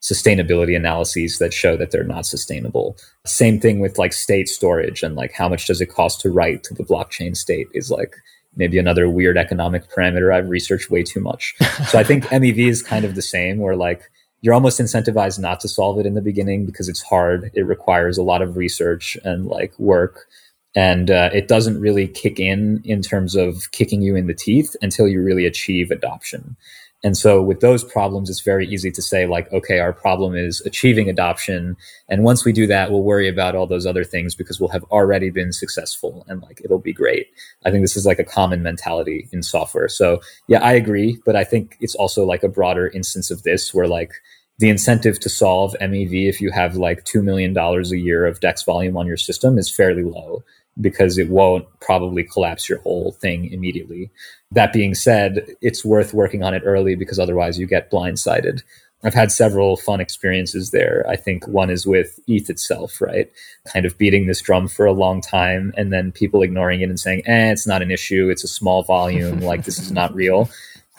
sustainability 0.01 0.75
analyses 0.75 1.37
that 1.39 1.53
show 1.53 1.77
that 1.77 1.91
they're 1.91 2.03
not 2.03 2.25
sustainable. 2.25 2.97
Same 3.25 3.59
thing 3.59 3.79
with 3.79 3.97
like 3.97 4.13
state 4.13 4.49
storage 4.49 5.03
and 5.03 5.15
like 5.15 5.31
how 5.31 5.47
much 5.47 5.67
does 5.67 5.79
it 5.79 5.87
cost 5.87 6.19
to 6.21 6.29
write 6.29 6.63
to 6.63 6.73
the 6.73 6.83
blockchain 6.83 7.37
state 7.37 7.67
is 7.73 7.91
like 7.91 8.15
maybe 8.55 8.77
another 8.77 9.09
weird 9.09 9.37
economic 9.37 9.89
parameter 9.89 10.33
I've 10.33 10.49
researched 10.49 10.91
way 10.91 11.03
too 11.03 11.21
much. 11.21 11.55
so 11.87 11.99
I 11.99 12.03
think 12.03 12.25
MEV 12.25 12.67
is 12.67 12.81
kind 12.81 13.05
of 13.05 13.15
the 13.15 13.21
same 13.21 13.59
where 13.59 13.75
like 13.75 14.09
you're 14.43 14.53
almost 14.53 14.79
incentivized 14.79 15.39
not 15.39 15.61
to 15.61 15.69
solve 15.69 15.97
it 15.99 16.05
in 16.05 16.15
the 16.15 16.21
beginning 16.21 16.65
because 16.65 16.89
it's 16.89 17.01
hard. 17.01 17.49
It 17.53 17.63
requires 17.63 18.17
a 18.17 18.23
lot 18.23 18.41
of 18.41 18.57
research 18.57 19.17
and 19.23 19.45
like 19.45 19.73
work. 19.79 20.27
And 20.75 21.09
uh, 21.09 21.29
it 21.33 21.47
doesn't 21.47 21.79
really 21.79 22.09
kick 22.09 22.41
in 22.41 22.81
in 22.83 23.01
terms 23.01 23.35
of 23.35 23.71
kicking 23.71 24.01
you 24.01 24.17
in 24.17 24.27
the 24.27 24.33
teeth 24.33 24.75
until 24.81 25.07
you 25.07 25.23
really 25.23 25.45
achieve 25.45 25.91
adoption. 25.91 26.57
And 27.05 27.17
so 27.17 27.41
with 27.41 27.59
those 27.59 27.83
problems, 27.83 28.29
it's 28.29 28.41
very 28.41 28.65
easy 28.65 28.89
to 28.91 29.01
say 29.01 29.25
like, 29.27 29.51
okay, 29.51 29.79
our 29.79 29.91
problem 29.91 30.35
is 30.35 30.61
achieving 30.61 31.09
adoption. 31.09 31.75
And 32.07 32.23
once 32.23 32.45
we 32.45 32.53
do 32.53 32.65
that, 32.67 32.91
we'll 32.91 33.03
worry 33.03 33.27
about 33.27 33.55
all 33.55 33.67
those 33.67 33.85
other 33.85 34.05
things 34.05 34.35
because 34.35 34.59
we'll 34.59 34.69
have 34.69 34.85
already 34.85 35.29
been 35.29 35.51
successful 35.51 36.25
and 36.27 36.41
like, 36.41 36.61
it'll 36.63 36.79
be 36.79 36.93
great. 36.93 37.27
I 37.65 37.71
think 37.71 37.83
this 37.83 37.97
is 37.97 38.05
like 38.05 38.19
a 38.19 38.23
common 38.23 38.63
mentality 38.63 39.27
in 39.33 39.43
software. 39.43 39.89
So 39.89 40.21
yeah, 40.47 40.63
I 40.63 40.73
agree. 40.73 41.19
But 41.25 41.35
I 41.35 41.43
think 41.43 41.77
it's 41.81 41.95
also 41.95 42.25
like 42.25 42.43
a 42.43 42.49
broader 42.49 42.87
instance 42.87 43.31
of 43.31 43.43
this 43.43 43.73
where 43.73 43.87
like 43.87 44.13
the 44.59 44.69
incentive 44.69 45.19
to 45.19 45.29
solve 45.29 45.75
MEV 45.81 46.29
if 46.29 46.39
you 46.39 46.51
have 46.51 46.75
like 46.75 47.05
$2 47.05 47.23
million 47.23 47.57
a 47.57 47.81
year 47.95 48.25
of 48.25 48.39
DEX 48.39 48.63
volume 48.63 48.97
on 48.97 49.07
your 49.07 49.17
system 49.17 49.57
is 49.57 49.73
fairly 49.73 50.03
low 50.03 50.43
because 50.79 51.17
it 51.17 51.29
won't 51.29 51.65
probably 51.79 52.23
collapse 52.23 52.67
your 52.67 52.79
whole 52.79 53.11
thing 53.13 53.51
immediately. 53.51 54.11
That 54.51 54.73
being 54.73 54.95
said, 54.95 55.45
it's 55.61 55.85
worth 55.85 56.13
working 56.13 56.43
on 56.43 56.53
it 56.53 56.63
early 56.65 56.95
because 56.95 57.19
otherwise 57.19 57.59
you 57.59 57.67
get 57.67 57.91
blindsided. 57.91 58.63
I've 59.03 59.13
had 59.13 59.31
several 59.31 59.75
fun 59.75 59.99
experiences 59.99 60.71
there. 60.71 61.05
I 61.09 61.17
think 61.17 61.45
one 61.47 61.69
is 61.69 61.85
with 61.85 62.19
ETH 62.27 62.49
itself, 62.49 63.01
right? 63.01 63.29
Kind 63.67 63.85
of 63.85 63.97
beating 63.97 64.27
this 64.27 64.41
drum 64.41 64.67
for 64.67 64.85
a 64.85 64.93
long 64.93 65.19
time 65.19 65.73
and 65.75 65.91
then 65.91 66.13
people 66.13 66.41
ignoring 66.41 66.81
it 66.81 66.89
and 66.89 66.99
saying, 66.99 67.23
eh, 67.25 67.51
it's 67.51 67.67
not 67.67 67.81
an 67.81 67.91
issue. 67.91 68.29
It's 68.29 68.45
a 68.45 68.47
small 68.47 68.83
volume. 68.83 69.39
like 69.41 69.65
this 69.65 69.77
is 69.77 69.91
not 69.91 70.15
real. 70.15 70.49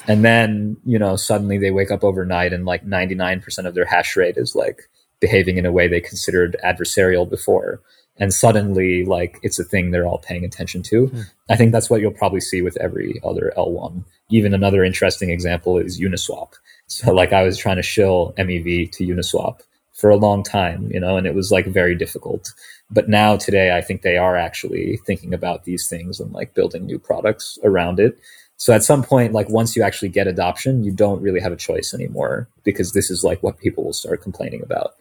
And 0.07 0.25
then, 0.25 0.77
you 0.85 0.99
know, 0.99 1.17
suddenly 1.17 1.59
they 1.59 1.71
wake 1.71 1.91
up 1.91 2.05
overnight 2.05 2.53
and 2.53 2.65
like 2.67 2.87
99% 2.87 3.67
of 3.67 3.75
their 3.75 3.87
hash 3.87 4.17
rate 4.17 4.37
is 4.37 4.55
like 4.55 4.83
behaving 5.21 5.57
in 5.57 5.67
a 5.67 5.73
way 5.73 5.89
they 5.89 6.01
considered 6.01 6.57
adversarial 6.63 7.29
before 7.29 7.81
and 8.17 8.33
suddenly 8.33 9.05
like 9.05 9.39
it's 9.43 9.59
a 9.59 9.65
thing 9.65 9.91
they're 9.91 10.07
all 10.07 10.19
paying 10.19 10.45
attention 10.45 10.83
to. 10.85 11.09
Mm. 11.09 11.25
I 11.51 11.57
think 11.57 11.73
that's 11.73 11.91
what 11.91 12.01
you'll 12.01 12.13
probably 12.13 12.41
see 12.41 12.63
with 12.63 12.77
every 12.81 13.21
other 13.25 13.53
L1. 13.57 14.05
Even 14.31 14.55
another 14.55 14.85
interesting 14.85 15.31
example 15.31 15.79
is 15.79 16.01
Uniswap. 16.01 16.53
So 16.87 17.13
like 17.13 17.33
I 17.33 17.43
was 17.43 17.59
trying 17.59 17.77
to 17.77 17.83
shill 17.83 18.35
MEV 18.39 18.91
to 18.93 19.07
Uniswap 19.07 19.61
for 19.93 20.11
a 20.11 20.17
long 20.17 20.43
time, 20.43 20.91
you 20.93 21.01
know, 21.01 21.17
and 21.17 21.27
it 21.27 21.35
was 21.35 21.51
like 21.51 21.67
very 21.67 21.95
difficult. 21.95 22.53
But 22.91 23.09
now 23.09 23.37
today 23.37 23.77
I 23.77 23.81
think 23.81 24.03
they 24.03 24.17
are 24.17 24.37
actually 24.37 24.99
thinking 25.07 25.33
about 25.35 25.65
these 25.65 25.89
things 25.89 26.21
and 26.21 26.33
like 26.33 26.55
building 26.55 26.87
new 26.87 26.99
products 26.99 27.59
around 27.65 27.99
it. 27.99 28.19
So 28.57 28.73
at 28.73 28.85
some 28.85 29.03
point, 29.03 29.33
like 29.33 29.49
once 29.49 29.77
you 29.77 29.83
actually 29.83 30.09
get 30.09 30.27
adoption, 30.27 30.85
you 30.85 30.93
don't 30.93 31.21
really 31.21 31.41
have 31.41 31.53
a 31.53 31.57
choice 31.57 31.93
anymore 31.93 32.49
because 32.63 32.93
this 32.93 33.11
is 33.11 33.25
like 33.25 33.43
what 33.43 33.59
people 33.59 33.85
will 33.85 33.93
start 33.93 34.23
complaining 34.23 34.63
about. 34.63 34.95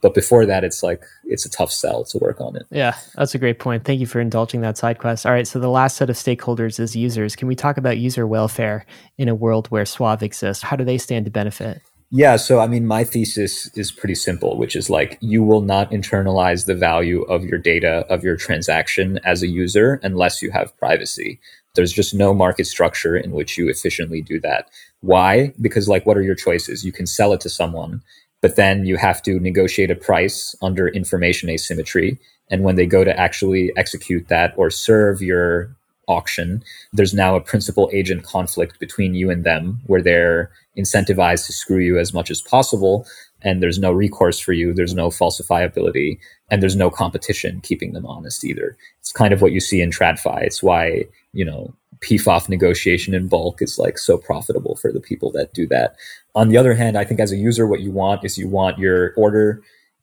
But 0.00 0.14
before 0.14 0.46
that 0.46 0.62
it's 0.62 0.82
like 0.82 1.02
it's 1.24 1.44
a 1.44 1.50
tough 1.50 1.72
sell 1.72 2.04
to 2.04 2.18
work 2.18 2.40
on 2.40 2.54
it. 2.56 2.66
Yeah 2.70 2.96
that's 3.16 3.34
a 3.34 3.38
great 3.38 3.58
point. 3.58 3.84
Thank 3.84 4.00
you 4.00 4.06
for 4.06 4.20
indulging 4.20 4.60
that 4.60 4.78
side 4.78 4.98
quest. 4.98 5.26
All 5.26 5.32
right 5.32 5.46
so 5.46 5.58
the 5.58 5.68
last 5.68 5.96
set 5.96 6.10
of 6.10 6.16
stakeholders 6.16 6.78
is 6.78 6.94
users. 6.94 7.34
Can 7.34 7.48
we 7.48 7.56
talk 7.56 7.76
about 7.76 7.98
user 7.98 8.26
welfare 8.26 8.86
in 9.16 9.28
a 9.28 9.34
world 9.34 9.66
where 9.68 9.84
suave 9.84 10.22
exists? 10.22 10.62
How 10.62 10.76
do 10.76 10.84
they 10.84 10.98
stand 10.98 11.24
to 11.24 11.30
benefit? 11.30 11.82
Yeah 12.10 12.36
so 12.36 12.58
i 12.58 12.66
mean 12.66 12.86
my 12.86 13.04
thesis 13.04 13.70
is 13.76 13.92
pretty 13.92 14.14
simple 14.14 14.56
which 14.56 14.74
is 14.74 14.88
like 14.88 15.18
you 15.20 15.42
will 15.42 15.60
not 15.60 15.90
internalize 15.90 16.64
the 16.64 16.74
value 16.74 17.22
of 17.24 17.44
your 17.44 17.58
data 17.58 18.06
of 18.08 18.24
your 18.24 18.34
transaction 18.34 19.20
as 19.24 19.42
a 19.42 19.46
user 19.46 20.00
unless 20.02 20.40
you 20.40 20.50
have 20.50 20.74
privacy 20.78 21.38
there's 21.74 21.92
just 21.92 22.14
no 22.14 22.34
market 22.34 22.66
structure 22.66 23.16
in 23.16 23.32
which 23.32 23.56
you 23.56 23.68
efficiently 23.68 24.20
do 24.20 24.40
that 24.40 24.68
why 25.00 25.52
because 25.60 25.88
like 25.88 26.04
what 26.06 26.16
are 26.16 26.22
your 26.22 26.34
choices 26.34 26.84
you 26.84 26.92
can 26.92 27.06
sell 27.06 27.32
it 27.32 27.40
to 27.40 27.48
someone 27.48 28.02
but 28.40 28.56
then 28.56 28.86
you 28.86 28.96
have 28.96 29.22
to 29.22 29.40
negotiate 29.40 29.90
a 29.90 29.96
price 29.96 30.54
under 30.62 30.88
information 30.88 31.50
asymmetry. 31.50 32.18
And 32.50 32.62
when 32.62 32.76
they 32.76 32.86
go 32.86 33.04
to 33.04 33.18
actually 33.18 33.72
execute 33.76 34.28
that 34.28 34.54
or 34.56 34.70
serve 34.70 35.20
your 35.20 35.74
auction, 36.06 36.62
there's 36.92 37.12
now 37.12 37.36
a 37.36 37.40
principal 37.40 37.90
agent 37.92 38.22
conflict 38.22 38.78
between 38.80 39.14
you 39.14 39.30
and 39.30 39.44
them 39.44 39.80
where 39.86 40.00
they're 40.00 40.50
incentivized 40.78 41.46
to 41.46 41.52
screw 41.52 41.80
you 41.80 41.98
as 41.98 42.14
much 42.14 42.30
as 42.30 42.40
possible. 42.40 43.06
And 43.42 43.62
there's 43.62 43.78
no 43.78 43.92
recourse 43.92 44.38
for 44.38 44.52
you. 44.52 44.72
There's 44.72 44.94
no 44.94 45.08
falsifiability 45.08 46.18
and 46.50 46.62
there's 46.62 46.76
no 46.76 46.90
competition 46.90 47.60
keeping 47.60 47.92
them 47.92 48.06
honest 48.06 48.44
either. 48.44 48.76
It's 49.00 49.12
kind 49.12 49.34
of 49.34 49.42
what 49.42 49.52
you 49.52 49.60
see 49.60 49.80
in 49.80 49.90
TradFi. 49.90 50.42
It's 50.42 50.62
why, 50.62 51.04
you 51.38 51.44
know, 51.44 51.72
PFOF 52.00 52.48
negotiation 52.48 53.14
in 53.14 53.28
bulk 53.28 53.62
is 53.62 53.78
like 53.78 53.96
so 53.96 54.18
profitable 54.18 54.74
for 54.74 54.90
the 54.92 55.00
people 55.00 55.30
that 55.30 55.54
do 55.54 55.68
that. 55.68 55.94
On 56.34 56.48
the 56.48 56.56
other 56.56 56.74
hand, 56.74 56.98
I 56.98 57.04
think 57.04 57.20
as 57.20 57.30
a 57.30 57.36
user, 57.36 57.64
what 57.64 57.78
you 57.78 57.92
want 57.92 58.24
is 58.24 58.36
you 58.36 58.48
want 58.48 58.76
your 58.76 59.14
order 59.14 59.62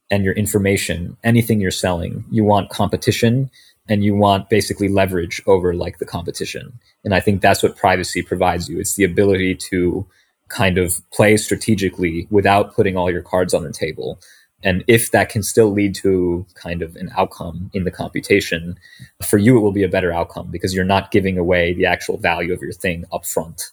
and 0.09 0.23
your 0.23 0.33
information, 0.35 1.17
anything 1.25 1.59
you're 1.59 1.71
selling. 1.71 2.23
You 2.31 2.45
want 2.45 2.69
competition 2.69 3.51
and 3.89 4.01
you 4.01 4.15
want 4.15 4.49
basically 4.49 4.87
leverage 4.87 5.41
over 5.45 5.73
like 5.73 5.97
the 5.97 6.05
competition. 6.05 6.79
And 7.03 7.13
I 7.13 7.19
think 7.19 7.41
that's 7.41 7.61
what 7.61 7.75
privacy 7.75 8.21
provides 8.21 8.69
you. 8.69 8.79
It's 8.79 8.95
the 8.95 9.03
ability 9.03 9.55
to 9.71 10.07
kind 10.47 10.77
of 10.77 11.01
play 11.11 11.35
strategically 11.35 12.27
without 12.31 12.73
putting 12.73 12.95
all 12.95 13.11
your 13.11 13.23
cards 13.23 13.53
on 13.53 13.65
the 13.65 13.73
table. 13.73 14.21
And 14.63 14.83
if 14.87 15.11
that 15.11 15.29
can 15.29 15.43
still 15.43 15.71
lead 15.71 15.95
to 15.95 16.45
kind 16.55 16.81
of 16.81 16.95
an 16.95 17.11
outcome 17.15 17.69
in 17.73 17.83
the 17.83 17.91
computation, 17.91 18.77
for 19.21 19.37
you, 19.37 19.57
it 19.57 19.61
will 19.61 19.71
be 19.71 19.83
a 19.83 19.89
better 19.89 20.11
outcome 20.11 20.49
because 20.49 20.73
you're 20.73 20.85
not 20.85 21.11
giving 21.11 21.37
away 21.37 21.73
the 21.73 21.85
actual 21.85 22.17
value 22.17 22.53
of 22.53 22.61
your 22.61 22.71
thing 22.71 23.05
upfront. 23.13 23.71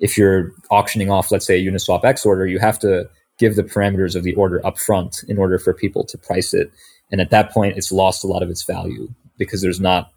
If 0.00 0.18
you're 0.18 0.52
auctioning 0.70 1.10
off, 1.10 1.30
let's 1.30 1.46
say 1.46 1.58
a 1.58 1.70
Uniswap 1.70 2.04
X 2.04 2.26
order, 2.26 2.46
you 2.46 2.58
have 2.58 2.78
to 2.80 3.08
give 3.38 3.56
the 3.56 3.62
parameters 3.62 4.14
of 4.14 4.22
the 4.22 4.34
order 4.34 4.60
upfront 4.64 5.24
in 5.28 5.38
order 5.38 5.58
for 5.58 5.72
people 5.72 6.04
to 6.04 6.18
price 6.18 6.52
it. 6.52 6.72
And 7.10 7.20
at 7.20 7.30
that 7.30 7.50
point, 7.50 7.76
it's 7.76 7.92
lost 7.92 8.24
a 8.24 8.26
lot 8.26 8.42
of 8.42 8.50
its 8.50 8.64
value 8.64 9.08
because 9.38 9.62
there's 9.62 9.80
not 9.80 10.10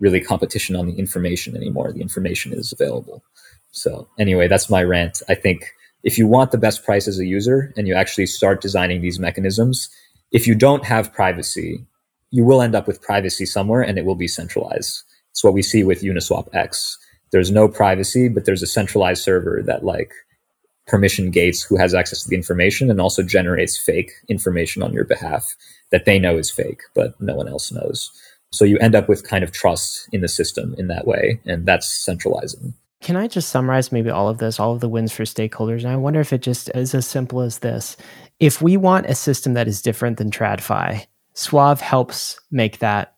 really 0.00 0.20
competition 0.20 0.76
on 0.76 0.86
the 0.86 0.98
information 0.98 1.56
anymore. 1.56 1.92
The 1.92 2.00
information 2.00 2.52
is 2.52 2.72
available. 2.72 3.22
So 3.70 4.08
anyway, 4.18 4.48
that's 4.48 4.70
my 4.70 4.82
rant. 4.82 5.22
I 5.28 5.34
think 5.34 5.72
if 6.02 6.18
you 6.18 6.26
want 6.26 6.50
the 6.50 6.58
best 6.58 6.84
price 6.84 7.06
as 7.06 7.18
a 7.18 7.26
user 7.26 7.72
and 7.76 7.86
you 7.86 7.94
actually 7.94 8.26
start 8.26 8.60
designing 8.60 9.00
these 9.00 9.18
mechanisms, 9.18 9.88
if 10.32 10.46
you 10.46 10.54
don't 10.54 10.84
have 10.84 11.12
privacy, 11.12 11.84
you 12.30 12.44
will 12.44 12.62
end 12.62 12.74
up 12.74 12.86
with 12.86 13.02
privacy 13.02 13.46
somewhere 13.46 13.82
and 13.82 13.98
it 13.98 14.04
will 14.04 14.14
be 14.14 14.28
centralized. 14.28 15.02
It's 15.30 15.44
what 15.44 15.54
we 15.54 15.62
see 15.62 15.84
with 15.84 16.02
Uniswap 16.02 16.48
X. 16.54 16.98
There's 17.30 17.50
no 17.50 17.68
privacy, 17.68 18.28
but 18.28 18.44
there's 18.44 18.62
a 18.62 18.66
centralized 18.66 19.22
server 19.22 19.62
that 19.64 19.84
like 19.84 20.12
permission 20.86 21.30
gates 21.30 21.62
who 21.62 21.76
has 21.76 21.94
access 21.94 22.22
to 22.22 22.28
the 22.28 22.36
information 22.36 22.90
and 22.90 23.00
also 23.00 23.22
generates 23.22 23.78
fake 23.78 24.10
information 24.28 24.82
on 24.82 24.92
your 24.92 25.04
behalf 25.04 25.54
that 25.90 26.04
they 26.04 26.18
know 26.18 26.36
is 26.36 26.50
fake, 26.50 26.82
but 26.94 27.18
no 27.20 27.34
one 27.34 27.48
else 27.48 27.70
knows. 27.70 28.10
So 28.50 28.64
you 28.64 28.78
end 28.78 28.94
up 28.94 29.08
with 29.08 29.26
kind 29.26 29.44
of 29.44 29.52
trust 29.52 30.08
in 30.12 30.20
the 30.20 30.28
system 30.28 30.74
in 30.76 30.88
that 30.88 31.06
way, 31.06 31.40
and 31.46 31.64
that's 31.64 31.88
centralizing. 31.88 32.74
Can 33.02 33.16
I 33.16 33.26
just 33.26 33.50
summarize 33.50 33.90
maybe 33.90 34.10
all 34.10 34.28
of 34.28 34.38
this, 34.38 34.60
all 34.60 34.72
of 34.72 34.80
the 34.80 34.88
wins 34.88 35.12
for 35.12 35.24
stakeholders? 35.24 35.78
And 35.78 35.88
I 35.88 35.96
wonder 35.96 36.20
if 36.20 36.32
it 36.32 36.40
just 36.40 36.70
is 36.72 36.94
as 36.94 37.04
simple 37.04 37.40
as 37.40 37.58
this. 37.58 37.96
If 38.38 38.62
we 38.62 38.76
want 38.76 39.06
a 39.06 39.14
system 39.16 39.54
that 39.54 39.66
is 39.66 39.82
different 39.82 40.18
than 40.18 40.30
TradFi, 40.30 41.04
Suave 41.34 41.80
helps 41.80 42.38
make 42.52 42.78
that 42.78 43.16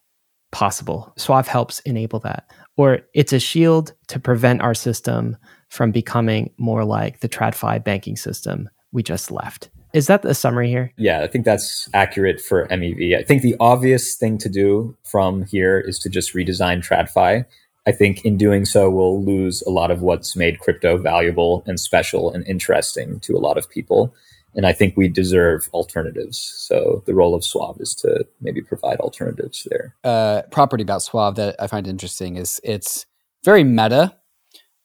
possible. 0.53 1.13
Suave 1.19 1.49
helps 1.49 1.81
enable 1.81 2.19
that. 2.21 2.51
Or 2.79 3.01
it's 3.13 3.35
a 3.35 3.39
shield 3.39 3.93
to 4.09 4.19
prevent 4.19 4.63
our 4.63 4.75
system 4.75 5.37
from 5.69 5.91
becoming 5.91 6.51
more 6.57 6.85
like 6.85 7.21
the 7.21 7.29
TradFi 7.29 7.85
banking 7.85 8.17
system 8.17 8.71
we 8.91 9.03
just 9.03 9.31
left. 9.31 9.69
Is 9.93 10.07
that 10.07 10.23
the 10.23 10.35
summary 10.35 10.69
here? 10.69 10.93
Yeah, 10.97 11.23
I 11.23 11.27
think 11.27 11.45
that's 11.45 11.89
accurate 11.93 12.41
for 12.41 12.67
MEV. 12.69 13.17
I 13.19 13.23
think 13.23 13.43
the 13.43 13.55
obvious 13.61 14.17
thing 14.17 14.39
to 14.39 14.49
do 14.49 14.97
from 15.05 15.45
here 15.45 15.79
is 15.79 15.99
to 16.01 16.09
just 16.09 16.35
redesign 16.35 16.85
TradFi 16.85 17.45
I 17.87 17.93
think 17.93 18.25
in 18.25 18.37
doing 18.39 18.65
so, 18.65 18.89
we'll 18.89 19.23
lose 19.23 19.63
a 19.63 19.71
lot 19.71 19.91
of 19.91 20.01
what's 20.01 20.37
made 20.37 20.59
crypto 20.59 20.97
valuable 20.97 21.63
and 21.67 21.79
special 21.79 22.33
and 22.33 22.47
interesting 22.47 23.21
to 23.21 23.37
a 23.37 23.39
lot 23.39 23.59
of 23.59 23.69
people. 23.69 24.15
And 24.55 24.67
I 24.67 24.73
think 24.73 24.97
we 24.97 25.09
deserve 25.09 25.69
alternatives. 25.75 26.39
So 26.57 27.03
the 27.07 27.15
role 27.15 27.35
of 27.35 27.45
Suave 27.45 27.77
is 27.81 27.95
to 27.97 28.25
maybe 28.41 28.63
provide 28.63 29.01
alternatives 29.01 29.67
there. 29.69 29.95
Uh, 30.05 30.43
property 30.51 30.83
about 30.83 31.03
Suave 31.03 31.35
that 31.35 31.57
I 31.59 31.67
find 31.67 31.87
interesting 31.87 32.37
is 32.37 32.61
it's 32.65 33.05
very 33.45 33.65
meta. 33.65 34.17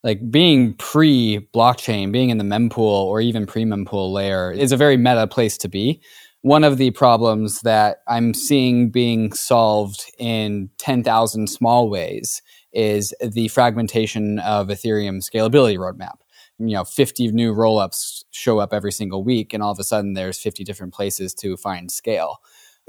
Like 0.04 0.32
being 0.32 0.74
pre 0.74 1.48
blockchain, 1.54 2.12
being 2.12 2.30
in 2.30 2.38
the 2.38 2.44
mempool 2.44 3.06
or 3.06 3.22
even 3.22 3.46
pre 3.46 3.64
mempool 3.64 4.12
layer 4.12 4.52
is 4.52 4.72
a 4.72 4.78
very 4.78 4.98
meta 4.98 5.28
place 5.28 5.58
to 5.60 5.70
be. 5.70 6.02
one 6.42 6.64
of 6.64 6.78
the 6.78 6.92
problems 6.92 7.62
that 7.62 7.98
I'm 8.08 8.34
seeing 8.34 8.90
being 8.90 9.34
solved 9.34 10.06
in 10.18 10.70
10,000 10.78 11.48
small 11.48 11.90
ways 11.90 12.42
is 12.74 13.14
the 13.22 13.48
fragmentation 13.50 14.40
of 14.40 14.68
Ethereum 14.68 15.18
scalability 15.18 15.78
roadmap. 15.78 16.20
You 16.58 16.74
know, 16.76 16.84
50 16.84 17.30
new 17.30 17.54
rollups 17.54 18.26
show 18.32 18.60
up 18.60 18.74
every 18.74 18.91
single 18.91 19.24
week, 19.24 19.54
and 19.54 19.64
all 19.64 19.72
of 19.72 19.80
a 19.80 19.84
sudden 19.84 20.14
there's 20.14 20.40
50 20.40 20.64
different 20.64 20.94
places 20.94 21.34
to 21.36 21.56
find 21.58 21.91
scale. 21.91 22.41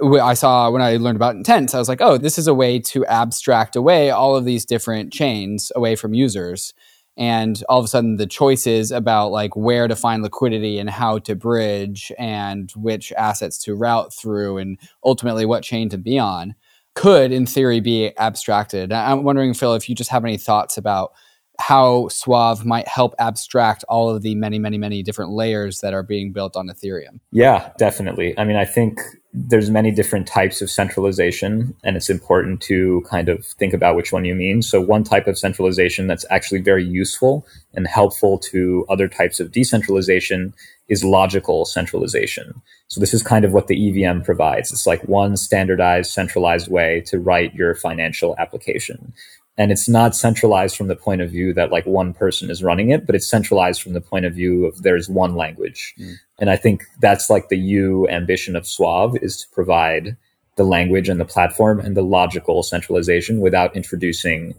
I 0.02 0.34
saw 0.34 0.70
when 0.70 0.82
I 0.82 0.96
learned 0.96 1.16
about 1.16 1.36
intents, 1.36 1.74
I 1.74 1.78
was 1.78 1.88
like, 1.88 2.00
oh, 2.00 2.16
this 2.16 2.38
is 2.38 2.46
a 2.46 2.54
way 2.54 2.78
to 2.78 3.04
abstract 3.06 3.76
away 3.76 4.10
all 4.10 4.34
of 4.34 4.46
these 4.46 4.64
different 4.64 5.12
chains 5.12 5.70
away 5.76 5.94
from 5.94 6.14
users 6.14 6.72
and 7.16 7.62
all 7.68 7.78
of 7.78 7.84
a 7.84 7.88
sudden 7.88 8.16
the 8.16 8.26
choices 8.26 8.90
about 8.90 9.30
like 9.30 9.54
where 9.54 9.86
to 9.86 9.94
find 9.94 10.22
liquidity 10.22 10.78
and 10.78 10.88
how 10.88 11.18
to 11.18 11.34
bridge 11.34 12.10
and 12.18 12.72
which 12.76 13.12
assets 13.12 13.58
to 13.58 13.74
route 13.74 14.12
through 14.12 14.58
and 14.58 14.78
ultimately 15.04 15.44
what 15.44 15.62
chain 15.62 15.88
to 15.90 15.98
be 15.98 16.18
on 16.18 16.54
could 17.00 17.32
in 17.32 17.46
theory 17.46 17.80
be 17.80 18.16
abstracted 18.18 18.92
i'm 18.92 19.22
wondering 19.22 19.54
phil 19.54 19.74
if 19.74 19.88
you 19.88 19.94
just 19.94 20.10
have 20.10 20.24
any 20.24 20.36
thoughts 20.36 20.76
about 20.76 21.12
how 21.60 22.08
Suave 22.08 22.64
might 22.64 22.88
help 22.88 23.14
abstract 23.18 23.84
all 23.88 24.08
of 24.08 24.22
the 24.22 24.34
many, 24.34 24.58
many, 24.58 24.78
many 24.78 25.02
different 25.02 25.32
layers 25.32 25.80
that 25.80 25.92
are 25.92 26.02
being 26.02 26.32
built 26.32 26.56
on 26.56 26.68
Ethereum. 26.68 27.20
Yeah, 27.32 27.70
definitely. 27.78 28.36
I 28.38 28.44
mean, 28.44 28.56
I 28.56 28.64
think 28.64 29.00
there's 29.32 29.70
many 29.70 29.90
different 29.92 30.26
types 30.26 30.60
of 30.60 30.70
centralization, 30.70 31.76
and 31.84 31.96
it's 31.96 32.10
important 32.10 32.60
to 32.62 33.04
kind 33.08 33.28
of 33.28 33.46
think 33.46 33.72
about 33.72 33.94
which 33.94 34.12
one 34.12 34.24
you 34.24 34.34
mean. 34.34 34.62
So, 34.62 34.80
one 34.80 35.04
type 35.04 35.28
of 35.28 35.38
centralization 35.38 36.08
that's 36.08 36.24
actually 36.30 36.62
very 36.62 36.84
useful 36.84 37.46
and 37.74 37.86
helpful 37.86 38.38
to 38.50 38.84
other 38.88 39.06
types 39.06 39.38
of 39.38 39.52
decentralization 39.52 40.52
is 40.90 41.02
logical 41.04 41.64
centralization. 41.64 42.60
So, 42.88 43.00
this 43.00 43.14
is 43.14 43.22
kind 43.22 43.44
of 43.46 43.54
what 43.54 43.68
the 43.68 44.04
EVM 44.04 44.20
provides. 44.20 44.70
It's 44.70 44.86
like 44.86 45.02
one 45.08 45.38
standardized, 45.38 46.10
centralized 46.10 46.68
way 46.68 47.02
to 47.06 47.18
write 47.18 47.54
your 47.54 47.74
financial 47.74 48.36
application 48.38 49.14
and 49.60 49.70
it's 49.70 49.90
not 49.90 50.16
centralized 50.16 50.74
from 50.74 50.88
the 50.88 50.96
point 50.96 51.20
of 51.20 51.30
view 51.30 51.52
that 51.52 51.70
like 51.70 51.84
one 51.84 52.14
person 52.14 52.50
is 52.50 52.62
running 52.62 52.90
it 52.90 53.06
but 53.06 53.14
it's 53.14 53.28
centralized 53.28 53.82
from 53.82 53.92
the 53.92 54.00
point 54.00 54.24
of 54.24 54.34
view 54.34 54.64
of 54.64 54.82
there's 54.82 55.08
one 55.08 55.34
language 55.36 55.94
mm. 55.98 56.14
and 56.38 56.50
i 56.50 56.56
think 56.56 56.84
that's 57.00 57.28
like 57.28 57.48
the 57.48 57.58
u 57.58 58.08
ambition 58.08 58.56
of 58.56 58.66
suave 58.66 59.16
is 59.22 59.42
to 59.42 59.46
provide 59.52 60.16
the 60.56 60.64
language 60.64 61.08
and 61.08 61.20
the 61.20 61.24
platform 61.24 61.78
and 61.78 61.96
the 61.96 62.02
logical 62.02 62.62
centralization 62.62 63.40
without 63.40 63.74
introducing 63.76 64.54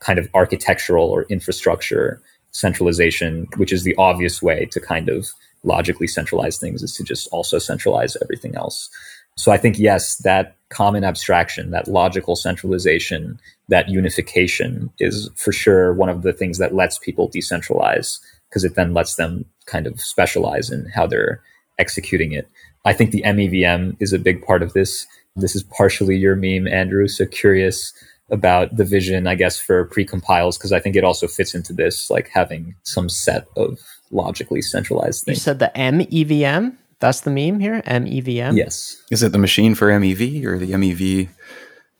kind 0.00 0.18
of 0.18 0.28
architectural 0.34 1.08
or 1.08 1.24
infrastructure 1.24 2.20
centralization 2.50 3.46
which 3.56 3.72
is 3.72 3.84
the 3.84 3.96
obvious 3.96 4.42
way 4.42 4.66
to 4.66 4.80
kind 4.80 5.08
of 5.08 5.30
logically 5.64 6.06
centralize 6.06 6.58
things 6.58 6.82
is 6.82 6.94
to 6.94 7.04
just 7.04 7.28
also 7.28 7.58
centralize 7.58 8.16
everything 8.20 8.54
else 8.56 8.90
so 9.36 9.50
I 9.50 9.58
think, 9.58 9.78
yes, 9.78 10.16
that 10.18 10.56
common 10.68 11.04
abstraction, 11.04 11.70
that 11.70 11.88
logical 11.88 12.36
centralization, 12.36 13.38
that 13.68 13.88
unification 13.88 14.90
is 14.98 15.30
for 15.36 15.52
sure 15.52 15.92
one 15.94 16.08
of 16.08 16.22
the 16.22 16.32
things 16.32 16.58
that 16.58 16.74
lets 16.74 16.98
people 16.98 17.30
decentralize 17.30 18.18
because 18.48 18.64
it 18.64 18.74
then 18.74 18.92
lets 18.92 19.16
them 19.16 19.44
kind 19.66 19.86
of 19.86 20.00
specialize 20.00 20.70
in 20.70 20.86
how 20.94 21.06
they're 21.06 21.42
executing 21.78 22.32
it. 22.32 22.48
I 22.84 22.92
think 22.92 23.10
the 23.10 23.22
MEVM 23.22 23.96
is 24.00 24.12
a 24.12 24.18
big 24.18 24.44
part 24.44 24.62
of 24.62 24.72
this. 24.72 25.06
This 25.36 25.56
is 25.56 25.62
partially 25.62 26.16
your 26.16 26.36
meme, 26.36 26.68
Andrew. 26.68 27.08
So 27.08 27.24
curious 27.24 27.92
about 28.30 28.76
the 28.76 28.84
vision, 28.84 29.26
I 29.26 29.34
guess, 29.34 29.58
for 29.58 29.88
precompiles, 29.88 30.58
because 30.58 30.72
I 30.72 30.80
think 30.80 30.96
it 30.96 31.04
also 31.04 31.26
fits 31.26 31.54
into 31.54 31.72
this, 31.72 32.10
like 32.10 32.28
having 32.28 32.74
some 32.82 33.08
set 33.08 33.46
of 33.56 33.78
logically 34.12 34.62
centralized 34.62 35.24
things. 35.24 35.38
You 35.38 35.40
said 35.40 35.58
the 35.58 35.72
MEVM? 35.74 36.76
That's 37.00 37.20
the 37.20 37.30
meme 37.30 37.58
here, 37.58 37.82
MEVM? 37.82 38.56
Yes. 38.56 39.02
Is 39.10 39.22
it 39.22 39.32
the 39.32 39.38
machine 39.38 39.74
for 39.74 39.88
MEV 39.88 40.44
or 40.44 40.58
the 40.58 40.70
MEV 40.70 41.28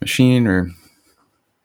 machine 0.00 0.46
or 0.46 0.70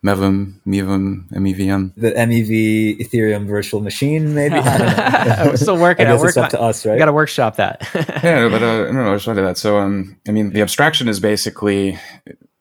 MEVM, 0.04 0.62
MEVM, 0.66 1.30
MEVM? 1.30 1.94
The 1.96 2.12
MEV 2.14 3.00
Ethereum 3.00 3.46
virtual 3.46 3.82
machine, 3.82 4.34
maybe? 4.34 4.56
I 4.58 5.46
We're 5.46 5.58
still 5.58 5.78
working. 5.78 6.08
I 6.08 6.12
guess 6.14 6.24
it's 6.24 6.38
up 6.38 6.50
to 6.52 6.62
us, 6.62 6.86
right? 6.86 6.94
We 6.94 7.00
got 7.00 7.06
to 7.06 7.14
workshop 7.14 7.58
that. 7.58 7.88
yeah, 7.94 8.50
but 8.50 8.64
uh, 8.64 8.92
no, 8.92 9.04
no, 9.04 9.12
I 9.12 9.16
just 9.16 9.28
wanted 9.28 9.44
that. 9.44 9.58
So, 9.58 9.78
um, 9.78 10.20
I 10.28 10.32
mean, 10.32 10.52
the 10.52 10.62
abstraction 10.62 11.08
is 11.08 11.20
basically 11.20 12.00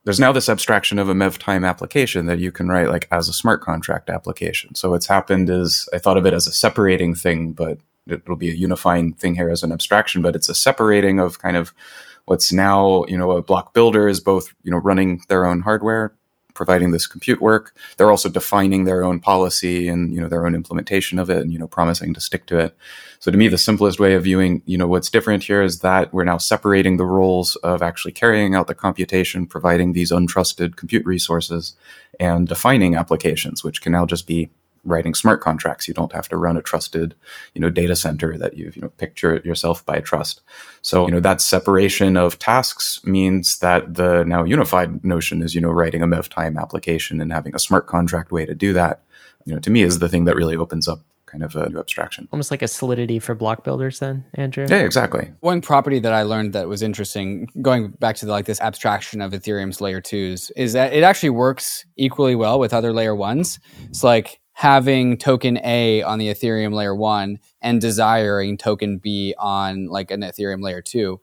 there's 0.07 0.21
now 0.21 0.31
this 0.31 0.49
abstraction 0.49 1.01
of 1.01 1.09
a 1.09 1.15
MEV 1.15 1.37
time 1.37 1.65
application 1.65 2.27
that 2.27 2.39
you 2.39 2.53
can 2.53 2.69
write 2.69 2.89
like 2.89 3.09
as 3.11 3.29
a 3.29 3.33
smart 3.33 3.61
contract 3.61 4.09
application. 4.09 4.73
So 4.77 4.91
what's 4.91 5.09
happened 5.09 5.51
is 5.51 5.89
I 5.93 5.99
thought 5.99 6.17
of 6.17 6.25
it 6.25 6.33
as 6.33 6.47
a 6.47 6.53
separating 6.53 7.17
thing, 7.17 7.51
but 7.51 7.79
it'll 8.07 8.37
be 8.37 8.49
a 8.49 8.55
unifying 8.55 9.15
thing 9.15 9.35
here 9.35 9.51
as 9.51 9.65
an 9.65 9.73
abstraction, 9.73 10.23
but 10.23 10.37
it's 10.37 10.49
a 10.49 10.55
separating 10.55 11.19
of 11.19 11.41
kind 11.41 11.57
of 11.57 11.75
what's 12.27 12.53
now, 12.53 13.05
you 13.07 13.19
know, 13.19 13.33
a 13.33 13.43
block 13.43 13.75
builder 13.75 14.07
is 14.07 14.21
both, 14.21 14.55
you 14.63 14.71
know, 14.71 14.77
running 14.77 15.23
their 15.29 15.45
own 15.45 15.61
hardware, 15.61 16.15
providing 16.57 16.91
this 16.91 17.07
compute 17.07 17.41
work. 17.41 17.77
They're 17.97 18.11
also 18.11 18.29
defining 18.29 18.85
their 18.85 19.05
own 19.05 19.21
policy 19.21 19.89
and, 19.89 20.13
you 20.13 20.21
know, 20.21 20.29
their 20.29 20.45
own 20.45 20.55
implementation 20.55 21.21
of 21.21 21.31
it 21.31 21.39
and, 21.39 21.53
you 21.53 21.59
know, 21.59 21.69
promising 21.69 22.15
to 22.15 22.21
stick 22.21 22.47
to 22.47 22.59
it. 22.59 22.77
So 23.21 23.31
to 23.31 23.37
me, 23.37 23.47
the 23.47 23.59
simplest 23.59 24.01
way 24.01 24.15
of 24.15 24.25
viewing, 24.25 24.63
you 24.67 24.77
know, 24.77 24.89
what's 24.89 25.11
different 25.11 25.45
here 25.45 25.63
is 25.63 25.81
that 25.81 26.13
we're 26.13 26.25
now 26.25 26.39
separating 26.39 26.97
the 26.97 27.05
roles 27.05 27.55
of 27.57 27.83
actually 27.83 28.13
carrying 28.13 28.55
out 28.55 28.67
the 28.67 28.75
computation, 28.75 29.47
providing 29.47 29.93
these 29.93 30.11
untrusted 30.11 30.77
compute 30.77 31.07
resources 31.07 31.77
and 32.19 32.49
defining 32.49 32.97
applications, 32.97 33.63
which 33.63 33.81
can 33.81 33.93
now 33.93 34.07
just 34.07 34.27
be 34.27 34.51
writing 34.87 35.15
smart 35.15 35.41
contracts. 35.41 35.87
You 35.87 35.95
don't 35.95 36.13
have 36.13 36.29
to 36.29 36.37
run 36.37 36.57
a 36.57 36.63
trusted, 36.63 37.15
you 37.55 37.61
know, 37.61 37.71
data 37.71 37.97
center 37.97 38.39
that 38.39 38.57
you've, 38.57 38.77
you 38.77 38.83
know, 38.83 38.89
picked 38.91 39.23
your, 39.23 39.41
yourself 39.41 39.85
by 39.85 40.01
trust. 40.01 40.41
So, 40.83 41.07
you 41.07 41.13
know, 41.13 41.21
that 41.21 41.41
separation 41.41 42.17
of 42.17 42.39
tasks 42.39 43.05
means 43.05 43.59
that 43.59 43.95
the 43.95 44.25
now 44.25 44.45
unified 44.45 45.05
notion 45.05 45.43
is, 45.43 45.55
you 45.55 45.61
know, 45.61 45.71
writing 45.71 46.03
a 46.03 46.07
MEV 46.07 46.29
time 46.29 46.57
application 46.57 47.21
and 47.21 47.33
having 47.33 47.55
a 47.55 47.59
smart 47.59 47.87
contract 47.87 48.33
way 48.33 48.47
to 48.47 48.55
do 48.55 48.73
that, 48.73 49.03
you 49.45 49.53
know, 49.53 49.61
to 49.61 49.71
me 49.71 49.83
is 49.83 49.99
the 49.99 50.09
thing 50.09 50.25
that 50.25 50.37
really 50.37 50.57
opens 50.57 50.89
up 50.89 51.01
kind 51.27 51.43
of 51.43 51.57
a 51.57 51.69
new 51.69 51.79
abstraction. 51.79 52.29
Almost 52.33 52.51
like 52.51 52.63
a 52.63 52.69
solidity 52.69 53.19
for 53.19 53.35
block 53.35 53.65
builders 53.65 53.99
then, 53.99 54.25
Andrew? 54.35 54.67
Yeah, 54.69 54.79
exactly. 54.79 55.33
One 55.41 55.61
property 55.61 55.99
that 55.99 56.13
I 56.13 56.23
learned 56.23 56.53
that 56.53 56.69
was 56.69 56.83
interesting, 56.83 57.49
going 57.61 57.89
back 57.89 58.17
to 58.17 58.27
the, 58.27 58.33
like 58.33 58.47
this 58.47 58.61
abstraction 58.61 59.21
of 59.21 59.33
Ethereum's 59.33 59.81
layer 59.81 60.01
twos, 60.01 60.51
is 60.57 60.73
that 60.73 60.93
it 60.93 61.03
actually 61.03 61.31
works 61.31 61.85
equally 61.97 62.37
well 62.37 62.59
with 62.59 62.73
other 62.73 62.93
layer 62.93 63.15
ones. 63.15 63.59
It's 63.89 64.05
like 64.05 64.41
having 64.57 65.19
token 65.19 65.59
A 65.65 66.03
on 66.03 66.19
the 66.19 66.29
Ethereum 66.29 66.73
layer 66.73 66.95
one 66.95 67.39
and 67.61 67.79
desiring 67.79 68.57
token 68.57 68.97
B 68.97 69.35
on 69.39 69.87
like 69.89 70.11
an 70.11 70.23
Ethereum 70.23 70.63
layer 70.63 70.81
two. 70.81 71.21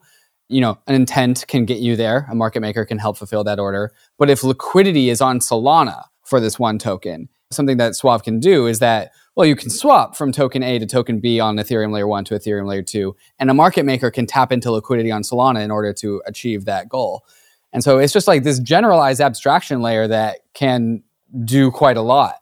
You 0.48 0.60
know, 0.60 0.78
an 0.86 0.94
intent 0.94 1.44
can 1.48 1.64
get 1.64 1.80
you 1.80 1.96
there. 1.96 2.28
A 2.30 2.34
market 2.36 2.60
maker 2.60 2.84
can 2.84 2.98
help 2.98 3.18
fulfill 3.18 3.42
that 3.42 3.58
order. 3.58 3.92
But 4.18 4.30
if 4.30 4.44
liquidity 4.44 5.10
is 5.10 5.20
on 5.20 5.40
Solana 5.40 6.04
for 6.22 6.38
this 6.38 6.60
one 6.60 6.78
token, 6.78 7.28
something 7.50 7.76
that 7.78 7.96
Suave 7.96 8.22
can 8.22 8.38
do 8.38 8.68
is 8.68 8.78
that, 8.78 9.10
well, 9.34 9.46
you 9.46 9.56
can 9.56 9.68
swap 9.68 10.14
from 10.14 10.30
token 10.30 10.62
A 10.62 10.78
to 10.78 10.86
token 10.86 11.18
B 11.18 11.40
on 11.40 11.56
Ethereum 11.56 11.92
layer 11.92 12.06
one 12.06 12.24
to 12.26 12.34
Ethereum 12.34 12.68
layer 12.68 12.82
two. 12.82 13.16
And 13.40 13.50
a 13.50 13.54
market 13.54 13.84
maker 13.84 14.12
can 14.12 14.26
tap 14.26 14.52
into 14.52 14.70
liquidity 14.70 15.10
on 15.10 15.22
Solana 15.22 15.64
in 15.64 15.72
order 15.72 15.92
to 15.94 16.22
achieve 16.24 16.66
that 16.66 16.88
goal. 16.88 17.24
And 17.72 17.82
so 17.82 17.98
it's 17.98 18.12
just 18.12 18.28
like 18.28 18.44
this 18.44 18.60
generalized 18.60 19.20
abstraction 19.20 19.82
layer 19.82 20.06
that 20.06 20.38
can 20.54 21.02
do 21.44 21.72
quite 21.72 21.96
a 21.96 22.02
lot. 22.02 22.36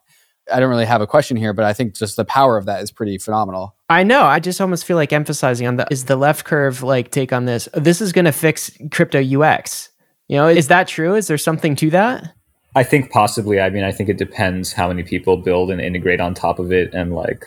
I 0.51 0.59
don't 0.59 0.69
really 0.69 0.85
have 0.85 1.01
a 1.01 1.07
question 1.07 1.37
here, 1.37 1.53
but 1.53 1.65
I 1.65 1.73
think 1.73 1.95
just 1.95 2.17
the 2.17 2.25
power 2.25 2.57
of 2.57 2.65
that 2.65 2.81
is 2.81 2.91
pretty 2.91 3.17
phenomenal. 3.17 3.75
I 3.89 4.03
know. 4.03 4.23
I 4.23 4.39
just 4.39 4.59
almost 4.59 4.85
feel 4.85 4.97
like 4.97 5.13
emphasizing 5.13 5.67
on 5.67 5.77
the 5.77 5.87
is 5.89 6.05
the 6.05 6.15
left 6.15 6.45
curve 6.45 6.83
like 6.83 7.11
take 7.11 7.31
on 7.31 7.45
this. 7.45 7.69
This 7.73 8.01
is 8.01 8.11
going 8.11 8.25
to 8.25 8.31
fix 8.31 8.71
crypto 8.91 9.21
UX. 9.21 9.89
You 10.27 10.37
know, 10.37 10.47
is 10.47 10.67
that 10.67 10.87
true? 10.87 11.15
Is 11.15 11.27
there 11.27 11.37
something 11.37 11.75
to 11.77 11.89
that? 11.91 12.33
I 12.75 12.83
think 12.83 13.11
possibly. 13.11 13.61
I 13.61 13.69
mean, 13.69 13.83
I 13.83 13.91
think 13.91 14.09
it 14.09 14.17
depends 14.17 14.73
how 14.73 14.87
many 14.87 15.03
people 15.03 15.37
build 15.37 15.69
and 15.69 15.79
integrate 15.79 16.19
on 16.19 16.33
top 16.33 16.59
of 16.59 16.71
it 16.71 16.93
and 16.93 17.13
like 17.13 17.45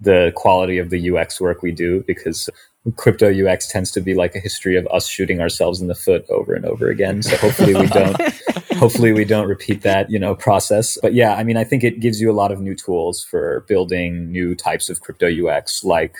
the 0.00 0.32
quality 0.36 0.78
of 0.78 0.90
the 0.90 1.10
UX 1.10 1.40
work 1.40 1.62
we 1.62 1.72
do 1.72 2.04
because 2.06 2.48
crypto 2.96 3.30
UX 3.30 3.66
tends 3.68 3.90
to 3.92 4.00
be 4.00 4.14
like 4.14 4.34
a 4.34 4.40
history 4.40 4.76
of 4.76 4.86
us 4.88 5.06
shooting 5.06 5.40
ourselves 5.40 5.80
in 5.80 5.88
the 5.88 5.94
foot 5.94 6.24
over 6.30 6.54
and 6.54 6.64
over 6.64 6.88
again. 6.88 7.22
So 7.22 7.36
hopefully 7.36 7.74
we 7.74 7.86
don't 7.86 8.20
hopefully 8.78 9.12
we 9.12 9.24
don't 9.24 9.48
repeat 9.48 9.82
that, 9.82 10.10
you 10.10 10.18
know, 10.18 10.34
process. 10.34 10.98
But 11.02 11.14
yeah, 11.14 11.34
I 11.34 11.44
mean, 11.44 11.56
I 11.56 11.64
think 11.64 11.84
it 11.84 12.00
gives 12.00 12.20
you 12.20 12.30
a 12.30 12.32
lot 12.32 12.52
of 12.52 12.60
new 12.60 12.74
tools 12.74 13.22
for 13.22 13.64
building 13.68 14.30
new 14.30 14.54
types 14.54 14.88
of 14.88 15.00
crypto 15.00 15.28
UX 15.28 15.84
like 15.84 16.16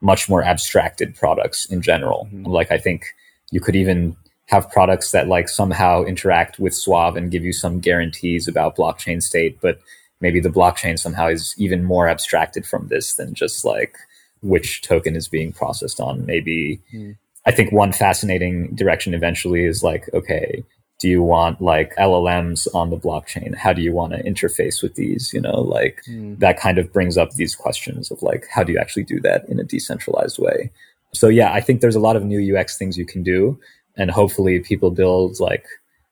much 0.00 0.28
more 0.28 0.42
abstracted 0.42 1.14
products 1.14 1.66
in 1.66 1.82
general. 1.82 2.28
Mm-hmm. 2.32 2.46
Like 2.46 2.70
I 2.70 2.78
think 2.78 3.06
you 3.50 3.60
could 3.60 3.76
even 3.76 4.16
have 4.46 4.70
products 4.70 5.12
that 5.12 5.28
like 5.28 5.48
somehow 5.48 6.02
interact 6.02 6.58
with 6.58 6.74
Suave 6.74 7.16
and 7.16 7.30
give 7.30 7.44
you 7.44 7.52
some 7.52 7.78
guarantees 7.78 8.48
about 8.48 8.76
blockchain 8.76 9.22
state, 9.22 9.60
but 9.60 9.78
maybe 10.20 10.40
the 10.40 10.48
blockchain 10.48 10.98
somehow 10.98 11.28
is 11.28 11.54
even 11.56 11.84
more 11.84 12.08
abstracted 12.08 12.66
from 12.66 12.88
this 12.88 13.14
than 13.14 13.32
just 13.32 13.64
like 13.64 13.96
which 14.42 14.82
token 14.82 15.16
is 15.16 15.28
being 15.28 15.52
processed 15.52 16.00
on. 16.00 16.26
Maybe 16.26 16.80
mm. 16.94 17.16
I 17.46 17.52
think 17.52 17.72
one 17.72 17.92
fascinating 17.92 18.74
direction 18.74 19.14
eventually 19.14 19.64
is 19.64 19.82
like, 19.82 20.08
okay, 20.12 20.64
do 21.00 21.08
you 21.08 21.22
want 21.22 21.62
like 21.62 21.94
LLMs 21.96 22.68
on 22.74 22.90
the 22.90 22.98
blockchain? 22.98 23.54
How 23.54 23.72
do 23.72 23.80
you 23.80 23.92
want 23.92 24.12
to 24.12 24.22
interface 24.22 24.82
with 24.82 24.94
these? 24.94 25.32
You 25.32 25.40
know, 25.40 25.60
like 25.60 26.02
mm. 26.08 26.38
that 26.38 26.60
kind 26.60 26.78
of 26.78 26.92
brings 26.92 27.16
up 27.16 27.32
these 27.32 27.54
questions 27.54 28.10
of 28.10 28.22
like, 28.22 28.46
how 28.50 28.62
do 28.62 28.72
you 28.72 28.78
actually 28.78 29.04
do 29.04 29.20
that 29.20 29.48
in 29.48 29.58
a 29.58 29.64
decentralized 29.64 30.38
way? 30.38 30.70
So 31.12 31.28
yeah, 31.28 31.52
I 31.52 31.60
think 31.60 31.80
there's 31.80 31.96
a 31.96 32.00
lot 32.00 32.16
of 32.16 32.24
new 32.24 32.56
UX 32.56 32.76
things 32.76 32.96
you 32.96 33.06
can 33.06 33.22
do. 33.22 33.58
and 33.96 34.10
hopefully 34.10 34.60
people 34.60 34.90
build 34.90 35.40
like 35.40 35.66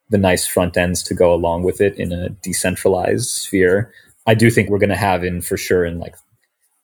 the 0.09 0.17
nice 0.17 0.45
front 0.45 0.75
ends 0.75 1.01
to 1.03 1.13
go 1.13 1.33
along 1.33 1.63
with 1.63 1.79
it 1.81 1.97
in 1.97 2.11
a 2.11 2.29
decentralized 2.29 3.29
sphere. 3.29 3.93
I 4.27 4.33
do 4.33 4.49
think 4.49 4.69
we're 4.69 4.79
going 4.79 4.89
to 4.89 4.95
have 4.95 5.23
in 5.23 5.41
for 5.41 5.57
sure 5.57 5.85
in 5.85 5.99
like 5.99 6.15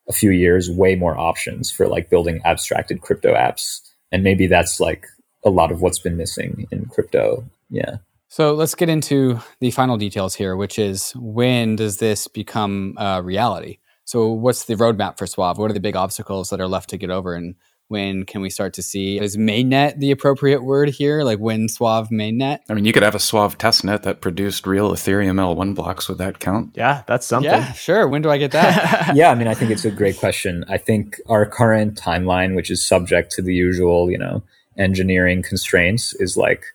a 0.07 0.14
few 0.14 0.32
years 0.32 0.69
way 0.69 0.95
more 0.95 1.18
options 1.18 1.72
for 1.72 1.88
like 1.88 2.10
building 2.10 2.41
abstracted 2.45 3.02
crypto 3.02 3.34
apps. 3.34 3.82
And 4.11 4.23
maybe 4.23 4.48
that's 4.48 4.80
like 4.80 5.07
a 5.44 5.49
lot 5.49 5.72
of 5.72 5.82
what's 5.82 5.99
been 5.99 6.18
missing 6.18 6.68
in 6.72 6.86
crypto. 6.86 7.45
Yeah. 7.69 7.98
So 8.27 8.53
let's 8.53 8.76
get 8.76 8.90
into 8.90 9.40
the 9.60 9.72
final 9.72 9.98
details 9.98 10.36
here 10.36 10.56
which 10.56 10.77
is 10.77 11.11
when 11.15 11.76
does 11.76 11.98
this 11.98 12.27
become 12.27 12.95
a 12.98 13.22
reality? 13.22 13.80
So 14.03 14.32
what's 14.32 14.65
the 14.65 14.76
roadmap 14.76 15.18
for 15.18 15.26
Suave? 15.26 15.57
What 15.57 15.72
are 15.72 15.73
the 15.73 15.80
big 15.80 15.95
obstacles 15.95 16.49
that 16.52 16.61
are 16.61 16.68
left 16.68 16.90
to 16.91 16.98
get 16.98 17.10
over? 17.10 17.34
And 17.34 17.56
when 17.87 18.25
can 18.25 18.41
we 18.41 18.49
start 18.49 18.73
to 18.73 18.81
see 18.81 19.19
is 19.19 19.37
mainnet 19.37 19.99
the 19.99 20.11
appropriate 20.11 20.63
word 20.63 20.89
here? 20.89 21.23
Like 21.23 21.39
when 21.39 21.69
suave 21.69 22.09
mainnet? 22.09 22.59
I 22.69 22.73
mean 22.73 22.85
you 22.85 22.93
could 22.93 23.03
have 23.03 23.15
a 23.15 23.19
suave 23.19 23.57
testnet 23.57 24.01
that 24.03 24.21
produced 24.21 24.65
real 24.65 24.91
ethereum 24.91 25.35
l1 25.35 25.75
blocks. 25.75 26.09
Would 26.09 26.17
that 26.17 26.39
count? 26.39 26.71
Yeah 26.75 27.03
that's 27.07 27.25
something. 27.25 27.51
Yeah 27.51 27.73
sure. 27.73 28.07
When 28.07 28.21
do 28.21 28.29
i 28.29 28.37
get 28.37 28.51
that? 28.51 29.15
Yeah 29.15 29.29
i 29.31 29.35
mean 29.35 29.47
i 29.47 29.53
think 29.53 29.71
it's 29.71 29.85
a 29.85 29.91
great 29.91 30.17
question. 30.17 30.65
I 30.67 30.77
think 30.77 31.19
our 31.27 31.45
current 31.45 31.99
timeline 31.99 32.55
which 32.55 32.71
is 32.71 32.85
subject 32.85 33.31
to 33.33 33.41
the 33.41 33.53
usual 33.53 34.09
you 34.09 34.17
know 34.17 34.43
engineering 34.77 35.41
constraints 35.41 36.13
is 36.15 36.35
like 36.35 36.65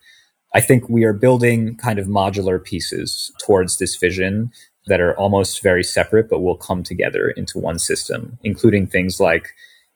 i 0.54 0.60
think 0.60 0.88
we 0.88 1.04
are 1.04 1.12
building 1.12 1.76
kind 1.76 1.98
of 1.98 2.06
modular 2.06 2.62
pieces 2.62 3.30
towards 3.44 3.76
this 3.76 3.96
vision 3.96 4.50
that 4.86 5.00
are 5.00 5.14
almost 5.18 5.62
very 5.62 5.84
separate 5.84 6.28
but 6.30 6.40
will 6.40 6.56
come 6.56 6.82
together 6.82 7.28
into 7.30 7.58
one 7.58 7.78
system 7.78 8.38
including 8.42 8.86
things 8.86 9.20
like 9.20 9.48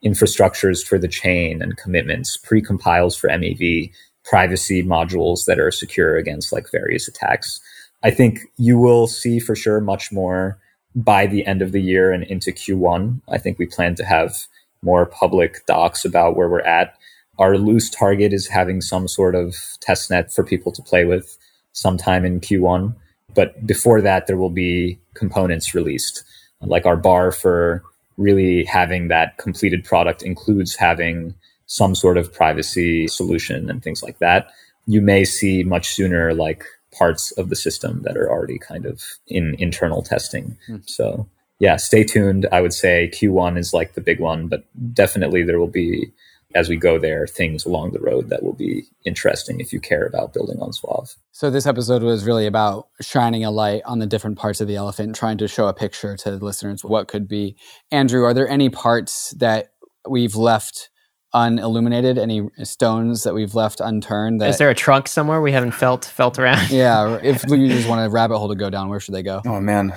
infrastructures 0.05 0.85
for 0.85 0.97
the 0.99 1.07
chain 1.07 1.61
and 1.61 1.77
commitments, 1.77 2.37
pre-compiles 2.37 3.17
for 3.17 3.29
MEV, 3.29 3.91
privacy 4.23 4.83
modules 4.83 5.45
that 5.45 5.59
are 5.59 5.71
secure 5.71 6.15
against 6.17 6.51
like 6.51 6.69
various 6.71 7.07
attacks. 7.07 7.59
I 8.03 8.11
think 8.11 8.39
you 8.57 8.77
will 8.77 9.07
see 9.07 9.39
for 9.39 9.55
sure 9.55 9.81
much 9.81 10.11
more 10.11 10.59
by 10.95 11.25
the 11.25 11.45
end 11.45 11.61
of 11.61 11.71
the 11.71 11.81
year 11.81 12.11
and 12.11 12.23
into 12.23 12.51
Q1. 12.51 13.21
I 13.29 13.37
think 13.37 13.59
we 13.59 13.65
plan 13.65 13.95
to 13.95 14.05
have 14.05 14.33
more 14.81 15.05
public 15.05 15.65
docs 15.65 16.05
about 16.05 16.35
where 16.35 16.47
we're 16.47 16.61
at. 16.61 16.95
Our 17.37 17.57
loose 17.57 17.89
target 17.89 18.31
is 18.31 18.47
having 18.47 18.81
some 18.81 19.07
sort 19.07 19.35
of 19.35 19.55
test 19.81 20.09
net 20.09 20.31
for 20.31 20.43
people 20.43 20.71
to 20.71 20.81
play 20.81 21.03
with 21.05 21.37
sometime 21.73 22.23
in 22.23 22.39
Q1. 22.39 22.95
But 23.33 23.65
before 23.65 24.01
that, 24.01 24.27
there 24.27 24.37
will 24.37 24.49
be 24.49 24.99
components 25.15 25.75
released. 25.75 26.23
Like 26.61 26.85
our 26.85 26.95
bar 26.95 27.31
for 27.31 27.83
really 28.17 28.63
having 28.65 29.07
that 29.09 29.37
completed 29.37 29.83
product 29.83 30.23
includes 30.23 30.75
having 30.75 31.35
some 31.67 31.95
sort 31.95 32.17
of 32.17 32.33
privacy 32.33 33.07
solution 33.07 33.69
and 33.69 33.83
things 33.83 34.03
like 34.03 34.19
that. 34.19 34.49
You 34.85 35.01
may 35.01 35.25
see 35.25 35.63
much 35.63 35.89
sooner 35.89 36.33
like 36.33 36.63
parts 36.97 37.31
of 37.31 37.49
the 37.49 37.55
system 37.55 38.01
that 38.03 38.17
are 38.17 38.29
already 38.29 38.59
kind 38.59 38.85
of 38.85 39.01
in 39.27 39.55
internal 39.59 40.01
testing. 40.01 40.57
Hmm. 40.67 40.77
So 40.85 41.27
yeah, 41.59 41.77
stay 41.77 42.03
tuned. 42.03 42.47
I 42.51 42.61
would 42.61 42.73
say 42.73 43.09
Q1 43.13 43.57
is 43.57 43.73
like 43.73 43.93
the 43.93 44.01
big 44.01 44.19
one, 44.19 44.47
but 44.47 44.63
definitely 44.93 45.43
there 45.43 45.59
will 45.59 45.67
be 45.67 46.11
as 46.55 46.69
we 46.69 46.77
go 46.77 46.97
there 46.97 47.27
things 47.27 47.65
along 47.65 47.91
the 47.91 47.99
road 47.99 48.29
that 48.29 48.41
will 48.41 48.53
be 48.53 48.85
interesting 49.03 49.59
if 49.59 49.73
you 49.73 49.79
care 49.79 50.05
about 50.05 50.33
building 50.33 50.57
on 50.61 50.71
Suave. 50.71 51.13
So 51.33 51.51
this 51.51 51.67
episode 51.67 52.01
was 52.01 52.25
really 52.25 52.47
about 52.47 52.87
shining 53.01 53.43
a 53.43 53.51
light 53.51 53.81
on 53.85 53.99
the 53.99 54.07
different 54.07 54.37
parts 54.37 54.61
of 54.61 54.67
the 54.67 54.77
elephant, 54.77 55.15
trying 55.15 55.37
to 55.39 55.47
show 55.49 55.67
a 55.67 55.73
picture 55.73 56.15
to 56.15 56.31
the 56.31 56.43
listeners 56.43 56.83
what 56.83 57.09
could 57.09 57.27
be. 57.27 57.57
Andrew, 57.91 58.23
are 58.23 58.33
there 58.33 58.47
any 58.47 58.69
parts 58.69 59.31
that 59.37 59.73
we've 60.09 60.35
left 60.35 60.89
unilluminated? 61.33 62.17
Any 62.17 62.47
stones 62.63 63.23
that 63.23 63.33
we've 63.33 63.53
left 63.53 63.81
unturned? 63.81 64.39
That, 64.39 64.49
Is 64.49 64.57
there 64.57 64.69
a 64.69 64.75
trunk 64.75 65.09
somewhere 65.09 65.41
we 65.41 65.51
haven't 65.51 65.73
felt 65.73 66.05
felt 66.05 66.39
around? 66.39 66.71
yeah, 66.71 67.19
if 67.23 67.43
you 67.49 67.67
just 67.67 67.89
want 67.89 68.05
a 68.05 68.09
rabbit 68.09 68.37
hole 68.37 68.47
to 68.47 68.55
go 68.55 68.69
down, 68.69 68.87
where 68.87 69.01
should 69.01 69.13
they 69.13 69.23
go? 69.23 69.41
Oh 69.45 69.59
man, 69.59 69.93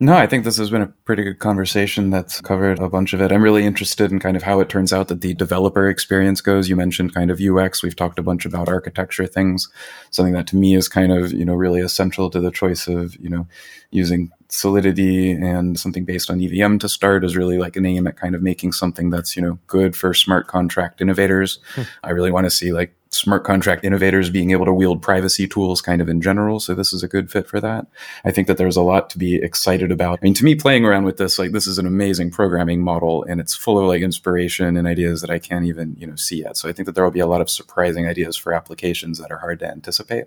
no, 0.00 0.14
I 0.14 0.28
think 0.28 0.44
this 0.44 0.58
has 0.58 0.70
been 0.70 0.82
a 0.82 0.86
pretty 0.86 1.24
good 1.24 1.40
conversation 1.40 2.10
that's 2.10 2.40
covered 2.40 2.78
a 2.78 2.88
bunch 2.88 3.12
of 3.12 3.20
it. 3.20 3.32
I'm 3.32 3.42
really 3.42 3.64
interested 3.64 4.12
in 4.12 4.20
kind 4.20 4.36
of 4.36 4.44
how 4.44 4.60
it 4.60 4.68
turns 4.68 4.92
out 4.92 5.08
that 5.08 5.22
the 5.22 5.34
developer 5.34 5.88
experience 5.88 6.40
goes. 6.40 6.68
You 6.68 6.76
mentioned 6.76 7.14
kind 7.14 7.32
of 7.32 7.40
UX. 7.40 7.82
We've 7.82 7.96
talked 7.96 8.20
a 8.20 8.22
bunch 8.22 8.44
about 8.46 8.68
architecture 8.68 9.26
things, 9.26 9.68
something 10.10 10.34
that 10.34 10.46
to 10.48 10.56
me 10.56 10.76
is 10.76 10.88
kind 10.88 11.10
of, 11.10 11.32
you 11.32 11.44
know, 11.44 11.54
really 11.54 11.80
essential 11.80 12.30
to 12.30 12.38
the 12.38 12.52
choice 12.52 12.86
of, 12.86 13.16
you 13.16 13.28
know, 13.28 13.48
using 13.90 14.30
solidity 14.50 15.32
and 15.32 15.78
something 15.78 16.04
based 16.04 16.30
on 16.30 16.40
EVM 16.40 16.78
to 16.78 16.88
start 16.88 17.24
is 17.24 17.36
really 17.36 17.58
like 17.58 17.74
an 17.74 17.84
aim 17.84 18.06
at 18.06 18.16
kind 18.16 18.36
of 18.36 18.42
making 18.42 18.72
something 18.72 19.10
that's, 19.10 19.34
you 19.34 19.42
know, 19.42 19.58
good 19.66 19.96
for 19.96 20.14
smart 20.14 20.46
contract 20.46 21.00
innovators. 21.00 21.58
Hmm. 21.74 21.82
I 22.04 22.10
really 22.10 22.30
want 22.30 22.44
to 22.46 22.50
see 22.50 22.72
like 22.72 22.94
smart 23.10 23.44
contract 23.44 23.84
innovators 23.84 24.30
being 24.30 24.50
able 24.50 24.64
to 24.66 24.72
wield 24.72 25.02
privacy 25.02 25.46
tools 25.46 25.80
kind 25.80 26.00
of 26.02 26.08
in 26.08 26.20
general. 26.20 26.60
So 26.60 26.74
this 26.74 26.92
is 26.92 27.02
a 27.02 27.08
good 27.08 27.30
fit 27.30 27.46
for 27.46 27.60
that. 27.60 27.86
I 28.24 28.30
think 28.30 28.46
that 28.48 28.56
there's 28.56 28.76
a 28.76 28.82
lot 28.82 29.10
to 29.10 29.18
be 29.18 29.36
excited 29.36 29.90
about. 29.90 30.18
I 30.20 30.24
mean, 30.24 30.34
to 30.34 30.44
me, 30.44 30.54
playing 30.54 30.84
around 30.84 31.04
with 31.04 31.16
this, 31.16 31.38
like 31.38 31.52
this 31.52 31.66
is 31.66 31.78
an 31.78 31.86
amazing 31.86 32.30
programming 32.30 32.82
model 32.82 33.24
and 33.24 33.40
it's 33.40 33.54
full 33.54 33.78
of 33.78 33.86
like 33.86 34.02
inspiration 34.02 34.76
and 34.76 34.86
ideas 34.86 35.20
that 35.22 35.30
I 35.30 35.38
can't 35.38 35.64
even, 35.64 35.96
you 35.98 36.06
know, 36.06 36.16
see 36.16 36.42
yet. 36.42 36.56
So 36.56 36.68
I 36.68 36.72
think 36.72 36.86
that 36.86 36.94
there 36.94 37.04
will 37.04 37.10
be 37.10 37.20
a 37.20 37.26
lot 37.26 37.40
of 37.40 37.50
surprising 37.50 38.06
ideas 38.06 38.36
for 38.36 38.52
applications 38.52 39.18
that 39.18 39.30
are 39.30 39.38
hard 39.38 39.60
to 39.60 39.70
anticipate. 39.70 40.26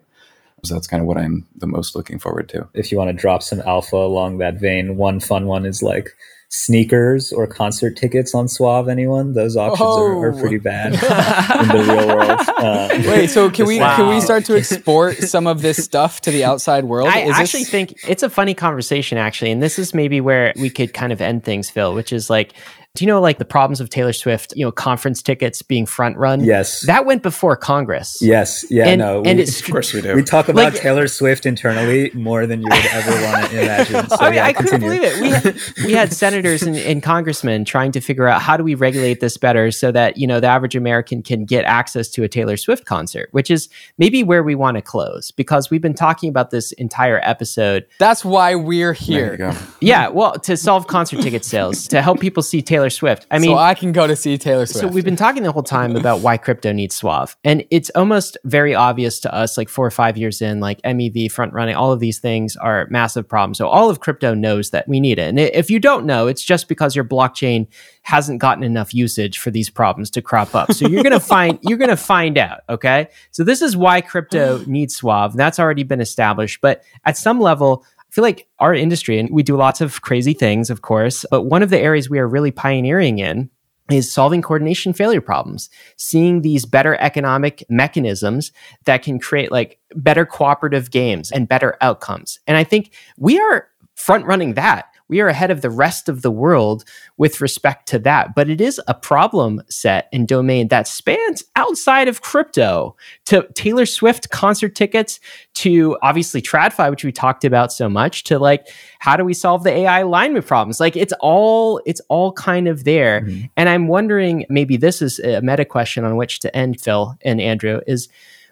So 0.63 0.75
that's 0.75 0.87
kind 0.87 1.01
of 1.01 1.07
what 1.07 1.17
I'm 1.17 1.47
the 1.55 1.67
most 1.67 1.95
looking 1.95 2.19
forward 2.19 2.47
to. 2.49 2.67
If 2.73 2.91
you 2.91 2.97
want 2.97 3.09
to 3.09 3.13
drop 3.13 3.41
some 3.41 3.61
alpha 3.61 3.95
along 3.95 4.37
that 4.39 4.59
vein, 4.59 4.95
one 4.95 5.19
fun 5.19 5.47
one 5.47 5.65
is 5.65 5.81
like 5.81 6.15
sneakers 6.51 7.31
or 7.31 7.47
concert 7.47 7.95
tickets 7.95 8.35
on 8.35 8.47
Suave. 8.47 8.89
Anyone? 8.89 9.33
Those 9.33 9.55
options 9.55 9.79
oh. 9.81 10.05
are, 10.05 10.27
are, 10.27 10.33
pretty 10.33 10.57
bad 10.57 10.93
in 10.93 10.99
the 10.99 11.85
real 11.87 12.07
world. 12.15 12.39
Uh, 12.61 12.89
Wait, 13.07 13.29
so 13.29 13.49
can 13.49 13.65
we 13.65 13.79
wow. 13.79 13.95
can 13.95 14.07
we 14.09 14.19
start 14.19 14.45
to 14.45 14.57
export 14.57 15.17
some 15.17 15.47
of 15.47 15.61
this 15.61 15.83
stuff 15.83 16.21
to 16.21 16.31
the 16.31 16.43
outside 16.43 16.83
world? 16.83 17.07
I 17.09 17.21
is 17.21 17.31
actually 17.31 17.63
this... 17.63 17.71
think 17.71 17.93
it's 18.07 18.21
a 18.21 18.29
funny 18.29 18.53
conversation, 18.53 19.17
actually, 19.17 19.51
and 19.51 19.63
this 19.63 19.79
is 19.79 19.93
maybe 19.93 20.21
where 20.21 20.53
we 20.57 20.69
could 20.69 20.93
kind 20.93 21.13
of 21.13 21.21
end 21.21 21.43
things, 21.43 21.69
Phil, 21.69 21.93
which 21.93 22.11
is 22.11 22.29
like 22.29 22.53
do 22.93 23.05
you 23.05 23.07
know 23.07 23.21
like 23.21 23.37
the 23.37 23.45
problems 23.45 23.79
of 23.79 23.87
Taylor 23.89 24.11
Swift, 24.11 24.53
you 24.53 24.65
know, 24.65 24.71
conference 24.71 25.21
tickets 25.21 25.61
being 25.61 25.85
front 25.85 26.17
run? 26.17 26.43
Yes. 26.43 26.81
That 26.87 27.05
went 27.05 27.23
before 27.23 27.55
Congress. 27.55 28.17
Yes. 28.21 28.65
Yeah, 28.69 28.87
and, 28.87 28.99
no. 28.99 29.23
And 29.23 29.37
we, 29.37 29.43
it's, 29.43 29.61
of 29.61 29.71
course 29.71 29.93
we 29.93 30.01
do. 30.01 30.13
We 30.13 30.23
talk 30.23 30.49
about 30.49 30.73
like, 30.73 30.81
Taylor 30.81 31.07
Swift 31.07 31.45
internally 31.45 32.11
more 32.13 32.45
than 32.45 32.61
you 32.61 32.67
would 32.69 32.85
ever 32.87 33.11
want 33.23 33.49
to 33.49 33.61
imagine. 33.63 34.09
So, 34.09 34.17
I 34.19 34.25
mean, 34.25 34.33
yeah, 34.35 34.45
I 34.45 34.53
continue. 34.53 34.89
couldn't 34.89 34.99
believe 34.99 35.03
it. 35.03 35.21
We 35.21 35.29
had, 35.29 35.85
we 35.85 35.93
had 35.93 36.11
senators 36.11 36.63
and, 36.63 36.75
and 36.75 37.01
congressmen 37.01 37.63
trying 37.63 37.93
to 37.93 38.01
figure 38.01 38.27
out 38.27 38.41
how 38.41 38.57
do 38.57 38.63
we 38.63 38.75
regulate 38.75 39.21
this 39.21 39.37
better 39.37 39.71
so 39.71 39.93
that, 39.93 40.17
you 40.17 40.27
know, 40.27 40.41
the 40.41 40.47
average 40.47 40.75
American 40.75 41.23
can 41.23 41.45
get 41.45 41.63
access 41.63 42.09
to 42.09 42.23
a 42.23 42.27
Taylor 42.27 42.57
Swift 42.57 42.83
concert, 42.83 43.29
which 43.31 43.49
is 43.49 43.69
maybe 43.99 44.21
where 44.21 44.43
we 44.43 44.53
want 44.53 44.75
to 44.75 44.81
close 44.81 45.31
because 45.31 45.69
we've 45.69 45.81
been 45.81 45.93
talking 45.93 46.27
about 46.27 46.51
this 46.51 46.73
entire 46.73 47.21
episode. 47.23 47.87
That's 47.99 48.25
why 48.25 48.55
we're 48.55 48.91
here. 48.91 49.55
Yeah, 49.79 50.09
well, 50.09 50.33
to 50.39 50.57
solve 50.57 50.87
concert 50.87 51.21
ticket 51.21 51.45
sales, 51.45 51.87
to 51.87 52.01
help 52.01 52.19
people 52.19 52.43
see 52.43 52.61
Taylor 52.61 52.80
Swift. 52.89 53.25
I 53.31 53.39
mean, 53.39 53.51
so 53.51 53.57
I 53.57 53.73
can 53.73 53.91
go 53.91 54.07
to 54.07 54.15
see 54.15 54.37
Taylor 54.37 54.65
Swift. 54.65 54.87
So 54.87 54.87
we've 54.87 55.05
been 55.05 55.15
talking 55.15 55.43
the 55.43 55.51
whole 55.51 55.63
time 55.63 55.95
about 55.95 56.21
why 56.21 56.37
crypto 56.37 56.71
needs 56.71 56.95
Suave, 56.95 57.35
and 57.43 57.63
it's 57.71 57.89
almost 57.91 58.37
very 58.43 58.75
obvious 58.75 59.19
to 59.21 59.33
us, 59.33 59.57
like 59.57 59.69
four 59.69 59.85
or 59.85 59.91
five 59.91 60.17
years 60.17 60.41
in, 60.41 60.59
like 60.59 60.81
MEV 60.83 61.31
front 61.31 61.53
running, 61.53 61.75
all 61.75 61.91
of 61.91 61.99
these 61.99 62.19
things 62.19 62.55
are 62.55 62.87
massive 62.89 63.27
problems. 63.27 63.57
So 63.57 63.67
all 63.67 63.89
of 63.89 63.99
crypto 63.99 64.33
knows 64.33 64.71
that 64.71 64.87
we 64.87 64.99
need 64.99 65.19
it, 65.19 65.29
and 65.29 65.39
if 65.39 65.69
you 65.69 65.79
don't 65.79 66.05
know, 66.05 66.27
it's 66.27 66.43
just 66.43 66.67
because 66.67 66.95
your 66.95 67.05
blockchain 67.05 67.67
hasn't 68.03 68.39
gotten 68.39 68.63
enough 68.63 68.93
usage 68.93 69.37
for 69.37 69.51
these 69.51 69.69
problems 69.69 70.09
to 70.11 70.21
crop 70.21 70.55
up. 70.55 70.71
So 70.73 70.87
you're 70.87 71.03
gonna 71.03 71.19
find 71.31 71.59
you're 71.61 71.77
gonna 71.77 71.97
find 71.97 72.37
out. 72.37 72.61
Okay, 72.69 73.07
so 73.31 73.43
this 73.43 73.61
is 73.61 73.77
why 73.77 74.01
crypto 74.01 74.63
needs 74.65 74.95
Suave. 74.95 75.35
That's 75.35 75.59
already 75.59 75.83
been 75.83 76.01
established, 76.01 76.61
but 76.61 76.83
at 77.05 77.17
some 77.17 77.39
level. 77.39 77.85
I 78.11 78.13
feel 78.13 78.23
like 78.23 78.47
our 78.59 78.73
industry, 78.73 79.19
and 79.19 79.29
we 79.29 79.41
do 79.41 79.55
lots 79.55 79.79
of 79.79 80.01
crazy 80.01 80.33
things, 80.33 80.69
of 80.69 80.81
course, 80.81 81.25
but 81.31 81.43
one 81.43 81.63
of 81.63 81.69
the 81.69 81.79
areas 81.79 82.09
we 82.09 82.19
are 82.19 82.27
really 82.27 82.51
pioneering 82.51 83.19
in 83.19 83.49
is 83.89 84.11
solving 84.11 84.41
coordination 84.41 84.91
failure 84.91 85.21
problems, 85.21 85.69
seeing 85.95 86.41
these 86.41 86.65
better 86.65 86.95
economic 86.99 87.63
mechanisms 87.69 88.51
that 88.83 89.01
can 89.01 89.17
create 89.17 89.49
like 89.49 89.79
better 89.95 90.25
cooperative 90.25 90.91
games 90.91 91.31
and 91.31 91.47
better 91.47 91.77
outcomes. 91.79 92.37
And 92.47 92.57
I 92.57 92.65
think 92.65 92.93
we 93.17 93.39
are 93.39 93.69
front 93.95 94.25
running 94.25 94.55
that 94.55 94.90
we 95.11 95.19
are 95.19 95.27
ahead 95.27 95.51
of 95.51 95.61
the 95.61 95.69
rest 95.69 96.09
of 96.09 96.23
the 96.23 96.31
world 96.31 96.85
with 97.17 97.41
respect 97.41 97.87
to 97.89 97.99
that. 97.99 98.33
But 98.33 98.49
it 98.49 98.61
is 98.61 98.81
a 98.87 98.95
problem 98.95 99.61
set 99.69 100.07
and 100.11 100.27
domain 100.27 100.69
that 100.69 100.87
spans 100.87 101.43
outside 101.55 102.07
of 102.07 102.21
crypto 102.21 102.95
to 103.25 103.47
Taylor 103.53 103.85
Swift 103.85 104.31
concert 104.31 104.73
tickets, 104.73 105.19
to 105.55 105.97
obviously 106.01 106.41
TradFi, 106.41 106.89
which 106.89 107.03
we 107.03 107.11
talked 107.11 107.43
about 107.43 107.71
so 107.73 107.89
much, 107.89 108.23
to 108.23 108.39
like 108.39 108.67
how 108.99 109.17
do 109.17 109.25
we 109.25 109.33
solve 109.33 109.63
the 109.63 109.71
AI 109.71 109.99
alignment 109.99 110.47
problems? 110.47 110.79
Like 110.79 110.95
it's 110.95 111.13
all 111.19 111.81
it's 111.85 112.01
all 112.07 112.31
kind 112.31 112.67
of 112.67 112.85
there. 112.85 113.21
Mm-hmm. 113.21 113.45
And 113.57 113.69
I'm 113.69 113.87
wondering 113.87 114.45
maybe 114.49 114.77
this 114.77 115.01
is 115.01 115.19
a 115.19 115.41
meta 115.41 115.65
question 115.65 116.05
on 116.05 116.15
which 116.15 116.39
to 116.39 116.55
end, 116.55 116.79
Phil 116.79 117.15
and 117.21 117.41
Andrew, 117.41 117.81
is 117.85 118.07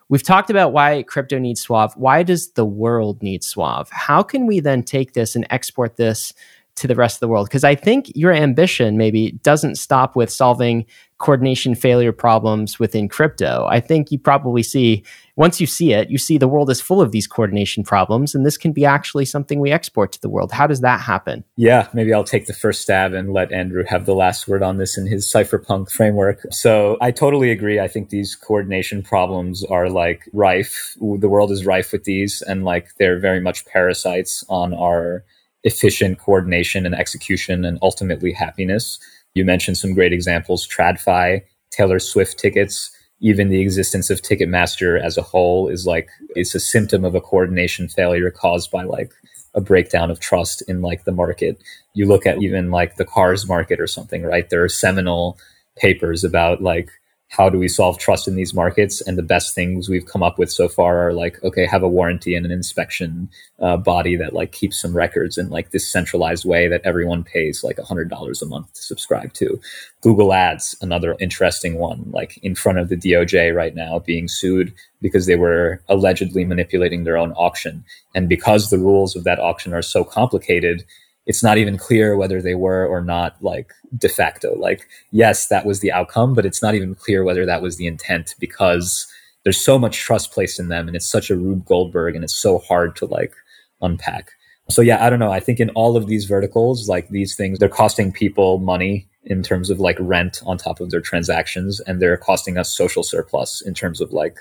We've 0.09 0.23
talked 0.23 0.49
about 0.49 0.73
why 0.73 1.03
crypto 1.03 1.37
needs 1.37 1.61
Suave. 1.61 1.93
Why 1.95 2.23
does 2.23 2.51
the 2.53 2.65
world 2.65 3.21
need 3.21 3.43
Suave? 3.43 3.89
How 3.91 4.23
can 4.23 4.47
we 4.47 4.59
then 4.59 4.81
take 4.81 5.13
this 5.13 5.35
and 5.35 5.45
export 5.51 5.97
this 5.97 6.33
to 6.77 6.87
the 6.87 6.95
rest 6.95 7.17
of 7.17 7.19
the 7.19 7.27
world? 7.27 7.47
Because 7.47 7.63
I 7.63 7.75
think 7.75 8.11
your 8.15 8.33
ambition 8.33 8.97
maybe 8.97 9.33
doesn't 9.43 9.75
stop 9.75 10.15
with 10.15 10.31
solving 10.31 10.85
coordination 11.19 11.75
failure 11.75 12.11
problems 12.11 12.79
within 12.79 13.07
crypto. 13.07 13.67
I 13.69 13.79
think 13.79 14.11
you 14.11 14.17
probably 14.17 14.63
see, 14.63 15.03
once 15.39 15.61
you 15.61 15.65
see 15.65 15.93
it, 15.93 16.09
you 16.09 16.17
see 16.17 16.37
the 16.37 16.49
world 16.49 16.69
is 16.69 16.81
full 16.81 17.01
of 17.01 17.13
these 17.13 17.25
coordination 17.25 17.81
problems, 17.81 18.35
and 18.35 18.45
this 18.45 18.57
can 18.57 18.73
be 18.73 18.83
actually 18.83 19.23
something 19.23 19.61
we 19.61 19.71
export 19.71 20.11
to 20.11 20.19
the 20.19 20.27
world. 20.27 20.51
How 20.51 20.67
does 20.67 20.81
that 20.81 20.99
happen? 20.99 21.45
Yeah, 21.55 21.87
maybe 21.93 22.13
I'll 22.13 22.25
take 22.25 22.47
the 22.47 22.53
first 22.53 22.81
stab 22.81 23.13
and 23.13 23.31
let 23.31 23.53
Andrew 23.53 23.85
have 23.87 24.05
the 24.05 24.13
last 24.13 24.49
word 24.49 24.61
on 24.61 24.75
this 24.75 24.97
in 24.97 25.07
his 25.07 25.31
cypherpunk 25.31 25.89
framework. 25.91 26.45
So 26.51 26.97
I 26.99 27.11
totally 27.11 27.51
agree. 27.51 27.79
I 27.79 27.87
think 27.87 28.09
these 28.09 28.35
coordination 28.35 29.01
problems 29.01 29.63
are 29.63 29.89
like 29.89 30.27
rife. 30.33 30.97
The 30.99 31.29
world 31.29 31.51
is 31.53 31.65
rife 31.65 31.93
with 31.93 32.03
these, 32.03 32.41
and 32.41 32.65
like 32.65 32.89
they're 32.99 33.17
very 33.17 33.39
much 33.39 33.65
parasites 33.65 34.43
on 34.49 34.73
our 34.73 35.23
efficient 35.63 36.19
coordination 36.19 36.85
and 36.85 36.93
execution 36.93 37.63
and 37.63 37.79
ultimately 37.81 38.33
happiness. 38.33 38.99
You 39.35 39.45
mentioned 39.45 39.77
some 39.77 39.93
great 39.93 40.11
examples 40.11 40.67
TradFi, 40.67 41.43
Taylor 41.71 41.99
Swift 41.99 42.37
tickets, 42.37 42.93
even 43.21 43.49
the 43.49 43.61
existence 43.61 44.09
of 44.09 44.21
Ticketmaster 44.21 45.01
as 45.01 45.17
a 45.17 45.21
whole 45.21 45.67
is 45.67 45.85
like 45.85 46.09
it's 46.35 46.55
a 46.55 46.59
symptom 46.59 47.03
of 47.03 47.15
a 47.15 47.21
coordination 47.21 47.87
failure 47.87 48.31
caused 48.31 48.71
by 48.71 48.83
like 48.83 49.11
a 49.53 49.61
breakdown 49.61 50.11
of 50.11 50.19
trust 50.19 50.61
in 50.67 50.81
like 50.81 51.03
the 51.03 51.11
market. 51.11 51.61
You 51.93 52.07
look 52.07 52.25
at 52.25 52.41
even 52.41 52.71
like 52.71 52.95
the 52.95 53.05
cars 53.05 53.47
market 53.47 53.79
or 53.79 53.87
something, 53.87 54.23
right? 54.23 54.49
There 54.49 54.63
are 54.63 54.69
seminal 54.69 55.37
papers 55.75 56.23
about 56.23 56.61
like 56.61 56.89
how 57.29 57.47
do 57.47 57.59
we 57.59 57.67
solve 57.67 57.99
trust 57.99 58.27
in 58.27 58.35
these 58.35 58.55
markets? 58.55 59.01
And 59.01 59.15
the 59.15 59.23
best 59.23 59.53
things 59.53 59.87
we've 59.87 60.05
come 60.05 60.23
up 60.23 60.39
with 60.39 60.51
so 60.51 60.67
far 60.67 61.07
are 61.07 61.13
like, 61.13 61.41
okay, 61.43 61.65
have 61.67 61.83
a 61.83 61.87
warranty 61.87 62.33
and 62.33 62.43
an 62.43 62.51
inspection 62.51 63.29
uh, 63.59 63.77
body 63.77 64.15
that 64.15 64.33
like 64.33 64.51
keeps 64.51 64.81
some 64.81 64.97
records 64.97 65.37
in 65.37 65.49
like 65.49 65.69
this 65.69 65.89
centralized 65.89 66.43
way 66.43 66.67
that 66.67 66.81
everyone 66.83 67.23
pays 67.23 67.63
like 67.63 67.77
a 67.77 67.83
hundred 67.83 68.09
dollars 68.09 68.41
a 68.41 68.47
month 68.47 68.73
to 68.73 68.81
subscribe 68.81 69.31
to. 69.33 69.59
Google 70.01 70.33
Ads, 70.33 70.75
another 70.81 71.15
interesting 71.19 71.75
one, 71.77 72.09
like 72.11 72.37
in 72.39 72.55
front 72.55 72.79
of 72.79 72.89
the 72.89 72.97
DOJ 72.97 73.55
right 73.55 73.75
now, 73.75 73.99
being 73.99 74.27
sued 74.27 74.73
because 74.99 75.27
they 75.27 75.35
were 75.35 75.83
allegedly 75.87 76.45
manipulating 76.45 77.03
their 77.03 77.17
own 77.17 77.31
auction. 77.33 77.85
And 78.15 78.27
because 78.27 78.69
the 78.69 78.79
rules 78.79 79.15
of 79.15 79.23
that 79.25 79.39
auction 79.39 79.71
are 79.73 79.83
so 79.83 80.03
complicated, 80.03 80.83
it's 81.25 81.43
not 81.43 81.57
even 81.57 81.77
clear 81.77 82.17
whether 82.17 82.41
they 82.41 82.55
were 82.55 82.85
or 82.85 83.01
not 83.01 83.35
like 83.41 83.73
de 83.97 84.09
facto. 84.09 84.55
Like, 84.57 84.87
yes, 85.11 85.47
that 85.47 85.65
was 85.65 85.79
the 85.79 85.91
outcome, 85.91 86.33
but 86.33 86.45
it's 86.45 86.61
not 86.61 86.75
even 86.75 86.95
clear 86.95 87.23
whether 87.23 87.45
that 87.45 87.61
was 87.61 87.77
the 87.77 87.87
intent 87.87 88.35
because 88.39 89.07
there's 89.43 89.63
so 89.63 89.77
much 89.77 89.97
trust 89.97 90.31
placed 90.31 90.59
in 90.59 90.67
them 90.67 90.87
and 90.87 90.95
it's 90.95 91.05
such 91.05 91.29
a 91.29 91.35
Rube 91.35 91.65
Goldberg 91.65 92.15
and 92.15 92.23
it's 92.23 92.35
so 92.35 92.59
hard 92.59 92.95
to 92.97 93.05
like 93.05 93.33
unpack. 93.81 94.31
So 94.69 94.81
yeah, 94.81 95.03
I 95.03 95.09
don't 95.09 95.19
know. 95.19 95.31
I 95.31 95.39
think 95.39 95.59
in 95.59 95.69
all 95.71 95.97
of 95.97 96.07
these 96.07 96.25
verticals, 96.25 96.87
like 96.87 97.09
these 97.09 97.35
things, 97.35 97.57
they're 97.57 97.69
costing 97.69 98.11
people 98.11 98.59
money 98.59 99.07
in 99.23 99.43
terms 99.43 99.69
of 99.69 99.79
like 99.79 99.97
rent 99.99 100.41
on 100.45 100.57
top 100.57 100.79
of 100.79 100.91
their 100.91 101.01
transactions 101.01 101.79
and 101.81 102.01
they're 102.01 102.17
costing 102.17 102.57
us 102.57 102.75
social 102.75 103.03
surplus 103.03 103.61
in 103.61 103.73
terms 103.73 104.01
of 104.01 104.11
like 104.11 104.37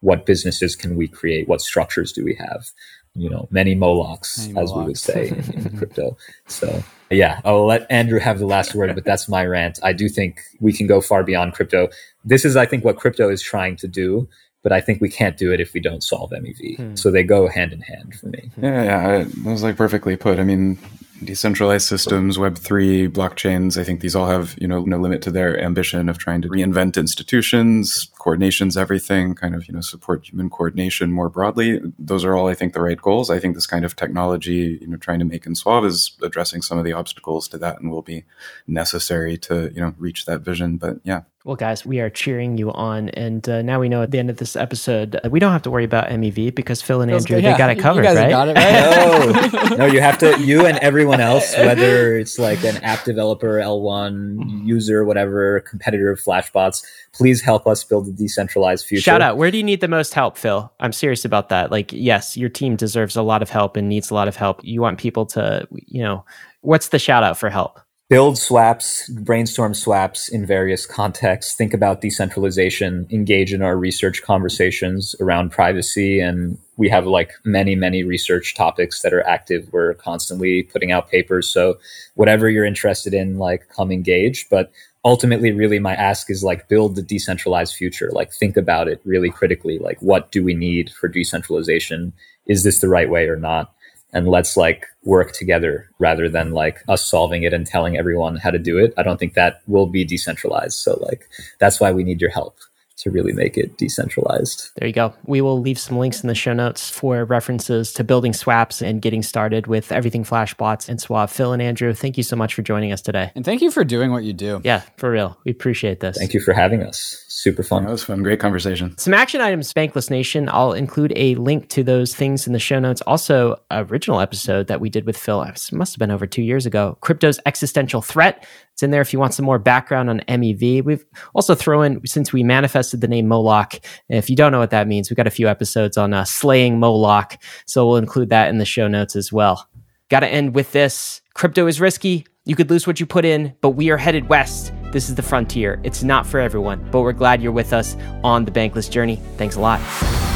what 0.00 0.26
businesses 0.26 0.74
can 0.74 0.96
we 0.96 1.06
create? 1.06 1.46
What 1.46 1.60
structures 1.60 2.12
do 2.12 2.24
we 2.24 2.34
have? 2.34 2.66
You 3.14 3.28
know 3.28 3.48
many 3.50 3.74
molochs 3.74 4.48
many 4.48 4.60
as 4.60 4.72
we 4.72 4.84
would 4.84 4.98
say 4.98 5.28
in, 5.28 5.66
in 5.66 5.76
crypto 5.78 6.16
so 6.46 6.82
yeah 7.10 7.40
i'll 7.44 7.66
let 7.66 7.86
andrew 7.90 8.20
have 8.20 8.38
the 8.38 8.46
last 8.46 8.74
word 8.74 8.94
but 8.94 9.04
that's 9.04 9.28
my 9.28 9.44
rant 9.44 9.78
i 9.82 9.92
do 9.92 10.08
think 10.08 10.40
we 10.60 10.72
can 10.72 10.86
go 10.86 11.00
far 11.00 11.24
beyond 11.24 11.52
crypto 11.52 11.88
this 12.24 12.44
is 12.44 12.56
i 12.56 12.64
think 12.64 12.84
what 12.84 12.96
crypto 12.96 13.28
is 13.28 13.42
trying 13.42 13.74
to 13.76 13.88
do 13.88 14.28
but 14.62 14.72
I 14.72 14.80
think 14.80 15.00
we 15.00 15.08
can't 15.08 15.36
do 15.36 15.52
it 15.52 15.60
if 15.60 15.72
we 15.72 15.80
don't 15.80 16.02
solve 16.02 16.30
MEV. 16.30 16.76
Hmm. 16.76 16.94
So 16.94 17.10
they 17.10 17.22
go 17.22 17.48
hand 17.48 17.72
in 17.72 17.80
hand 17.80 18.14
for 18.14 18.26
me. 18.26 18.50
Yeah, 18.60 18.82
yeah, 18.82 19.24
that 19.24 19.44
was 19.44 19.62
like 19.62 19.76
perfectly 19.76 20.16
put. 20.16 20.38
I 20.38 20.44
mean, 20.44 20.78
decentralized 21.24 21.86
systems, 21.86 22.38
Web3, 22.38 23.08
blockchains, 23.08 23.78
I 23.78 23.84
think 23.84 24.00
these 24.00 24.16
all 24.16 24.26
have, 24.26 24.56
you 24.60 24.66
know, 24.66 24.82
no 24.84 24.98
limit 24.98 25.22
to 25.22 25.30
their 25.30 25.60
ambition 25.60 26.08
of 26.08 26.18
trying 26.18 26.42
to 26.42 26.48
reinvent 26.48 26.96
institutions, 26.96 28.10
coordinations, 28.18 28.76
everything, 28.76 29.34
kind 29.34 29.54
of, 29.54 29.66
you 29.68 29.74
know, 29.74 29.80
support 29.80 30.26
human 30.26 30.50
coordination 30.50 31.12
more 31.12 31.28
broadly. 31.28 31.80
Those 31.98 32.24
are 32.24 32.34
all, 32.34 32.48
I 32.48 32.54
think, 32.54 32.72
the 32.72 32.80
right 32.80 33.00
goals. 33.00 33.30
I 33.30 33.38
think 33.38 33.54
this 33.54 33.66
kind 33.66 33.84
of 33.84 33.96
technology, 33.96 34.78
you 34.80 34.86
know, 34.86 34.96
trying 34.96 35.18
to 35.18 35.24
make 35.24 35.46
in 35.46 35.54
Suave 35.54 35.84
is 35.84 36.16
addressing 36.22 36.62
some 36.62 36.78
of 36.78 36.84
the 36.84 36.92
obstacles 36.92 37.48
to 37.48 37.58
that 37.58 37.80
and 37.80 37.90
will 37.90 38.02
be 38.02 38.24
necessary 38.66 39.36
to, 39.38 39.70
you 39.74 39.80
know, 39.80 39.94
reach 39.98 40.24
that 40.26 40.40
vision. 40.40 40.76
But 40.76 41.00
yeah, 41.04 41.22
well, 41.42 41.56
guys, 41.56 41.86
we 41.86 42.00
are 42.00 42.10
cheering 42.10 42.58
you 42.58 42.70
on. 42.70 43.08
And 43.10 43.48
uh, 43.48 43.62
now 43.62 43.80
we 43.80 43.88
know 43.88 44.02
at 44.02 44.10
the 44.10 44.18
end 44.18 44.28
of 44.28 44.36
this 44.36 44.56
episode, 44.56 45.18
uh, 45.24 45.30
we 45.30 45.40
don't 45.40 45.52
have 45.52 45.62
to 45.62 45.70
worry 45.70 45.84
about 45.84 46.08
MEV 46.08 46.54
because 46.54 46.82
Phil 46.82 47.00
and 47.00 47.10
Andrew, 47.10 47.38
yeah, 47.38 47.52
they 47.52 47.58
got 47.58 47.70
it 47.70 47.78
covered, 47.78 48.04
you 48.04 48.08
guys 48.08 48.16
right? 48.16 48.30
Got 48.30 48.48
it 48.48 48.56
right. 48.56 49.70
no, 49.70 49.76
no, 49.76 49.86
you 49.86 50.02
have 50.02 50.18
to, 50.18 50.38
you 50.38 50.66
and 50.66 50.76
everyone 50.78 51.09
else, 51.18 51.56
whether 51.56 52.16
it's 52.16 52.38
like 52.38 52.62
an 52.62 52.76
app 52.84 53.04
developer, 53.04 53.58
L1 53.58 54.66
user, 54.66 55.04
whatever, 55.04 55.60
competitor 55.60 56.10
of 56.10 56.20
Flashbots, 56.20 56.84
please 57.12 57.40
help 57.40 57.66
us 57.66 57.82
build 57.82 58.06
a 58.06 58.12
decentralized 58.12 58.86
future. 58.86 59.02
Shout 59.02 59.22
out. 59.22 59.38
Where 59.38 59.50
do 59.50 59.56
you 59.56 59.64
need 59.64 59.80
the 59.80 59.88
most 59.88 60.14
help, 60.14 60.36
Phil? 60.36 60.70
I'm 60.78 60.92
serious 60.92 61.24
about 61.24 61.48
that. 61.48 61.70
Like, 61.70 61.92
yes, 61.92 62.36
your 62.36 62.50
team 62.50 62.76
deserves 62.76 63.16
a 63.16 63.22
lot 63.22 63.42
of 63.42 63.50
help 63.50 63.76
and 63.76 63.88
needs 63.88 64.10
a 64.10 64.14
lot 64.14 64.28
of 64.28 64.36
help. 64.36 64.60
You 64.62 64.82
want 64.82 64.98
people 64.98 65.26
to, 65.26 65.66
you 65.72 66.02
know, 66.02 66.24
what's 66.60 66.88
the 66.88 66.98
shout 66.98 67.24
out 67.24 67.38
for 67.38 67.50
help? 67.50 67.80
Build 68.10 68.36
swaps, 68.36 69.08
brainstorm 69.08 69.72
swaps 69.72 70.28
in 70.28 70.44
various 70.44 70.84
contexts, 70.84 71.54
think 71.54 71.72
about 71.72 72.00
decentralization, 72.00 73.06
engage 73.08 73.54
in 73.54 73.62
our 73.62 73.76
research 73.76 74.20
conversations 74.22 75.14
around 75.20 75.52
privacy. 75.52 76.18
And 76.18 76.58
we 76.76 76.88
have 76.88 77.06
like 77.06 77.34
many, 77.44 77.76
many 77.76 78.02
research 78.02 78.56
topics 78.56 79.02
that 79.02 79.14
are 79.14 79.24
active. 79.28 79.68
We're 79.72 79.94
constantly 79.94 80.64
putting 80.64 80.90
out 80.90 81.08
papers. 81.08 81.48
So 81.48 81.78
whatever 82.14 82.50
you're 82.50 82.64
interested 82.64 83.14
in, 83.14 83.38
like 83.38 83.68
come 83.68 83.92
engage. 83.92 84.48
But 84.50 84.72
ultimately, 85.04 85.52
really 85.52 85.78
my 85.78 85.94
ask 85.94 86.30
is 86.30 86.42
like 86.42 86.68
build 86.68 86.96
the 86.96 87.02
decentralized 87.02 87.76
future. 87.76 88.10
Like 88.12 88.32
think 88.32 88.56
about 88.56 88.88
it 88.88 89.00
really 89.04 89.30
critically. 89.30 89.78
Like 89.78 90.02
what 90.02 90.32
do 90.32 90.42
we 90.42 90.54
need 90.54 90.90
for 90.90 91.06
decentralization? 91.06 92.12
Is 92.46 92.64
this 92.64 92.80
the 92.80 92.88
right 92.88 93.08
way 93.08 93.28
or 93.28 93.36
not? 93.36 93.72
And 94.12 94.28
let's 94.28 94.56
like 94.56 94.86
work 95.04 95.32
together 95.32 95.90
rather 95.98 96.28
than 96.28 96.52
like 96.52 96.82
us 96.88 97.04
solving 97.04 97.42
it 97.42 97.52
and 97.52 97.66
telling 97.66 97.96
everyone 97.96 98.36
how 98.36 98.50
to 98.50 98.58
do 98.58 98.78
it. 98.78 98.92
I 98.96 99.02
don't 99.02 99.18
think 99.18 99.34
that 99.34 99.62
will 99.66 99.86
be 99.86 100.04
decentralized. 100.04 100.76
So 100.76 100.98
like 101.00 101.28
that's 101.58 101.80
why 101.80 101.92
we 101.92 102.04
need 102.04 102.20
your 102.20 102.30
help 102.30 102.58
to 103.02 103.10
really 103.10 103.32
make 103.32 103.56
it 103.56 103.76
decentralized. 103.76 104.70
There 104.76 104.88
you 104.88 104.94
go. 104.94 105.14
We 105.24 105.40
will 105.40 105.60
leave 105.60 105.78
some 105.78 105.98
links 105.98 106.22
in 106.22 106.28
the 106.28 106.34
show 106.34 106.52
notes 106.52 106.90
for 106.90 107.24
references 107.24 107.92
to 107.94 108.04
building 108.04 108.32
swaps 108.32 108.82
and 108.82 109.02
getting 109.02 109.22
started 109.22 109.66
with 109.66 109.92
everything 109.92 110.24
Flashbots 110.24 110.88
and 110.88 111.00
Suave. 111.00 111.30
Phil 111.30 111.52
and 111.52 111.62
Andrew, 111.62 111.92
thank 111.92 112.16
you 112.16 112.22
so 112.22 112.36
much 112.36 112.54
for 112.54 112.62
joining 112.62 112.92
us 112.92 113.00
today. 113.00 113.32
And 113.34 113.44
thank 113.44 113.62
you 113.62 113.70
for 113.70 113.84
doing 113.84 114.12
what 114.12 114.24
you 114.24 114.32
do. 114.32 114.60
Yeah, 114.64 114.82
for 114.96 115.10
real. 115.10 115.38
We 115.44 115.50
appreciate 115.50 116.00
this. 116.00 116.16
Thank 116.18 116.34
you 116.34 116.40
for 116.40 116.52
having 116.52 116.82
us. 116.82 117.24
Super 117.28 117.62
fun. 117.62 117.84
That 117.84 117.92
was 117.92 118.04
fun. 118.04 118.22
Great 118.22 118.40
conversation. 118.40 118.96
Some 118.98 119.14
action 119.14 119.40
items, 119.40 119.72
Bankless 119.72 120.10
Nation. 120.10 120.48
I'll 120.50 120.72
include 120.72 121.12
a 121.16 121.36
link 121.36 121.68
to 121.70 121.82
those 121.82 122.14
things 122.14 122.46
in 122.46 122.52
the 122.52 122.58
show 122.58 122.78
notes. 122.78 123.00
Also, 123.02 123.60
original 123.70 124.20
episode 124.20 124.66
that 124.66 124.80
we 124.80 124.90
did 124.90 125.06
with 125.06 125.16
Phil. 125.16 125.42
It 125.42 125.70
must 125.72 125.94
have 125.94 125.98
been 125.98 126.10
over 126.10 126.26
two 126.26 126.42
years 126.42 126.66
ago. 126.66 126.98
Crypto's 127.00 127.40
existential 127.46 128.02
threat. 128.02 128.46
It's 128.80 128.84
in 128.84 128.92
there 128.92 129.02
if 129.02 129.12
you 129.12 129.18
want 129.18 129.34
some 129.34 129.44
more 129.44 129.58
background 129.58 130.08
on 130.08 130.20
MEV. 130.20 130.82
We've 130.82 131.04
also 131.34 131.54
thrown 131.54 131.84
in, 131.84 132.06
since 132.06 132.32
we 132.32 132.42
manifested 132.42 133.02
the 133.02 133.08
name 133.08 133.28
Moloch, 133.28 133.74
if 134.08 134.30
you 134.30 134.36
don't 134.36 134.52
know 134.52 134.58
what 134.58 134.70
that 134.70 134.88
means, 134.88 135.10
we've 135.10 135.18
got 135.18 135.26
a 135.26 135.30
few 135.30 135.48
episodes 135.48 135.98
on 135.98 136.14
uh, 136.14 136.24
slaying 136.24 136.80
Moloch. 136.80 137.36
So 137.66 137.86
we'll 137.86 137.98
include 137.98 138.30
that 138.30 138.48
in 138.48 138.56
the 138.56 138.64
show 138.64 138.88
notes 138.88 139.16
as 139.16 139.30
well. 139.30 139.68
Got 140.08 140.20
to 140.20 140.28
end 140.28 140.54
with 140.54 140.72
this 140.72 141.20
crypto 141.34 141.66
is 141.66 141.78
risky. 141.78 142.26
You 142.46 142.56
could 142.56 142.70
lose 142.70 142.86
what 142.86 142.98
you 143.00 143.04
put 143.04 143.26
in, 143.26 143.54
but 143.60 143.70
we 143.70 143.90
are 143.90 143.98
headed 143.98 144.30
west. 144.30 144.72
This 144.92 145.10
is 145.10 145.14
the 145.14 145.22
frontier. 145.22 145.78
It's 145.84 146.02
not 146.02 146.26
for 146.26 146.40
everyone, 146.40 146.88
but 146.90 147.02
we're 147.02 147.12
glad 147.12 147.42
you're 147.42 147.52
with 147.52 147.74
us 147.74 147.98
on 148.24 148.46
the 148.46 148.50
bankless 148.50 148.90
journey. 148.90 149.16
Thanks 149.36 149.56
a 149.56 149.60
lot. 149.60 150.29